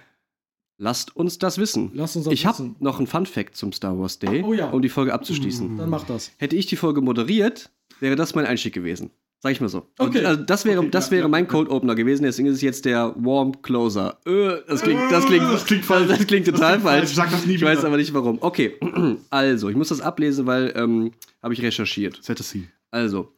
lasst 0.78 1.16
uns 1.16 1.38
das 1.40 1.58
wissen. 1.58 1.92
Lasst 1.94 2.18
uns 2.18 2.26
das 2.26 2.34
ich 2.34 2.46
habe 2.46 2.76
noch 2.80 2.98
einen 2.98 3.08
Fun-Fact 3.08 3.56
zum 3.56 3.72
Star 3.72 3.98
Wars 3.98 4.20
Day, 4.20 4.44
Oh 4.46 4.54
ja. 4.54 4.70
um 4.70 4.82
die 4.82 4.90
Folge 4.90 5.14
abzuschließen. 5.14 5.78
Dann 5.78 5.90
macht 5.90 6.10
das. 6.10 6.32
Hätte 6.38 6.58
ich 6.58 6.66
die 6.66 6.76
Folge 6.76 7.00
moderiert, 7.02 7.70
wäre 8.02 8.18
das 8.18 8.36
mein 8.36 8.46
Einstieg 8.46 8.74
gewesen. 8.74 9.10
Sag 9.42 9.54
ich 9.54 9.62
mal 9.62 9.70
so. 9.70 9.88
Und, 9.98 10.10
Okay. 10.10 10.26
Also 10.26 10.44
das 10.44 10.66
wäre, 10.66 10.80
Okay, 10.80 10.90
das 10.92 11.06
ja, 11.08 11.12
wäre 11.12 11.22
ja, 11.24 11.28
mein 11.30 11.46
ja. 11.46 11.50
Cold 11.50 11.70
Opener 11.70 11.96
gewesen, 11.96 12.24
deswegen 12.24 12.50
ist 12.50 12.56
es 12.56 12.62
jetzt 12.62 12.84
der 12.86 13.14
Warm 13.18 13.62
Closer. 13.62 14.20
Äh, 14.26 14.58
das 14.68 14.82
klingt, 14.82 15.00
das 15.12 15.26
klingt, 15.26 15.46
Das 15.46 15.66
klingt 15.66 15.86
falsch. 15.86 16.08
Das 16.10 16.28
klingt 16.28 16.46
total 16.46 16.72
klingt 16.74 16.84
falsch. 16.84 17.00
falsch. 17.06 17.16
Sag 17.16 17.32
das 17.32 17.46
nie 17.46 17.56
ich 17.56 17.62
weiß 17.64 17.86
aber 17.86 17.96
nicht 17.98 18.14
warum. 18.14 18.38
Okay, 18.42 18.76
also, 19.30 19.70
ich 19.70 19.76
muss 19.78 19.88
das 19.90 20.02
ablesen, 20.02 20.46
weil 20.46 20.74
ähm, 20.76 21.12
habe 21.42 21.54
ich 21.54 21.62
recherchiert. 21.62 22.20
Set 22.22 22.40
a 22.40 22.44
scene. 22.44 22.68
Also, 22.92 23.32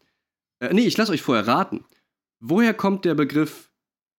äh, 0.60 0.74
nee, 0.74 0.82
ich 0.88 0.98
lasse 0.98 1.12
euch 1.12 1.22
vorher 1.22 1.46
raten. 1.48 1.86
Woher 2.40 2.74
kommt 2.74 3.06
der 3.06 3.14
Begriff 3.14 3.70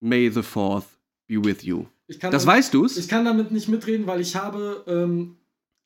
May 0.01 0.30
the 0.30 0.43
Fourth 0.43 0.87
be 1.26 1.45
with 1.45 1.62
you? 1.64 1.87
Ich 2.07 2.20
kann 2.20 2.30
Das 2.30 2.45
damit- 2.45 2.59
weißt 2.59 2.74
du's? 2.74 2.97
Ich 2.97 3.09
kann 3.09 3.24
damit 3.24 3.51
nicht 3.51 3.68
mitreden, 3.68 4.07
weil 4.07 4.20
ich 4.20 4.37
habe, 4.37 4.85
ähm, 4.87 5.37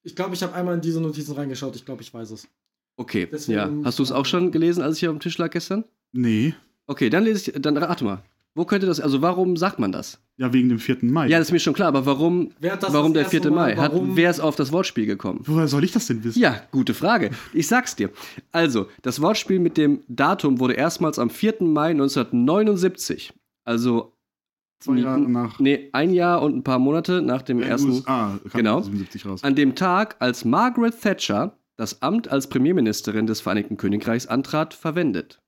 ich 0.03 0.14
glaube, 0.14 0.34
ich 0.34 0.42
habe 0.42 0.53
einmal 0.55 0.74
in 0.74 0.80
diese 0.82 1.01
Notizen 1.01 1.32
reingeschaut. 1.34 1.74
Ich 1.76 1.86
glaube, 1.86 2.03
ich 2.03 2.12
weiß 2.12 2.32
es. 2.32 2.47
Okay, 2.97 3.28
Deswegen- 3.30 3.59
ja. 3.59 3.70
Hast 3.84 3.99
du 3.99 4.03
es 4.03 4.12
auch 4.12 4.24
schon 4.26 4.51
gelesen, 4.53 4.82
als 4.82 4.94
ich 4.97 5.01
hier 5.01 5.11
auf 5.11 5.16
dem 5.16 5.20
Tisch 5.20 5.36
lag 5.38 5.51
gestern? 5.51 5.84
Nee. 6.12 6.55
Okay, 6.86 7.11
dann 7.11 7.24
lese 7.24 7.51
ich, 7.51 7.61
dann 7.62 7.76
rate 7.76 8.05
mal. 8.05 8.22
Wo 8.55 8.64
könnte 8.64 8.86
das, 8.86 9.01
also 9.01 9.20
warum 9.20 9.59
sagt 9.59 9.78
man 9.78 9.92
das? 9.92 10.18
Ja, 10.38 10.51
wegen 10.53 10.70
dem 10.70 10.78
4. 10.78 10.99
Mai. 11.03 11.28
Ja, 11.28 11.38
das 11.38 11.49
ist 11.49 11.53
mir 11.53 11.59
schon 11.59 11.74
klar, 11.74 11.88
aber 11.88 12.07
warum, 12.07 12.53
warum 12.61 13.12
der 13.12 13.26
4. 13.26 13.40
erste 13.40 13.51
Mal? 13.51 13.74
Mai? 13.76 13.82
Hat, 13.82 13.92
wer 13.94 14.30
ist 14.30 14.40
auf 14.40 14.57
das 14.57 14.72
Wortspiel 14.72 15.05
gekommen? 15.05 15.40
Woher 15.44 15.68
soll 15.68 15.84
ich 15.84 15.92
das 15.92 16.07
denn 16.07 16.24
wissen? 16.24 16.38
Ja, 16.38 16.62
gute 16.72 16.94
Frage. 16.94 17.30
Ich 17.53 17.66
sag's 17.68 17.97
dir. 17.97 18.09
Also, 18.53 18.86
das 19.03 19.20
Wortspiel 19.20 19.59
mit 19.59 19.76
dem 19.76 20.01
Datum 20.09 20.59
wurde 20.59 20.72
erstmals 20.72 21.18
am 21.18 21.28
4. 21.28 21.57
Mai 21.61 21.90
1979, 21.90 23.32
also 23.64 24.12
Zwei 24.78 24.97
Jahre 24.99 25.20
nach 25.20 25.59
nee, 25.59 25.88
ein 25.92 26.12
Jahr 26.12 26.42
und 26.42 26.55
ein 26.57 26.62
paar 26.62 26.78
Monate 26.78 27.22
nach 27.22 27.40
dem 27.42 27.61
ersten, 27.62 27.90
USA 27.92 28.38
Genau. 28.53 28.82
77 28.82 29.24
raus. 29.26 29.42
an 29.42 29.55
dem 29.55 29.74
Tag, 29.74 30.16
als 30.18 30.44
Margaret 30.44 31.01
Thatcher 31.01 31.57
das 31.77 32.03
Amt 32.03 32.29
als 32.29 32.49
Premierministerin 32.49 33.27
des 33.27 33.41
Vereinigten 33.41 33.77
Königreichs 33.77 34.27
antrat, 34.27 34.74
verwendet. 34.74 35.41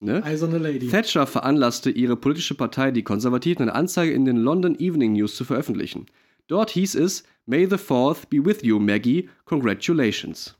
Ne? 0.00 0.22
Eiserne 0.24 0.58
Lady. 0.58 0.88
Thatcher 0.88 1.26
veranlasste 1.26 1.90
ihre 1.90 2.16
politische 2.16 2.54
Partei, 2.54 2.90
die 2.92 3.02
Konservativen, 3.02 3.62
eine 3.62 3.74
Anzeige 3.74 4.12
in 4.12 4.24
den 4.24 4.36
London 4.36 4.78
Evening 4.78 5.12
News 5.12 5.34
zu 5.34 5.44
veröffentlichen. 5.44 6.06
Dort 6.46 6.70
hieß 6.70 6.94
es: 6.94 7.24
May 7.46 7.66
the 7.68 7.76
Fourth 7.78 8.30
be 8.30 8.44
with 8.44 8.62
you, 8.62 8.78
Maggie. 8.78 9.28
Congratulations. 9.44 10.56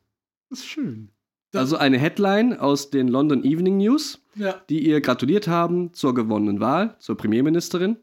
Das 0.51 0.59
ist 0.61 0.67
schön. 0.67 1.11
Das- 1.53 1.61
Also 1.61 1.77
eine 1.77 1.99
Headline 1.99 2.59
aus 2.59 2.91
den 2.91 3.09
London 3.09 3.45
Evening 3.45 3.79
News, 3.79 4.23
Ja. 4.35 4.61
die 4.69 4.87
ihr 4.87 5.01
gratuliert 5.01 5.49
haben 5.49 5.95
zur 5.95 6.15
gewonnenen 6.15 6.61
Wahl, 6.61 6.97
zur 6.99 7.17
Premierministerin. 7.17 7.97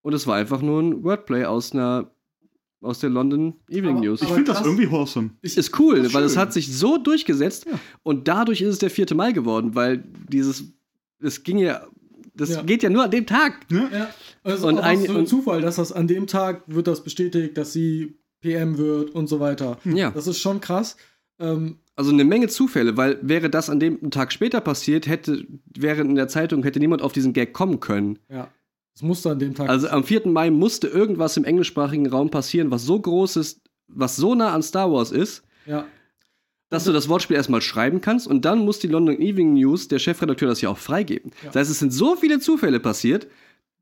Und 0.00 0.14
es 0.14 0.26
war 0.26 0.36
einfach 0.36 0.62
nur 0.62 0.80
ein 0.82 1.04
Wordplay 1.04 1.44
aus 1.44 1.72
einer 1.72 2.10
aus 2.82 2.98
der 2.98 3.10
London 3.10 3.54
Evening 3.68 3.96
Aber- 3.98 4.06
News. 4.06 4.22
Ich 4.22 4.28
finde 4.28 4.52
das 4.52 4.64
irgendwie 4.64 4.90
wholesome. 4.90 5.30
Ich, 5.40 5.56
ist 5.56 5.78
cool, 5.78 5.98
ist 5.98 6.14
weil 6.14 6.24
es 6.24 6.36
hat 6.36 6.52
sich 6.52 6.74
so 6.76 6.98
durchgesetzt 6.98 7.66
Ja. 7.70 7.78
und 8.02 8.28
dadurch 8.28 8.60
ist 8.60 8.68
es 8.68 8.78
der 8.78 8.90
4. 8.90 9.14
Mai 9.14 9.32
geworden, 9.32 9.74
weil 9.74 10.04
dieses, 10.28 10.64
es 11.20 11.42
ging 11.42 11.58
ja, 11.58 11.86
das 12.34 12.50
Ja. 12.50 12.62
geht 12.62 12.82
ja 12.82 12.90
nur 12.90 13.04
an 13.04 13.10
dem 13.10 13.26
Tag. 13.26 13.70
Ne? 13.70 13.88
ja. 13.92 14.08
Also 14.42 14.68
Und 14.68 14.78
ein- 14.78 15.04
so 15.06 15.16
ein 15.16 15.26
Zufall, 15.26 15.60
dass 15.60 15.76
das 15.76 15.92
an 15.92 16.08
dem 16.08 16.26
Tag 16.26 16.62
wird 16.66 16.86
das 16.86 17.02
bestätigt, 17.04 17.56
dass 17.56 17.72
sie 17.72 18.18
PM 18.40 18.76
wird 18.78 19.10
und 19.10 19.28
so 19.28 19.38
weiter. 19.38 19.78
Ja. 19.84 20.10
Das 20.10 20.26
ist 20.26 20.38
schon 20.40 20.60
krass. 20.60 20.96
Ähm, 21.38 21.76
Also 21.94 22.10
eine 22.10 22.24
Menge 22.24 22.48
Zufälle, 22.48 22.96
weil 22.96 23.18
wäre 23.22 23.50
das 23.50 23.68
an 23.70 23.78
dem 23.78 23.98
einen 24.00 24.10
Tag 24.10 24.32
später 24.32 24.60
passiert, 24.60 25.06
hätte, 25.06 25.46
wäre 25.76 26.00
in 26.00 26.14
der 26.14 26.26
Zeitung, 26.26 26.62
hätte 26.64 26.80
niemand 26.80 27.02
auf 27.02 27.12
diesen 27.12 27.32
Gag 27.34 27.52
kommen 27.52 27.78
können. 27.80 28.18
ja. 28.28 28.48
Das 28.94 29.02
musste 29.02 29.30
an 29.30 29.38
dem 29.38 29.54
Tag. 29.54 29.68
Also 29.68 29.88
am 29.88 30.04
4. 30.04 30.28
Mai 30.28 30.50
musste 30.50 30.86
irgendwas 30.88 31.36
im 31.36 31.44
englischsprachigen 31.44 32.06
Raum 32.08 32.30
passieren, 32.30 32.70
was 32.70 32.84
so 32.84 33.00
groß 33.00 33.36
ist, 33.36 33.60
was 33.88 34.16
so 34.16 34.34
nah 34.34 34.52
an 34.52 34.62
Star 34.62 34.92
Wars 34.92 35.10
ist, 35.10 35.42
ja. 35.66 35.86
dass 36.68 36.84
du 36.84 36.92
das 36.92 37.08
Wortspiel 37.08 37.36
erstmal 37.36 37.62
schreiben 37.62 38.00
kannst 38.00 38.26
und 38.26 38.44
dann 38.44 38.58
muss 38.60 38.78
die 38.78 38.88
London 38.88 39.18
Evening 39.18 39.54
News, 39.54 39.88
der 39.88 39.98
Chefredakteur, 39.98 40.48
das 40.48 40.60
ja 40.60 40.68
auch 40.68 40.78
freigeben. 40.78 41.32
Ja. 41.42 41.46
Das 41.48 41.56
heißt, 41.56 41.70
es 41.70 41.78
sind 41.78 41.92
so 41.92 42.16
viele 42.16 42.40
Zufälle 42.40 42.80
passiert 42.80 43.28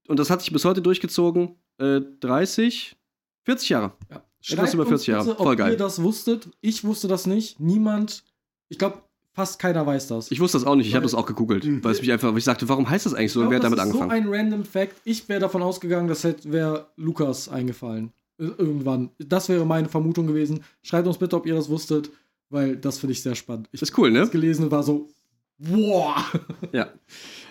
und 0.06 0.18
das 0.18 0.30
hat 0.30 0.40
sich 0.42 0.52
bis 0.52 0.64
heute 0.64 0.82
durchgezogen. 0.82 1.56
Äh, 1.78 2.00
30, 2.20 2.96
40 3.44 3.68
Jahre. 3.68 3.92
ja. 4.10 4.22
Etwas 4.48 4.74
über 4.74 4.86
40 4.86 5.06
Jahre. 5.08 5.34
Voll 5.34 5.52
ob 5.52 5.58
geil. 5.58 5.72
ihr 5.72 5.76
das 5.76 6.02
wusstet. 6.02 6.48
Ich 6.60 6.82
wusste 6.84 7.08
das 7.08 7.26
nicht. 7.26 7.60
Niemand. 7.60 8.24
Ich 8.68 8.78
glaube, 8.78 9.02
fast 9.32 9.58
keiner 9.58 9.86
weiß 9.86 10.08
das. 10.08 10.30
Ich 10.30 10.40
wusste 10.40 10.58
das 10.58 10.66
auch 10.66 10.74
nicht, 10.74 10.86
ich 10.88 10.94
habe 10.94 11.04
das 11.04 11.14
auch 11.14 11.26
gegoogelt, 11.26 11.64
Mhm. 11.64 11.82
weil 11.84 11.92
es 11.92 12.00
mich 12.00 12.10
einfach, 12.12 12.30
weil 12.30 12.38
ich 12.38 12.44
sagte, 12.44 12.68
warum 12.68 12.88
heißt 12.88 13.06
das 13.06 13.14
eigentlich 13.14 13.32
so 13.32 13.40
Ich 13.40 13.44
und 13.44 13.50
glaub, 13.50 13.50
wer 13.50 13.56
hat 13.58 13.64
damit 13.64 13.78
das 13.78 13.86
ist 13.86 14.00
angefangen? 14.00 14.24
so 14.24 14.30
ein 14.32 14.34
random 14.40 14.64
Fact. 14.64 14.96
Ich 15.04 15.28
wäre 15.28 15.40
davon 15.40 15.62
ausgegangen, 15.62 16.08
das 16.08 16.24
hätte 16.24 16.50
wäre 16.52 16.88
Lukas 16.96 17.48
eingefallen. 17.48 18.12
Äh, 18.38 18.44
Irgendwann. 18.58 19.10
Das 19.18 19.48
wäre 19.48 19.64
meine 19.66 19.88
Vermutung 19.88 20.26
gewesen. 20.26 20.62
Schreibt 20.82 21.06
uns 21.06 21.18
bitte, 21.18 21.36
ob 21.36 21.46
ihr 21.46 21.54
das 21.54 21.68
wusstet, 21.68 22.10
weil 22.48 22.76
das 22.76 22.98
finde 22.98 23.12
ich 23.12 23.22
sehr 23.22 23.34
spannend. 23.34 23.68
Ich 23.72 23.80
ist 23.82 23.96
cool, 23.98 24.10
ne? 24.10 24.20
das 24.20 24.30
gelesen 24.30 24.64
und 24.64 24.70
war 24.70 24.82
so, 24.82 25.08
wow. 25.58 26.16
Ja. 26.72 26.88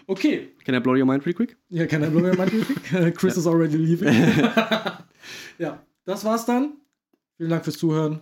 Okay. 0.08 0.50
Can 0.66 0.74
I 0.76 0.80
blow 0.80 0.94
your 0.96 1.06
mind 1.06 1.26
real 1.26 1.36
quick? 1.36 1.56
Ja, 1.70 1.86
kann 1.86 2.02
er 2.02 2.10
nur 2.10 2.22
mein 2.36 3.14
Chris 3.14 3.38
is 3.38 3.46
already 3.48 3.78
leaving. 3.78 4.08
ja, 5.60 5.82
das 6.06 6.26
war's 6.26 6.46
dann. 6.46 6.74
Vielen 7.38 7.52
Dank 7.52 7.64
fürs 7.64 7.78
Zuhören. 7.78 8.22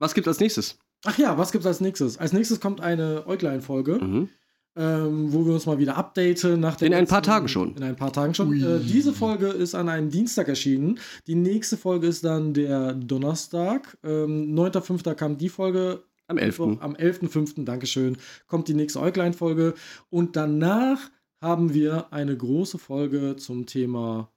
Was 0.00 0.14
gibt's 0.14 0.28
als 0.28 0.40
nächstes? 0.40 0.76
Ach 1.10 1.16
ja, 1.18 1.38
was 1.38 1.52
gibt's 1.52 1.66
als 1.66 1.80
nächstes? 1.80 2.18
Als 2.18 2.32
nächstes 2.34 2.60
kommt 2.60 2.80
eine 2.82 3.26
Äuglein-Folge, 3.26 3.94
Mhm. 4.02 4.28
ähm, 4.76 5.32
wo 5.32 5.46
wir 5.46 5.54
uns 5.54 5.64
mal 5.64 5.78
wieder 5.78 5.96
updaten. 5.96 6.60
Nach 6.60 6.76
der 6.76 6.88
In 6.88 6.94
ein 6.94 7.06
paar 7.06 7.22
Tagen 7.22 7.48
schon. 7.48 7.74
In 7.76 7.82
ein 7.82 7.96
paar 7.96 8.12
Tagen 8.12 8.34
schon. 8.34 8.52
Äh, 8.52 8.80
diese 8.80 9.12
Folge 9.14 9.46
ist 9.48 9.74
an 9.74 9.88
einem 9.88 10.10
Dienstag 10.10 10.48
erschienen. 10.48 10.98
Die 11.26 11.34
nächste 11.34 11.78
Folge 11.78 12.06
ist 12.08 12.24
dann 12.24 12.52
der 12.52 12.92
Donnerstag. 12.92 13.96
Ähm, 14.04 14.54
9.5. 14.54 15.14
kam 15.14 15.38
die 15.38 15.48
Folge. 15.48 16.04
Am 16.26 16.36
11. 16.36 16.58
Mittwoch, 16.66 16.82
Am 16.84 16.94
11.5. 16.94 17.64
Dankeschön. 17.64 18.18
Kommt 18.46 18.68
die 18.68 18.74
nächste 18.74 19.00
Äuglein-Folge. 19.00 19.72
Und 20.10 20.36
danach 20.36 21.10
haben 21.40 21.72
wir 21.72 22.12
eine 22.12 22.36
große 22.36 22.76
Folge 22.76 23.36
zum 23.36 23.64
Thema 23.64 24.30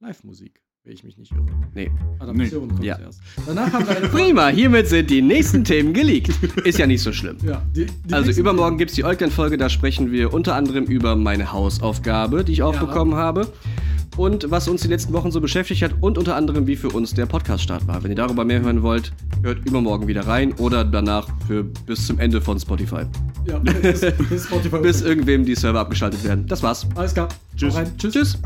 Live-Musik, 0.00 0.62
wenn 0.86 0.94
ich 0.94 1.02
mich 1.02 1.18
nicht 1.18 1.32
irre. 1.32 1.42
Nee. 1.74 1.90
Adaption 2.20 2.68
kommt 2.68 2.84
Ja. 2.84 2.96
erst. 2.96 3.20
Danach 3.44 3.72
haben 3.72 3.88
wir 3.88 3.96
eine 3.96 4.08
Prima, 4.08 4.46
hiermit 4.48 4.86
sind 4.86 5.10
die 5.10 5.20
nächsten 5.20 5.64
Themen 5.64 5.92
geleakt. 5.92 6.30
Ist 6.64 6.78
ja 6.78 6.86
nicht 6.86 7.02
so 7.02 7.12
schlimm. 7.12 7.38
Ja, 7.44 7.60
die, 7.74 7.86
die 7.86 8.14
Also 8.14 8.30
übermorgen 8.30 8.78
gibt 8.78 8.92
es 8.92 8.94
die 8.94 9.04
Eugland-Folge, 9.04 9.56
da 9.58 9.68
sprechen 9.68 10.12
wir 10.12 10.32
unter 10.32 10.54
anderem 10.54 10.84
über 10.84 11.16
meine 11.16 11.52
Hausaufgabe, 11.52 12.44
die 12.44 12.52
ich 12.52 12.62
aufbekommen 12.62 13.16
habe. 13.16 13.48
Und 14.16 14.48
was 14.50 14.68
uns 14.68 14.80
die 14.82 14.88
letzten 14.88 15.12
Wochen 15.12 15.30
so 15.32 15.40
beschäftigt 15.40 15.82
hat 15.82 15.94
und 16.00 16.16
unter 16.18 16.36
anderem, 16.36 16.66
wie 16.68 16.76
für 16.76 16.88
uns 16.88 17.12
der 17.12 17.26
Podcast-Start 17.26 17.86
war. 17.88 18.02
Wenn 18.04 18.12
ihr 18.12 18.16
darüber 18.16 18.44
mehr 18.46 18.60
hören 18.62 18.82
wollt, 18.82 19.12
hört 19.42 19.66
übermorgen 19.66 20.06
wieder 20.06 20.26
rein 20.26 20.52
oder 20.54 20.84
danach 20.84 21.28
für 21.48 21.64
bis 21.64 22.06
zum 22.06 22.18
Ende 22.20 22.40
von 22.40 22.58
Spotify. 22.60 23.02
Ja, 23.46 23.58
bis, 23.58 24.00
bis 24.30 24.44
Spotify. 24.46 24.78
Bis 24.82 25.02
irgendwem 25.02 25.44
die 25.44 25.54
Server 25.56 25.80
abgeschaltet 25.80 26.22
werden. 26.24 26.46
Das 26.46 26.62
war's. 26.62 26.86
Alles 26.94 27.12
klar. 27.12 27.28
Tschüss. 27.56 27.74
Tschüss. 27.98 28.12
Tschüss. 28.14 28.38